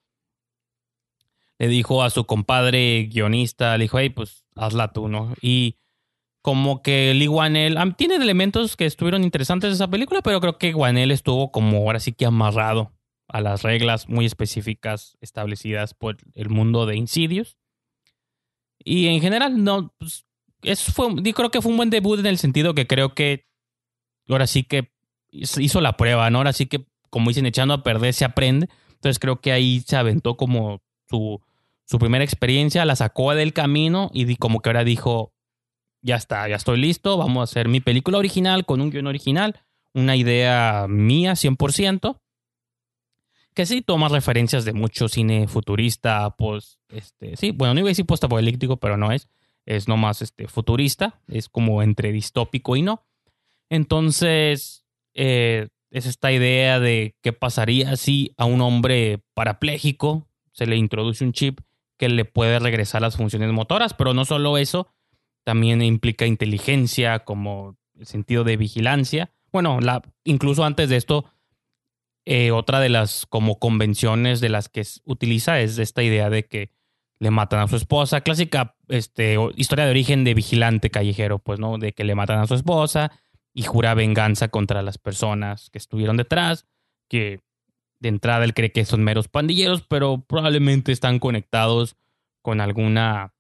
Le 1.59 1.69
dijo 1.69 2.03
a 2.03 2.09
su 2.09 2.25
compadre 2.25 3.11
guionista, 3.13 3.77
le 3.77 3.85
dijo, 3.85 3.99
hey, 3.99 4.09
pues 4.09 4.47
hazla 4.57 4.95
tú, 4.95 5.09
¿no? 5.09 5.35
Y 5.43 5.77
como 6.41 6.81
que 6.81 7.13
Lee 7.13 7.29
Wanell 7.29 7.77
tiene 7.99 8.15
elementos 8.15 8.77
que 8.77 8.87
estuvieron 8.87 9.25
interesantes 9.25 9.69
de 9.69 9.75
esa 9.75 9.91
película, 9.91 10.23
pero 10.23 10.41
creo 10.41 10.57
que 10.57 10.73
Wanell 10.73 11.11
estuvo 11.11 11.53
como 11.53 11.77
ahora 11.77 12.01
sí 12.01 12.15
que 12.15 12.25
amarrado 12.25 12.95
a 13.29 13.43
las 13.43 13.63
reglas 13.63 14.09
muy 14.09 14.25
específicas 14.25 15.19
establecidas 15.21 15.93
por 15.93 16.17
el 16.35 16.49
mundo 16.49 16.87
de 16.87 16.97
Insidious. 16.97 17.58
Y 18.89 19.09
en 19.09 19.21
general, 19.21 19.63
no, 19.63 19.93
pues, 19.99 20.25
eso 20.63 20.93
fue, 20.93 21.09
yo 21.23 21.33
creo 21.35 21.51
que 21.51 21.61
fue 21.61 21.71
un 21.71 21.77
buen 21.77 21.91
debut 21.91 22.19
en 22.21 22.27
el 22.27 22.39
sentido 22.39 22.75
que 22.75 22.87
creo 22.87 23.15
que 23.15 23.47
ahora 24.31 24.47
sí 24.47 24.63
que 24.63 24.91
hizo 25.31 25.83
la 25.83 25.99
prueba, 25.99 26.31
¿no? 26.31 26.39
Ahora 26.39 26.55
sí 26.55 26.67
que, 26.67 26.87
como 27.11 27.29
dicen, 27.29 27.45
echando 27.45 27.75
a 27.75 27.83
perder 27.83 28.15
se 28.15 28.25
aprende. 28.25 28.71
Entonces 28.95 29.19
creo 29.19 29.43
que 29.43 29.53
ahí 29.53 29.81
se 29.87 29.97
aventó 29.97 30.39
como 30.39 30.81
su, 31.07 31.39
su 31.85 31.99
primera 31.99 32.25
experiencia, 32.25 32.87
la 32.87 32.97
sacó 32.97 33.35
del 33.35 33.53
camino 33.53 34.11
y 34.15 34.37
como 34.37 34.61
que 34.61 34.71
ahora 34.71 34.85
dijo, 34.85 35.35
ya 36.01 36.17
está, 36.17 36.49
ya 36.49 36.57
estoy 36.57 36.79
listo, 36.79 37.19
vamos 37.19 37.41
a 37.41 37.45
hacer 37.45 37.69
mi 37.69 37.81
película 37.81 38.17
original 38.17 38.65
con 38.65 38.81
un 38.81 38.89
guion 38.89 39.07
original, 39.07 39.61
una 39.93 40.17
idea 40.17 40.87
mía 40.89 41.33
100% 41.33 42.19
que 43.59 43.67
sí 43.67 43.83
toma 43.83 44.07
referencias 44.07 44.65
de 44.65 44.73
mucho 44.73 45.09
cine 45.09 45.49
futurista, 45.49 46.31
pues, 46.39 46.79
este, 46.91 47.37
sí, 47.37 47.51
bueno, 47.51 47.75
no 47.75 47.81
iba 47.81 47.89
a 47.89 47.91
decir 47.91 48.07
post-apocalíptico, 48.07 48.77
pero 48.77 48.97
no 48.97 49.11
es, 49.11 49.29
es 49.67 49.89
nomás 49.89 50.23
este, 50.23 50.47
futurista, 50.47 51.21
es 51.27 51.49
como 51.49 51.83
entre 51.83 52.13
distópico 52.13 52.77
y 52.77 52.83
no. 52.83 53.05
Entonces, 53.69 54.85
eh, 55.13 55.71
es 55.91 56.07
esta 56.07 56.31
idea 56.31 56.79
de 56.79 57.17
qué 57.21 57.33
pasaría 57.33 57.97
si 57.97 58.33
a 58.37 58.45
un 58.45 58.61
hombre 58.61 59.25
parapléjico 59.35 60.29
se 60.53 60.67
le 60.67 60.77
introduce 60.77 61.25
un 61.25 61.33
chip 61.33 61.59
que 61.97 62.09
le 62.09 62.25
puede 62.25 62.61
regresar 62.61 63.03
las 63.03 63.17
funciones 63.17 63.51
motoras, 63.51 63.93
pero 63.93 64.15
no 64.15 64.25
solo 64.25 64.57
eso, 64.57 64.87
también 65.43 65.83
implica 65.83 66.27
inteligencia 66.27 67.25
como 67.25 67.77
el 67.99 68.07
sentido 68.07 68.45
de 68.45 68.57
vigilancia. 68.57 69.33
Bueno, 69.51 69.81
incluso 70.23 70.63
antes 70.63 70.91
de 70.91 70.97
esto, 70.97 71.25
eh, 72.31 72.51
otra 72.51 72.79
de 72.79 72.91
las 72.91 73.25
como 73.25 73.59
convenciones 73.59 74.43
de 74.43 74.51
las 74.51 74.69
que 74.69 74.87
utiliza 75.07 75.61
es 75.61 75.79
esta 75.79 76.03
idea 76.03 76.29
de 76.29 76.45
que 76.45 76.71
le 77.21 77.31
matan 77.31 77.61
a 77.61 77.69
su 77.69 77.77
esposa. 77.77 78.21
Clásica 78.21 78.77
este, 78.89 79.37
historia 79.57 79.87
de 79.87 79.93
origen 79.93 80.25
de 80.25 80.35
vigilante 80.35 80.91
callejero, 80.91 81.39
pues, 81.39 81.59
¿no? 81.59 81.79
De 81.79 81.95
que 81.95 82.05
le 82.05 82.15
matan 82.15 82.39
a 82.39 82.47
su 82.47 82.55
esposa 82.55 83.13
y 83.55 83.63
jura 83.63 83.95
venganza 83.95 84.49
contra 84.49 84.83
las 84.83 84.99
personas 84.99 85.71
que 85.71 85.79
estuvieron 85.79 86.19
detrás, 86.19 86.67
que 87.09 87.41
de 87.99 88.11
entrada 88.11 88.45
él 88.45 88.53
cree 88.53 88.73
que 88.73 88.85
son 88.85 89.03
meros 89.03 89.29
pandilleros, 89.29 89.81
pero 89.89 90.21
probablemente 90.21 90.93
están 90.93 91.21
conectados 91.21 91.97
con 92.43 92.61
alguna, 92.61 93.33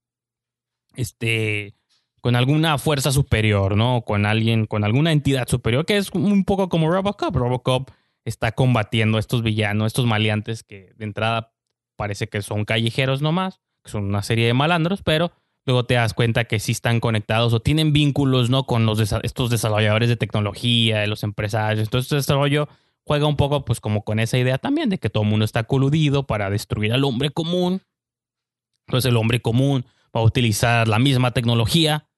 este, 0.96 1.74
con 2.22 2.36
alguna 2.36 2.78
fuerza 2.78 3.12
superior, 3.12 3.76
¿no? 3.76 4.00
Con 4.06 4.24
alguien, 4.24 4.64
con 4.64 4.82
alguna 4.82 5.12
entidad 5.12 5.46
superior, 5.46 5.84
que 5.84 5.98
es 5.98 6.08
un 6.10 6.44
poco 6.44 6.70
como 6.70 6.90
Robocop. 6.90 7.36
Robocop 7.36 7.90
está 8.24 8.52
combatiendo 8.52 9.16
a 9.16 9.20
estos 9.20 9.42
villanos, 9.42 9.88
estos 9.88 10.06
maleantes 10.06 10.62
que 10.62 10.92
de 10.96 11.04
entrada 11.04 11.52
parece 11.96 12.28
que 12.28 12.42
son 12.42 12.64
callejeros 12.64 13.22
nomás, 13.22 13.60
que 13.82 13.90
son 13.90 14.04
una 14.04 14.22
serie 14.22 14.46
de 14.46 14.54
malandros, 14.54 15.02
pero 15.02 15.32
luego 15.66 15.84
te 15.84 15.94
das 15.94 16.14
cuenta 16.14 16.44
que 16.44 16.60
sí 16.60 16.72
están 16.72 17.00
conectados 17.00 17.52
o 17.52 17.60
tienen 17.60 17.92
vínculos, 17.92 18.48
¿no? 18.50 18.64
Con 18.64 18.86
los 18.86 19.00
estos 19.00 19.50
desarrolladores 19.50 20.08
de 20.08 20.16
tecnología, 20.16 21.00
de 21.00 21.06
los 21.06 21.22
empresarios. 21.24 21.86
Entonces, 21.86 22.06
este 22.06 22.16
desarrollo 22.16 22.68
juega 23.04 23.26
un 23.26 23.36
poco, 23.36 23.64
pues, 23.64 23.80
como 23.80 24.02
con 24.04 24.18
esa 24.18 24.38
idea 24.38 24.58
también 24.58 24.88
de 24.88 24.98
que 24.98 25.10
todo 25.10 25.24
el 25.24 25.28
mundo 25.28 25.44
está 25.44 25.64
coludido 25.64 26.26
para 26.26 26.48
destruir 26.50 26.92
al 26.92 27.04
hombre 27.04 27.30
común. 27.30 27.82
Entonces, 28.86 29.10
el 29.10 29.16
hombre 29.16 29.40
común 29.40 29.84
va 30.16 30.20
a 30.20 30.24
utilizar 30.24 30.88
la 30.88 30.98
misma 30.98 31.32
tecnología, 31.32 32.08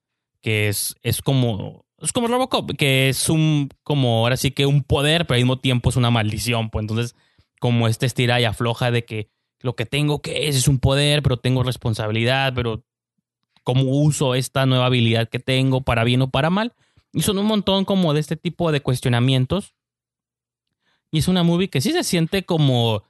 que 0.43 0.69
es, 0.69 0.95
es 1.03 1.21
como 1.23 1.85
es 2.01 2.13
como 2.13 2.29
Robocop, 2.29 2.77
que 2.77 3.09
es 3.09 3.29
un, 3.29 3.69
como 3.83 4.19
ahora 4.19 4.37
sí 4.37 4.51
que 4.51 4.67
un 4.67 4.83
poder, 4.83 5.27
pero 5.27 5.37
al 5.37 5.43
mismo 5.43 5.59
tiempo 5.59 5.91
es 5.91 5.97
una 5.97 6.11
maldición. 6.11 6.71
Pues 6.71 6.83
entonces, 6.83 7.17
como 7.61 7.89
este 7.89 8.07
estira 8.07 8.41
y 8.41 8.45
afloja 8.45 8.91
de 8.91 9.05
que 9.05 9.31
lo 9.61 9.77
que 9.77 9.87
tengo 9.87 10.23
que 10.23 10.49
es, 10.49 10.57
es 10.57 10.69
un 10.69 10.79
poder, 10.79 11.23
pero 11.23 11.37
tengo 11.37 11.63
responsabilidad, 11.63 12.53
pero 12.55 12.85
cómo 13.63 13.83
uso 13.83 14.35
esta 14.35 14.67
nueva 14.67 14.87
habilidad 14.87 15.29
que 15.29 15.39
tengo 15.39 15.83
para 15.83 16.05
bien 16.05 16.23
o 16.23 16.31
para 16.31 16.51
mal. 16.51 16.75
Y 17.13 17.23
son 17.23 17.39
un 17.39 17.47
montón 17.47 17.85
como 17.85 18.15
de 18.15 18.21
este 18.21 18.37
tipo 18.37 18.73
de 18.73 18.81
cuestionamientos. 18.81 19.75
Y 21.11 21.19
es 21.19 21.29
una 21.29 21.43
movie 21.43 21.69
que 21.69 21.81
sí 21.81 21.93
se 21.93 22.05
siente 22.05 22.45
como 22.45 23.03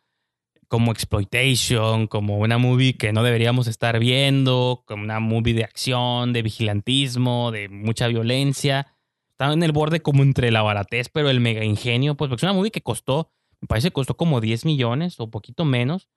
como 0.71 0.93
exploitation, 0.93 2.07
como 2.07 2.39
una 2.39 2.57
movie 2.57 2.97
que 2.97 3.13
no 3.13 3.25
deberíamos 3.25 3.67
estar 3.67 3.99
viendo, 3.99 4.85
como 4.87 5.03
una 5.03 5.19
movie 5.19 5.53
de 5.53 5.65
acción, 5.65 6.33
de 6.33 6.43
vigilantismo, 6.43 7.51
de 7.51 7.69
mucha 7.69 8.07
violencia. 8.07 8.87
Está 9.31 9.53
en 9.53 9.65
el 9.65 9.73
borde 9.73 10.01
como 10.01 10.23
entre 10.23 10.53
la 10.53 10.63
baratez, 10.63 11.09
pero 11.09 11.29
el 11.29 11.41
mega 11.41 11.65
ingenio, 11.65 12.15
pues 12.15 12.29
porque 12.29 12.39
es 12.39 12.45
una 12.45 12.53
movie 12.53 12.71
que 12.71 12.83
costó, 12.83 13.33
me 13.61 13.67
parece 13.67 13.89
que 13.89 13.95
costó 13.95 14.17
como 14.17 14.41
10 14.41 14.65
millones 14.65 15.19
o 15.19 15.29
poquito 15.29 15.65
menos. 15.65 16.09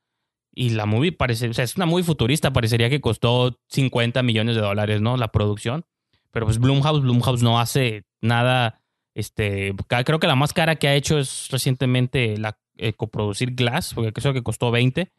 Y 0.53 0.69
la 0.69 0.85
movie 0.85 1.11
parece, 1.11 1.49
o 1.49 1.53
sea, 1.55 1.63
es 1.63 1.75
una 1.75 1.87
muy 1.87 2.03
futurista, 2.03 2.53
parecería 2.53 2.91
que 2.91 3.01
costó 3.01 3.59
50 3.69 4.21
millones 4.21 4.55
de 4.55 4.61
dólares, 4.61 5.01
¿no? 5.01 5.17
La 5.17 5.31
producción. 5.31 5.87
Pero 6.29 6.45
pues 6.45 6.59
Blumhouse, 6.59 7.01
Blumhouse 7.01 7.41
no 7.41 7.59
hace 7.59 8.05
nada, 8.21 8.83
este, 9.15 9.73
creo 10.05 10.19
que 10.19 10.27
la 10.27 10.35
más 10.35 10.53
cara 10.53 10.75
que 10.75 10.87
ha 10.87 10.93
hecho 10.93 11.17
es 11.17 11.47
recientemente 11.49 12.37
la 12.37 12.59
eh, 12.77 12.93
coproducir 12.93 13.53
Glass, 13.53 13.93
porque 13.93 14.13
creo 14.13 14.33
que 14.33 14.43
costó 14.43 14.71
20, 14.71 15.11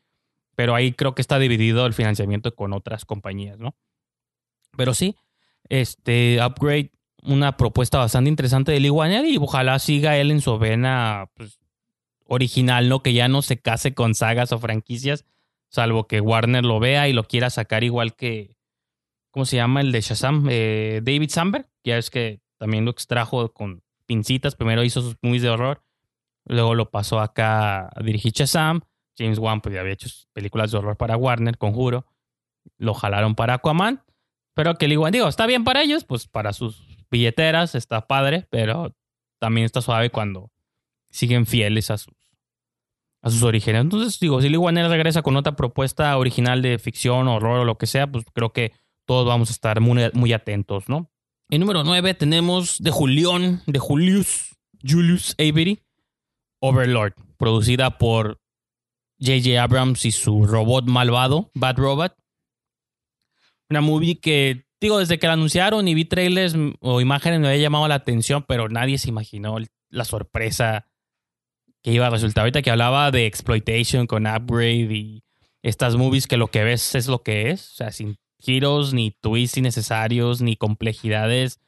pero 0.56 0.74
ahí 0.74 0.93
creo 0.93 1.14
que 1.14 1.22
está 1.22 1.39
dividido 1.39 1.86
el 1.86 1.94
financiamiento 1.94 2.55
con 2.55 2.72
otras 2.72 3.05
compañías, 3.05 3.59
¿no? 3.59 3.74
Pero 4.76 4.94
sí, 4.94 5.16
este 5.68 6.39
Upgrade, 6.44 6.90
una 7.22 7.56
propuesta 7.56 7.98
bastante 7.98 8.28
interesante 8.28 8.72
de 8.72 8.81
Lee 8.81 8.90
y 9.28 9.36
ojalá 9.39 9.78
siga 9.78 10.16
él 10.16 10.31
en 10.31 10.40
su 10.40 10.59
vena 10.59 11.31
pues, 11.35 11.60
original, 12.26 12.89
¿no? 12.89 13.02
Que 13.02 13.12
ya 13.12 13.28
no 13.28 13.43
se 13.43 13.60
case 13.60 13.94
con 13.94 14.14
sagas 14.14 14.52
o 14.52 14.59
franquicias, 14.59 15.24
salvo 15.68 16.06
que 16.06 16.20
Warner 16.20 16.64
lo 16.64 16.81
vea 16.81 17.09
y 17.09 17.12
lo 17.12 17.24
quiera 17.24 17.51
sacar 17.51 17.85
igual 17.85 18.14
que, 18.14 18.56
¿cómo 19.31 19.44
se 19.44 19.56
llama? 19.56 19.81
El 19.81 19.93
de 19.93 20.01
Shazam, 20.01 20.48
eh, 20.51 21.01
David 21.02 21.31
Samberg, 21.31 21.68
ya 21.85 21.98
es 21.98 22.10
que 22.10 22.40
también 22.59 22.85
lo 22.85 22.90
extrajo 22.90 23.52
con 23.52 23.82
pincitas, 24.06 24.55
primero 24.55 24.85
hizo 24.85 25.01
sus 25.01 25.16
movies 25.22 25.43
de 25.43 25.51
horror 25.51 25.82
Luego 26.47 26.75
lo 26.75 26.91
pasó 26.91 27.21
acá 27.21 27.87
a 27.87 28.03
dirigir 28.03 28.33
Shazam. 28.33 28.83
James 29.16 29.39
Wan 29.39 29.61
pues 29.61 29.75
ya 29.75 29.81
había 29.81 29.95
hecho 29.95 30.09
películas 30.33 30.71
de 30.71 30.79
horror 30.79 30.97
para 30.97 31.16
Warner, 31.16 31.59
Conjuro. 31.59 32.07
Lo 32.79 32.95
jalaron 32.95 33.35
para 33.35 33.55
Aquaman. 33.55 34.03
Pero 34.55 34.77
que 34.77 34.87
igual 34.87 35.12
digo, 35.12 35.27
está 35.29 35.47
bien 35.47 35.65
para 35.65 35.83
ellos, 35.83 36.05
pues 36.05 36.29
para 36.29 36.53
sus 36.53 36.87
billeteras 37.11 37.75
está 37.75 38.07
padre, 38.07 38.47
pero 38.51 38.95
también 39.41 39.65
está 39.65 39.81
suave 39.81 40.11
cuando 40.11 40.51
siguen 41.11 41.47
fieles 41.47 41.91
a 41.91 41.99
sus, 41.99 42.15
a 43.23 43.31
sus 43.31 43.43
orígenes. 43.43 43.83
Entonces, 43.83 44.19
digo, 44.21 44.41
si 44.41 44.49
Lee 44.49 44.57
Warner 44.57 44.89
regresa 44.89 45.23
con 45.23 45.37
otra 45.37 45.57
propuesta 45.57 46.16
original 46.16 46.62
de 46.62 46.79
ficción, 46.79 47.27
horror 47.27 47.61
o 47.61 47.65
lo 47.65 47.79
que 47.79 47.87
sea, 47.87 48.07
pues 48.07 48.25
creo 48.33 48.53
que 48.53 48.73
todos 49.07 49.27
vamos 49.27 49.51
a 49.51 49.53
estar 49.53 49.81
muy, 49.81 50.11
muy 50.12 50.33
atentos, 50.33 50.89
¿no? 50.89 51.11
En 51.51 51.61
número 51.61 51.85
9 51.85 52.15
tenemos 52.15 52.79
de 52.79 52.91
Julián, 52.91 53.62
de 53.66 53.79
Julius, 53.79 54.57
Julius 54.83 55.35
Avery, 55.39 55.84
Overlord, 56.66 57.12
producida 57.36 57.99
por 57.99 58.41
J.J. 59.20 59.62
Abrams 59.62 60.05
y 60.07 60.12
su 60.12 60.47
robot 60.47 60.86
malvado, 60.86 61.51
Bad 61.55 61.77
Robot. 61.77 62.16
Una 63.69 63.82
movie 63.82 64.19
que, 64.19 64.66
digo, 64.81 64.99
desde 64.99 65.19
que 65.19 65.27
la 65.27 65.35
anunciaron 65.35 65.86
y 65.86 65.95
vi 65.95 66.07
trailers 66.07 66.57
o 66.81 67.01
imágenes 67.03 67.41
me 67.41 67.49
había 67.49 67.61
llamado 67.61 67.86
la 67.86 67.97
atención, 67.97 68.45
pero 68.49 68.69
nadie 68.70 68.97
se 68.97 69.11
imaginó 69.11 69.57
la 69.91 70.05
sorpresa 70.05 70.86
que 71.82 71.93
iba 71.93 72.07
a 72.07 72.11
resultar. 72.11 72.43
Ahorita 72.43 72.62
que 72.62 72.70
hablaba 72.70 73.11
de 73.11 73.27
exploitation 73.27 74.07
con 74.07 74.27
Upgrade 74.27 74.95
y 74.95 75.23
estas 75.62 75.97
movies 75.97 76.27
que 76.27 76.39
lo 76.39 76.49
que 76.49 76.65
ves 76.65 76.95
es 76.95 77.09
lo 77.09 77.23
que 77.23 77.51
es, 77.51 77.73
o 77.73 77.74
sea, 77.74 77.93
sin 77.93 78.16
giros, 78.39 78.95
ni 78.95 79.11
twists 79.11 79.59
innecesarios, 79.59 80.41
ni 80.41 80.57
complejidades. 80.57 81.61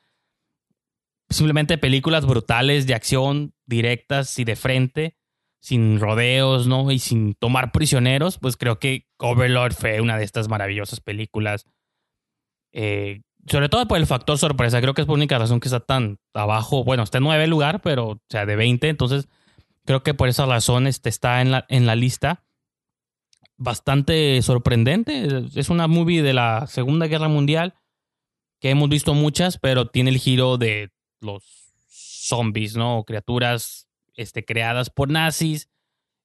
Simplemente 1.28 1.76
películas 1.76 2.24
brutales 2.24 2.86
de 2.86 2.94
acción, 2.94 3.52
directas 3.66 4.38
y 4.38 4.44
de 4.44 4.56
frente, 4.56 5.16
sin 5.60 6.00
rodeos, 6.00 6.66
¿no? 6.66 6.90
Y 6.90 6.98
sin 6.98 7.34
tomar 7.34 7.72
prisioneros, 7.72 8.38
pues 8.38 8.56
creo 8.56 8.78
que 8.78 9.08
Overlord 9.18 9.74
fue 9.74 10.00
una 10.00 10.16
de 10.16 10.24
estas 10.24 10.48
maravillosas 10.48 11.00
películas. 11.00 11.66
Eh, 12.72 13.22
sobre 13.48 13.68
todo 13.68 13.86
por 13.86 13.98
el 13.98 14.06
factor 14.06 14.38
sorpresa, 14.38 14.80
creo 14.80 14.94
que 14.94 15.02
es 15.02 15.06
por 15.06 15.16
única 15.16 15.38
razón 15.38 15.60
que 15.60 15.68
está 15.68 15.80
tan 15.80 16.18
abajo. 16.34 16.84
Bueno, 16.84 17.02
está 17.02 17.18
en 17.18 17.24
nueve 17.24 17.46
lugar, 17.46 17.80
pero, 17.82 18.08
o 18.08 18.20
sea, 18.28 18.46
de 18.46 18.56
20, 18.56 18.88
entonces 18.88 19.28
creo 19.84 20.02
que 20.02 20.14
por 20.14 20.28
esa 20.28 20.46
razón 20.46 20.86
este, 20.86 21.08
está 21.08 21.40
en 21.40 21.52
la, 21.52 21.64
en 21.68 21.86
la 21.86 21.94
lista 21.94 22.44
bastante 23.56 24.40
sorprendente. 24.42 25.44
Es 25.54 25.70
una 25.70 25.86
movie 25.86 26.22
de 26.22 26.34
la 26.34 26.66
Segunda 26.66 27.06
Guerra 27.06 27.28
Mundial 27.28 27.74
que 28.60 28.70
hemos 28.70 28.88
visto 28.88 29.14
muchas, 29.14 29.58
pero 29.58 29.88
tiene 29.88 30.10
el 30.10 30.18
giro 30.18 30.58
de 30.58 30.90
los 31.20 31.65
zombies, 32.26 32.76
¿no? 32.76 33.04
Criaturas 33.04 33.88
este, 34.14 34.44
creadas 34.44 34.90
por 34.90 35.10
nazis. 35.10 35.68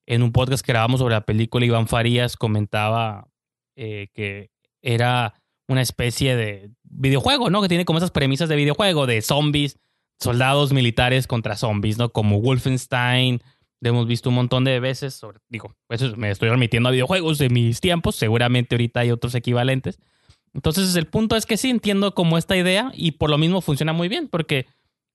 En 0.08 0.24
un 0.24 0.32
podcast 0.32 0.66
que 0.66 0.72
grabamos 0.72 1.00
sobre 1.00 1.16
la 1.16 1.26
película, 1.26 1.66
Iván 1.66 1.88
Farías 1.88 2.36
comentaba 2.36 3.28
eh, 3.76 4.08
que 4.14 4.50
era 4.82 5.42
una 5.68 5.82
especie 5.82 6.36
de 6.36 6.72
videojuego, 6.84 7.50
¿no? 7.50 7.62
Que 7.62 7.70
tiene 7.70 7.86
como 7.86 7.98
esas 7.98 8.12
premisas 8.12 8.50
de 8.50 8.56
videojuego, 8.56 9.06
de 9.06 9.22
zombies, 9.22 9.78
soldados 10.20 10.74
militares 10.74 11.28
contra 11.28 11.56
zombies, 11.56 11.98
¿no? 11.98 12.12
Como 12.12 12.42
Wolfenstein, 12.42 13.42
hemos 13.90 14.08
visto 14.08 14.30
un 14.30 14.36
montón 14.36 14.64
de 14.64 14.80
veces, 14.80 15.14
sobre, 15.14 15.40
digo, 15.50 15.74
eso 15.90 16.16
me 16.18 16.30
estoy 16.30 16.50
remitiendo 16.50 16.90
a 16.90 16.92
videojuegos 16.92 17.38
de 17.38 17.50
mis 17.50 17.82
tiempos, 17.82 18.16
seguramente 18.16 18.76
ahorita 18.76 19.02
hay 19.02 19.12
otros 19.12 19.34
equivalentes. 19.36 20.00
Entonces 20.54 20.96
el 20.96 21.08
punto 21.08 21.36
es 21.36 21.46
que 21.46 21.58
sí 21.58 21.70
entiendo 21.70 22.14
como 22.14 22.38
esta 22.38 22.58
idea 22.58 22.92
y 22.94 23.14
por 23.14 23.30
lo 23.30 23.38
mismo 23.38 23.62
funciona 23.62 23.94
muy 23.94 24.10
bien, 24.10 24.28
porque 24.28 24.68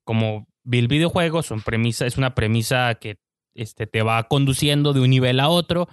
como 0.05 0.47
el 0.71 0.89
videojuego, 0.89 1.43
son 1.43 1.61
premisa, 1.63 2.07
es 2.07 2.17
una 2.17 2.35
premisa 2.35 2.95
que 2.97 3.19
este, 3.55 3.87
te 3.87 4.03
va 4.03 4.23
conduciendo 4.25 4.93
de 4.93 5.01
un 5.01 5.11
nivel 5.11 5.41
a 5.41 5.49
otro. 5.49 5.89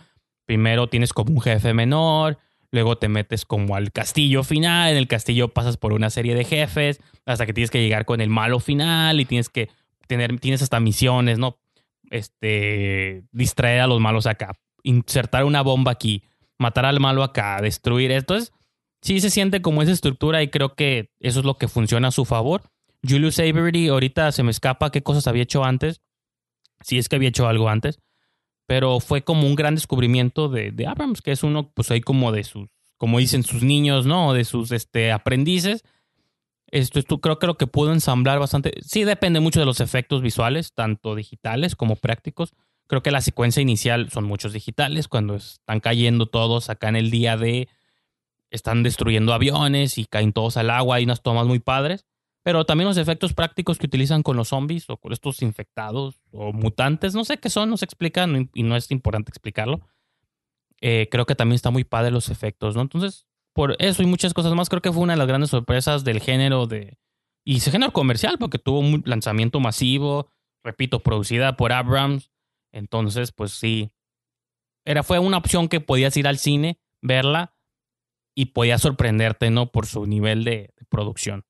Primero 0.46 0.88
tienes 0.88 1.14
como 1.14 1.34
un 1.34 1.42
jefe 1.42 1.74
menor, 1.74 2.38
luego 2.72 2.98
te 2.98 3.08
metes 3.08 3.46
como 3.46 3.76
al 3.76 3.92
castillo 3.92 4.44
final, 4.44 4.92
en 4.92 4.98
el 4.98 5.08
castillo 5.08 5.50
pasas 5.50 5.78
por 5.78 5.94
una 5.94 6.10
serie 6.10 6.36
de 6.36 6.44
jefes, 6.44 7.00
hasta 7.26 7.46
que 7.46 7.54
tienes 7.54 7.72
que 7.72 7.82
llegar 7.82 8.06
con 8.06 8.20
el 8.22 8.30
malo 8.30 8.60
final 8.60 9.20
y 9.20 9.26
tienes 9.26 9.50
que 9.50 9.70
tener, 10.08 10.40
tienes 10.40 10.62
hasta 10.62 10.80
misiones, 10.80 11.40
¿no? 11.40 11.58
este, 12.14 13.24
distraer 13.32 13.82
a 13.82 13.88
los 13.88 14.00
malos 14.00 14.28
acá, 14.28 14.54
insertar 14.84 15.46
una 15.46 15.64
bomba 15.64 15.92
aquí, 15.92 16.24
matar 16.60 16.86
al 16.86 17.00
malo 17.00 17.24
acá, 17.24 17.60
destruir. 17.60 18.12
Entonces, 18.12 18.54
sí 19.02 19.20
se 19.20 19.32
siente 19.32 19.64
como 19.64 19.82
esa 19.82 19.92
estructura 19.92 20.44
y 20.44 20.50
creo 20.50 20.76
que 20.76 21.10
eso 21.20 21.40
es 21.40 21.46
lo 21.46 21.58
que 21.58 21.68
funciona 21.68 22.10
a 22.10 22.12
su 22.12 22.26
favor. 22.26 22.62
Julius 23.08 23.40
Avery, 23.40 23.90
ahorita 23.90 24.32
se 24.32 24.44
me 24.44 24.52
escapa 24.52 24.92
qué 24.92 25.04
cosas 25.04 25.28
había 25.28 25.44
hecho 25.44 25.64
antes, 25.64 26.02
si 26.82 26.98
es 26.98 27.10
que 27.10 27.16
había 27.16 27.30
hecho 27.30 27.48
algo 27.48 27.70
antes, 27.70 28.00
pero 28.66 29.00
fue 29.00 29.24
como 29.24 29.48
un 29.48 29.56
gran 29.56 29.76
descubrimiento 29.76 30.50
de, 30.50 30.74
Abrams, 30.88 31.22
que 31.22 31.32
es 31.32 31.44
uno, 31.44 31.72
pues 31.74 31.92
ahí 31.92 32.02
como 32.02 32.32
de 32.32 32.44
sus, 32.44 32.70
como 32.98 33.20
dicen 33.20 33.44
sus 33.44 33.64
niños, 33.64 34.06
¿no? 34.06 34.34
De 34.34 34.46
sus 34.46 34.72
este, 34.72 35.12
aprendices 35.12 35.84
esto, 36.74 36.98
esto, 36.98 37.22
creo 37.22 37.38
que 37.38 37.46
lo 37.46 37.56
que 37.56 37.68
pudo 37.68 37.94
ensamblar 37.94 38.40
bastante. 38.40 38.74
Sí, 38.82 39.04
depende 39.04 39.40
mucho 39.40 39.60
de 39.60 39.68
los 39.68 39.80
efectos 39.80 40.24
visuales, 40.24 40.74
tanto 40.74 41.14
digitales 41.14 41.76
como 41.76 41.96
prácticos. 41.96 42.54
Creo 42.88 43.04
que 43.04 43.12
la 43.12 43.22
secuencia 43.22 43.62
inicial 43.62 44.10
son 44.10 44.24
muchos 44.24 44.54
digitales, 44.54 45.08
cuando 45.08 45.36
están 45.36 45.80
cayendo 45.82 46.26
todos 46.26 46.72
acá 46.72 46.90
en 46.90 46.96
el 46.96 47.12
día 47.12 47.38
de. 47.38 47.70
Están 48.50 48.82
destruyendo 48.82 49.34
aviones 49.34 50.00
y 50.00 50.06
caen 50.06 50.34
todos 50.34 50.58
al 50.58 50.72
agua. 50.72 50.96
Hay 50.96 51.04
unas 51.04 51.22
tomas 51.22 51.46
muy 51.46 51.60
padres. 51.60 52.08
Pero 52.44 52.66
también 52.66 52.88
los 52.88 52.98
efectos 52.98 53.34
prácticos 53.34 53.78
que 53.78 53.86
utilizan 53.86 54.22
con 54.22 54.36
los 54.36 54.50
zombies 54.50 54.90
o 54.90 54.98
con 54.98 55.14
estos 55.14 55.42
infectados 55.42 56.22
o 56.32 56.52
mutantes, 56.52 57.16
no 57.16 57.24
sé 57.24 57.38
qué 57.38 57.50
son, 57.50 57.70
no 57.70 57.78
se 57.78 57.86
explican 57.86 58.50
y 58.54 58.64
no 58.64 58.76
es 58.76 58.92
importante 58.92 59.32
explicarlo. 59.32 59.82
Eh, 60.82 61.08
creo 61.10 61.26
que 61.26 61.36
también 61.36 61.56
está 61.56 61.72
muy 61.72 61.86
padre 61.86 62.12
los 62.12 62.28
efectos, 62.28 62.76
¿no? 62.76 62.82
Entonces, 62.82 63.26
por 63.54 63.78
eso 63.80 64.04
y 64.04 64.06
muchas 64.06 64.34
cosas 64.34 64.54
más, 64.54 64.68
creo 64.68 64.82
que 64.82 64.92
fue 64.92 65.02
una 65.02 65.14
de 65.14 65.18
las 65.18 65.28
grandes 65.28 65.52
sorpresas 65.52 66.04
del 66.04 66.20
género 66.20 66.68
de. 66.68 66.98
Y 67.46 67.58
ese 67.58 67.72
género 67.72 67.94
comercial, 67.94 68.38
porque 68.38 68.60
tuvo 68.60 68.80
un 68.80 69.02
lanzamiento 69.06 69.62
masivo, 69.62 70.28
repito, 70.62 71.00
producida 71.00 71.56
por 71.56 71.72
Abrams. 71.72 72.32
Entonces, 72.74 73.32
pues 73.32 73.54
sí. 73.54 73.92
Era, 74.84 75.04
fue 75.04 75.20
una 75.20 75.38
opción 75.38 75.70
que 75.70 75.80
podías 75.80 76.18
ir 76.18 76.28
al 76.28 76.38
cine, 76.38 76.80
verla 77.02 77.56
y 78.36 78.48
podía 78.48 78.78
sorprenderte, 78.78 79.52
¿no? 79.52 79.72
Por 79.72 79.86
su 79.86 80.06
nivel 80.06 80.44
de 80.44 80.74
producción. 80.90 81.46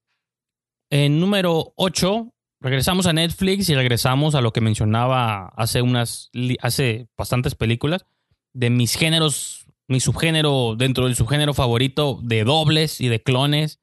En 0.95 1.20
número 1.20 1.74
8, 1.76 2.36
regresamos 2.61 3.07
a 3.07 3.14
Netflix 3.14 3.68
y 3.68 3.74
regresamos 3.74 4.36
a 4.36 4.41
lo 4.41 4.53
que 4.53 4.61
mencionaba 4.61 5.48
hace 5.48 5.82
unas. 5.82 6.30
hace 6.61 7.07
bastantes 7.18 7.56
películas. 7.56 8.06
De 8.53 8.70
mis 8.70 8.95
géneros 8.95 9.65
mi 9.88 9.99
subgénero 9.99 10.76
dentro 10.78 11.06
del 11.06 11.15
subgénero 11.15 11.56
favorito 11.56 12.20
de 12.22 12.44
dobles 12.44 13.02
y 13.02 13.07
de 13.07 13.24
clones 13.24 13.80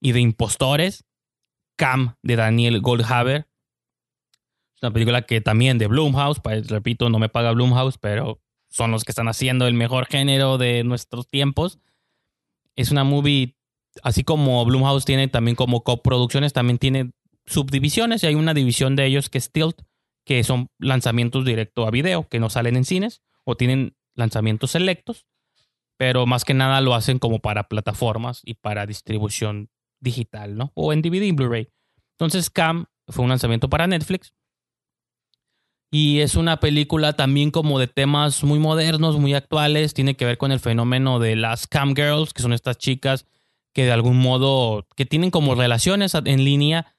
y 0.00 0.12
de 0.12 0.20
impostores, 0.20 1.04
Cam 1.76 2.16
de 2.22 2.36
Daniel 2.36 2.80
Goldhaber. 2.80 3.46
Es 4.76 4.82
una 4.82 4.92
película 4.92 5.26
que 5.26 5.42
también 5.42 5.76
de 5.76 5.88
Blumhouse, 5.88 6.40
repito, 6.68 7.10
no 7.10 7.18
me 7.18 7.28
paga 7.28 7.52
Blumhouse, 7.52 7.98
pero 7.98 8.40
son 8.70 8.92
los 8.92 9.04
que 9.04 9.12
están 9.12 9.28
haciendo 9.28 9.66
el 9.66 9.74
mejor 9.74 10.06
género 10.06 10.56
de 10.56 10.84
nuestros 10.84 11.28
tiempos. 11.28 11.80
Es 12.76 12.90
una 12.90 13.04
movie, 13.04 13.55
así 14.02 14.24
como 14.24 14.64
Blumhouse 14.64 15.04
tiene 15.04 15.28
también 15.28 15.54
como 15.54 15.82
coproducciones, 15.82 16.52
también 16.52 16.78
tiene 16.78 17.12
subdivisiones 17.46 18.22
y 18.22 18.26
hay 18.26 18.34
una 18.34 18.54
división 18.54 18.96
de 18.96 19.06
ellos 19.06 19.28
que 19.28 19.38
es 19.38 19.50
Tilt, 19.52 19.82
que 20.24 20.42
son 20.44 20.68
lanzamientos 20.78 21.44
directo 21.44 21.86
a 21.86 21.90
video, 21.90 22.28
que 22.28 22.40
no 22.40 22.50
salen 22.50 22.76
en 22.76 22.84
cines 22.84 23.22
o 23.44 23.56
tienen 23.56 23.96
lanzamientos 24.14 24.72
selectos 24.72 25.26
pero 25.96 26.26
más 26.26 26.44
que 26.44 26.54
nada 26.54 26.80
lo 26.80 26.94
hacen 26.94 27.18
como 27.18 27.40
para 27.40 27.68
plataformas 27.68 28.42
y 28.44 28.54
para 28.54 28.86
distribución 28.86 29.70
digital, 30.00 30.56
¿no? 30.56 30.72
O 30.74 30.92
en 30.92 31.02
DVD 31.02 31.22
y 31.22 31.32
Blu-ray. 31.32 31.68
Entonces, 32.12 32.50
Cam 32.50 32.86
fue 33.08 33.24
un 33.24 33.30
lanzamiento 33.30 33.68
para 33.68 33.86
Netflix. 33.86 34.34
Y 35.90 36.20
es 36.20 36.34
una 36.34 36.60
película 36.60 37.14
también 37.14 37.50
como 37.50 37.78
de 37.78 37.86
temas 37.86 38.42
muy 38.44 38.58
modernos, 38.58 39.18
muy 39.18 39.34
actuales. 39.34 39.94
Tiene 39.94 40.16
que 40.16 40.24
ver 40.24 40.36
con 40.36 40.52
el 40.52 40.60
fenómeno 40.60 41.18
de 41.18 41.36
las 41.36 41.66
cam 41.66 41.94
girls, 41.94 42.34
que 42.34 42.42
son 42.42 42.52
estas 42.52 42.76
chicas 42.76 43.24
que 43.76 43.84
de 43.84 43.92
algún 43.92 44.16
modo, 44.16 44.86
que 44.96 45.04
tienen 45.04 45.30
como 45.30 45.54
relaciones 45.54 46.14
en 46.14 46.44
línea, 46.44 46.94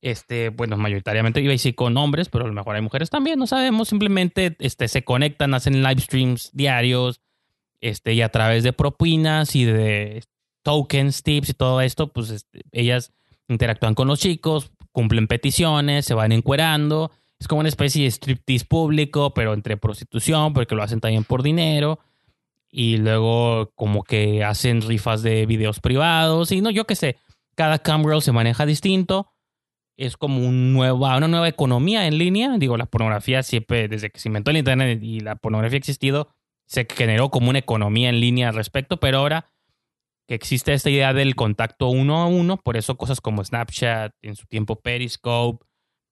este, 0.00 0.48
bueno, 0.48 0.78
mayoritariamente 0.78 1.42
iba 1.42 1.50
a 1.50 1.52
decir 1.52 1.74
con 1.74 1.94
hombres, 1.98 2.30
pero 2.30 2.46
a 2.46 2.48
lo 2.48 2.54
mejor 2.54 2.74
hay 2.74 2.80
mujeres 2.80 3.10
también, 3.10 3.38
no 3.38 3.46
sabemos. 3.46 3.88
Simplemente 3.88 4.56
este, 4.58 4.88
se 4.88 5.04
conectan, 5.04 5.52
hacen 5.52 5.82
live 5.82 6.00
streams 6.00 6.48
diarios, 6.54 7.20
este, 7.82 8.14
y 8.14 8.22
a 8.22 8.30
través 8.30 8.62
de 8.62 8.72
propinas 8.72 9.54
y 9.54 9.66
de 9.66 10.24
tokens, 10.62 11.22
tips 11.22 11.50
y 11.50 11.52
todo 11.52 11.82
esto, 11.82 12.08
pues 12.08 12.30
este, 12.30 12.62
ellas 12.72 13.12
interactúan 13.46 13.94
con 13.94 14.08
los 14.08 14.18
chicos, 14.18 14.70
cumplen 14.90 15.26
peticiones, 15.26 16.06
se 16.06 16.14
van 16.14 16.32
encuerando. 16.32 17.10
Es 17.38 17.46
como 17.46 17.60
una 17.60 17.68
especie 17.68 18.04
de 18.04 18.10
striptease 18.10 18.64
público, 18.64 19.34
pero 19.34 19.52
entre 19.52 19.76
prostitución, 19.76 20.54
porque 20.54 20.74
lo 20.74 20.82
hacen 20.82 21.00
también 21.00 21.24
por 21.24 21.42
dinero. 21.42 21.98
Y 22.74 22.96
luego 22.96 23.70
como 23.74 24.02
que 24.02 24.42
hacen 24.42 24.80
rifas 24.80 25.22
de 25.22 25.44
videos 25.44 25.78
privados. 25.78 26.50
Y 26.52 26.62
no, 26.62 26.70
yo 26.70 26.86
qué 26.86 26.96
sé, 26.96 27.18
cada 27.54 27.78
camgirl 27.78 28.22
se 28.22 28.32
maneja 28.32 28.64
distinto. 28.64 29.30
Es 29.96 30.16
como 30.16 30.38
un 30.38 30.72
nueva, 30.72 31.16
una 31.18 31.28
nueva 31.28 31.48
economía 31.48 32.06
en 32.06 32.16
línea. 32.16 32.56
Digo, 32.58 32.78
la 32.78 32.86
pornografía 32.86 33.42
siempre, 33.42 33.88
desde 33.88 34.10
que 34.10 34.18
se 34.18 34.30
inventó 34.30 34.50
el 34.50 34.56
Internet 34.56 35.02
y 35.02 35.20
la 35.20 35.36
pornografía 35.36 35.76
ha 35.76 35.78
existido, 35.78 36.30
se 36.66 36.86
generó 36.90 37.28
como 37.28 37.50
una 37.50 37.58
economía 37.58 38.08
en 38.08 38.20
línea 38.20 38.48
al 38.48 38.54
respecto, 38.54 38.98
pero 38.98 39.18
ahora 39.18 39.52
que 40.26 40.34
existe 40.34 40.72
esta 40.72 40.88
idea 40.88 41.12
del 41.12 41.34
contacto 41.34 41.88
uno 41.88 42.22
a 42.22 42.26
uno, 42.26 42.56
por 42.56 42.78
eso 42.78 42.96
cosas 42.96 43.20
como 43.20 43.44
Snapchat, 43.44 44.14
en 44.22 44.36
su 44.36 44.46
tiempo 44.46 44.76
Periscope, 44.80 45.66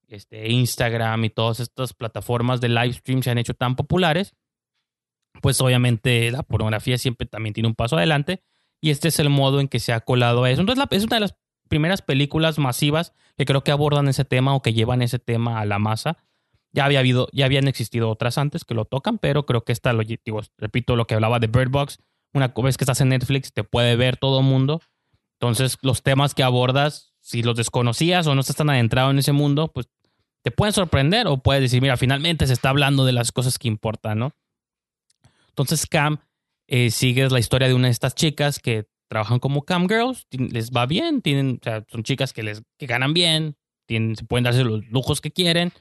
este, 0.09 0.51
Instagram 0.51 1.25
y 1.25 1.31
todas 1.31 1.61
estas 1.61 1.95
plataformas 1.95 2.61
de 2.61 2.69
live 2.69 2.93
stream 2.93 3.23
se 3.23 3.31
han 3.31 3.39
hecho 3.39 3.55
tan 3.55 3.77
populares, 3.77 4.35
pues 5.41 5.61
obviamente 5.61 6.31
la 6.31 6.43
pornografía 6.43 6.99
siempre 6.99 7.27
también 7.27 7.55
tiene 7.55 7.69
un 7.69 7.75
paso 7.75 7.97
adelante 7.97 8.43
y 8.81 8.91
este 8.91 9.09
es 9.09 9.19
el 9.19 9.29
modo 9.29 9.61
en 9.61 9.69
que 9.69 9.81
se 9.81 9.93
ha 9.93 10.01
colado 10.01 10.45
a 10.45 10.51
eso. 10.51 10.61
Entonces 10.61 10.85
es 10.91 11.05
una 11.05 11.17
de 11.17 11.21
las 11.21 11.37
primeras 11.69 12.03
películas 12.03 12.59
masivas 12.59 13.13
que 13.37 13.45
creo 13.45 13.63
que 13.63 13.71
abordan 13.71 14.09
ese 14.09 14.25
tema 14.25 14.55
o 14.55 14.63
que 14.63 14.73
llevan 14.73 15.03
ese 15.03 15.19
tema 15.19 15.61
a 15.61 15.65
la 15.65 15.79
masa. 15.79 16.19
Ya 16.73 16.85
había 16.85 17.01
habido, 17.01 17.29
ya 17.33 17.47
habían 17.47 17.69
existido 17.69 18.11
otras 18.11 18.39
antes 18.39 18.65
que 18.65 18.75
lo 18.75 18.85
tocan, 18.85 19.19
pero 19.19 19.47
creo 19.47 19.65
que 19.65 19.73
esta, 19.73 19.93
lo, 19.93 20.03
digo, 20.03 20.41
repito 20.57 20.97
lo 20.97 21.07
que 21.07 21.15
hablaba 21.15 21.39
de 21.39 21.49
Bird 21.49 21.71
Box, 21.71 21.99
una 22.33 22.49
vez 22.49 22.77
que 22.77 22.85
estás 22.85 23.01
en 23.01 23.09
Netflix 23.09 23.53
te 23.53 23.65
puede 23.65 23.97
ver 23.97 24.17
todo 24.17 24.43
mundo. 24.43 24.81
Entonces, 25.41 25.79
los 25.83 26.03
temas 26.03 26.35
que 26.35 26.43
abordas, 26.43 27.13
si 27.21 27.43
los 27.43 27.57
desconocías 27.57 28.27
o 28.27 28.35
no 28.35 28.41
estás 28.41 28.57
tan 28.57 28.71
adentrado 28.71 29.11
en 29.11 29.19
ese 29.19 29.33
mundo, 29.33 29.73
pues 29.73 29.89
te 30.43 30.51
pueden 30.51 30.73
sorprender 30.73 31.27
o 31.27 31.39
puedes 31.39 31.63
decir, 31.63 31.83
mira, 31.83 31.97
finalmente 31.97 32.47
se 32.47 32.53
está 32.53 32.71
hablando 32.71 33.05
de 33.05 33.13
las 33.13 33.33
cosas 33.33 33.59
que 33.59 33.69
importan, 33.69 34.19
¿no? 34.19 34.33
Entonces, 35.63 35.87
Cam 35.87 36.19
eh, 36.69 36.91
sigues 36.91 37.33
la 37.33 37.39
historia 37.39 37.69
de 37.69 37.75
una 37.75 37.89
de 37.89 37.93
estas 37.93 38.15
chicas 38.15 38.59
que 38.59 38.89
trabajan 39.09 39.41
como 39.41 39.63
cam 39.63 39.89
girls, 39.89 40.27
les 40.31 40.71
va 40.71 40.87
bien, 40.87 41.21
tienen, 41.21 41.59
o 41.61 41.65
sea, 41.65 41.85
son 41.89 42.05
chicas 42.05 42.33
que 42.33 42.45
les 42.45 42.63
que 42.79 42.87
ganan 42.87 43.13
bien, 43.13 43.57
tienen, 43.87 44.15
se 44.15 44.25
pueden 44.25 44.45
darse 44.45 44.63
los 44.63 44.87
lujos 44.87 45.21
que 45.21 45.33
quieren. 45.33 45.73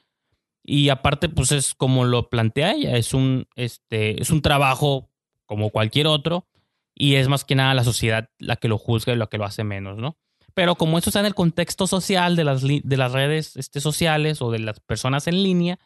Y 0.63 0.89
aparte, 0.89 1.29
pues 1.29 1.51
es 1.51 1.75
como 1.75 2.05
lo 2.05 2.29
plantea 2.29 2.73
ella, 2.73 2.97
es 2.97 3.13
un, 3.13 3.47
este, 3.55 4.19
es 4.19 4.31
un 4.31 4.41
trabajo 4.41 5.11
como 5.45 5.69
cualquier 5.69 6.07
otro, 6.07 6.47
y 6.95 7.15
es 7.15 7.27
más 7.27 7.45
que 7.45 7.55
nada 7.55 7.75
la 7.75 7.83
sociedad 7.83 8.29
la 8.39 8.55
que 8.55 8.67
lo 8.67 8.79
juzga 8.79 9.13
y 9.13 9.15
la 9.15 9.27
que 9.27 9.37
lo 9.37 9.45
hace 9.45 9.63
menos, 9.63 9.99
¿no? 9.99 10.17
Pero 10.55 10.75
como 10.75 10.97
esto 10.97 11.11
está 11.11 11.19
en 11.19 11.27
el 11.27 11.35
contexto 11.35 11.85
social 11.85 12.35
de 12.35 12.43
las, 12.43 12.63
de 12.63 12.97
las 12.97 13.11
redes 13.11 13.55
este, 13.55 13.79
sociales 13.79 14.41
o 14.41 14.49
de 14.49 14.59
las 14.59 14.79
personas 14.79 15.27
en 15.27 15.43
línea, 15.43 15.79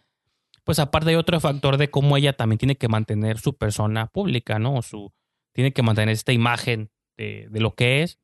pues 0.64 0.80
aparte 0.80 1.10
hay 1.10 1.16
otro 1.16 1.40
factor 1.40 1.78
de 1.78 1.90
cómo 1.90 2.18
ella 2.18 2.34
también 2.34 2.58
tiene 2.58 2.78
que 2.78 2.88
mantener 2.88 3.40
su 3.40 3.58
persona 3.58 4.08
pública, 4.08 4.60
¿no? 4.60 4.82
Su, 4.82 5.12
tiene 5.52 5.74
que 5.74 5.84
mantener 5.84 6.14
esta 6.14 6.32
imagen 6.32 6.90
de, 7.18 7.48
lo 7.52 7.76
que 7.76 8.04
es. 8.04 8.20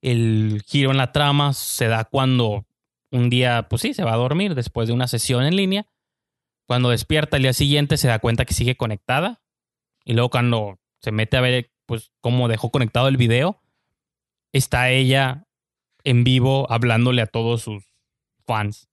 El 0.00 0.62
giro 0.66 0.90
en 0.90 0.96
la 0.96 1.12
trama 1.12 1.52
se 1.52 1.88
da 1.88 2.04
cuando 2.04 2.66
un 3.10 3.30
día, 3.30 3.68
pues 3.68 3.82
sí, 3.82 3.94
se 3.94 4.04
va 4.04 4.14
a 4.14 4.16
dormir 4.16 4.54
después 4.54 4.88
de 4.88 4.94
una 4.94 5.06
sesión 5.06 5.44
en 5.44 5.56
línea. 5.56 5.86
Cuando 6.66 6.90
despierta 6.90 7.36
el 7.36 7.42
día 7.42 7.52
siguiente 7.52 7.96
se 7.96 8.08
da 8.08 8.18
cuenta 8.18 8.44
que 8.44 8.54
sigue 8.54 8.76
conectada. 8.76 9.42
Y 10.04 10.14
luego 10.14 10.30
cuando 10.30 10.78
se 11.00 11.12
mete 11.12 11.36
a 11.36 11.40
ver 11.40 11.70
pues 11.86 12.12
cómo 12.20 12.48
dejó 12.48 12.70
conectado 12.70 13.08
el 13.08 13.16
video, 13.16 13.60
está 14.52 14.90
ella 14.90 15.46
en 16.04 16.24
vivo 16.24 16.70
hablándole 16.70 17.22
a 17.22 17.26
todos 17.26 17.62
sus 17.62 17.84
fans. 18.44 18.88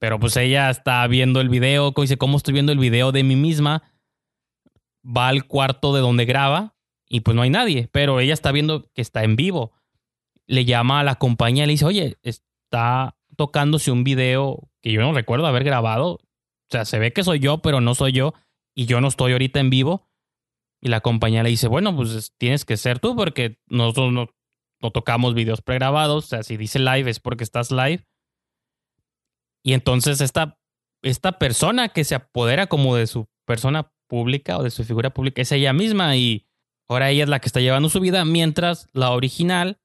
Pero 0.00 0.18
pues 0.18 0.36
ella 0.38 0.70
está 0.70 1.06
viendo 1.06 1.42
el 1.42 1.50
video, 1.50 1.92
dice, 1.94 2.16
¿cómo 2.16 2.38
estoy 2.38 2.54
viendo 2.54 2.72
el 2.72 2.78
video 2.78 3.12
de 3.12 3.22
mí 3.22 3.36
misma? 3.36 3.82
Va 5.06 5.28
al 5.28 5.46
cuarto 5.46 5.94
de 5.94 6.00
donde 6.00 6.24
graba 6.24 6.74
y 7.06 7.20
pues 7.20 7.34
no 7.34 7.42
hay 7.42 7.50
nadie, 7.50 7.88
pero 7.92 8.18
ella 8.18 8.32
está 8.32 8.50
viendo 8.50 8.90
que 8.94 9.02
está 9.02 9.24
en 9.24 9.36
vivo. 9.36 9.72
Le 10.46 10.64
llama 10.64 11.00
a 11.00 11.04
la 11.04 11.16
compañía 11.16 11.64
y 11.64 11.66
le 11.66 11.72
dice, 11.72 11.84
oye, 11.84 12.16
está 12.22 13.18
tocándose 13.36 13.90
un 13.90 14.02
video 14.02 14.70
que 14.80 14.90
yo 14.90 15.02
no 15.02 15.12
recuerdo 15.12 15.46
haber 15.46 15.64
grabado. 15.64 16.12
O 16.12 16.20
sea, 16.70 16.86
se 16.86 16.98
ve 16.98 17.12
que 17.12 17.22
soy 17.22 17.38
yo, 17.38 17.58
pero 17.58 17.82
no 17.82 17.94
soy 17.94 18.12
yo 18.12 18.32
y 18.74 18.86
yo 18.86 19.02
no 19.02 19.08
estoy 19.08 19.32
ahorita 19.32 19.60
en 19.60 19.68
vivo. 19.68 20.08
Y 20.80 20.88
la 20.88 21.02
compañía 21.02 21.42
le 21.42 21.50
dice, 21.50 21.68
bueno, 21.68 21.94
pues 21.94 22.32
tienes 22.38 22.64
que 22.64 22.78
ser 22.78 23.00
tú 23.00 23.14
porque 23.16 23.60
nosotros 23.66 24.12
no, 24.14 24.30
no 24.80 24.90
tocamos 24.92 25.34
videos 25.34 25.60
pregrabados. 25.60 26.24
O 26.24 26.26
sea, 26.26 26.42
si 26.42 26.56
dice 26.56 26.78
live 26.78 27.10
es 27.10 27.20
porque 27.20 27.44
estás 27.44 27.70
live. 27.70 28.06
Y 29.62 29.74
entonces 29.74 30.20
esta, 30.20 30.58
esta 31.02 31.38
persona 31.38 31.88
que 31.88 32.04
se 32.04 32.14
apodera 32.14 32.66
como 32.66 32.96
de 32.96 33.06
su 33.06 33.28
persona 33.46 33.92
pública 34.08 34.58
o 34.58 34.62
de 34.62 34.70
su 34.70 34.84
figura 34.84 35.10
pública 35.10 35.42
es 35.42 35.52
ella 35.52 35.72
misma 35.72 36.16
y 36.16 36.46
ahora 36.88 37.10
ella 37.10 37.24
es 37.24 37.28
la 37.28 37.40
que 37.40 37.46
está 37.46 37.60
llevando 37.60 37.88
su 37.88 38.00
vida, 38.00 38.24
mientras 38.24 38.88
la 38.92 39.10
original 39.10 39.78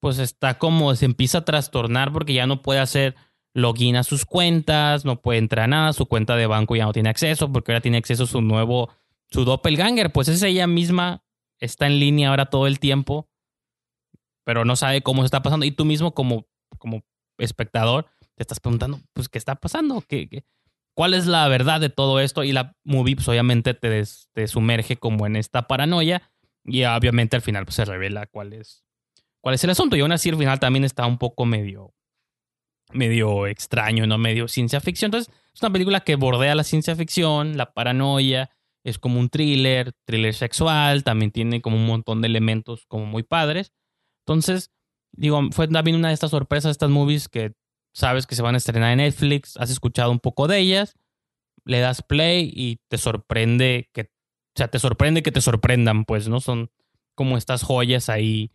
pues 0.00 0.18
está 0.18 0.58
como 0.58 0.94
se 0.94 1.04
empieza 1.04 1.38
a 1.38 1.44
trastornar 1.44 2.12
porque 2.12 2.32
ya 2.32 2.46
no 2.46 2.62
puede 2.62 2.80
hacer 2.80 3.14
login 3.54 3.96
a 3.96 4.02
sus 4.02 4.24
cuentas, 4.24 5.04
no 5.04 5.20
puede 5.20 5.38
entrar 5.38 5.64
a 5.64 5.68
nada, 5.68 5.92
su 5.92 6.06
cuenta 6.06 6.36
de 6.36 6.46
banco 6.46 6.74
ya 6.74 6.86
no 6.86 6.92
tiene 6.92 7.10
acceso 7.10 7.52
porque 7.52 7.72
ahora 7.72 7.82
tiene 7.82 7.98
acceso 7.98 8.24
a 8.24 8.26
su 8.26 8.40
nuevo 8.40 8.90
su 9.30 9.44
doppelganger, 9.44 10.12
pues 10.12 10.28
es 10.28 10.42
ella 10.42 10.66
misma, 10.66 11.22
está 11.60 11.86
en 11.86 12.00
línea 12.00 12.30
ahora 12.30 12.46
todo 12.46 12.66
el 12.66 12.80
tiempo, 12.80 13.28
pero 14.44 14.64
no 14.64 14.76
sabe 14.76 15.02
cómo 15.02 15.22
se 15.22 15.26
está 15.26 15.42
pasando. 15.42 15.66
Y 15.66 15.70
tú 15.70 15.84
mismo 15.84 16.14
como, 16.14 16.46
como 16.78 17.02
espectador 17.38 18.06
te 18.40 18.44
estás 18.44 18.60
preguntando, 18.60 19.00
pues, 19.12 19.28
¿qué 19.28 19.36
está 19.36 19.54
pasando? 19.54 20.02
¿Qué, 20.08 20.44
cuál 20.94 21.12
es 21.12 21.26
la 21.26 21.46
verdad 21.48 21.78
de 21.78 21.90
todo 21.90 22.20
esto? 22.20 22.42
Y 22.42 22.52
la 22.52 22.74
movie, 22.84 23.16
pues, 23.16 23.28
obviamente 23.28 23.74
te, 23.74 24.02
te 24.32 24.48
sumerge 24.48 24.96
como 24.96 25.26
en 25.26 25.36
esta 25.36 25.66
paranoia 25.66 26.22
y 26.64 26.84
obviamente 26.84 27.36
al 27.36 27.42
final 27.42 27.64
pues, 27.64 27.74
se 27.74 27.84
revela 27.84 28.26
cuál 28.26 28.54
es, 28.54 28.84
cuál 29.42 29.54
es 29.56 29.64
el 29.64 29.70
asunto. 29.70 29.96
Y 29.96 30.00
aún 30.00 30.12
así, 30.12 30.30
al 30.30 30.38
final 30.38 30.58
también 30.58 30.84
está 30.84 31.04
un 31.04 31.18
poco 31.18 31.44
medio, 31.44 31.92
medio 32.92 33.46
extraño, 33.46 34.06
¿no? 34.06 34.16
Medio 34.16 34.48
ciencia 34.48 34.80
ficción. 34.80 35.08
Entonces, 35.08 35.34
es 35.54 35.62
una 35.62 35.72
película 35.72 36.00
que 36.00 36.16
bordea 36.16 36.54
la 36.54 36.64
ciencia 36.64 36.96
ficción, 36.96 37.58
la 37.58 37.72
paranoia, 37.72 38.50
es 38.84 38.98
como 38.98 39.20
un 39.20 39.28
thriller, 39.28 39.92
thriller 40.06 40.32
sexual, 40.32 41.04
también 41.04 41.30
tiene 41.30 41.60
como 41.60 41.76
un 41.76 41.86
montón 41.86 42.22
de 42.22 42.28
elementos 42.28 42.86
como 42.86 43.04
muy 43.04 43.22
padres. 43.22 43.72
Entonces, 44.26 44.70
digo, 45.12 45.42
fue 45.52 45.68
también 45.68 45.96
una 45.96 46.08
de 46.08 46.14
estas 46.14 46.30
sorpresas, 46.30 46.70
estas 46.70 46.90
movies 46.90 47.28
que 47.28 47.52
sabes 47.92 48.26
que 48.26 48.34
se 48.34 48.42
van 48.42 48.54
a 48.54 48.58
estrenar 48.58 48.92
en 48.92 48.98
Netflix, 48.98 49.56
has 49.56 49.70
escuchado 49.70 50.10
un 50.10 50.20
poco 50.20 50.48
de 50.48 50.58
ellas, 50.58 50.96
le 51.64 51.80
das 51.80 52.02
play 52.02 52.50
y 52.54 52.80
te 52.88 52.98
sorprende 52.98 53.90
que, 53.92 54.02
o 54.02 54.56
sea, 54.56 54.68
te 54.68 54.78
sorprende 54.78 55.22
que 55.22 55.32
te 55.32 55.40
sorprendan, 55.40 56.04
pues, 56.04 56.28
¿no? 56.28 56.40
Son 56.40 56.70
como 57.14 57.36
estas 57.36 57.62
joyas 57.62 58.08
ahí 58.08 58.50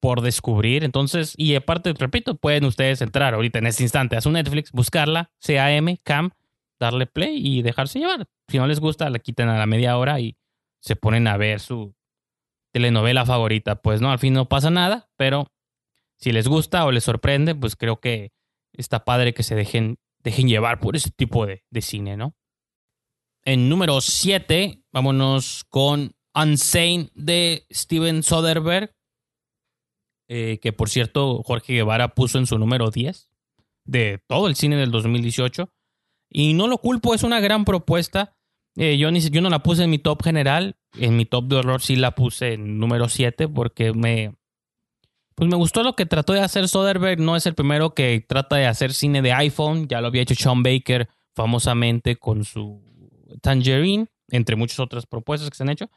por 0.00 0.22
descubrir. 0.22 0.84
Entonces, 0.84 1.34
y 1.36 1.54
aparte, 1.54 1.92
repito, 1.92 2.36
pueden 2.36 2.64
ustedes 2.64 3.02
entrar 3.02 3.34
ahorita 3.34 3.58
en 3.58 3.66
este 3.66 3.82
instante 3.82 4.16
a 4.16 4.20
su 4.20 4.30
Netflix, 4.30 4.72
buscarla, 4.72 5.30
CAM, 5.44 5.96
CAM, 6.02 6.30
darle 6.80 7.06
play 7.06 7.36
y 7.36 7.62
dejarse 7.62 7.98
llevar. 7.98 8.26
Si 8.48 8.58
no 8.58 8.66
les 8.66 8.80
gusta, 8.80 9.10
la 9.10 9.18
quitan 9.18 9.48
a 9.48 9.58
la 9.58 9.66
media 9.66 9.96
hora 9.98 10.18
y 10.20 10.36
se 10.80 10.96
ponen 10.96 11.28
a 11.28 11.36
ver 11.36 11.60
su 11.60 11.94
telenovela 12.72 13.26
favorita. 13.26 13.82
Pues 13.82 14.00
no, 14.00 14.10
al 14.10 14.18
fin 14.18 14.32
no 14.32 14.48
pasa 14.48 14.70
nada, 14.70 15.10
pero 15.16 15.52
si 16.16 16.32
les 16.32 16.48
gusta 16.48 16.84
o 16.86 16.92
les 16.92 17.04
sorprende, 17.04 17.54
pues 17.54 17.76
creo 17.76 18.00
que 18.00 18.32
está 18.72 19.04
padre 19.04 19.34
que 19.34 19.42
se 19.42 19.54
dejen, 19.54 19.98
dejen 20.22 20.48
llevar 20.48 20.80
por 20.80 20.96
ese 20.96 21.10
tipo 21.10 21.46
de, 21.46 21.62
cine, 21.80 22.16
¿no? 22.16 22.34
En 23.44 23.68
número 23.68 24.00
7, 24.00 24.82
vámonos 24.92 25.64
con 25.68 26.12
Unsane 26.34 27.10
de 27.14 27.66
Steven 27.70 28.22
Soderbergh, 28.22 28.94
eh, 30.28 30.58
que 30.60 30.72
por 30.72 30.90
cierto 30.90 31.42
Jorge 31.42 31.72
Guevara 31.72 32.14
puso 32.14 32.38
en 32.38 32.46
su 32.46 32.58
número 32.58 32.90
10 32.90 33.30
de 33.84 34.22
todo 34.28 34.46
el 34.46 34.56
cine 34.56 34.76
del 34.76 34.90
2018. 34.90 35.72
Y 36.30 36.54
no 36.54 36.68
lo 36.68 36.78
culpo, 36.78 37.14
es 37.14 37.22
una 37.22 37.40
gran 37.40 37.64
propuesta. 37.64 38.36
Eh, 38.76 38.98
yo, 38.98 39.10
ni, 39.10 39.20
yo 39.20 39.40
no 39.40 39.50
la 39.50 39.62
puse 39.62 39.84
en 39.84 39.90
mi 39.90 39.98
top 39.98 40.22
general. 40.22 40.76
En 40.96 41.16
mi 41.16 41.24
top 41.24 41.46
de 41.46 41.56
horror 41.56 41.82
sí 41.82 41.96
la 41.96 42.14
puse 42.14 42.52
en 42.52 42.78
número 42.78 43.08
7 43.08 43.48
porque 43.48 43.92
me, 43.92 44.34
pues 45.40 45.48
me 45.48 45.56
gustó 45.56 45.82
lo 45.82 45.96
que 45.96 46.04
trató 46.04 46.34
de 46.34 46.42
hacer 46.42 46.68
Soderbergh. 46.68 47.18
No 47.18 47.34
es 47.34 47.46
el 47.46 47.54
primero 47.54 47.94
que 47.94 48.22
trata 48.28 48.56
de 48.56 48.66
hacer 48.66 48.92
cine 48.92 49.22
de 49.22 49.32
iPhone. 49.32 49.88
Ya 49.88 50.02
lo 50.02 50.08
había 50.08 50.20
hecho 50.20 50.34
Sean 50.34 50.62
Baker 50.62 51.08
famosamente 51.34 52.16
con 52.16 52.44
su 52.44 52.82
Tangerine, 53.40 54.08
entre 54.28 54.56
muchas 54.56 54.78
otras 54.80 55.06
propuestas 55.06 55.48
que 55.48 55.56
se 55.56 55.62
han 55.62 55.70
hecho. 55.70 55.88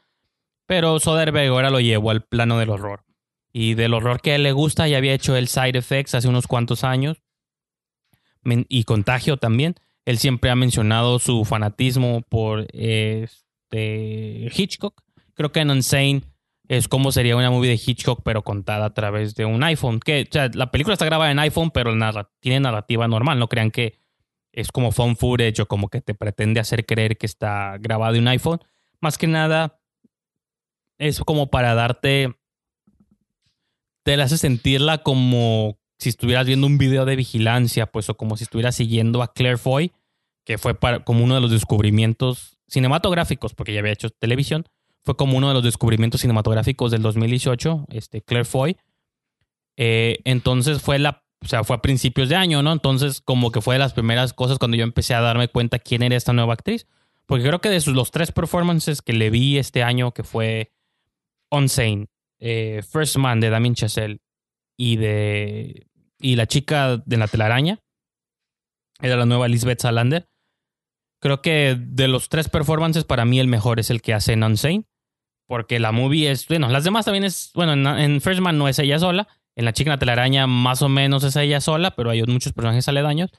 Pero 0.64 0.98
Soderbergh 0.98 1.50
ahora 1.50 1.68
lo 1.68 1.78
llevó 1.78 2.10
al 2.10 2.24
plano 2.24 2.58
del 2.58 2.70
horror. 2.70 3.04
Y 3.52 3.74
del 3.74 3.92
horror 3.92 4.22
que 4.22 4.32
a 4.32 4.36
él 4.36 4.44
le 4.44 4.52
gusta, 4.52 4.88
ya 4.88 4.96
había 4.96 5.12
hecho 5.12 5.36
el 5.36 5.48
Side 5.48 5.76
Effects 5.76 6.14
hace 6.14 6.26
unos 6.26 6.46
cuantos 6.46 6.82
años. 6.82 7.18
Y 8.46 8.84
Contagio 8.84 9.36
también. 9.36 9.74
Él 10.06 10.16
siempre 10.16 10.48
ha 10.48 10.56
mencionado 10.56 11.18
su 11.18 11.44
fanatismo 11.44 12.22
por 12.30 12.66
este 12.72 14.50
Hitchcock. 14.56 15.02
Creo 15.34 15.52
que 15.52 15.60
en 15.60 15.68
Insane 15.68 16.22
es 16.68 16.88
como 16.88 17.12
sería 17.12 17.36
una 17.36 17.50
movie 17.50 17.70
de 17.70 17.80
Hitchcock, 17.84 18.22
pero 18.24 18.42
contada 18.42 18.86
a 18.86 18.94
través 18.94 19.34
de 19.34 19.44
un 19.44 19.62
iPhone. 19.62 20.00
Que, 20.00 20.26
o 20.28 20.32
sea, 20.32 20.50
la 20.54 20.70
película 20.70 20.94
está 20.94 21.04
grabada 21.04 21.30
en 21.30 21.38
iPhone, 21.38 21.70
pero 21.70 21.92
tiene 22.40 22.60
narrativa 22.60 23.06
normal. 23.06 23.38
No 23.38 23.48
crean 23.48 23.70
que 23.70 23.98
es 24.52 24.72
como 24.72 24.92
phone 24.92 25.16
footage 25.16 25.60
o 25.60 25.66
como 25.66 25.88
que 25.88 26.00
te 26.00 26.14
pretende 26.14 26.60
hacer 26.60 26.86
creer 26.86 27.18
que 27.18 27.26
está 27.26 27.76
grabado 27.78 28.14
en 28.14 28.22
un 28.22 28.28
iPhone. 28.28 28.60
Más 29.00 29.18
que 29.18 29.26
nada, 29.26 29.80
es 30.98 31.20
como 31.20 31.50
para 31.50 31.74
darte. 31.74 32.34
Te 34.02 34.16
la 34.16 34.24
hace 34.24 34.38
sentirla 34.38 34.98
como 34.98 35.78
si 35.98 36.08
estuvieras 36.08 36.46
viendo 36.46 36.66
un 36.66 36.78
video 36.78 37.04
de 37.04 37.16
vigilancia, 37.16 37.86
pues, 37.86 38.08
o 38.08 38.16
como 38.16 38.36
si 38.36 38.44
estuvieras 38.44 38.74
siguiendo 38.74 39.22
a 39.22 39.32
Claire 39.32 39.58
Foy, 39.58 39.92
que 40.44 40.58
fue 40.58 40.76
como 41.04 41.24
uno 41.24 41.34
de 41.34 41.40
los 41.40 41.50
descubrimientos 41.50 42.58
cinematográficos, 42.68 43.54
porque 43.54 43.72
ya 43.72 43.80
había 43.80 43.92
hecho 43.92 44.10
televisión, 44.10 44.66
fue 45.04 45.16
como 45.16 45.36
uno 45.36 45.48
de 45.48 45.54
los 45.54 45.62
descubrimientos 45.62 46.22
cinematográficos 46.22 46.90
del 46.90 47.02
2018, 47.02 47.86
este, 47.90 48.22
Claire 48.22 48.46
Foy. 48.46 48.76
Eh, 49.76 50.18
entonces 50.24 50.80
fue 50.80 50.98
la, 50.98 51.24
o 51.42 51.46
sea, 51.46 51.62
fue 51.62 51.76
a 51.76 51.82
principios 51.82 52.28
de 52.28 52.36
año, 52.36 52.62
¿no? 52.62 52.72
Entonces 52.72 53.20
como 53.20 53.52
que 53.52 53.60
fue 53.60 53.74
de 53.74 53.80
las 53.80 53.92
primeras 53.92 54.32
cosas 54.32 54.58
cuando 54.58 54.76
yo 54.76 54.84
empecé 54.84 55.14
a 55.14 55.20
darme 55.20 55.48
cuenta 55.48 55.78
quién 55.78 56.02
era 56.02 56.16
esta 56.16 56.32
nueva 56.32 56.54
actriz. 56.54 56.86
Porque 57.26 57.44
creo 57.44 57.60
que 57.60 57.70
de 57.70 57.80
sus, 57.80 57.94
los 57.94 58.10
tres 58.10 58.32
performances 58.32 59.02
que 59.02 59.12
le 59.12 59.30
vi 59.30 59.58
este 59.58 59.82
año, 59.82 60.12
que 60.12 60.24
fue 60.24 60.72
Unsane, 61.50 62.08
eh, 62.38 62.82
First 62.90 63.16
Man 63.16 63.40
de 63.40 63.50
Damien 63.50 63.74
Chazelle 63.74 64.20
y 64.76 64.96
de. 64.96 65.86
y 66.18 66.36
la 66.36 66.46
chica 66.46 66.98
de 67.04 67.16
la 67.16 67.28
telaraña. 67.28 67.80
Era 69.00 69.16
la 69.16 69.26
nueva 69.26 69.48
Lisbeth 69.48 69.80
Salander. 69.80 70.28
Creo 71.20 71.40
que 71.40 71.76
de 71.78 72.08
los 72.08 72.28
tres 72.28 72.48
performances, 72.48 73.04
para 73.04 73.24
mí 73.24 73.40
el 73.40 73.48
mejor 73.48 73.80
es 73.80 73.90
el 73.90 74.02
que 74.02 74.14
hace 74.14 74.34
en. 74.34 74.86
Porque 75.46 75.78
la 75.78 75.92
movie 75.92 76.30
es. 76.30 76.48
Bueno, 76.48 76.68
las 76.68 76.84
demás 76.84 77.04
también 77.04 77.24
es. 77.24 77.50
Bueno, 77.54 77.72
en, 77.72 77.86
en 77.86 78.20
First 78.20 78.40
Man 78.40 78.58
no 78.58 78.68
es 78.68 78.78
ella 78.78 78.98
sola. 78.98 79.28
En 79.56 79.64
La 79.64 79.72
chica 79.72 79.96
telaraña, 79.98 80.46
más 80.46 80.82
o 80.82 80.88
menos 80.88 81.22
es 81.22 81.36
ella 81.36 81.60
sola, 81.60 81.92
pero 81.92 82.10
hay 82.10 82.22
muchos 82.24 82.52
personajes 82.52 82.88
aledaños. 82.88 83.30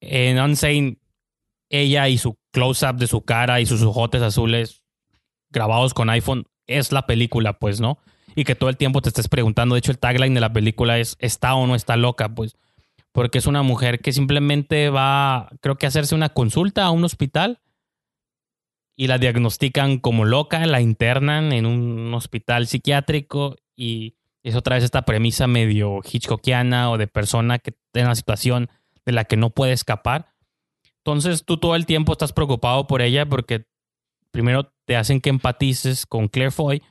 En 0.00 0.38
Unsane, 0.38 0.98
ella 1.70 2.08
y 2.08 2.18
su 2.18 2.38
close-up 2.52 2.96
de 2.96 3.08
su 3.08 3.22
cara 3.22 3.60
y 3.60 3.66
sus 3.66 3.82
ojotes 3.82 4.22
azules 4.22 4.82
grabados 5.50 5.92
con 5.92 6.08
iPhone 6.10 6.46
es 6.66 6.92
la 6.92 7.06
película, 7.06 7.58
pues, 7.58 7.80
¿no? 7.80 7.98
Y 8.36 8.44
que 8.44 8.54
todo 8.54 8.70
el 8.70 8.76
tiempo 8.76 9.02
te 9.02 9.08
estés 9.08 9.26
preguntando. 9.26 9.74
De 9.74 9.80
hecho, 9.80 9.90
el 9.90 9.98
tagline 9.98 10.34
de 10.34 10.40
la 10.40 10.52
película 10.52 10.98
es: 10.98 11.16
¿está 11.18 11.54
o 11.54 11.66
no 11.66 11.74
está 11.74 11.96
loca? 11.96 12.28
Pues, 12.28 12.56
porque 13.10 13.38
es 13.38 13.46
una 13.46 13.62
mujer 13.62 13.98
que 13.98 14.12
simplemente 14.12 14.90
va, 14.90 15.48
creo 15.60 15.76
que 15.76 15.86
a 15.86 15.88
hacerse 15.88 16.14
una 16.14 16.28
consulta 16.28 16.84
a 16.84 16.90
un 16.90 17.02
hospital 17.02 17.60
y 19.00 19.06
la 19.06 19.18
diagnostican 19.18 19.98
como 19.98 20.24
loca, 20.24 20.66
la 20.66 20.80
internan 20.80 21.52
en 21.52 21.66
un 21.66 22.12
hospital 22.14 22.66
psiquiátrico 22.66 23.54
y 23.76 24.16
es 24.42 24.56
otra 24.56 24.74
vez 24.74 24.82
esta 24.82 25.02
premisa 25.02 25.46
medio 25.46 26.00
hitchcockiana 26.02 26.90
o 26.90 26.98
de 26.98 27.06
persona 27.06 27.60
que 27.60 27.70
está 27.70 28.00
en 28.00 28.06
una 28.06 28.16
situación 28.16 28.68
de 29.06 29.12
la 29.12 29.24
que 29.24 29.36
no 29.36 29.50
puede 29.50 29.72
escapar. 29.72 30.34
Entonces 30.96 31.44
tú 31.44 31.58
todo 31.58 31.76
el 31.76 31.86
tiempo 31.86 32.10
estás 32.10 32.32
preocupado 32.32 32.88
por 32.88 33.00
ella 33.00 33.24
porque 33.24 33.66
primero 34.32 34.74
te 34.84 34.96
hacen 34.96 35.20
que 35.20 35.30
empatices 35.30 36.04
con 36.04 36.26
Claire 36.26 36.50
Foy 36.50 36.82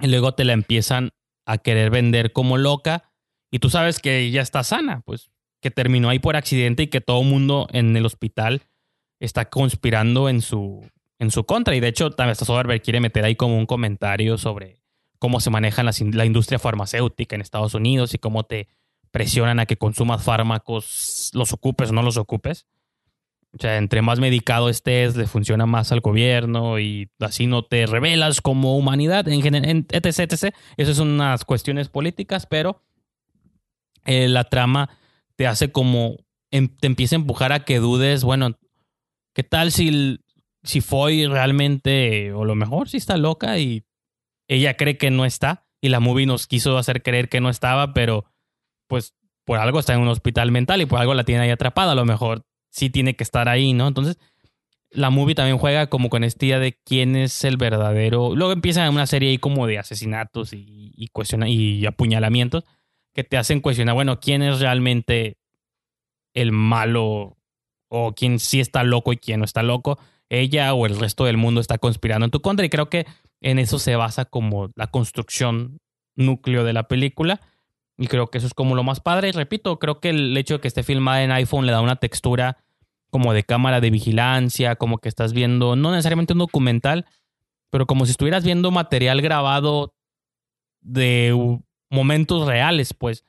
y 0.00 0.06
luego 0.06 0.32
te 0.32 0.46
la 0.46 0.54
empiezan 0.54 1.10
a 1.44 1.58
querer 1.58 1.90
vender 1.90 2.32
como 2.32 2.56
loca 2.56 3.12
y 3.50 3.58
tú 3.58 3.68
sabes 3.68 4.00
que 4.00 4.30
ya 4.30 4.40
está 4.40 4.64
sana, 4.64 5.02
pues 5.04 5.30
que 5.60 5.70
terminó 5.70 6.08
ahí 6.08 6.20
por 6.20 6.36
accidente 6.36 6.84
y 6.84 6.86
que 6.86 7.02
todo 7.02 7.20
el 7.20 7.28
mundo 7.28 7.68
en 7.70 7.94
el 7.98 8.06
hospital 8.06 8.62
está 9.20 9.46
conspirando 9.46 10.28
en 10.28 10.42
su, 10.42 10.88
en 11.18 11.30
su 11.30 11.44
contra. 11.44 11.74
Y 11.74 11.80
de 11.80 11.88
hecho, 11.88 12.10
también 12.10 12.32
hasta 12.32 12.44
Soderbergh 12.44 12.82
quiere 12.82 13.00
meter 13.00 13.24
ahí 13.24 13.36
como 13.36 13.58
un 13.58 13.66
comentario 13.66 14.38
sobre 14.38 14.82
cómo 15.18 15.40
se 15.40 15.50
maneja 15.50 15.82
la, 15.82 15.92
la 16.12 16.26
industria 16.26 16.58
farmacéutica 16.58 17.34
en 17.34 17.42
Estados 17.42 17.74
Unidos 17.74 18.14
y 18.14 18.18
cómo 18.18 18.44
te 18.44 18.68
presionan 19.10 19.60
a 19.60 19.66
que 19.66 19.78
consumas 19.78 20.22
fármacos, 20.22 21.30
los 21.32 21.52
ocupes 21.52 21.90
o 21.90 21.92
no 21.92 22.02
los 22.02 22.16
ocupes. 22.16 22.66
O 23.52 23.58
sea, 23.58 23.78
entre 23.78 24.02
más 24.02 24.20
medicado 24.20 24.68
estés, 24.68 25.16
le 25.16 25.26
funciona 25.26 25.64
más 25.64 25.90
al 25.90 26.00
gobierno 26.00 26.78
y 26.78 27.08
así 27.20 27.46
no 27.46 27.64
te 27.64 27.86
revelas 27.86 28.42
como 28.42 28.76
humanidad, 28.76 29.26
en, 29.28 29.86
etc, 29.90 30.18
etc. 30.18 30.54
Esas 30.76 30.96
son 30.98 31.08
unas 31.08 31.46
cuestiones 31.46 31.88
políticas, 31.88 32.44
pero 32.44 32.82
eh, 34.04 34.28
la 34.28 34.44
trama 34.44 34.90
te 35.36 35.46
hace 35.46 35.72
como, 35.72 36.16
em, 36.50 36.68
te 36.68 36.86
empieza 36.86 37.16
a 37.16 37.20
empujar 37.20 37.52
a 37.52 37.64
que 37.64 37.78
dudes, 37.78 38.24
bueno, 38.24 38.58
¿qué 39.36 39.44
tal 39.44 39.70
si, 39.70 40.18
si 40.62 40.80
realmente, 40.80 42.32
o 42.32 42.46
lo 42.46 42.54
mejor 42.54 42.88
si 42.88 42.96
está 42.96 43.18
loca 43.18 43.58
y 43.58 43.84
ella 44.48 44.78
cree 44.78 44.96
que 44.96 45.10
no 45.10 45.26
está 45.26 45.66
y 45.82 45.90
la 45.90 46.00
movie 46.00 46.24
nos 46.24 46.46
quiso 46.46 46.78
hacer 46.78 47.02
creer 47.02 47.28
que 47.28 47.42
no 47.42 47.50
estaba, 47.50 47.92
pero 47.92 48.24
pues 48.88 49.14
por 49.44 49.58
algo 49.58 49.78
está 49.78 49.92
en 49.92 50.00
un 50.00 50.08
hospital 50.08 50.50
mental 50.52 50.80
y 50.80 50.86
por 50.86 51.00
algo 51.00 51.12
la 51.12 51.24
tiene 51.24 51.42
ahí 51.42 51.50
atrapada, 51.50 51.92
a 51.92 51.94
lo 51.94 52.06
mejor 52.06 52.46
sí 52.70 52.88
tiene 52.88 53.14
que 53.14 53.24
estar 53.24 53.50
ahí, 53.50 53.74
¿no? 53.74 53.86
Entonces, 53.86 54.18
la 54.88 55.10
movie 55.10 55.34
también 55.34 55.58
juega 55.58 55.88
como 55.88 56.08
con 56.08 56.24
esta 56.24 56.46
idea 56.46 56.58
de 56.58 56.80
quién 56.82 57.14
es 57.14 57.44
el 57.44 57.58
verdadero. 57.58 58.34
Luego 58.34 58.54
empieza 58.54 58.88
una 58.88 59.06
serie 59.06 59.28
ahí 59.28 59.38
como 59.38 59.66
de 59.66 59.78
asesinatos 59.78 60.54
y, 60.54 60.94
y, 60.96 61.10
y 61.46 61.84
apuñalamientos 61.84 62.64
que 63.14 63.22
te 63.22 63.36
hacen 63.36 63.60
cuestionar, 63.60 63.94
bueno, 63.94 64.18
quién 64.18 64.40
es 64.40 64.60
realmente 64.60 65.36
el 66.32 66.52
malo 66.52 67.35
o 67.96 68.14
quién 68.14 68.38
sí 68.38 68.60
está 68.60 68.84
loco 68.84 69.12
y 69.12 69.16
quién 69.16 69.40
no 69.40 69.44
está 69.44 69.62
loco. 69.62 69.98
Ella 70.28 70.74
o 70.74 70.86
el 70.86 70.98
resto 70.98 71.24
del 71.24 71.36
mundo 71.36 71.60
está 71.60 71.78
conspirando 71.78 72.24
en 72.24 72.30
tu 72.30 72.40
contra 72.40 72.66
y 72.66 72.68
creo 72.68 72.90
que 72.90 73.06
en 73.40 73.58
eso 73.58 73.78
se 73.78 73.96
basa 73.96 74.24
como 74.24 74.70
la 74.74 74.88
construcción 74.88 75.78
núcleo 76.16 76.64
de 76.64 76.72
la 76.72 76.88
película. 76.88 77.40
Y 77.98 78.08
creo 78.08 78.26
que 78.28 78.38
eso 78.38 78.46
es 78.46 78.54
como 78.54 78.74
lo 78.74 78.82
más 78.82 79.00
padre. 79.00 79.28
Y 79.28 79.32
repito, 79.32 79.78
creo 79.78 80.00
que 80.00 80.10
el 80.10 80.36
hecho 80.36 80.54
de 80.54 80.60
que 80.60 80.68
esté 80.68 80.82
filmada 80.82 81.22
en 81.22 81.32
iPhone 81.32 81.66
le 81.66 81.72
da 81.72 81.80
una 81.80 81.96
textura 81.96 82.58
como 83.10 83.32
de 83.32 83.44
cámara 83.44 83.80
de 83.80 83.90
vigilancia, 83.90 84.76
como 84.76 84.98
que 84.98 85.08
estás 85.08 85.32
viendo, 85.32 85.76
no 85.76 85.92
necesariamente 85.92 86.32
un 86.32 86.40
documental, 86.40 87.06
pero 87.70 87.86
como 87.86 88.04
si 88.04 88.10
estuvieras 88.10 88.44
viendo 88.44 88.70
material 88.70 89.22
grabado 89.22 89.94
de 90.80 91.58
momentos 91.90 92.46
reales, 92.46 92.92
pues. 92.94 93.24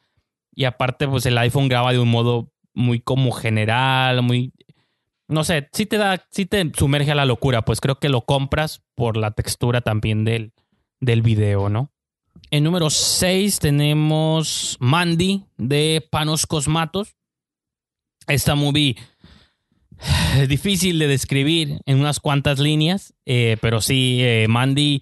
Y 0.53 0.65
aparte, 0.65 1.07
pues 1.07 1.25
el 1.25 1.37
iPhone 1.37 1.69
graba 1.69 1.91
de 1.91 1.99
un 1.99 2.09
modo 2.09 2.51
muy 2.77 2.99
como 3.01 3.31
general, 3.31 4.21
muy 4.21 4.53
no 5.27 5.43
sé, 5.43 5.67
sí 5.73 5.85
te 5.85 5.97
da, 5.97 6.25
sí 6.31 6.45
te 6.45 6.71
sumerge 6.73 7.11
a 7.11 7.15
la 7.15 7.25
locura, 7.25 7.63
pues 7.63 7.81
creo 7.81 7.99
que 7.99 8.07
lo 8.07 8.21
compras 8.21 8.83
por 8.95 9.17
la 9.17 9.31
textura 9.31 9.81
también 9.81 10.23
del, 10.23 10.53
del 11.01 11.21
video, 11.21 11.69
¿no? 11.69 11.91
En 12.49 12.63
número 12.63 12.89
6 12.89 13.59
tenemos 13.59 14.77
Mandy 14.79 15.43
de 15.57 16.07
Panos 16.09 16.45
Cosmatos. 16.47 17.17
Esta 18.27 18.55
movie 18.55 18.95
es 20.37 20.47
difícil 20.47 20.97
de 20.99 21.07
describir 21.07 21.81
en 21.85 21.99
unas 21.99 22.21
cuantas 22.21 22.59
líneas, 22.59 23.13
eh, 23.25 23.57
pero 23.59 23.81
sí, 23.81 24.19
eh, 24.21 24.45
Mandy 24.47 25.01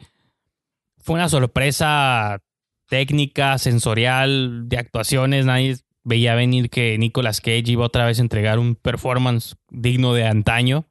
fue 0.97 1.15
una 1.15 1.30
sorpresa 1.30 2.41
técnica, 2.88 3.60
sensorial, 3.60 4.68
de 4.68 4.77
actuaciones. 4.77 5.45
Nadie 5.45 5.77
veía 6.06 6.36
venir 6.36 6.69
que 6.69 6.98
Nicolas 6.98 7.41
Cage 7.41 7.64
iba 7.65 7.84
otra 7.84 8.06
vez 8.06 8.19
a 8.19 8.22
entregar 8.22 8.60
un 8.60 8.76
performance 8.76 9.57
digno 9.69 10.14
de 10.14 10.26
antaño. 10.26 10.86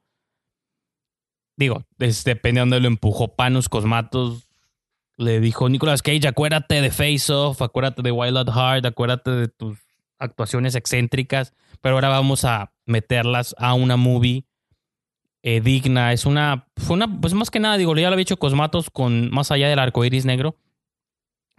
Digo, 1.57 1.85
depende 1.97 2.59
de 2.59 2.59
dónde 2.59 2.79
lo 2.81 2.87
empujó 2.87 3.35
Panos 3.35 3.69
Cosmatos. 3.69 4.47
Le 5.17 5.39
dijo 5.39 5.69
Nicolas 5.69 6.03
Cage, 6.03 6.27
acuérdate 6.27 6.81
de 6.81 6.91
Face 6.91 7.31
Off, 7.31 7.61
acuérdate 7.61 8.01
de 8.01 8.11
Wild 8.11 8.37
at 8.37 8.49
Heart, 8.49 8.85
acuérdate 8.85 9.31
de 9.31 9.47
tus 9.47 9.79
actuaciones 10.19 10.75
excéntricas, 10.75 11.53
pero 11.81 11.95
ahora 11.95 12.09
vamos 12.09 12.43
a 12.43 12.73
meterlas 12.85 13.55
a 13.57 13.73
una 13.73 13.95
movie 13.95 14.45
eh, 15.43 15.61
digna. 15.61 16.11
Es 16.11 16.25
una, 16.25 16.67
fue 16.75 16.97
una, 16.97 17.21
pues 17.21 17.33
más 17.33 17.49
que 17.49 17.61
nada, 17.61 17.77
digo, 17.77 17.95
ya 17.95 18.09
lo 18.09 18.13
había 18.13 18.23
hecho 18.23 18.37
Cosmatos 18.37 18.89
con 18.89 19.29
Más 19.31 19.51
allá 19.51 19.69
del 19.69 19.79
arco 19.79 20.03
iris 20.03 20.25
negro. 20.25 20.57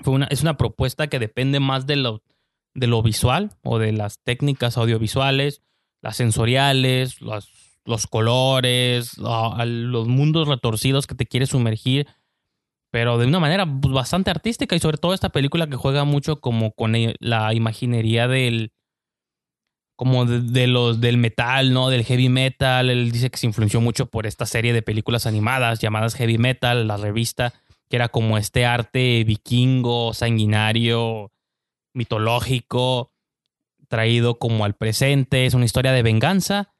Fue 0.00 0.12
una, 0.12 0.26
es 0.26 0.42
una 0.42 0.58
propuesta 0.58 1.06
que 1.06 1.18
depende 1.18 1.58
más 1.58 1.86
de 1.86 1.96
lo, 1.96 2.22
de 2.76 2.86
lo 2.86 3.02
visual 3.02 3.50
o 3.62 3.78
de 3.78 3.92
las 3.92 4.22
técnicas 4.22 4.76
audiovisuales, 4.76 5.62
las 6.02 6.16
sensoriales, 6.16 7.20
los, 7.20 7.50
los 7.84 8.06
colores, 8.06 9.16
los 9.18 10.08
mundos 10.08 10.46
retorcidos 10.46 11.06
que 11.06 11.14
te 11.14 11.26
quiere 11.26 11.46
sumergir, 11.46 12.06
pero 12.90 13.18
de 13.18 13.26
una 13.26 13.40
manera 13.40 13.66
pues, 13.66 13.92
bastante 13.92 14.30
artística 14.30 14.76
y 14.76 14.80
sobre 14.80 14.98
todo 14.98 15.14
esta 15.14 15.30
película 15.30 15.66
que 15.66 15.76
juega 15.76 16.04
mucho 16.04 16.40
como 16.40 16.72
con 16.72 16.94
e, 16.94 17.16
la 17.18 17.54
imaginería 17.54 18.28
del 18.28 18.72
como 19.96 20.26
de, 20.26 20.66
los 20.66 21.00
del 21.00 21.16
metal, 21.16 21.72
¿no? 21.72 21.88
Del 21.88 22.04
heavy 22.04 22.28
metal. 22.28 22.90
Él 22.90 23.10
dice 23.10 23.30
que 23.30 23.38
se 23.38 23.46
influenció 23.46 23.80
mucho 23.80 24.06
por 24.06 24.26
esta 24.26 24.44
serie 24.44 24.74
de 24.74 24.82
películas 24.82 25.26
animadas 25.26 25.78
llamadas 25.80 26.14
Heavy 26.14 26.36
Metal, 26.36 26.86
la 26.86 26.98
revista, 26.98 27.54
que 27.88 27.96
era 27.96 28.10
como 28.10 28.36
este 28.36 28.66
arte 28.66 29.24
vikingo, 29.24 30.12
sanguinario, 30.12 31.32
mitológico, 31.96 33.12
traído 33.88 34.38
como 34.38 34.64
al 34.64 34.74
presente. 34.74 35.46
Es 35.46 35.54
una 35.54 35.64
historia 35.64 35.92
de 35.92 36.02
venganza, 36.02 36.74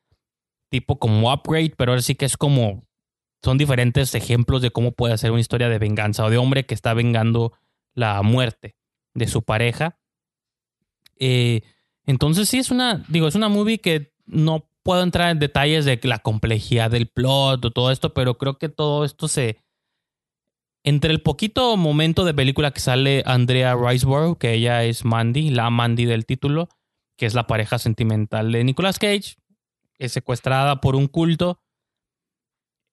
tipo 0.69 0.99
como 0.99 1.33
Upgrade, 1.33 1.75
pero 1.77 1.93
ahora 1.93 2.03
sí 2.03 2.15
que 2.15 2.27
es 2.27 2.37
como. 2.37 2.87
Son 3.43 3.59
diferentes 3.59 4.15
ejemplos 4.15 4.63
de 4.63 4.71
cómo 4.71 4.93
puede 4.93 5.17
ser 5.19 5.31
una 5.31 5.41
historia 5.41 5.69
de 5.69 5.79
venganza 5.79 6.25
o 6.25 6.31
de 6.31 6.39
hombre 6.39 6.67
que 6.67 6.75
está 6.75 6.95
vengando 6.95 7.53
la 7.95 8.23
muerte 8.23 8.77
de 9.15 9.29
su 9.29 9.43
pareja. 9.43 9.99
Eh, 11.19 11.63
entonces, 12.05 12.49
sí, 12.49 12.59
es 12.59 12.71
una. 12.71 13.05
Digo, 13.09 13.29
es 13.29 13.35
una 13.35 13.49
movie 13.49 13.79
que 13.79 14.15
no 14.25 14.69
puedo 14.83 15.03
entrar 15.03 15.31
en 15.31 15.39
detalles 15.39 15.85
de 15.85 15.99
la 16.05 16.19
complejidad 16.21 16.91
del 16.91 17.09
plot 17.09 17.65
o 17.65 17.71
todo 17.71 17.91
esto, 17.91 18.15
pero 18.15 18.39
creo 18.39 18.59
que 18.59 18.69
todo 18.69 19.05
esto 19.05 19.29
se 19.29 19.59
entre 20.87 21.11
el 21.11 21.21
poquito 21.21 21.77
momento 21.77 22.25
de 22.25 22.33
película 22.33 22.71
que 22.71 22.79
sale 22.79 23.25
Andrea 23.27 23.75
Riseborough, 23.75 24.39
que 24.39 24.53
ella 24.53 24.85
es 24.85 25.05
Mandy, 25.05 25.51
la 25.51 25.69
Mandy 25.69 26.05
del 26.05 26.25
título, 26.25 26.69
que 27.17 27.27
es 27.27 27.35
la 27.35 27.49
pareja 27.49 27.79
sentimental 27.79 28.53
de 28.53 28.63
Nicolas 28.63 29.01
Cage, 29.01 29.35
es 29.99 30.13
secuestrada 30.13 30.81
por 30.81 30.95
un 30.95 31.09
culto. 31.09 31.61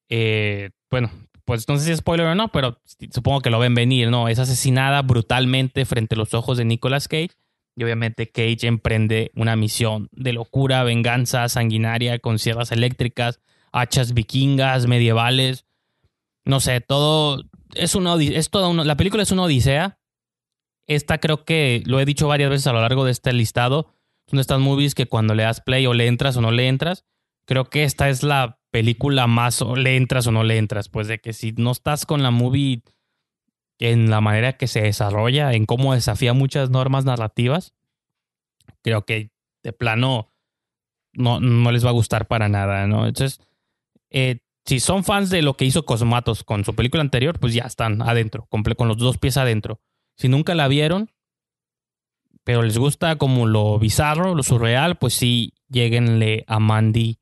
Eh, 0.10 0.72
bueno, 0.90 1.11
pues 1.45 1.68
no 1.68 1.78
sé 1.78 1.86
si 1.86 1.91
es 1.91 1.99
spoiler 1.99 2.26
o 2.26 2.34
no, 2.34 2.52
pero 2.52 2.82
supongo 3.11 3.41
que 3.41 3.52
lo 3.52 3.60
ven 3.60 3.76
venir, 3.76 4.10
¿no? 4.10 4.28
Es 4.28 4.40
asesinada 4.40 5.03
brutalmente 5.03 5.86
frente 5.86 6.15
a 6.15 6.18
los 6.18 6.34
ojos 6.34 6.57
de 6.57 6.65
Nicolas 6.65 7.07
Cage. 7.07 7.32
Y 7.76 7.84
obviamente 7.84 8.32
Cage 8.32 8.65
emprende 8.65 9.32
una 9.36 9.56
misión 9.56 10.10
de 10.11 10.34
locura, 10.34 10.84
venganza 10.84 11.48
sanguinaria 11.48 12.18
con 12.18 12.40
sierras 12.40 12.72
eléctricas, 12.72 13.40
hachas 13.72 14.15
vikingas, 14.15 14.88
medievales. 14.88 15.68
No 16.44 16.60
sé, 16.60 16.82
todo, 16.82 17.44
es 17.76 17.95
una 17.95 18.16
es 18.16 18.50
toda 18.50 18.72
la 18.84 18.98
película 18.98 19.24
es 19.24 19.32
una 19.32 19.44
odisea 19.44 20.00
esta 20.88 21.20
creo 21.20 21.45
que 21.45 21.82
lo 21.86 22.00
he 22.00 22.06
dicho 22.06 22.28
varias 22.28 22.50
veces 22.50 22.68
a 22.68 22.74
lo 22.74 22.82
largo 22.82 23.06
de 23.06 23.12
este 23.12 23.34
listado. 23.34 23.94
Son 24.28 24.40
estas 24.40 24.60
movies 24.60 24.95
que 24.95 25.06
cuando 25.06 25.36
le 25.36 25.44
das 25.44 25.62
play 25.62 25.86
o 25.86 25.94
le 25.94 26.08
entras 26.08 26.38
o 26.38 26.41
no 26.41 26.52
le 26.52 26.68
entras. 26.68 27.06
Creo 27.45 27.70
que 27.70 27.84
esta 27.84 28.10
es 28.10 28.24
la 28.24 28.60
película 28.72 29.28
más 29.28 29.62
o 29.62 29.76
le 29.76 29.95
entras 29.95 30.28
o 30.28 30.32
no 30.32 30.44
le 30.44 30.58
entras. 30.58 30.90
Pues 30.90 31.08
de 31.08 31.20
que 31.20 31.34
si 31.34 31.54
no 31.54 31.72
estás 31.72 32.06
con 32.06 32.24
la 32.24 32.32
movie 32.32 32.84
en 33.80 34.10
la 34.10 34.22
manera 34.22 34.54
que 34.54 34.68
se 34.68 34.82
desarrolla, 34.82 35.54
en 35.54 35.66
cómo 35.66 35.94
desafía 35.94 36.34
muchas 36.34 36.70
normas 36.70 37.06
narrativas, 37.06 37.74
creo 38.82 39.06
que 39.06 39.32
de 39.62 39.74
plano 39.74 40.32
no, 41.14 41.40
no 41.40 41.72
les 41.72 41.86
va 41.86 41.90
a 41.90 41.94
gustar 41.94 42.28
para 42.28 42.50
nada, 42.50 42.88
¿no? 42.88 43.08
Entonces, 43.08 43.40
eh, 44.10 44.40
si 44.65 44.80
son 44.80 45.03
fans 45.03 45.30
de 45.30 45.41
lo 45.41 45.56
que 45.56 45.65
hizo 45.65 45.85
Cosmatos 45.85 46.44
con 46.44 46.64
su 46.64 46.73
película 46.73 47.02
anterior, 47.02 47.40
pues 47.40 47.53
ya 47.53 47.64
están 47.64 48.02
adentro, 48.02 48.48
con 48.48 48.88
los 48.88 48.98
dos 48.98 49.18
pies 49.18 49.38
adentro. 49.38 49.81
Si 50.15 50.30
nunca 50.30 50.56
la 50.56 50.68
vieron, 50.68 51.10
pero 52.44 52.61
les 52.61 52.77
gusta 52.77 53.18
como 53.18 53.45
lo 53.45 53.80
bizarro, 53.80 54.35
lo 54.35 54.44
surreal, 54.44 54.98
pues 54.98 55.14
sí, 55.14 55.53
lleguenle 55.69 56.44
a 56.48 56.60
Mandy 56.60 57.19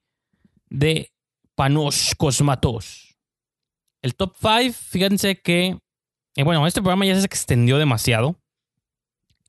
de 0.70 1.12
Panos 1.56 2.14
Cosmatos. 2.18 3.18
El 4.02 4.16
top 4.16 4.36
5, 4.40 4.74
fíjense 4.74 5.42
que, 5.42 5.78
eh, 6.36 6.44
bueno, 6.44 6.66
este 6.66 6.82
programa 6.82 7.06
ya 7.06 7.20
se 7.20 7.26
extendió 7.26 7.78
demasiado. 7.78 8.36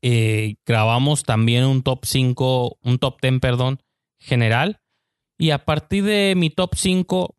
Eh, 0.01 0.55
grabamos 0.65 1.23
también 1.23 1.65
un 1.65 1.81
top 1.81 2.05
5, 2.05 2.77
un 2.81 2.99
top 2.99 3.19
10, 3.21 3.39
perdón, 3.39 3.81
general. 4.19 4.79
Y 5.39 5.49
a 5.51 5.65
partir 5.65 6.03
de 6.03 6.35
mi 6.35 6.51
top 6.51 6.75
5 6.75 7.35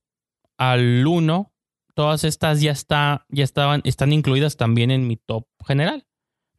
al 0.56 1.06
1, 1.06 1.52
todas 1.94 2.24
estas 2.24 2.60
ya, 2.60 2.72
está, 2.72 3.26
ya 3.28 3.44
estaban, 3.44 3.80
están 3.84 4.12
incluidas 4.12 4.56
también 4.56 4.90
en 4.90 5.06
mi 5.06 5.16
top 5.16 5.46
general. 5.66 6.06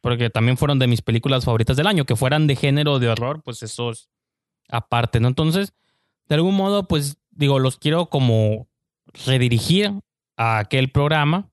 Porque 0.02 0.30
también 0.30 0.58
fueron 0.58 0.78
de 0.78 0.88
mis 0.88 1.02
películas 1.02 1.46
favoritas 1.46 1.78
del 1.78 1.88
año. 1.88 2.06
Que 2.06 2.16
fueran 2.16 2.48
de 2.48 2.56
género 2.56 3.00
de 3.00 3.10
horror, 3.10 3.42
pues 3.44 3.64
eso 3.64 3.92
es 3.92 4.10
aparte, 4.70 5.20
¿no? 5.20 5.28
Entonces, 5.28 5.74
de 6.28 6.36
algún 6.36 6.56
modo, 6.56 6.88
pues 6.88 7.18
digo, 7.32 7.60
los 7.60 7.78
quiero 7.78 8.08
como 8.08 8.68
redirigir 9.26 9.94
a 10.38 10.60
aquel 10.60 10.92
programa 10.92 11.50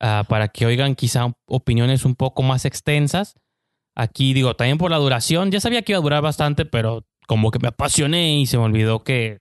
ah, 0.00 0.24
para 0.28 0.48
que 0.48 0.66
oigan 0.66 0.94
quizá 0.94 1.32
opiniones 1.46 2.04
un 2.04 2.14
poco 2.14 2.42
más 2.42 2.64
extensas. 2.64 3.34
Aquí 3.94 4.34
digo, 4.34 4.54
también 4.54 4.78
por 4.78 4.90
la 4.90 4.98
duración, 4.98 5.50
ya 5.50 5.60
sabía 5.60 5.82
que 5.82 5.92
iba 5.92 5.98
a 5.98 6.02
durar 6.02 6.22
bastante, 6.22 6.64
pero 6.64 7.06
como 7.26 7.50
que 7.50 7.58
me 7.58 7.68
apasioné 7.68 8.38
y 8.38 8.46
se 8.46 8.58
me 8.58 8.64
olvidó 8.64 9.02
que, 9.02 9.40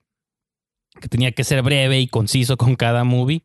que 1.00 1.08
tenía 1.08 1.32
que 1.32 1.44
ser 1.44 1.62
breve 1.62 2.00
y 2.00 2.08
conciso 2.08 2.58
con 2.58 2.76
cada 2.76 3.04
movie. 3.04 3.44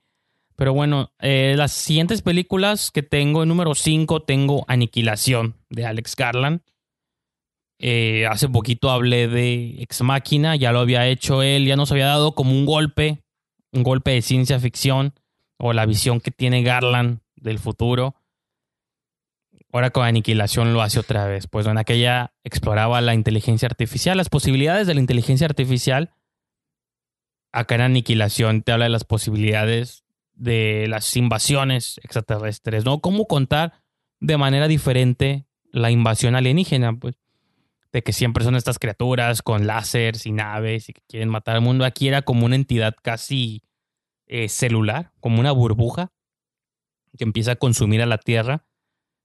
Pero 0.56 0.74
bueno, 0.74 1.12
eh, 1.20 1.54
las 1.56 1.72
siguientes 1.72 2.20
películas 2.20 2.90
que 2.90 3.02
tengo, 3.02 3.42
en 3.42 3.48
número 3.48 3.74
5 3.74 4.22
tengo 4.22 4.64
Aniquilación 4.68 5.56
de 5.70 5.86
Alex 5.86 6.16
Garland. 6.16 6.60
Eh, 7.78 8.26
hace 8.26 8.46
poquito 8.46 8.90
hablé 8.90 9.26
de 9.26 9.76
Ex 9.80 10.02
Máquina, 10.02 10.56
ya 10.56 10.70
lo 10.70 10.80
había 10.80 11.06
hecho 11.06 11.42
él, 11.42 11.64
ya 11.64 11.76
nos 11.76 11.90
había 11.92 12.06
dado 12.06 12.34
como 12.34 12.52
un 12.52 12.66
golpe, 12.66 13.22
un 13.72 13.82
golpe 13.82 14.10
de 14.10 14.20
ciencia 14.20 14.60
ficción 14.60 15.14
o 15.56 15.72
la 15.72 15.86
visión 15.86 16.20
que 16.20 16.30
tiene 16.30 16.62
Garland 16.62 17.20
del 17.36 17.58
futuro. 17.58 18.16
Ahora 19.72 19.90
con 19.90 20.04
Aniquilación 20.04 20.74
lo 20.74 20.82
hace 20.82 20.98
otra 20.98 21.26
vez. 21.26 21.46
Pues 21.46 21.66
en 21.66 21.78
aquella 21.78 22.32
exploraba 22.44 23.00
la 23.00 23.14
inteligencia 23.14 23.66
artificial, 23.66 24.16
las 24.16 24.28
posibilidades 24.28 24.86
de 24.86 24.94
la 24.94 25.00
inteligencia 25.00 25.46
artificial. 25.46 26.10
Acá 27.52 27.74
en 27.74 27.80
Aniquilación 27.80 28.62
te 28.62 28.72
habla 28.72 28.84
de 28.84 28.90
las 28.90 29.04
posibilidades 29.04 30.04
de 30.34 30.86
las 30.88 31.16
invasiones 31.16 32.00
extraterrestres, 32.02 32.84
¿no? 32.84 33.00
Cómo 33.00 33.26
contar 33.26 33.82
de 34.20 34.36
manera 34.36 34.68
diferente 34.68 35.46
la 35.72 35.90
invasión 35.90 36.34
alienígena, 36.34 36.96
pues 36.98 37.16
de 37.92 38.02
que 38.02 38.12
siempre 38.12 38.44
son 38.44 38.56
estas 38.56 38.78
criaturas 38.78 39.42
con 39.42 39.66
láseres 39.66 40.26
y 40.26 40.32
naves 40.32 40.88
y 40.88 40.92
que 40.92 41.02
quieren 41.08 41.28
matar 41.28 41.56
al 41.56 41.62
mundo. 41.62 41.84
Aquí 41.84 42.08
era 42.08 42.22
como 42.22 42.46
una 42.46 42.54
entidad 42.54 42.94
casi 43.02 43.62
eh, 44.26 44.48
celular, 44.48 45.12
como 45.20 45.40
una 45.40 45.52
burbuja 45.52 46.12
que 47.18 47.24
empieza 47.24 47.52
a 47.52 47.56
consumir 47.56 48.02
a 48.02 48.06
la 48.06 48.18
Tierra. 48.18 48.64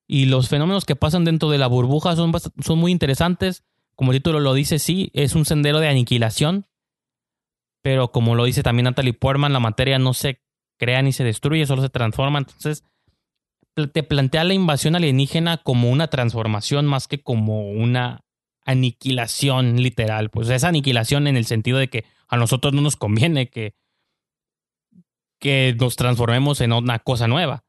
Y 0.08 0.26
los 0.26 0.50
fenómenos 0.50 0.86
que 0.86 0.96
pasan 0.96 1.26
dentro 1.26 1.50
de 1.50 1.58
la 1.58 1.68
burbuja 1.68 2.16
son, 2.16 2.32
son 2.64 2.80
muy 2.80 2.92
interesantes. 2.92 3.64
Como 3.96 4.12
el 4.12 4.18
título 4.18 4.40
lo 4.40 4.54
dice, 4.54 4.80
sí, 4.80 5.12
es 5.14 5.36
un 5.36 5.46
sendero 5.46 5.80
de 5.80 5.88
aniquilación. 5.88 6.68
Pero 7.86 8.12
como 8.12 8.34
lo 8.34 8.46
dice 8.46 8.64
también 8.64 8.86
Natalie 8.86 9.14
Portman, 9.14 9.54
la 9.54 9.60
materia 9.60 10.00
no 10.00 10.16
se 10.16 10.42
crea 10.80 11.04
ni 11.04 11.14
se 11.14 11.24
destruye, 11.24 11.68
solo 11.68 11.84
se 11.84 11.92
transforma. 11.92 12.40
Entonces, 12.40 12.84
te 13.94 14.02
plantea 14.02 14.44
la 14.44 14.56
invasión 14.56 14.96
alienígena 14.96 15.58
como 15.58 15.92
una 15.92 16.08
transformación 16.08 16.88
más 16.88 17.08
que 17.08 17.22
como 17.22 17.70
una 17.70 18.26
aniquilación 18.66 19.84
literal. 19.84 20.32
Pues 20.32 20.50
es 20.50 20.64
aniquilación 20.64 21.28
en 21.28 21.38
el 21.38 21.46
sentido 21.46 21.78
de 21.78 21.88
que 21.88 22.06
a 22.28 22.38
nosotros 22.38 22.74
no 22.74 22.82
nos 22.82 22.96
conviene 22.96 23.52
que, 23.52 23.76
que 25.40 25.76
nos 25.80 25.96
transformemos 25.96 26.62
en 26.62 26.74
una 26.74 26.98
cosa 26.98 27.28
nueva. 27.28 27.66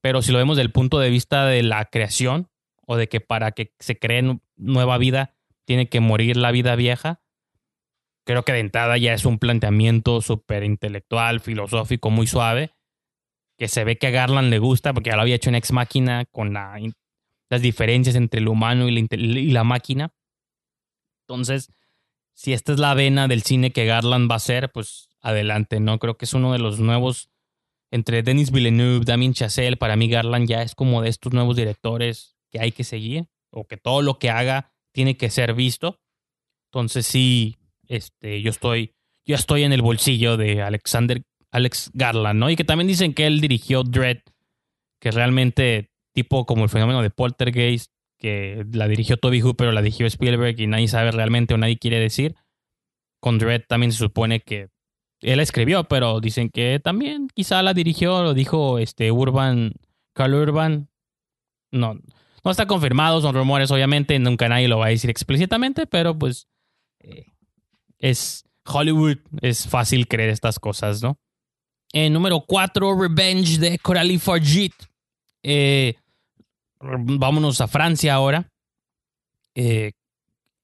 Pero 0.00 0.22
si 0.22 0.32
lo 0.32 0.38
vemos 0.38 0.56
desde 0.56 0.66
el 0.66 0.72
punto 0.72 0.98
de 0.98 1.10
vista 1.10 1.46
de 1.46 1.62
la 1.62 1.84
creación 1.84 2.48
o 2.84 2.96
de 2.96 3.08
que 3.08 3.20
para 3.20 3.52
que 3.52 3.76
se 3.78 3.96
cree 3.96 4.40
nueva 4.56 4.98
vida 4.98 5.36
tiene 5.64 5.88
que 5.88 6.00
morir 6.00 6.36
la 6.36 6.50
vida 6.50 6.74
vieja, 6.74 7.21
creo 8.24 8.44
que 8.44 8.52
de 8.52 8.60
entrada 8.60 8.96
ya 8.98 9.14
es 9.14 9.24
un 9.24 9.38
planteamiento 9.38 10.20
súper 10.20 10.64
intelectual, 10.64 11.40
filosófico, 11.40 12.10
muy 12.10 12.26
suave, 12.26 12.70
que 13.58 13.68
se 13.68 13.84
ve 13.84 13.98
que 13.98 14.08
a 14.08 14.10
Garland 14.10 14.50
le 14.50 14.58
gusta 14.58 14.92
porque 14.92 15.10
ya 15.10 15.16
lo 15.16 15.22
había 15.22 15.36
hecho 15.36 15.48
en 15.50 15.56
Ex 15.56 15.72
Máquina 15.72 16.24
con 16.26 16.52
las 16.52 17.62
diferencias 17.62 18.16
entre 18.16 18.40
el 18.40 18.48
humano 18.48 18.88
y 18.88 19.06
y 19.10 19.50
la 19.50 19.64
máquina. 19.64 20.12
Entonces, 21.26 21.70
si 22.34 22.52
esta 22.52 22.72
es 22.72 22.78
la 22.78 22.94
vena 22.94 23.28
del 23.28 23.42
cine 23.42 23.72
que 23.72 23.86
Garland 23.86 24.30
va 24.30 24.34
a 24.34 24.36
hacer, 24.36 24.72
pues 24.72 25.08
adelante, 25.20 25.80
¿no? 25.80 25.98
Creo 25.98 26.16
que 26.16 26.24
es 26.24 26.34
uno 26.34 26.52
de 26.52 26.58
los 26.58 26.80
nuevos, 26.80 27.30
entre 27.90 28.22
Denis 28.22 28.50
Villeneuve, 28.50 29.04
Damien 29.04 29.34
Chazelle, 29.34 29.76
para 29.76 29.96
mí 29.96 30.08
Garland 30.08 30.48
ya 30.48 30.62
es 30.62 30.74
como 30.74 31.02
de 31.02 31.10
estos 31.10 31.32
nuevos 31.32 31.56
directores 31.56 32.36
que 32.50 32.58
hay 32.58 32.72
que 32.72 32.84
seguir, 32.84 33.28
o 33.50 33.66
que 33.66 33.76
todo 33.76 34.02
lo 34.02 34.18
que 34.18 34.30
haga 34.30 34.72
tiene 34.92 35.16
que 35.16 35.30
ser 35.30 35.54
visto. 35.54 36.00
Entonces 36.70 37.06
sí, 37.06 37.58
este, 37.92 38.40
yo 38.40 38.50
estoy, 38.50 38.94
yo 39.26 39.34
estoy 39.34 39.64
en 39.64 39.72
el 39.72 39.82
bolsillo 39.82 40.36
de 40.36 40.62
Alexander, 40.62 41.22
Alex 41.50 41.90
Garland, 41.92 42.40
¿no? 42.40 42.50
Y 42.50 42.56
que 42.56 42.64
también 42.64 42.88
dicen 42.88 43.12
que 43.12 43.26
él 43.26 43.40
dirigió 43.40 43.82
Dread, 43.82 44.18
que 44.98 45.10
realmente, 45.10 45.90
tipo 46.14 46.46
como 46.46 46.64
el 46.64 46.70
fenómeno 46.70 47.02
de 47.02 47.10
Poltergeist, 47.10 47.92
que 48.18 48.64
la 48.72 48.88
dirigió 48.88 49.16
Toby 49.16 49.40
Hooper 49.40 49.74
la 49.74 49.82
dirigió 49.82 50.06
Spielberg 50.06 50.58
y 50.60 50.68
nadie 50.68 50.88
sabe 50.88 51.10
realmente 51.10 51.54
o 51.54 51.58
nadie 51.58 51.78
quiere 51.78 51.98
decir. 51.98 52.36
Con 53.20 53.38
Dread 53.38 53.62
también 53.68 53.92
se 53.92 53.98
supone 53.98 54.40
que 54.40 54.68
él 55.20 55.40
escribió, 55.40 55.84
pero 55.84 56.20
dicen 56.20 56.48
que 56.48 56.80
también 56.82 57.28
quizá 57.34 57.62
la 57.62 57.74
dirigió, 57.74 58.22
lo 58.22 58.32
dijo 58.32 58.78
este 58.78 59.12
Urban, 59.12 59.74
Carl 60.14 60.34
Urban. 60.34 60.88
No, 61.70 61.94
no 62.44 62.50
está 62.50 62.66
confirmado, 62.66 63.20
son 63.20 63.34
rumores, 63.34 63.70
obviamente, 63.70 64.18
nunca 64.18 64.48
nadie 64.48 64.68
lo 64.68 64.78
va 64.78 64.86
a 64.86 64.90
decir 64.90 65.10
explícitamente, 65.10 65.86
pero 65.86 66.18
pues 66.18 66.48
eh, 67.00 67.31
es 68.02 68.44
Hollywood, 68.66 69.18
es 69.40 69.66
fácil 69.66 70.06
creer 70.06 70.28
estas 70.28 70.58
cosas, 70.58 71.02
¿no? 71.02 71.16
En 71.92 72.12
número 72.12 72.44
4, 72.46 73.00
Revenge 73.00 73.58
de 73.58 73.78
Coralie 73.78 74.18
Fargit. 74.18 74.74
Eh, 75.42 75.94
vámonos 76.80 77.60
a 77.60 77.68
Francia 77.68 78.14
ahora. 78.14 78.50
Eh, 79.54 79.92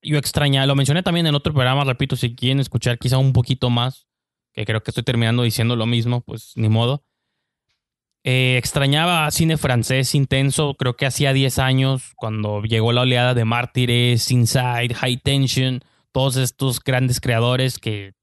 yo 0.02 0.18
extraña, 0.18 0.66
lo 0.66 0.74
mencioné 0.74 1.02
también 1.02 1.26
en 1.26 1.34
otro 1.34 1.52
programa, 1.52 1.84
repito, 1.84 2.16
si 2.16 2.34
quieren 2.34 2.60
escuchar 2.60 2.98
quizá 2.98 3.18
un 3.18 3.32
poquito 3.32 3.68
más, 3.70 4.06
que 4.52 4.64
creo 4.64 4.82
que 4.82 4.90
estoy 4.90 5.04
terminando 5.04 5.42
diciendo 5.42 5.76
lo 5.76 5.86
mismo, 5.86 6.20
pues 6.22 6.52
ni 6.56 6.68
modo. 6.68 7.04
Eh, 8.24 8.56
extrañaba 8.58 9.30
cine 9.30 9.56
francés 9.56 10.14
intenso, 10.14 10.74
creo 10.74 10.96
que 10.96 11.06
hacía 11.06 11.32
10 11.32 11.58
años, 11.58 12.12
cuando 12.16 12.62
llegó 12.62 12.92
la 12.92 13.02
oleada 13.02 13.34
de 13.34 13.44
Mártires, 13.44 14.30
Inside, 14.30 14.94
High 14.94 15.18
Tension, 15.18 15.82
todos 16.12 16.36
estos 16.36 16.80
grandes 16.80 17.20
creadores 17.20 17.78
que, 17.78 18.14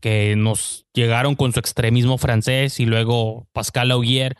que 0.00 0.36
nos 0.36 0.86
llegaron 0.92 1.34
con 1.34 1.52
su 1.52 1.60
extremismo 1.60 2.18
francés 2.18 2.80
y 2.80 2.86
luego 2.86 3.48
Pascal 3.52 3.90
Augier 3.90 4.36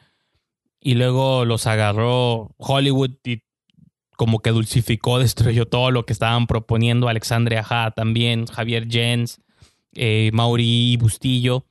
y 0.81 0.95
luego 0.95 1.45
los 1.45 1.67
agarró 1.67 2.55
Hollywood 2.57 3.11
y 3.25 3.43
como 4.17 4.41
que 4.41 4.51
dulcificó, 4.51 5.19
destruyó 5.21 5.67
todo 5.67 5.91
lo 5.91 6.05
que 6.05 6.13
estaban 6.13 6.47
proponiendo 6.47 7.09
Alexandre 7.09 7.59
Aja 7.59 7.91
también, 7.93 8.47
Javier 8.47 8.87
Jens, 8.89 9.41
eh, 9.95 10.31
Mauri 10.33 10.97
Bustillo. 10.97 11.67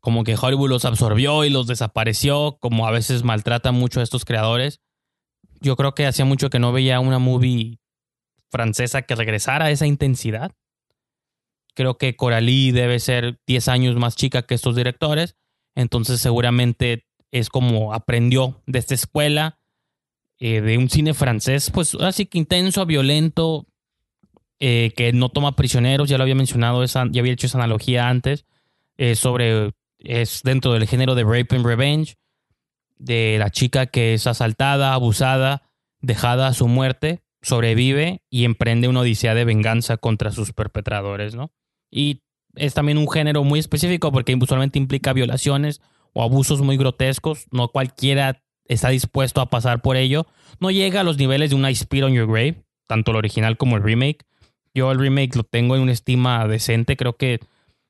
Como 0.00 0.22
que 0.22 0.36
Hollywood 0.40 0.70
los 0.70 0.84
absorbió 0.84 1.44
y 1.44 1.50
los 1.50 1.66
desapareció, 1.66 2.58
como 2.60 2.86
a 2.86 2.92
veces 2.92 3.24
maltrata 3.24 3.72
mucho 3.72 4.00
a 4.00 4.04
estos 4.04 4.24
creadores. 4.24 4.80
Yo 5.60 5.74
creo 5.74 5.94
que 5.94 6.06
hacía 6.06 6.24
mucho 6.24 6.48
que 6.48 6.60
no 6.60 6.70
veía 6.72 7.00
una 7.00 7.18
movie 7.18 7.80
francesa 8.50 9.02
que 9.02 9.14
regresara 9.14 9.66
a 9.66 9.70
esa 9.70 9.86
intensidad. 9.86 10.52
Creo 11.74 11.98
que 11.98 12.16
Coralie 12.16 12.72
debe 12.72 12.98
ser 13.00 13.38
10 13.46 13.68
años 13.68 13.96
más 13.96 14.16
chica 14.16 14.42
que 14.42 14.54
estos 14.54 14.76
directores, 14.76 15.36
entonces 15.74 16.20
seguramente 16.20 17.06
es 17.30 17.50
como 17.50 17.92
aprendió 17.92 18.62
de 18.66 18.78
esta 18.78 18.94
escuela 18.94 19.58
eh, 20.38 20.60
de 20.60 20.78
un 20.78 20.88
cine 20.88 21.14
francés, 21.14 21.70
pues 21.70 21.94
así 21.94 22.26
que 22.26 22.38
intenso, 22.38 22.84
violento, 22.86 23.66
eh, 24.58 24.92
que 24.96 25.12
no 25.12 25.28
toma 25.28 25.56
prisioneros, 25.56 26.08
ya 26.08 26.16
lo 26.16 26.22
había 26.22 26.34
mencionado, 26.34 26.82
ya 26.84 27.00
había 27.02 27.32
hecho 27.32 27.46
esa 27.46 27.58
analogía 27.58 28.08
antes, 28.08 28.46
eh, 28.96 29.14
sobre, 29.14 29.72
es 29.98 30.40
dentro 30.42 30.72
del 30.72 30.86
género 30.86 31.14
de 31.14 31.24
Rape 31.24 31.56
and 31.56 31.66
Revenge, 31.66 32.16
de 32.98 33.36
la 33.38 33.50
chica 33.50 33.86
que 33.86 34.14
es 34.14 34.26
asaltada, 34.26 34.94
abusada, 34.94 35.62
dejada 36.00 36.48
a 36.48 36.54
su 36.54 36.68
muerte, 36.68 37.22
sobrevive 37.46 38.22
y 38.28 38.44
emprende 38.44 38.88
una 38.88 39.00
odisea 39.00 39.32
de 39.34 39.44
venganza 39.44 39.98
contra 39.98 40.32
sus 40.32 40.52
perpetradores, 40.52 41.36
¿no? 41.36 41.52
Y 41.92 42.22
es 42.56 42.74
también 42.74 42.98
un 42.98 43.08
género 43.08 43.44
muy 43.44 43.60
específico 43.60 44.10
porque 44.10 44.34
usualmente 44.34 44.80
implica 44.80 45.12
violaciones 45.12 45.80
o 46.12 46.24
abusos 46.24 46.60
muy 46.60 46.76
grotescos, 46.76 47.46
no 47.52 47.68
cualquiera 47.68 48.42
está 48.64 48.88
dispuesto 48.88 49.40
a 49.40 49.48
pasar 49.48 49.80
por 49.80 49.96
ello. 49.96 50.26
No 50.58 50.72
llega 50.72 51.02
a 51.02 51.04
los 51.04 51.18
niveles 51.18 51.50
de 51.50 51.56
una 51.56 51.70
I 51.70 51.76
Spit 51.76 52.02
on 52.02 52.14
Your 52.14 52.26
Grave, 52.26 52.64
tanto 52.88 53.12
el 53.12 53.18
original 53.18 53.56
como 53.56 53.76
el 53.76 53.84
remake. 53.84 54.26
Yo 54.74 54.90
el 54.90 54.98
remake 54.98 55.36
lo 55.36 55.44
tengo 55.44 55.76
en 55.76 55.82
una 55.82 55.92
estima 55.92 56.48
decente, 56.48 56.96
creo 56.96 57.16
que 57.16 57.38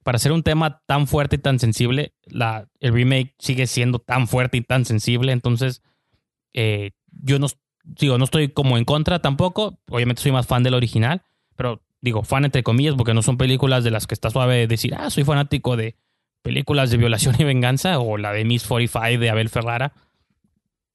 para 0.05 0.19
ser 0.19 0.33
un 0.33 0.43
tema 0.43 0.83
tan 0.87 1.07
fuerte 1.07 1.37
y 1.37 1.39
tan 1.39 1.59
sensible, 1.59 2.13
el 2.27 2.93
remake 2.93 3.35
sigue 3.39 3.67
siendo 3.67 4.01
tan 4.01 4.29
fuerte 4.29 4.59
y 4.59 4.61
tan 4.61 4.85
sensible, 4.85 5.33
entonces 5.33 5.83
eh, 6.53 6.91
yo 7.11 7.39
no, 7.39 7.49
digo, 7.87 8.19
no 8.19 8.25
estoy 8.25 8.49
como 8.49 8.77
en 8.77 8.85
contra 8.85 9.21
tampoco, 9.21 9.79
obviamente 9.89 10.23
soy 10.23 10.33
más 10.33 10.47
fan 10.47 10.63
del 10.63 10.75
original, 10.75 11.23
pero 11.55 11.83
digo, 12.01 12.23
fan 12.23 12.45
entre 12.45 12.63
comillas, 12.63 12.95
porque 12.97 13.15
no 13.15 13.23
son 13.23 13.39
películas 13.39 13.85
de 13.85 13.91
las 13.91 14.07
que 14.07 14.15
está 14.15 14.31
suave 14.31 14.67
decir, 14.67 14.95
ah, 14.95 15.11
soy 15.11 15.25
fanático 15.25 15.77
de 15.77 15.97
películas 16.43 16.91
de 16.91 16.97
violación 16.97 17.37
y 17.39 17.45
venganza, 17.45 17.99
o 17.99 18.19
la 18.19 18.33
de 18.33 18.45
Miss 18.45 18.67
45 18.67 19.21
de 19.21 19.31
Abel 19.31 19.49
Ferrara. 19.49 19.93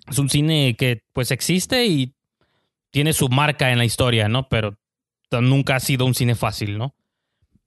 Es 0.07 0.19
un 0.19 0.30
cine 0.30 0.76
que 0.77 1.03
pues 1.13 1.31
existe 1.31 1.85
y 1.85 2.15
tiene 2.91 3.13
su 3.13 3.30
marca 3.30 3.72
en 3.72 3.77
la 3.77 3.85
historia, 3.85 4.27
¿no? 4.27 4.49
Pero 4.49 4.77
nunca 5.31 5.76
ha 5.76 5.80
sido 5.80 6.05
un 6.05 6.13
cine 6.13 6.35
fácil, 6.35 6.77
¿no? 6.77 6.95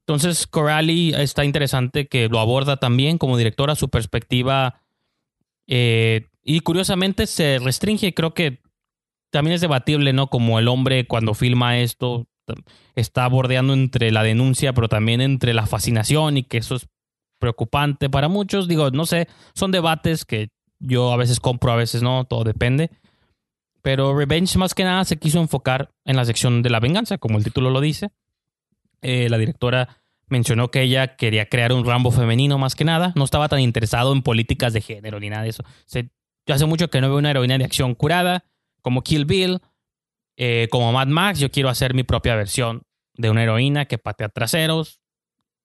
Entonces, 0.00 0.46
Corelli 0.46 1.14
está 1.14 1.46
interesante 1.46 2.08
que 2.08 2.28
lo 2.28 2.38
aborda 2.38 2.76
también 2.76 3.16
como 3.16 3.38
directora, 3.38 3.74
su 3.74 3.88
perspectiva. 3.88 4.82
Eh, 5.66 6.26
y 6.42 6.60
curiosamente 6.60 7.26
se 7.26 7.58
restringe, 7.58 8.12
creo 8.12 8.34
que 8.34 8.63
también 9.34 9.56
es 9.56 9.60
debatible, 9.60 10.12
¿no? 10.12 10.28
Como 10.28 10.60
el 10.60 10.68
hombre 10.68 11.08
cuando 11.08 11.34
filma 11.34 11.78
esto 11.78 12.28
está 12.94 13.26
bordeando 13.26 13.72
entre 13.72 14.12
la 14.12 14.22
denuncia, 14.22 14.72
pero 14.72 14.88
también 14.88 15.20
entre 15.20 15.54
la 15.54 15.66
fascinación 15.66 16.36
y 16.36 16.44
que 16.44 16.58
eso 16.58 16.76
es 16.76 16.86
preocupante 17.40 18.08
para 18.08 18.28
muchos. 18.28 18.68
Digo, 18.68 18.92
no 18.92 19.06
sé, 19.06 19.26
son 19.54 19.72
debates 19.72 20.24
que 20.24 20.50
yo 20.78 21.12
a 21.12 21.16
veces 21.16 21.40
compro, 21.40 21.72
a 21.72 21.76
veces 21.76 22.00
no, 22.00 22.24
todo 22.26 22.44
depende. 22.44 22.90
Pero 23.82 24.16
Revenge 24.16 24.56
más 24.56 24.72
que 24.72 24.84
nada 24.84 25.04
se 25.04 25.16
quiso 25.16 25.40
enfocar 25.40 25.90
en 26.04 26.14
la 26.14 26.24
sección 26.24 26.62
de 26.62 26.70
la 26.70 26.78
venganza, 26.78 27.18
como 27.18 27.36
el 27.36 27.42
título 27.42 27.70
lo 27.70 27.80
dice. 27.80 28.10
Eh, 29.02 29.28
la 29.28 29.36
directora 29.36 30.00
mencionó 30.28 30.70
que 30.70 30.82
ella 30.82 31.16
quería 31.16 31.48
crear 31.48 31.72
un 31.72 31.84
Rambo 31.84 32.12
femenino 32.12 32.56
más 32.56 32.76
que 32.76 32.84
nada. 32.84 33.12
No 33.16 33.24
estaba 33.24 33.48
tan 33.48 33.58
interesado 33.58 34.12
en 34.12 34.22
políticas 34.22 34.72
de 34.72 34.80
género 34.80 35.18
ni 35.18 35.28
nada 35.28 35.42
de 35.42 35.48
eso. 35.48 35.64
yo 36.46 36.54
hace 36.54 36.66
mucho 36.66 36.88
que 36.88 37.00
no 37.00 37.08
veo 37.08 37.18
una 37.18 37.30
heroína 37.32 37.58
de 37.58 37.64
acción 37.64 37.96
curada, 37.96 38.44
como 38.84 39.02
Kill 39.02 39.24
Bill, 39.24 39.60
eh, 40.36 40.68
como 40.70 40.92
Mad 40.92 41.08
Max. 41.08 41.40
Yo 41.40 41.50
quiero 41.50 41.70
hacer 41.70 41.94
mi 41.94 42.04
propia 42.04 42.36
versión 42.36 42.82
de 43.14 43.30
una 43.30 43.42
heroína 43.42 43.86
que 43.86 43.96
patea 43.96 44.28
traseros. 44.28 45.00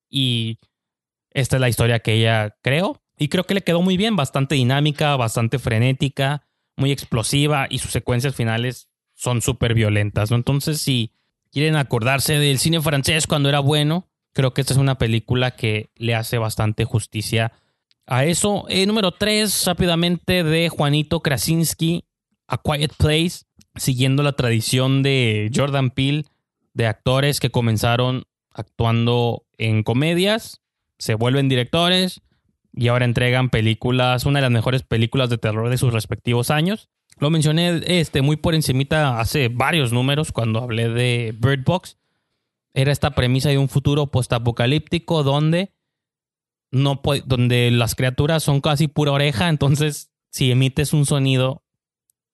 Y 0.09 0.57
esta 1.31 1.57
es 1.57 1.59
la 1.59 1.69
historia 1.69 1.99
que 1.99 2.13
ella 2.13 2.55
creó. 2.61 3.03
Y 3.17 3.27
creo 3.27 3.43
que 3.43 3.53
le 3.53 3.61
quedó 3.61 3.81
muy 3.81 3.97
bien, 3.97 4.15
bastante 4.15 4.55
dinámica, 4.55 5.17
bastante 5.17 5.59
frenética, 5.59 6.47
muy 6.77 6.91
explosiva 6.91 7.67
y 7.69 7.79
sus 7.79 7.91
secuencias 7.91 8.33
finales 8.33 8.89
son 9.13 9.41
súper 9.41 9.73
violentas, 9.73 10.31
¿no? 10.31 10.37
Entonces, 10.37 10.79
si 10.79 11.11
quieren 11.51 11.75
acordarse 11.75 12.39
del 12.39 12.57
cine 12.57 12.79
francés 12.79 13.27
cuando 13.27 13.49
era 13.49 13.59
bueno, 13.59 14.07
creo 14.31 14.53
que 14.53 14.61
esta 14.61 14.73
es 14.73 14.79
una 14.79 14.97
película 14.97 15.51
que 15.51 15.91
le 15.95 16.15
hace 16.15 16.37
bastante 16.37 16.85
justicia 16.85 17.51
a 18.05 18.23
eso. 18.23 18.65
Eh, 18.69 18.85
número 18.85 19.11
3, 19.11 19.65
rápidamente, 19.65 20.45
de 20.45 20.69
Juanito 20.69 21.19
Krasinski, 21.19 22.05
A 22.49 22.57
Quiet 22.57 22.93
Place, 22.97 23.43
siguiendo 23.75 24.23
la 24.23 24.33
tradición 24.33 25.03
de 25.03 25.51
Jordan 25.53 25.91
Peele, 25.91 26.25
de 26.73 26.87
actores 26.87 27.39
que 27.39 27.51
comenzaron 27.51 28.23
actuando 28.51 29.45
en 29.57 29.83
comedias, 29.83 30.61
se 30.97 31.13
vuelven 31.13 31.47
directores 31.47 32.21
y 32.73 32.87
ahora 32.87 33.05
entregan 33.05 33.49
películas, 33.49 34.25
una 34.25 34.39
de 34.39 34.43
las 34.43 34.51
mejores 34.51 34.83
películas 34.83 35.29
de 35.29 35.37
terror 35.37 35.69
de 35.69 35.77
sus 35.77 35.93
respectivos 35.93 36.49
años. 36.49 36.89
Lo 37.19 37.29
mencioné 37.29 37.81
este, 37.85 38.21
muy 38.21 38.37
por 38.37 38.55
encimita 38.55 39.19
hace 39.19 39.49
varios 39.49 39.93
números 39.93 40.31
cuando 40.31 40.59
hablé 40.59 40.89
de 40.89 41.35
Bird 41.37 41.63
Box. 41.65 41.97
Era 42.73 42.91
esta 42.91 43.11
premisa 43.11 43.49
de 43.49 43.57
un 43.57 43.69
futuro 43.69 44.07
postapocalíptico 44.07 45.23
donde, 45.23 45.73
no 46.71 47.01
donde 47.25 47.71
las 47.71 47.95
criaturas 47.95 48.43
son 48.43 48.61
casi 48.61 48.87
pura 48.87 49.11
oreja, 49.11 49.49
entonces 49.49 50.11
si 50.29 50.51
emites 50.51 50.93
un 50.93 51.05
sonido 51.05 51.63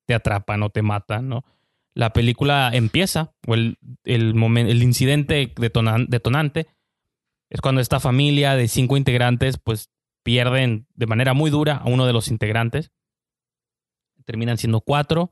te 0.05 0.13
atrapan 0.13 0.63
o 0.63 0.69
te 0.69 0.81
matan, 0.81 1.29
¿no? 1.29 1.45
La 1.93 2.11
película 2.11 2.69
empieza, 2.73 3.33
o 3.47 3.53
el, 3.53 3.77
el, 4.03 4.35
el 4.35 4.83
incidente 4.83 5.53
detonante, 5.57 6.67
es 7.49 7.61
cuando 7.61 7.79
esta 7.79 7.99
familia 7.99 8.55
de 8.55 8.67
cinco 8.67 8.97
integrantes 8.97 9.57
pues 9.57 9.89
pierden 10.23 10.87
de 10.95 11.05
manera 11.05 11.33
muy 11.33 11.51
dura 11.51 11.77
a 11.77 11.85
uno 11.85 12.05
de 12.05 12.13
los 12.13 12.27
integrantes. 12.27 12.91
Terminan 14.25 14.57
siendo 14.57 14.81
cuatro. 14.81 15.31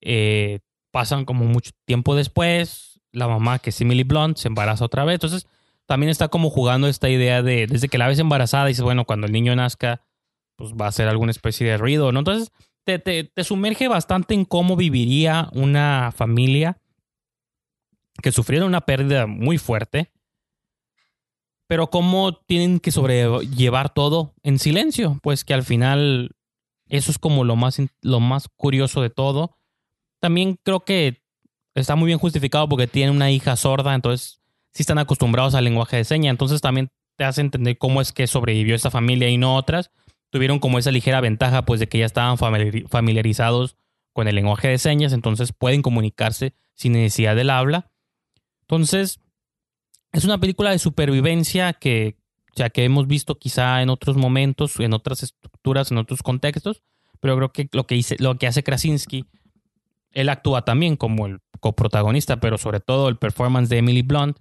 Eh, 0.00 0.58
pasan 0.90 1.24
como 1.24 1.44
mucho 1.44 1.70
tiempo 1.84 2.16
después. 2.16 3.00
La 3.12 3.28
mamá, 3.28 3.60
que 3.60 3.70
es 3.70 3.80
Emily 3.80 4.02
Blunt, 4.02 4.36
se 4.36 4.48
embaraza 4.48 4.84
otra 4.84 5.04
vez. 5.04 5.14
Entonces, 5.14 5.46
también 5.86 6.10
está 6.10 6.28
como 6.28 6.50
jugando 6.50 6.88
esta 6.88 7.08
idea 7.08 7.42
de, 7.42 7.66
desde 7.66 7.88
que 7.88 7.98
la 7.98 8.08
ves 8.08 8.18
embarazada, 8.18 8.66
dices, 8.66 8.82
bueno, 8.82 9.04
cuando 9.04 9.26
el 9.26 9.32
niño 9.32 9.54
nazca, 9.56 10.02
pues 10.56 10.72
va 10.72 10.88
a 10.88 10.92
ser 10.92 11.08
alguna 11.08 11.30
especie 11.30 11.66
de 11.66 11.76
ruido, 11.76 12.12
¿no? 12.12 12.18
Entonces, 12.18 12.52
te, 12.84 12.98
te 12.98 13.44
sumerge 13.44 13.88
bastante 13.88 14.34
en 14.34 14.44
cómo 14.44 14.76
viviría 14.76 15.48
una 15.52 16.12
familia 16.14 16.78
que 18.22 18.32
sufriera 18.32 18.66
una 18.66 18.80
pérdida 18.82 19.26
muy 19.26 19.58
fuerte 19.58 20.10
pero 21.70 21.88
cómo 21.88 22.34
tienen 22.34 22.80
que 22.80 22.90
sobrellevar 22.90 23.94
todo 23.94 24.34
en 24.42 24.58
silencio, 24.58 25.20
pues 25.22 25.44
que 25.44 25.54
al 25.54 25.62
final 25.62 26.32
eso 26.88 27.12
es 27.12 27.18
como 27.20 27.44
lo 27.44 27.54
más, 27.54 27.80
lo 28.02 28.18
más 28.18 28.48
curioso 28.56 29.02
de 29.02 29.10
todo. 29.10 29.56
También 30.18 30.58
creo 30.64 30.80
que 30.80 31.22
está 31.76 31.94
muy 31.94 32.08
bien 32.08 32.18
justificado 32.18 32.68
porque 32.68 32.88
tiene 32.88 33.12
una 33.12 33.30
hija 33.30 33.54
sorda, 33.54 33.94
entonces 33.94 34.40
sí 34.72 34.82
están 34.82 34.98
acostumbrados 34.98 35.54
al 35.54 35.62
lenguaje 35.62 35.98
de 35.98 36.04
señas, 36.04 36.32
entonces 36.32 36.60
también 36.60 36.90
te 37.16 37.22
hace 37.22 37.40
entender 37.40 37.78
cómo 37.78 38.00
es 38.00 38.10
que 38.10 38.26
sobrevivió 38.26 38.74
esta 38.74 38.90
familia 38.90 39.28
y 39.28 39.38
no 39.38 39.54
otras. 39.54 39.92
Tuvieron 40.30 40.58
como 40.58 40.78
esa 40.78 40.90
ligera 40.90 41.20
ventaja, 41.20 41.64
pues 41.64 41.80
de 41.80 41.88
que 41.88 41.98
ya 41.98 42.06
estaban 42.06 42.38
familiarizados 42.38 43.76
con 44.12 44.28
el 44.28 44.34
lenguaje 44.34 44.68
de 44.68 44.78
señas, 44.78 45.12
entonces 45.12 45.52
pueden 45.52 45.82
comunicarse 45.82 46.54
sin 46.74 46.92
necesidad 46.92 47.36
del 47.36 47.50
habla. 47.50 47.90
Entonces, 48.62 49.20
es 50.12 50.24
una 50.24 50.38
película 50.38 50.70
de 50.70 50.78
supervivencia 50.78 51.72
que, 51.72 52.16
ya 52.54 52.70
que 52.70 52.84
hemos 52.84 53.06
visto 53.06 53.38
quizá 53.38 53.82
en 53.82 53.90
otros 53.90 54.16
momentos, 54.16 54.78
en 54.80 54.92
otras 54.92 55.22
estructuras, 55.22 55.90
en 55.90 55.98
otros 55.98 56.22
contextos, 56.22 56.82
pero 57.20 57.36
creo 57.36 57.52
que 57.52 57.68
lo 57.72 57.86
que, 57.86 58.02
lo 58.18 58.38
que 58.38 58.46
hace 58.46 58.62
Krasinski, 58.62 59.26
él 60.12 60.28
actúa 60.28 60.64
también 60.64 60.96
como 60.96 61.26
el 61.26 61.40
coprotagonista, 61.60 62.40
pero 62.40 62.58
sobre 62.58 62.80
todo 62.80 63.08
el 63.08 63.16
performance 63.16 63.68
de 63.68 63.78
Emily 63.78 64.02
Blunt. 64.02 64.38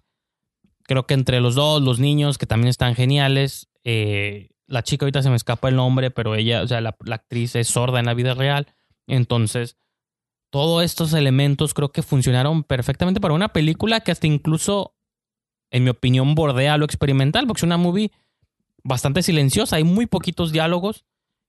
Creo 0.83 1.05
que 1.05 1.13
entre 1.13 1.39
los 1.41 1.55
dos, 1.55 1.81
los 1.83 1.99
niños 1.99 2.37
que 2.37 2.47
también 2.47 2.69
están 2.69 2.95
geniales, 2.95 3.69
eh, 3.83 4.49
la 4.69 4.83
chica 4.83 5.05
ahorita 5.05 5.21
se 5.21 5.29
me 5.29 5.35
escapa 5.35 5.67
el 5.67 5.75
nombre, 5.75 6.11
pero 6.11 6.35
ella, 6.35 6.61
o 6.61 6.67
sea, 6.67 6.79
la, 6.79 6.95
la 7.03 7.15
actriz 7.15 7.55
es 7.55 7.67
sorda 7.67 7.99
en 7.99 8.05
la 8.05 8.13
vida 8.13 8.33
real, 8.33 8.67
entonces 9.07 9.77
todos 10.51 10.83
estos 10.83 11.13
elementos 11.13 11.73
creo 11.73 11.91
que 11.91 12.01
funcionaron 12.01 12.63
perfectamente 12.63 13.19
para 13.19 13.33
una 13.33 13.49
película 13.49 13.99
que 13.99 14.11
hasta 14.11 14.27
incluso 14.27 14.95
en 15.71 15.83
mi 15.83 15.89
opinión, 15.89 16.35
bordea 16.35 16.77
lo 16.77 16.85
experimental, 16.85 17.45
porque 17.47 17.59
es 17.59 17.63
una 17.63 17.77
movie 17.77 18.11
bastante 18.83 19.23
silenciosa, 19.23 19.75
hay 19.75 19.83
muy 19.83 20.05
poquitos 20.05 20.51
diálogos. 20.51 21.05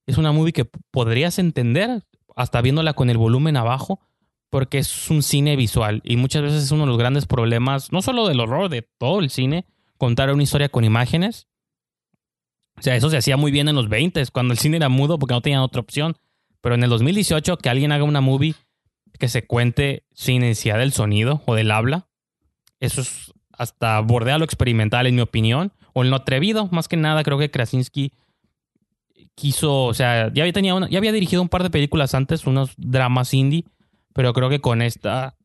Es 0.07 0.19
una 0.19 0.33
movie 0.33 0.53
que 0.53 0.65
podrías 0.65 1.39
entender 1.39 2.05
hasta 2.37 2.61
viéndola 2.61 2.95
con 2.95 3.11
el 3.11 3.19
volumen 3.19 3.57
abajo, 3.57 4.01
porque 4.49 4.79
es 4.79 5.11
un 5.11 5.23
cine 5.23 5.57
visual 5.57 6.01
y 6.05 6.17
muchas 6.17 6.43
veces 6.43 6.65
es 6.65 6.71
uno 6.73 6.83
de 6.83 6.89
los 6.89 6.99
grandes 6.99 7.27
problemas, 7.27 7.93
no 7.93 8.03
solo 8.03 8.27
del 8.27 8.41
horror, 8.41 8.69
de 8.69 8.83
todo 8.83 9.21
el 9.21 9.31
cine, 9.31 9.67
contar 9.97 10.33
una 10.33 10.43
historia 10.43 10.69
con 10.69 10.85
imágenes. 10.85 11.47
O 12.81 12.83
sea, 12.83 12.97
eso 12.97 13.11
se 13.11 13.19
hacía 13.19 13.37
muy 13.37 13.53
bien 13.53 13.69
en 13.69 13.75
los 13.77 13.91
20, 13.91 14.25
cuando 14.33 14.55
el 14.55 14.59
cine 14.59 14.79
era 14.79 14.89
mudo 14.89 15.19
porque 15.19 15.35
no 15.35 15.43
tenían 15.43 15.61
otra 15.61 15.83
opción. 15.83 16.17
Pero 16.63 16.75
en 16.75 16.83
el 16.83 16.89
2018, 16.89 17.59
que 17.59 17.69
alguien 17.69 17.93
haga 17.93 18.05
una 18.05 18.23
movie 18.23 18.55
que 19.19 19.29
se 19.29 19.47
cuente 19.47 20.05
sin 20.15 20.41
necesidad 20.41 20.79
del 20.79 20.93
sonido 20.93 21.43
o 21.45 21.55
del 21.55 21.71
habla, 21.73 22.09
eso 22.81 23.03
es 23.03 23.35
hasta 23.53 24.01
bordea 24.01 24.39
lo 24.39 24.47
experimental, 24.47 25.07
en 25.07 25.15
mi 25.15 25.21
opinión, 25.21 25.75
o 25.93 26.03
en 26.03 26.09
lo 26.09 26.17
atrevido. 26.17 26.71
Más 26.73 26.89
que 26.89 26.97
nada, 26.97 27.23
creo 27.23 27.37
que 27.37 27.51
Krasinski 27.51 28.15
quiso, 29.35 29.85
o 29.85 29.93
sea, 29.93 30.33
ya 30.33 30.45
había, 30.45 30.53
tenía 30.55 30.75
una, 30.75 30.89
ya 30.89 30.97
había 30.97 31.13
dirigido 31.13 31.43
un 31.43 31.51
par 31.51 31.63
de 31.63 31.69
películas 31.69 32.15
antes, 32.15 32.47
unos 32.47 32.73
dramas 32.79 33.35
indie, 33.35 33.67
pero 34.15 34.33
creo 34.33 34.49
que 34.49 34.63
con 34.63 34.81
esta 34.81 35.37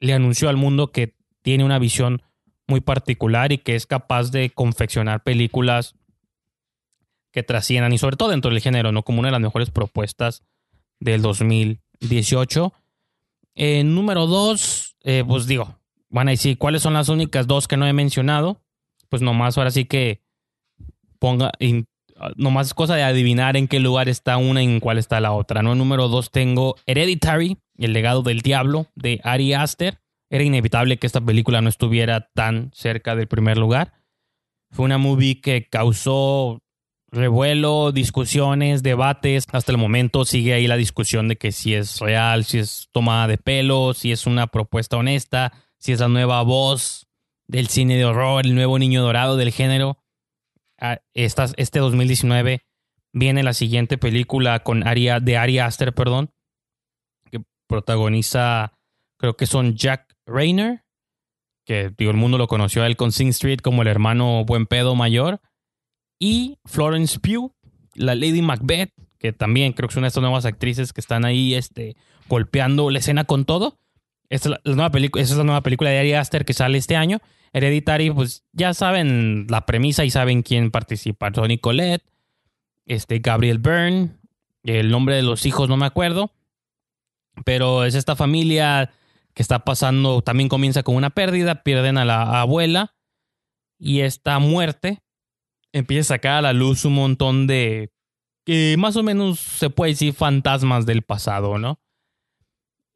le 0.00 0.12
anunció 0.12 0.50
al 0.50 0.58
mundo 0.58 0.92
que 0.92 1.14
tiene 1.40 1.64
una 1.64 1.78
visión 1.78 2.20
muy 2.66 2.82
particular 2.82 3.52
y 3.52 3.58
que 3.58 3.74
es 3.74 3.86
capaz 3.86 4.30
de 4.30 4.50
confeccionar 4.50 5.22
películas 5.22 5.94
que 7.32 7.42
trasciendan 7.42 7.92
y 7.92 7.98
sobre 7.98 8.16
todo 8.16 8.28
dentro 8.28 8.50
del 8.50 8.60
género, 8.60 8.92
¿no? 8.92 9.02
Como 9.02 9.20
una 9.20 9.28
de 9.28 9.32
las 9.32 9.40
mejores 9.40 9.70
propuestas 9.70 10.42
del 11.00 11.22
2018. 11.22 12.72
En 13.54 13.94
número 13.94 14.26
dos, 14.26 14.96
eh, 15.02 15.24
pues 15.26 15.46
digo, 15.46 15.78
van 16.08 16.28
a 16.28 16.32
decir, 16.32 16.58
¿cuáles 16.58 16.82
son 16.82 16.94
las 16.94 17.08
únicas 17.08 17.46
dos 17.46 17.68
que 17.68 17.76
no 17.76 17.86
he 17.86 17.92
mencionado? 17.92 18.62
Pues 19.08 19.22
nomás 19.22 19.58
ahora 19.58 19.70
sí 19.70 19.84
que 19.84 20.22
ponga, 21.18 21.52
nomás 22.36 22.68
es 22.68 22.74
cosa 22.74 22.94
de 22.94 23.02
adivinar 23.02 23.56
en 23.56 23.68
qué 23.68 23.80
lugar 23.80 24.08
está 24.08 24.36
una 24.36 24.62
y 24.62 24.66
en 24.66 24.80
cuál 24.80 24.98
está 24.98 25.20
la 25.20 25.32
otra, 25.32 25.62
¿no? 25.62 25.74
Número 25.74 26.08
dos 26.08 26.30
tengo 26.30 26.76
Hereditary, 26.86 27.58
El 27.76 27.92
legado 27.92 28.22
del 28.22 28.40
diablo, 28.40 28.86
de 28.94 29.20
Ari 29.24 29.54
Aster. 29.54 30.00
Era 30.30 30.44
inevitable 30.44 30.96
que 30.96 31.06
esta 31.06 31.20
película 31.20 31.60
no 31.60 31.68
estuviera 31.68 32.30
tan 32.34 32.70
cerca 32.72 33.16
del 33.16 33.28
primer 33.28 33.58
lugar. 33.58 33.92
Fue 34.70 34.86
una 34.86 34.96
movie 34.96 35.42
que 35.42 35.68
causó 35.68 36.61
revuelo, 37.12 37.92
discusiones, 37.92 38.82
debates. 38.82 39.44
Hasta 39.52 39.70
el 39.70 39.78
momento 39.78 40.24
sigue 40.24 40.54
ahí 40.54 40.66
la 40.66 40.76
discusión 40.76 41.28
de 41.28 41.36
que 41.36 41.52
si 41.52 41.74
es 41.74 42.00
real, 42.00 42.44
si 42.44 42.58
es 42.58 42.88
tomada 42.90 43.28
de 43.28 43.38
pelo, 43.38 43.94
si 43.94 44.10
es 44.10 44.26
una 44.26 44.46
propuesta 44.46 44.96
honesta, 44.96 45.52
si 45.78 45.92
es 45.92 46.00
la 46.00 46.08
nueva 46.08 46.42
voz 46.42 47.06
del 47.46 47.68
cine 47.68 47.96
de 47.96 48.06
horror, 48.06 48.46
el 48.46 48.54
nuevo 48.54 48.78
niño 48.78 49.02
dorado 49.02 49.36
del 49.36 49.52
género. 49.52 49.98
Ah, 50.80 51.00
este 51.14 51.78
2019 51.78 52.62
viene 53.12 53.42
la 53.42 53.52
siguiente 53.52 53.98
película 53.98 54.60
con 54.60 54.86
Aria, 54.86 55.20
de 55.20 55.36
Ari 55.36 55.58
Aster, 55.58 55.94
perdón, 55.94 56.30
que 57.30 57.40
protagoniza, 57.68 58.72
creo 59.18 59.36
que 59.36 59.46
son 59.46 59.76
Jack 59.76 60.16
Rayner, 60.26 60.82
que 61.66 61.92
digo, 61.96 62.10
el 62.10 62.16
mundo 62.16 62.38
lo 62.38 62.48
conoció 62.48 62.82
a 62.82 62.86
él 62.86 62.96
con 62.96 63.12
Sing 63.12 63.28
Street 63.28 63.60
como 63.60 63.82
el 63.82 63.88
hermano 63.88 64.44
buen 64.44 64.66
pedo 64.66 64.94
mayor 64.94 65.40
y 66.22 66.60
Florence 66.66 67.18
Pugh, 67.18 67.52
la 67.94 68.14
Lady 68.14 68.42
Macbeth, 68.42 68.92
que 69.18 69.32
también 69.32 69.72
creo 69.72 69.88
que 69.88 69.94
es 69.94 69.96
una 69.96 70.04
de 70.04 70.10
estas 70.10 70.20
nuevas 70.20 70.44
actrices 70.44 70.92
que 70.92 71.00
están 71.00 71.24
ahí 71.24 71.54
este, 71.54 71.96
golpeando 72.28 72.90
la 72.90 73.00
escena 73.00 73.24
con 73.24 73.44
todo. 73.44 73.80
Esta 74.28 74.50
es 74.50 74.60
la, 74.64 74.74
nueva 74.76 74.90
película, 74.90 75.20
es 75.20 75.32
la 75.32 75.42
nueva 75.42 75.62
película 75.62 75.90
de 75.90 75.98
Ari 75.98 76.12
Aster 76.12 76.44
que 76.44 76.54
sale 76.54 76.78
este 76.78 76.94
año. 76.94 77.18
Hereditary, 77.52 78.12
pues 78.12 78.44
ya 78.52 78.72
saben 78.72 79.48
la 79.50 79.66
premisa 79.66 80.04
y 80.04 80.10
saben 80.10 80.44
quién 80.44 80.70
participa. 80.70 81.32
Tony 81.32 81.58
Collette, 81.58 82.04
este, 82.86 83.18
Gabriel 83.18 83.58
Byrne, 83.58 84.12
el 84.62 84.92
nombre 84.92 85.16
de 85.16 85.22
los 85.22 85.44
hijos 85.44 85.68
no 85.68 85.76
me 85.76 85.86
acuerdo. 85.86 86.30
Pero 87.44 87.84
es 87.84 87.96
esta 87.96 88.14
familia 88.14 88.92
que 89.34 89.42
está 89.42 89.64
pasando, 89.64 90.22
también 90.22 90.48
comienza 90.48 90.84
con 90.84 90.94
una 90.94 91.10
pérdida, 91.10 91.64
pierden 91.64 91.98
a 91.98 92.04
la 92.04 92.40
abuela 92.40 92.94
y 93.76 94.02
esta 94.02 94.38
muerte 94.38 95.02
empieza 95.72 96.14
a 96.14 96.16
sacar 96.16 96.32
a 96.34 96.42
la 96.42 96.52
luz 96.52 96.84
un 96.84 96.94
montón 96.94 97.46
de 97.46 97.92
que 98.44 98.74
más 98.78 98.96
o 98.96 99.02
menos 99.02 99.38
se 99.38 99.70
puede 99.70 99.92
decir 99.92 100.12
fantasmas 100.14 100.86
del 100.86 101.02
pasado, 101.02 101.58
¿no? 101.58 101.80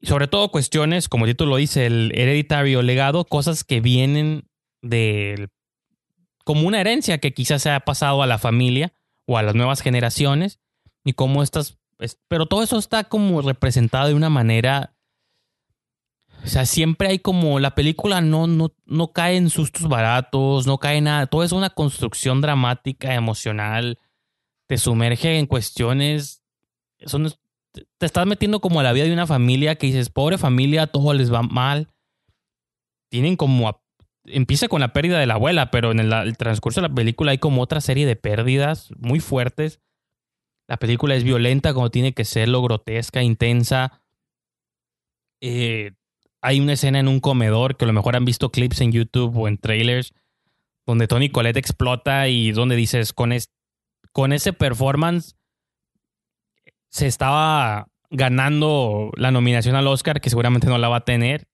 Sobre 0.02 0.28
todo 0.28 0.50
cuestiones, 0.50 1.08
como 1.08 1.24
el 1.24 1.32
título 1.32 1.56
dice, 1.56 1.86
el 1.86 2.12
hereditario 2.14 2.82
legado, 2.82 3.24
cosas 3.24 3.64
que 3.64 3.80
vienen 3.80 4.48
del 4.82 5.48
como 6.44 6.66
una 6.68 6.80
herencia 6.80 7.18
que 7.18 7.34
quizás 7.34 7.62
se 7.62 7.70
haya 7.70 7.80
pasado 7.80 8.22
a 8.22 8.26
la 8.26 8.38
familia 8.38 8.92
o 9.26 9.36
a 9.36 9.42
las 9.42 9.56
nuevas 9.56 9.80
generaciones 9.80 10.60
y 11.04 11.14
cómo 11.14 11.42
estas 11.42 11.78
pero 12.28 12.46
todo 12.46 12.62
eso 12.62 12.78
está 12.78 13.04
como 13.04 13.42
representado 13.42 14.08
de 14.08 14.14
una 14.14 14.30
manera 14.30 14.95
o 16.46 16.48
sea, 16.48 16.64
siempre 16.64 17.08
hay 17.08 17.18
como 17.18 17.58
la 17.58 17.74
película 17.74 18.20
no, 18.20 18.46
no, 18.46 18.72
no 18.84 19.12
cae 19.12 19.36
en 19.36 19.50
sustos 19.50 19.88
baratos, 19.88 20.64
no 20.64 20.78
cae 20.78 20.98
en 20.98 21.04
nada. 21.04 21.26
Todo 21.26 21.42
es 21.42 21.50
una 21.50 21.70
construcción 21.70 22.40
dramática, 22.40 23.16
emocional. 23.16 23.98
Te 24.68 24.78
sumerge 24.78 25.40
en 25.40 25.46
cuestiones. 25.46 26.44
Son, 27.04 27.28
te 27.72 28.06
estás 28.06 28.26
metiendo 28.26 28.60
como 28.60 28.78
a 28.78 28.84
la 28.84 28.92
vida 28.92 29.06
de 29.06 29.12
una 29.12 29.26
familia 29.26 29.74
que 29.74 29.88
dices, 29.88 30.08
pobre 30.08 30.38
familia, 30.38 30.86
todo 30.86 31.14
les 31.14 31.32
va 31.32 31.42
mal. 31.42 31.88
Tienen 33.10 33.34
como. 33.34 33.82
empieza 34.24 34.68
con 34.68 34.80
la 34.80 34.92
pérdida 34.92 35.18
de 35.18 35.26
la 35.26 35.34
abuela, 35.34 35.72
pero 35.72 35.90
en 35.90 35.98
el, 35.98 36.36
transcurso 36.36 36.80
de 36.80 36.88
la 36.88 36.94
película 36.94 37.32
hay 37.32 37.38
como 37.38 37.60
otra 37.60 37.80
serie 37.80 38.06
de 38.06 38.14
pérdidas 38.14 38.92
muy 38.98 39.18
fuertes. 39.18 39.80
La 40.68 40.76
película 40.76 41.16
es 41.16 41.24
violenta 41.24 41.74
como 41.74 41.90
tiene 41.90 42.12
que 42.12 42.24
ser, 42.24 42.48
lo 42.48 42.62
grotesca, 42.62 43.20
intensa. 43.20 44.00
Eh, 45.40 45.90
hay 46.46 46.60
una 46.60 46.74
escena 46.74 47.00
en 47.00 47.08
un 47.08 47.18
comedor 47.18 47.76
que 47.76 47.86
a 47.86 47.88
lo 47.88 47.92
mejor 47.92 48.14
han 48.14 48.24
visto 48.24 48.52
clips 48.52 48.80
en 48.80 48.92
YouTube 48.92 49.36
o 49.36 49.48
en 49.48 49.58
trailers 49.58 50.14
donde 50.86 51.08
Tony 51.08 51.28
Colette 51.28 51.56
explota 51.56 52.28
y 52.28 52.52
donde 52.52 52.76
dices, 52.76 53.12
con, 53.12 53.32
con 54.12 54.32
ese 54.32 54.52
performance 54.52 55.34
se 56.88 57.08
estaba 57.08 57.88
ganando 58.10 59.10
la 59.16 59.32
nominación 59.32 59.74
al 59.74 59.88
Oscar, 59.88 60.20
que 60.20 60.30
seguramente 60.30 60.68
no 60.68 60.78
la 60.78 60.88
va 60.88 60.98
a 60.98 61.04
tener. 61.04 61.48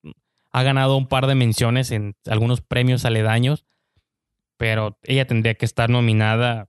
Ha 0.51 0.63
ganado 0.63 0.99
un 0.99 1.07
par 1.07 1.27
de 1.27 1.37
menciones 1.37 1.91
en 1.91 2.15
algunos 2.27 2.61
premios 2.61 3.07
aledaños, 3.07 3.65
pero 4.59 4.99
ella 5.05 5.27
tendría 5.27 5.55
que 5.55 5.65
estar 5.65 5.89
nominada 5.89 6.69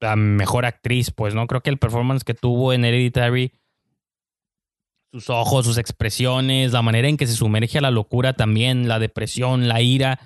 a 0.00 0.16
mejor 0.16 0.64
actriz, 0.64 1.10
pues, 1.10 1.34
¿no? 1.34 1.46
Creo 1.46 1.60
que 1.60 1.68
el 1.68 1.76
performance 1.76 2.24
que 2.24 2.32
tuvo 2.32 2.72
en 2.72 2.86
Hereditary 2.86 3.52
sus 5.14 5.30
ojos, 5.30 5.64
sus 5.64 5.78
expresiones, 5.78 6.72
la 6.72 6.82
manera 6.82 7.06
en 7.06 7.16
que 7.16 7.28
se 7.28 7.36
sumerge 7.36 7.78
a 7.78 7.80
la 7.80 7.92
locura 7.92 8.32
también, 8.32 8.88
la 8.88 8.98
depresión, 8.98 9.68
la 9.68 9.80
ira, 9.80 10.18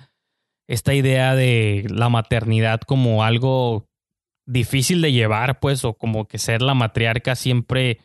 esta 0.67 0.95
idea 0.95 1.35
de 1.35 1.85
la 1.91 2.09
maternidad 2.09 2.81
como 2.81 3.23
algo 3.23 3.85
difícil 4.47 5.03
de 5.03 5.11
llevar, 5.11 5.59
pues, 5.59 5.85
o 5.85 5.93
como 5.93 6.27
que 6.27 6.39
ser 6.39 6.63
la 6.63 6.73
matriarca 6.73 7.35
siempre 7.35 7.99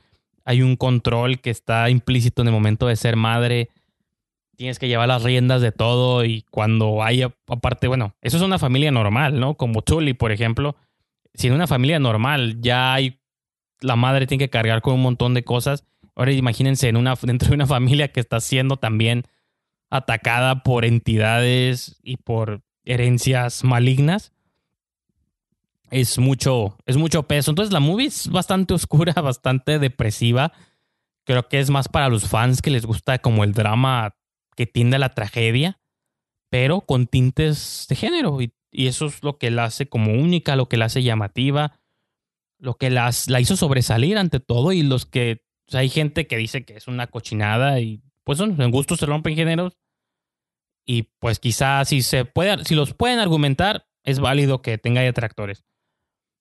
hay 0.44 0.61
un 0.61 0.77
control 0.77 1.40
que 1.40 1.48
está 1.48 1.89
implícito 1.89 2.43
en 2.43 2.48
el 2.48 2.55
momento 2.55 2.86
de 2.86 2.97
ser 2.97 3.16
madre. 3.16 3.70
Tienes 4.55 4.78
que 4.78 4.86
llevar 4.86 5.09
las 5.09 5.23
riendas 5.23 5.62
de 5.62 5.73
todo 5.73 6.23
y 6.27 6.43
cuando 6.51 7.02
hay, 7.02 7.23
aparte, 7.23 7.89
bueno, 7.89 8.15
eso 8.20 8.36
es 8.36 8.43
una 8.43 8.59
familia 8.59 8.90
normal, 8.90 9.40
¿no? 9.40 9.55
Como 9.55 9.81
Tully, 9.81 10.12
por 10.12 10.32
ejemplo. 10.32 10.77
Si 11.32 11.47
en 11.47 11.55
una 11.55 11.66
familia 11.66 11.98
normal 11.98 12.61
ya 12.61 12.93
hay, 12.93 13.20
la 13.81 13.97
madre 13.97 14.27
tiene 14.27 14.44
que 14.44 14.51
cargar 14.51 14.82
con 14.82 14.93
un 14.93 15.02
montón 15.02 15.32
de 15.32 15.44
cosas 15.44 15.86
Ahora 16.16 16.32
imagínense 16.32 16.88
en 16.88 16.96
una, 16.96 17.14
dentro 17.22 17.48
de 17.48 17.54
una 17.54 17.66
familia 17.66 18.12
que 18.12 18.20
está 18.20 18.40
siendo 18.40 18.76
también 18.76 19.24
atacada 19.90 20.62
por 20.62 20.84
entidades 20.84 21.98
y 22.02 22.16
por 22.16 22.62
herencias 22.84 23.64
malignas. 23.64 24.32
Es 25.90 26.18
mucho, 26.18 26.76
es 26.86 26.96
mucho 26.96 27.24
peso. 27.24 27.50
Entonces 27.50 27.72
la 27.72 27.80
movie 27.80 28.06
es 28.06 28.28
bastante 28.28 28.74
oscura, 28.74 29.12
bastante 29.22 29.78
depresiva. 29.78 30.52
Creo 31.24 31.48
que 31.48 31.60
es 31.60 31.70
más 31.70 31.88
para 31.88 32.08
los 32.08 32.28
fans 32.28 32.62
que 32.62 32.70
les 32.70 32.86
gusta 32.86 33.18
como 33.18 33.44
el 33.44 33.52
drama 33.52 34.16
que 34.56 34.66
tiende 34.66 34.96
a 34.96 35.00
la 35.00 35.14
tragedia, 35.14 35.80
pero 36.50 36.82
con 36.82 37.06
tintes 37.06 37.86
de 37.88 37.96
género. 37.96 38.40
Y, 38.40 38.52
eso 38.72 39.06
es 39.06 39.22
lo 39.22 39.38
que 39.38 39.52
la 39.52 39.66
hace 39.66 39.88
como 39.88 40.12
única, 40.12 40.56
lo 40.56 40.68
que 40.68 40.76
la 40.76 40.86
hace 40.86 41.04
llamativa, 41.04 41.78
lo 42.58 42.74
que 42.74 42.90
la 42.90 43.12
hizo 43.40 43.54
sobresalir 43.54 44.18
ante 44.18 44.40
todo 44.40 44.72
y 44.72 44.82
los 44.82 45.06
que 45.06 45.43
hay 45.72 45.88
gente 45.88 46.26
que 46.26 46.36
dice 46.36 46.64
que 46.64 46.76
es 46.76 46.88
una 46.88 47.06
cochinada 47.06 47.80
y 47.80 48.02
pues 48.24 48.40
en 48.40 48.70
gustos 48.70 48.98
se 48.98 49.06
rompen 49.06 49.36
géneros. 49.36 49.78
Y 50.86 51.04
pues 51.18 51.38
quizás 51.38 51.88
si 51.88 52.02
se 52.02 52.24
puede, 52.24 52.64
si 52.64 52.74
los 52.74 52.92
pueden 52.92 53.18
argumentar, 53.18 53.86
es 54.02 54.20
válido 54.20 54.60
que 54.60 54.76
tenga 54.76 55.00
detractores. 55.00 55.64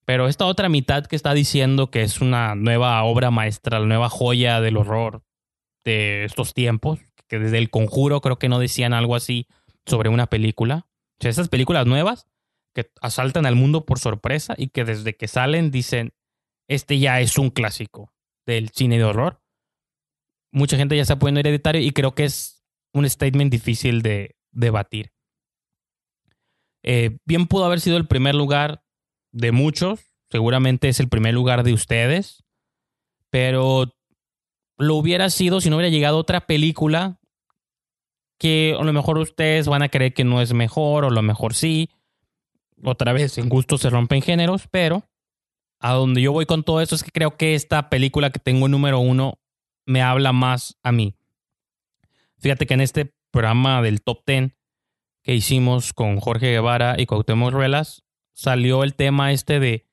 Pero 0.05 0.27
esta 0.27 0.45
otra 0.45 0.67
mitad 0.67 1.05
que 1.05 1.15
está 1.15 1.33
diciendo 1.33 1.89
que 1.89 2.01
es 2.01 2.19
una 2.19 2.55
nueva 2.55 3.01
obra 3.03 3.31
maestra, 3.31 3.79
la 3.79 3.85
nueva 3.85 4.09
joya 4.09 4.59
del 4.59 4.75
horror 4.75 5.23
de 5.85 6.25
estos 6.25 6.53
tiempos, 6.53 6.99
que 7.27 7.39
desde 7.39 7.57
el 7.57 7.69
conjuro 7.69 8.19
creo 8.19 8.37
que 8.37 8.49
no 8.49 8.59
decían 8.59 8.93
algo 8.93 9.15
así 9.15 9.47
sobre 9.85 10.09
una 10.09 10.27
película. 10.27 10.87
O 11.19 11.21
sea, 11.21 11.31
esas 11.31 11.47
películas 11.47 11.87
nuevas 11.87 12.27
que 12.75 12.91
asaltan 13.01 13.45
al 13.45 13.55
mundo 13.55 13.85
por 13.85 13.99
sorpresa 13.99 14.55
y 14.57 14.69
que 14.69 14.83
desde 14.83 15.15
que 15.15 15.29
salen 15.29 15.71
dicen, 15.71 16.13
este 16.67 16.99
ya 16.99 17.21
es 17.21 17.37
un 17.37 17.49
clásico 17.49 18.12
del 18.45 18.69
cine 18.69 18.97
de 18.97 19.03
horror. 19.03 19.41
Mucha 20.51 20.77
gente 20.77 20.95
ya 20.95 21.01
está 21.01 21.17
poniendo 21.17 21.39
hereditario 21.39 21.81
y 21.81 21.91
creo 21.91 22.13
que 22.13 22.25
es 22.25 22.63
un 22.93 23.09
statement 23.09 23.51
difícil 23.51 24.01
de 24.01 24.35
debatir. 24.51 25.11
Eh, 26.83 27.17
bien 27.25 27.47
pudo 27.47 27.65
haber 27.65 27.79
sido 27.79 27.97
el 27.97 28.07
primer 28.07 28.35
lugar 28.35 28.83
de 29.31 29.51
muchos, 29.51 30.01
seguramente 30.29 30.89
es 30.89 30.99
el 30.99 31.09
primer 31.09 31.33
lugar 31.33 31.63
de 31.63 31.73
ustedes, 31.73 32.43
pero 33.29 33.95
lo 34.77 34.95
hubiera 34.95 35.29
sido 35.29 35.61
si 35.61 35.69
no 35.69 35.77
hubiera 35.77 35.89
llegado 35.89 36.17
otra 36.17 36.45
película 36.45 37.19
que 38.37 38.75
a 38.77 38.83
lo 38.83 38.93
mejor 38.93 39.17
ustedes 39.17 39.67
van 39.67 39.83
a 39.83 39.89
creer 39.89 40.13
que 40.13 40.23
no 40.25 40.41
es 40.41 40.53
mejor 40.53 41.05
o 41.05 41.09
lo 41.09 41.21
mejor 41.21 41.53
sí. 41.53 41.89
Otra 42.83 43.13
vez, 43.13 43.37
en 43.37 43.47
gusto 43.47 43.77
se 43.77 43.89
rompen 43.89 44.21
géneros, 44.21 44.67
pero 44.69 45.07
a 45.83 45.91
donde 45.91 46.21
yo 46.21 46.31
voy 46.31 46.45
con 46.45 46.63
todo 46.63 46.79
esto 46.79 46.95
es 46.95 47.03
que 47.03 47.11
creo 47.11 47.35
que 47.35 47.55
esta 47.55 47.89
película 47.89 48.29
que 48.29 48.39
tengo 48.39 48.69
número 48.69 48.99
uno 48.99 49.39
me 49.85 50.01
habla 50.01 50.31
más 50.31 50.77
a 50.81 50.93
mí. 50.93 51.15
Fíjate 52.39 52.65
que 52.65 52.73
en 52.73 52.81
este 52.81 53.13
programa 53.31 53.81
del 53.81 54.01
Top 54.01 54.23
Ten 54.23 54.55
que 55.23 55.35
hicimos 55.35 55.93
con 55.93 56.19
Jorge 56.19 56.51
Guevara 56.51 56.95
y 56.97 57.05
Cuauhtémoc 57.05 57.51
Ruelas, 57.51 58.03
salió 58.33 58.83
el 58.83 58.95
tema 58.95 59.31
este 59.31 59.59
de 59.59 59.85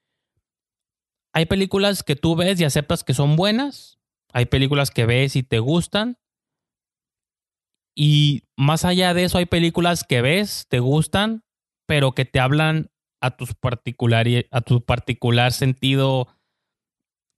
hay 1.32 1.46
películas 1.46 2.02
que 2.02 2.16
tú 2.16 2.36
ves 2.36 2.60
y 2.60 2.64
aceptas 2.64 3.04
que 3.04 3.14
son 3.14 3.36
buenas, 3.36 3.98
hay 4.32 4.46
películas 4.46 4.90
que 4.90 5.06
ves 5.06 5.36
y 5.36 5.42
te 5.42 5.58
gustan, 5.58 6.18
y 7.94 8.44
más 8.56 8.84
allá 8.84 9.12
de 9.14 9.24
eso 9.24 9.38
hay 9.38 9.46
películas 9.46 10.04
que 10.04 10.22
ves, 10.22 10.66
te 10.68 10.80
gustan, 10.80 11.44
pero 11.86 12.12
que 12.12 12.24
te 12.24 12.40
hablan 12.40 12.90
a, 13.20 13.30
tus 13.30 13.50
a 14.50 14.60
tu 14.62 14.84
particular 14.84 15.52
sentido 15.52 16.28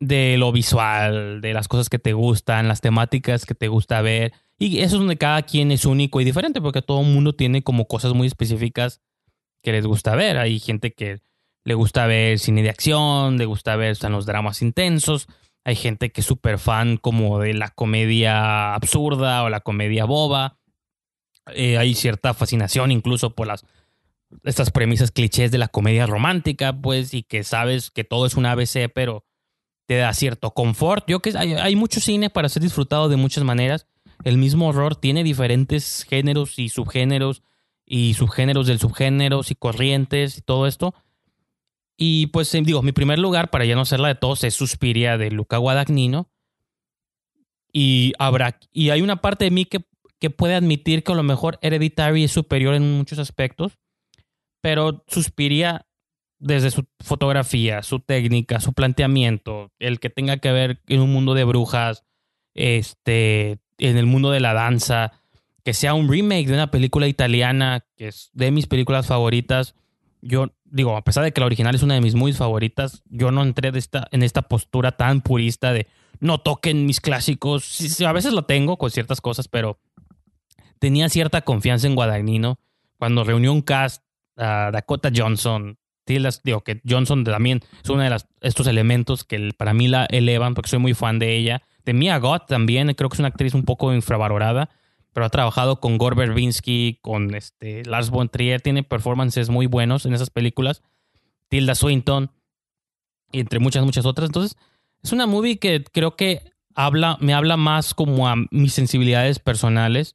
de 0.00 0.36
lo 0.36 0.50
visual, 0.50 1.40
de 1.40 1.54
las 1.54 1.68
cosas 1.68 1.88
que 1.88 1.98
te 1.98 2.12
gustan, 2.12 2.66
las 2.66 2.80
temáticas 2.80 3.46
que 3.46 3.54
te 3.54 3.68
gusta 3.68 4.02
ver. 4.02 4.32
Y 4.58 4.78
eso 4.78 4.96
es 4.96 5.00
donde 5.00 5.16
cada 5.16 5.42
quien 5.42 5.70
es 5.70 5.84
único 5.84 6.20
y 6.20 6.24
diferente, 6.24 6.60
porque 6.60 6.82
todo 6.82 7.00
el 7.00 7.06
mundo 7.06 7.34
tiene 7.34 7.62
como 7.62 7.86
cosas 7.86 8.12
muy 8.12 8.26
específicas 8.26 9.00
que 9.62 9.72
les 9.72 9.86
gusta 9.86 10.16
ver. 10.16 10.38
Hay 10.38 10.58
gente 10.58 10.92
que 10.92 11.20
le 11.64 11.74
gusta 11.74 12.06
ver 12.06 12.38
cine 12.38 12.62
de 12.62 12.70
acción, 12.70 13.38
le 13.38 13.44
gusta 13.44 13.76
ver 13.76 13.96
los 14.10 14.26
dramas 14.26 14.62
intensos. 14.62 15.28
Hay 15.64 15.76
gente 15.76 16.10
que 16.10 16.20
es 16.22 16.26
súper 16.26 16.58
fan 16.58 16.96
como 16.96 17.38
de 17.38 17.54
la 17.54 17.70
comedia 17.70 18.74
absurda 18.74 19.44
o 19.44 19.50
la 19.50 19.60
comedia 19.60 20.04
boba. 20.04 20.58
Eh, 21.54 21.78
hay 21.78 21.94
cierta 21.94 22.34
fascinación 22.34 22.90
incluso 22.90 23.34
por 23.34 23.46
las 23.46 23.64
estas 24.44 24.70
premisas 24.70 25.10
clichés 25.10 25.50
de 25.50 25.58
la 25.58 25.68
comedia 25.68 26.06
romántica, 26.06 26.72
pues, 26.72 27.14
y 27.14 27.22
que 27.22 27.44
sabes 27.44 27.90
que 27.90 28.04
todo 28.04 28.26
es 28.26 28.34
un 28.34 28.46
ABC, 28.46 28.90
pero 28.92 29.24
te 29.86 29.96
da 29.96 30.12
cierto 30.14 30.52
confort. 30.52 31.08
Yo 31.08 31.20
que 31.20 31.36
hay, 31.36 31.54
hay 31.54 31.76
mucho 31.76 32.00
cine 32.00 32.30
para 32.30 32.48
ser 32.48 32.62
disfrutado 32.62 33.08
de 33.08 33.16
muchas 33.16 33.44
maneras. 33.44 33.86
El 34.24 34.38
mismo 34.38 34.68
horror 34.68 34.96
tiene 34.96 35.24
diferentes 35.24 36.06
géneros 36.08 36.58
y 36.58 36.68
subgéneros 36.68 37.42
y 37.84 38.14
subgéneros 38.14 38.66
del 38.66 38.78
subgéneros 38.78 39.50
y 39.50 39.54
corrientes 39.54 40.38
y 40.38 40.40
todo 40.42 40.66
esto. 40.66 40.94
Y 41.96 42.28
pues 42.28 42.54
eh, 42.54 42.62
digo, 42.64 42.82
mi 42.82 42.92
primer 42.92 43.18
lugar, 43.18 43.50
para 43.50 43.64
ya 43.64 43.74
no 43.74 43.84
ser 43.84 44.00
la 44.00 44.08
de 44.08 44.14
todos, 44.14 44.44
es 44.44 44.54
Suspiria 44.54 45.18
de 45.18 45.30
Luca 45.30 45.58
Guadagnino. 45.58 46.30
Y 47.72 48.12
habrá, 48.18 48.58
y 48.72 48.90
hay 48.90 49.02
una 49.02 49.20
parte 49.20 49.44
de 49.44 49.50
mí 49.50 49.64
que, 49.64 49.84
que 50.18 50.30
puede 50.30 50.54
admitir 50.54 51.04
que 51.04 51.12
a 51.12 51.14
lo 51.14 51.22
mejor 51.22 51.58
Hereditary 51.62 52.24
es 52.24 52.32
superior 52.32 52.74
en 52.74 52.96
muchos 52.96 53.18
aspectos, 53.18 53.78
pero 54.62 55.04
Suspiria 55.08 55.86
desde 56.38 56.70
su 56.70 56.86
fotografía, 56.98 57.82
su 57.82 58.00
técnica, 58.00 58.58
su 58.60 58.72
planteamiento, 58.72 59.70
el 59.78 60.00
que 60.00 60.10
tenga 60.10 60.38
que 60.38 60.50
ver 60.50 60.82
en 60.88 61.00
un 61.00 61.12
mundo 61.12 61.34
de 61.34 61.44
brujas, 61.44 62.04
este, 62.54 63.58
en 63.78 63.96
el 63.96 64.06
mundo 64.06 64.30
de 64.30 64.40
la 64.40 64.54
danza, 64.54 65.12
que 65.64 65.74
sea 65.74 65.94
un 65.94 66.10
remake 66.10 66.48
de 66.48 66.54
una 66.54 66.70
película 66.70 67.06
italiana, 67.06 67.84
que 67.96 68.08
es 68.08 68.30
de 68.32 68.50
mis 68.50 68.66
películas 68.66 69.06
favoritas. 69.06 69.76
Yo 70.20 70.52
digo, 70.64 70.96
a 70.96 71.04
pesar 71.04 71.22
de 71.22 71.32
que 71.32 71.40
la 71.40 71.46
original 71.46 71.76
es 71.76 71.84
una 71.84 71.94
de 71.94 72.00
mis 72.00 72.16
muy 72.16 72.32
favoritas, 72.32 73.02
yo 73.08 73.30
no 73.30 73.42
entré 73.42 73.70
de 73.70 73.78
esta, 73.78 74.08
en 74.10 74.24
esta 74.24 74.42
postura 74.42 74.96
tan 74.96 75.20
purista 75.20 75.72
de 75.72 75.86
no 76.18 76.38
toquen 76.38 76.86
mis 76.86 77.00
clásicos. 77.00 77.64
Sí, 77.64 78.04
a 78.04 78.12
veces 78.12 78.32
lo 78.32 78.42
tengo 78.42 78.78
con 78.78 78.90
ciertas 78.90 79.20
cosas, 79.20 79.46
pero 79.46 79.78
tenía 80.80 81.08
cierta 81.08 81.42
confianza 81.42 81.86
en 81.86 81.94
Guadagnino. 81.94 82.58
Cuando 82.98 83.22
reunió 83.22 83.52
un 83.52 83.62
cast 83.62 84.02
Dakota 84.42 85.10
Johnson, 85.14 85.78
digo 86.06 86.62
que 86.62 86.80
Johnson 86.88 87.24
también 87.24 87.60
es 87.82 87.90
uno 87.90 88.02
de 88.02 88.16
estos 88.40 88.66
elementos 88.66 89.24
que 89.24 89.52
para 89.56 89.72
mí 89.72 89.88
la 89.88 90.06
elevan 90.06 90.54
porque 90.54 90.70
soy 90.70 90.78
muy 90.78 90.94
fan 90.94 91.18
de 91.18 91.36
ella. 91.36 91.62
De 91.84 91.92
Mia 91.92 92.18
Goth 92.18 92.46
también, 92.46 92.92
creo 92.94 93.08
que 93.08 93.14
es 93.14 93.20
una 93.20 93.28
actriz 93.28 93.54
un 93.54 93.64
poco 93.64 93.92
infravalorada, 93.92 94.70
pero 95.12 95.26
ha 95.26 95.30
trabajado 95.30 95.80
con 95.80 95.98
Gore 95.98 96.16
Verbinski, 96.16 96.98
con 97.02 97.34
este, 97.34 97.84
Lars 97.84 98.10
von 98.10 98.28
Trier, 98.28 98.60
tiene 98.60 98.82
performances 98.82 99.50
muy 99.50 99.66
buenos 99.66 100.06
en 100.06 100.14
esas 100.14 100.30
películas. 100.30 100.82
Tilda 101.48 101.74
Swinton, 101.74 102.30
entre 103.32 103.58
muchas, 103.58 103.84
muchas 103.84 104.06
otras. 104.06 104.28
Entonces, 104.28 104.56
es 105.02 105.12
una 105.12 105.26
movie 105.26 105.58
que 105.58 105.84
creo 105.84 106.16
que 106.16 106.52
habla, 106.74 107.18
me 107.20 107.34
habla 107.34 107.56
más 107.56 107.94
como 107.94 108.28
a 108.28 108.36
mis 108.50 108.72
sensibilidades 108.72 109.38
personales. 109.38 110.14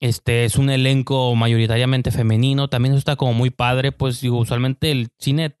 Este 0.00 0.44
es 0.44 0.56
un 0.56 0.70
elenco 0.70 1.34
mayoritariamente 1.34 2.10
femenino. 2.10 2.68
También 2.68 2.92
eso 2.92 2.98
está 2.98 3.16
como 3.16 3.32
muy 3.32 3.50
padre. 3.50 3.92
Pues 3.92 4.20
digo, 4.20 4.38
usualmente 4.38 4.90
el 4.90 5.08
cine. 5.18 5.56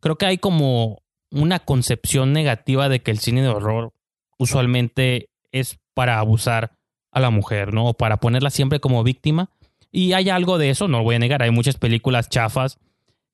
Creo 0.00 0.16
que 0.16 0.26
hay 0.26 0.38
como 0.38 1.02
una 1.30 1.58
concepción 1.60 2.32
negativa 2.32 2.88
de 2.88 3.02
que 3.02 3.10
el 3.10 3.18
cine 3.18 3.42
de 3.42 3.48
horror 3.48 3.92
usualmente 4.38 5.28
es 5.52 5.78
para 5.94 6.18
abusar 6.18 6.72
a 7.12 7.20
la 7.20 7.30
mujer, 7.30 7.74
¿no? 7.74 7.88
O 7.88 7.94
para 7.94 8.18
ponerla 8.18 8.50
siempre 8.50 8.80
como 8.80 9.02
víctima. 9.02 9.50
Y 9.92 10.12
hay 10.12 10.30
algo 10.30 10.58
de 10.58 10.70
eso, 10.70 10.86
no 10.88 10.98
lo 10.98 11.04
voy 11.04 11.16
a 11.16 11.18
negar. 11.18 11.42
Hay 11.42 11.50
muchas 11.50 11.76
películas 11.76 12.28
chafas 12.28 12.78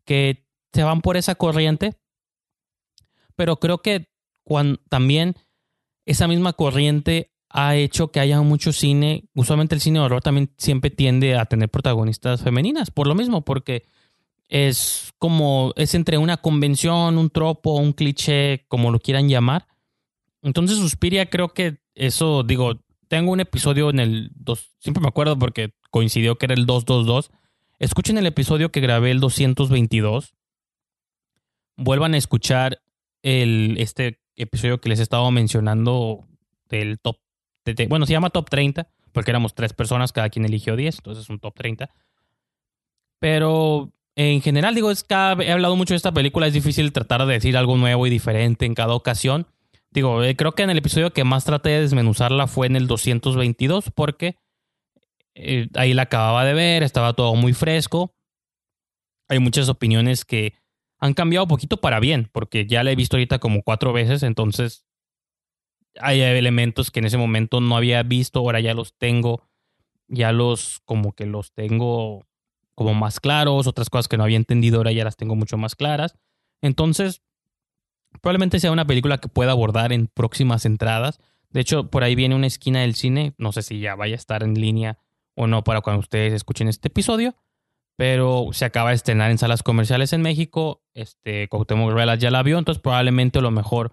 que 0.04 0.46
se 0.72 0.82
van 0.82 1.02
por 1.02 1.16
esa 1.16 1.34
corriente. 1.34 1.94
Pero 3.34 3.56
creo 3.56 3.82
que 3.82 4.08
cuando, 4.42 4.80
también 4.88 5.36
esa 6.06 6.26
misma 6.28 6.54
corriente 6.54 7.30
ha 7.58 7.74
hecho 7.74 8.12
que 8.12 8.20
haya 8.20 8.42
mucho 8.42 8.70
cine. 8.70 9.24
Usualmente 9.34 9.74
el 9.74 9.80
cine 9.80 9.98
de 9.98 10.04
horror 10.04 10.20
también 10.20 10.52
siempre 10.58 10.90
tiende 10.90 11.36
a 11.36 11.46
tener 11.46 11.70
protagonistas 11.70 12.42
femeninas, 12.42 12.90
por 12.90 13.06
lo 13.06 13.14
mismo, 13.14 13.46
porque 13.46 13.84
es 14.48 15.14
como, 15.18 15.72
es 15.76 15.94
entre 15.94 16.18
una 16.18 16.36
convención, 16.36 17.16
un 17.16 17.30
tropo, 17.30 17.76
un 17.76 17.94
cliché, 17.94 18.66
como 18.68 18.90
lo 18.90 19.00
quieran 19.00 19.30
llamar. 19.30 19.66
Entonces 20.42 20.76
Suspiria 20.76 21.30
creo 21.30 21.54
que 21.54 21.78
eso, 21.94 22.42
digo, 22.42 22.84
tengo 23.08 23.32
un 23.32 23.40
episodio 23.40 23.88
en 23.88 24.00
el 24.00 24.30
2, 24.34 24.76
siempre 24.78 25.00
me 25.00 25.08
acuerdo 25.08 25.38
porque 25.38 25.72
coincidió 25.90 26.36
que 26.36 26.44
era 26.44 26.54
el 26.54 26.66
222. 26.66 27.30
Escuchen 27.78 28.18
el 28.18 28.26
episodio 28.26 28.70
que 28.70 28.80
grabé 28.80 29.12
el 29.12 29.20
222. 29.20 30.34
Vuelvan 31.78 32.12
a 32.12 32.18
escuchar 32.18 32.82
el, 33.22 33.76
este 33.78 34.20
episodio 34.34 34.78
que 34.78 34.90
les 34.90 35.00
he 35.00 35.04
estado 35.04 35.30
mencionando 35.30 36.26
del 36.68 36.98
top 36.98 37.16
bueno, 37.88 38.06
se 38.06 38.12
llama 38.12 38.30
Top 38.30 38.48
30, 38.48 38.88
porque 39.12 39.30
éramos 39.30 39.54
tres 39.54 39.72
personas, 39.72 40.12
cada 40.12 40.28
quien 40.28 40.44
eligió 40.44 40.76
10, 40.76 40.98
entonces 40.98 41.24
es 41.24 41.30
un 41.30 41.38
top 41.38 41.54
30. 41.54 41.90
Pero 43.18 43.92
en 44.14 44.40
general, 44.40 44.74
digo, 44.74 44.90
es 44.90 45.04
cada, 45.04 45.42
he 45.42 45.52
hablado 45.52 45.76
mucho 45.76 45.94
de 45.94 45.96
esta 45.96 46.12
película, 46.12 46.46
es 46.46 46.52
difícil 46.52 46.92
tratar 46.92 47.24
de 47.26 47.34
decir 47.34 47.56
algo 47.56 47.76
nuevo 47.76 48.06
y 48.06 48.10
diferente 48.10 48.66
en 48.66 48.74
cada 48.74 48.94
ocasión. 48.94 49.46
Digo, 49.90 50.22
eh, 50.22 50.36
creo 50.36 50.52
que 50.52 50.62
en 50.62 50.70
el 50.70 50.78
episodio 50.78 51.12
que 51.12 51.24
más 51.24 51.44
traté 51.44 51.70
de 51.70 51.80
desmenuzarla 51.80 52.46
fue 52.46 52.66
en 52.66 52.76
el 52.76 52.86
222, 52.86 53.90
porque 53.94 54.36
eh, 55.34 55.68
ahí 55.74 55.94
la 55.94 56.02
acababa 56.02 56.44
de 56.44 56.54
ver, 56.54 56.82
estaba 56.82 57.12
todo 57.12 57.34
muy 57.34 57.52
fresco. 57.52 58.14
Hay 59.28 59.38
muchas 59.38 59.68
opiniones 59.68 60.24
que 60.24 60.54
han 60.98 61.14
cambiado 61.14 61.44
un 61.44 61.48
poquito 61.48 61.78
para 61.78 62.00
bien, 62.00 62.28
porque 62.32 62.66
ya 62.66 62.82
la 62.84 62.92
he 62.92 62.96
visto 62.96 63.16
ahorita 63.16 63.38
como 63.38 63.62
cuatro 63.62 63.92
veces, 63.92 64.22
entonces 64.22 64.86
hay 66.00 66.20
elementos 66.20 66.90
que 66.90 67.00
en 67.00 67.06
ese 67.06 67.18
momento 67.18 67.60
no 67.60 67.76
había 67.76 68.02
visto, 68.02 68.40
ahora 68.40 68.60
ya 68.60 68.74
los 68.74 68.94
tengo, 68.94 69.42
ya 70.08 70.32
los 70.32 70.80
como 70.84 71.12
que 71.12 71.26
los 71.26 71.52
tengo 71.52 72.26
como 72.74 72.94
más 72.94 73.20
claros, 73.20 73.66
otras 73.66 73.90
cosas 73.90 74.06
que 74.06 74.16
no 74.16 74.24
había 74.24 74.36
entendido 74.36 74.76
ahora 74.78 74.92
ya 74.92 75.04
las 75.04 75.16
tengo 75.16 75.34
mucho 75.34 75.56
más 75.56 75.74
claras. 75.74 76.14
Entonces, 76.60 77.22
probablemente 78.20 78.60
sea 78.60 78.70
una 78.70 78.86
película 78.86 79.18
que 79.18 79.28
pueda 79.28 79.52
abordar 79.52 79.92
en 79.92 80.08
próximas 80.08 80.66
entradas. 80.66 81.20
De 81.50 81.60
hecho, 81.60 81.90
por 81.90 82.04
ahí 82.04 82.14
viene 82.14 82.34
una 82.34 82.46
esquina 82.46 82.80
del 82.80 82.94
cine, 82.94 83.34
no 83.38 83.52
sé 83.52 83.62
si 83.62 83.80
ya 83.80 83.94
vaya 83.94 84.14
a 84.14 84.16
estar 84.16 84.42
en 84.42 84.54
línea 84.54 84.98
o 85.34 85.46
no 85.46 85.64
para 85.64 85.80
cuando 85.80 86.00
ustedes 86.00 86.32
escuchen 86.32 86.68
este 86.68 86.88
episodio, 86.88 87.34
pero 87.96 88.48
se 88.52 88.64
acaba 88.64 88.90
de 88.90 88.96
estrenar 88.96 89.30
en 89.30 89.38
salas 89.38 89.62
comerciales 89.62 90.12
en 90.12 90.22
México. 90.22 90.82
Este, 90.94 91.48
Cuauhtémoc 91.48 91.90
Ruelas 91.90 92.18
ya 92.18 92.30
la 92.30 92.42
vio, 92.42 92.58
entonces 92.58 92.82
probablemente 92.82 93.38
a 93.38 93.42
lo 93.42 93.50
mejor 93.50 93.92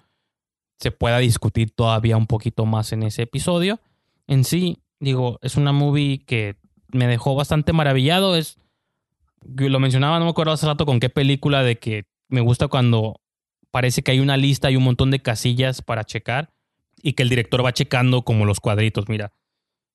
se 0.83 0.91
pueda 0.91 1.17
discutir 1.19 1.71
todavía 1.71 2.17
un 2.17 2.27
poquito 2.27 2.65
más 2.65 2.91
en 2.91 3.03
ese 3.03 3.21
episodio. 3.21 3.79
En 4.27 4.43
sí, 4.43 4.79
digo, 4.99 5.39
es 5.41 5.55
una 5.55 5.71
movie 5.71 6.19
que 6.25 6.57
me 6.89 7.07
dejó 7.07 7.35
bastante 7.35 7.71
maravillado. 7.71 8.35
Es, 8.35 8.57
lo 9.45 9.79
mencionaba, 9.79 10.19
no 10.19 10.25
me 10.25 10.31
acuerdo 10.31 10.51
hace 10.51 10.67
rato 10.67 10.85
con 10.85 10.99
qué 10.99 11.09
película, 11.09 11.63
de 11.63 11.79
que 11.79 12.03
me 12.27 12.41
gusta 12.41 12.67
cuando 12.67 13.21
parece 13.71 14.03
que 14.03 14.11
hay 14.11 14.19
una 14.19 14.35
lista 14.35 14.69
y 14.69 14.75
un 14.75 14.83
montón 14.83 15.09
de 15.09 15.21
casillas 15.21 15.81
para 15.81 16.03
checar 16.03 16.53
y 17.01 17.13
que 17.13 17.23
el 17.23 17.29
director 17.29 17.65
va 17.65 17.71
checando 17.71 18.23
como 18.23 18.45
los 18.45 18.59
cuadritos. 18.59 19.07
Mira, 19.07 19.31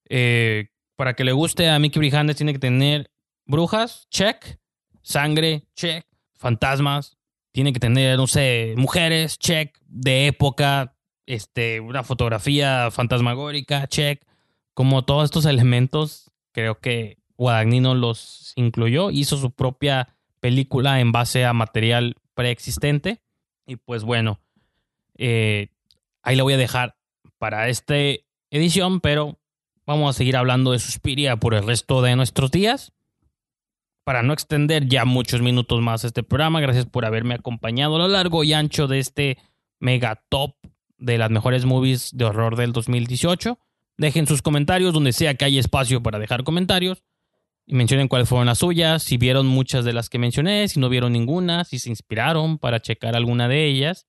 eh, 0.09 0.70
para 0.97 1.12
que 1.12 1.24
le 1.24 1.32
guste 1.32 1.69
a 1.69 1.78
Mickey 1.78 2.01
Brijandes 2.01 2.36
tiene 2.36 2.55
que 2.55 2.59
tener 2.59 3.10
brujas, 3.44 4.09
check, 4.09 4.59
sangre, 5.02 5.65
check, 5.74 6.06
fantasmas, 6.35 7.17
tiene 7.52 7.72
que 7.72 7.80
tener, 7.80 8.16
no 8.16 8.26
sé, 8.26 8.74
mujeres, 8.76 9.38
check, 9.38 9.78
de 9.86 10.26
época, 10.26 10.94
este, 11.26 11.80
una 11.80 12.04
fotografía 12.04 12.90
fantasmagórica, 12.90 13.86
check. 13.86 14.22
Como 14.74 15.04
todos 15.04 15.24
estos 15.24 15.44
elementos, 15.44 16.30
creo 16.52 16.78
que 16.80 17.18
Guadagnino 17.36 17.94
los 17.94 18.52
incluyó, 18.56 19.10
hizo 19.10 19.36
su 19.36 19.50
propia 19.50 20.16
película 20.40 21.00
en 21.00 21.12
base 21.12 21.44
a 21.44 21.52
material 21.52 22.16
preexistente. 22.34 23.20
Y 23.66 23.76
pues 23.76 24.04
bueno, 24.04 24.40
eh, 25.16 25.68
ahí 26.22 26.36
la 26.36 26.42
voy 26.42 26.54
a 26.54 26.58
dejar 26.58 26.96
para 27.38 27.68
esta 27.68 27.94
edición, 28.50 29.00
pero 29.00 29.38
vamos 29.86 30.14
a 30.14 30.16
seguir 30.16 30.36
hablando 30.36 30.72
de 30.72 30.78
Suspiria 30.78 31.36
por 31.36 31.54
el 31.54 31.66
resto 31.66 32.02
de 32.02 32.16
nuestros 32.16 32.50
días. 32.50 32.92
Para 34.09 34.22
no 34.22 34.32
extender 34.32 34.89
ya 34.89 35.05
muchos 35.05 35.43
minutos 35.43 35.82
más 35.82 36.02
este 36.02 36.22
programa, 36.22 36.62
gracias 36.62 36.86
por 36.86 37.05
haberme 37.05 37.35
acompañado 37.35 37.97
a 37.97 37.98
lo 37.98 38.09
largo 38.09 38.43
y 38.43 38.55
ancho 38.55 38.86
de 38.86 39.01
este 39.01 39.36
mega 39.80 40.24
top 40.30 40.55
de 40.97 41.18
las 41.18 41.30
mejores 41.30 41.66
movies 41.66 42.12
de 42.14 42.24
horror 42.24 42.56
del 42.56 42.72
2018. 42.72 43.59
Dejen 43.98 44.26
sus 44.26 44.40
comentarios 44.40 44.94
donde 44.94 45.12
sea 45.12 45.35
que 45.35 45.44
haya 45.44 45.60
espacio 45.60 46.02
para 46.02 46.18
dejar 46.18 46.43
comentarios 46.43 47.05
y 47.66 47.74
mencionen 47.74 48.09
cuáles 48.09 48.30
fueron 48.30 48.47
las 48.47 48.60
suyas, 48.60 49.02
si 49.02 49.18
vieron 49.18 49.47
muchas 49.47 49.85
de 49.85 49.93
las 49.93 50.09
que 50.09 50.18
mencioné, 50.18 50.68
si 50.68 50.80
no 50.80 50.89
vieron 50.89 51.12
ninguna, 51.12 51.64
si 51.64 51.78
se 51.78 51.90
inspiraron 51.90 52.56
para 52.56 52.80
checar 52.80 53.14
alguna 53.14 53.47
de 53.47 53.66
ellas. 53.66 54.06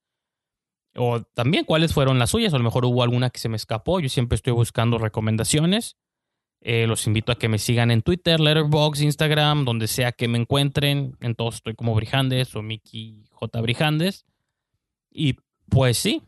O 0.96 1.24
también 1.24 1.66
cuáles 1.66 1.94
fueron 1.94 2.20
las 2.20 2.30
suyas, 2.30 2.54
o 2.54 2.56
a 2.56 2.60
lo 2.60 2.64
mejor 2.64 2.86
hubo 2.86 3.04
alguna 3.04 3.32
que 3.32 3.40
se 3.42 3.50
me 3.50 3.58
escapó. 3.58 4.00
Yo 4.00 4.08
siempre 4.08 4.38
estoy 4.38 4.54
buscando 4.54 4.98
recomendaciones. 4.98 5.98
Eh, 6.62 6.88
los 6.88 7.08
invito 7.08 7.32
a 7.32 7.36
que 7.36 7.48
me 7.48 7.58
sigan 7.58 7.90
en 7.92 8.02
Twitter, 8.02 8.40
Letterboxd, 8.40 9.02
Instagram, 9.02 9.66
donde 9.66 9.88
sea 9.88 10.12
que 10.12 10.28
me 10.28 10.38
encuentren. 10.38 11.16
En 11.22 11.36
todos 11.36 11.56
estoy 11.56 11.76
como 11.76 11.96
Brijandes 11.96 12.56
o 12.56 12.62
Mickey 12.62 13.26
J. 13.32 13.62
Brijandes. 13.62 14.26
Y 15.10 15.38
pues 15.70 15.98
sí, 15.98 16.22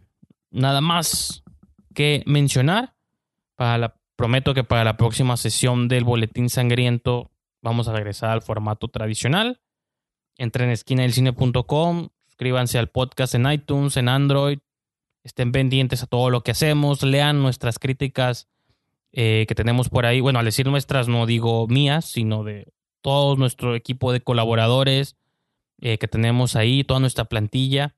nada 0.49 0.81
más 0.81 1.43
que 1.93 2.23
mencionar. 2.25 2.95
Para 3.55 3.95
Prometo 4.21 4.53
que 4.53 4.63
para 4.63 4.83
la 4.83 4.97
próxima 4.97 5.35
sesión 5.35 5.87
del 5.87 6.03
Boletín 6.03 6.47
Sangriento 6.47 7.31
vamos 7.63 7.87
a 7.87 7.93
regresar 7.93 8.29
al 8.29 8.43
formato 8.43 8.87
tradicional. 8.87 9.61
Entren 10.37 10.67
en 10.67 10.73
esquinadelcine.com, 10.73 12.09
suscríbanse 12.27 12.77
al 12.77 12.89
podcast 12.89 13.33
en 13.33 13.51
iTunes, 13.51 13.97
en 13.97 14.09
Android, 14.09 14.59
estén 15.23 15.51
pendientes 15.51 16.03
a 16.03 16.05
todo 16.05 16.29
lo 16.29 16.43
que 16.43 16.51
hacemos, 16.51 17.01
lean 17.01 17.41
nuestras 17.41 17.79
críticas 17.79 18.47
eh, 19.13 19.45
que 19.47 19.55
tenemos 19.55 19.89
por 19.89 20.05
ahí. 20.05 20.21
Bueno, 20.21 20.39
al 20.39 20.45
decir 20.45 20.67
nuestras 20.67 21.07
no 21.07 21.25
digo 21.25 21.67
mías, 21.67 22.05
sino 22.05 22.43
de 22.43 22.71
todo 23.01 23.35
nuestro 23.35 23.75
equipo 23.75 24.11
de 24.11 24.21
colaboradores 24.21 25.17
eh, 25.81 25.97
que 25.97 26.07
tenemos 26.07 26.55
ahí, 26.55 26.83
toda 26.83 26.99
nuestra 26.99 27.25
plantilla. 27.25 27.95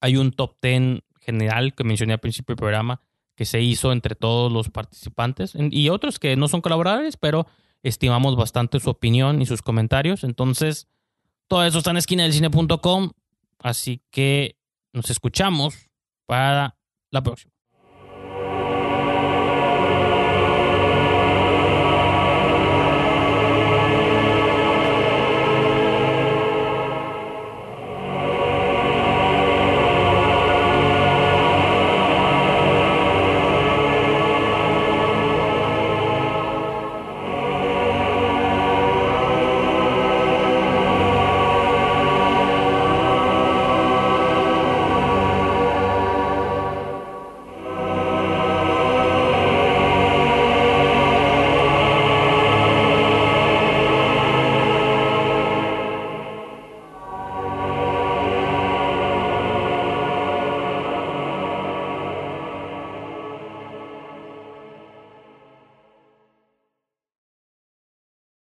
Hay 0.00 0.16
un 0.16 0.32
top 0.32 0.56
10 0.62 1.02
general 1.20 1.74
que 1.74 1.84
mencioné 1.84 2.14
al 2.14 2.20
principio 2.20 2.54
del 2.54 2.58
programa 2.58 3.02
que 3.36 3.44
se 3.44 3.60
hizo 3.60 3.92
entre 3.92 4.16
todos 4.16 4.50
los 4.50 4.68
participantes 4.68 5.54
y 5.54 5.90
otros 5.90 6.18
que 6.18 6.34
no 6.34 6.48
son 6.48 6.60
colaboradores, 6.60 7.16
pero 7.16 7.46
estimamos 7.84 8.34
bastante 8.34 8.80
su 8.80 8.90
opinión 8.90 9.40
y 9.40 9.46
sus 9.46 9.62
comentarios. 9.62 10.24
Entonces, 10.24 10.88
todo 11.46 11.64
eso 11.64 11.78
está 11.78 11.92
en 11.92 11.98
esquina 11.98 12.24
del 12.24 12.32
cine.com. 12.32 13.12
Así 13.60 14.02
que 14.10 14.56
nos 14.92 15.10
escuchamos 15.10 15.88
para 16.26 16.78
la 17.10 17.22
próxima. 17.22 17.57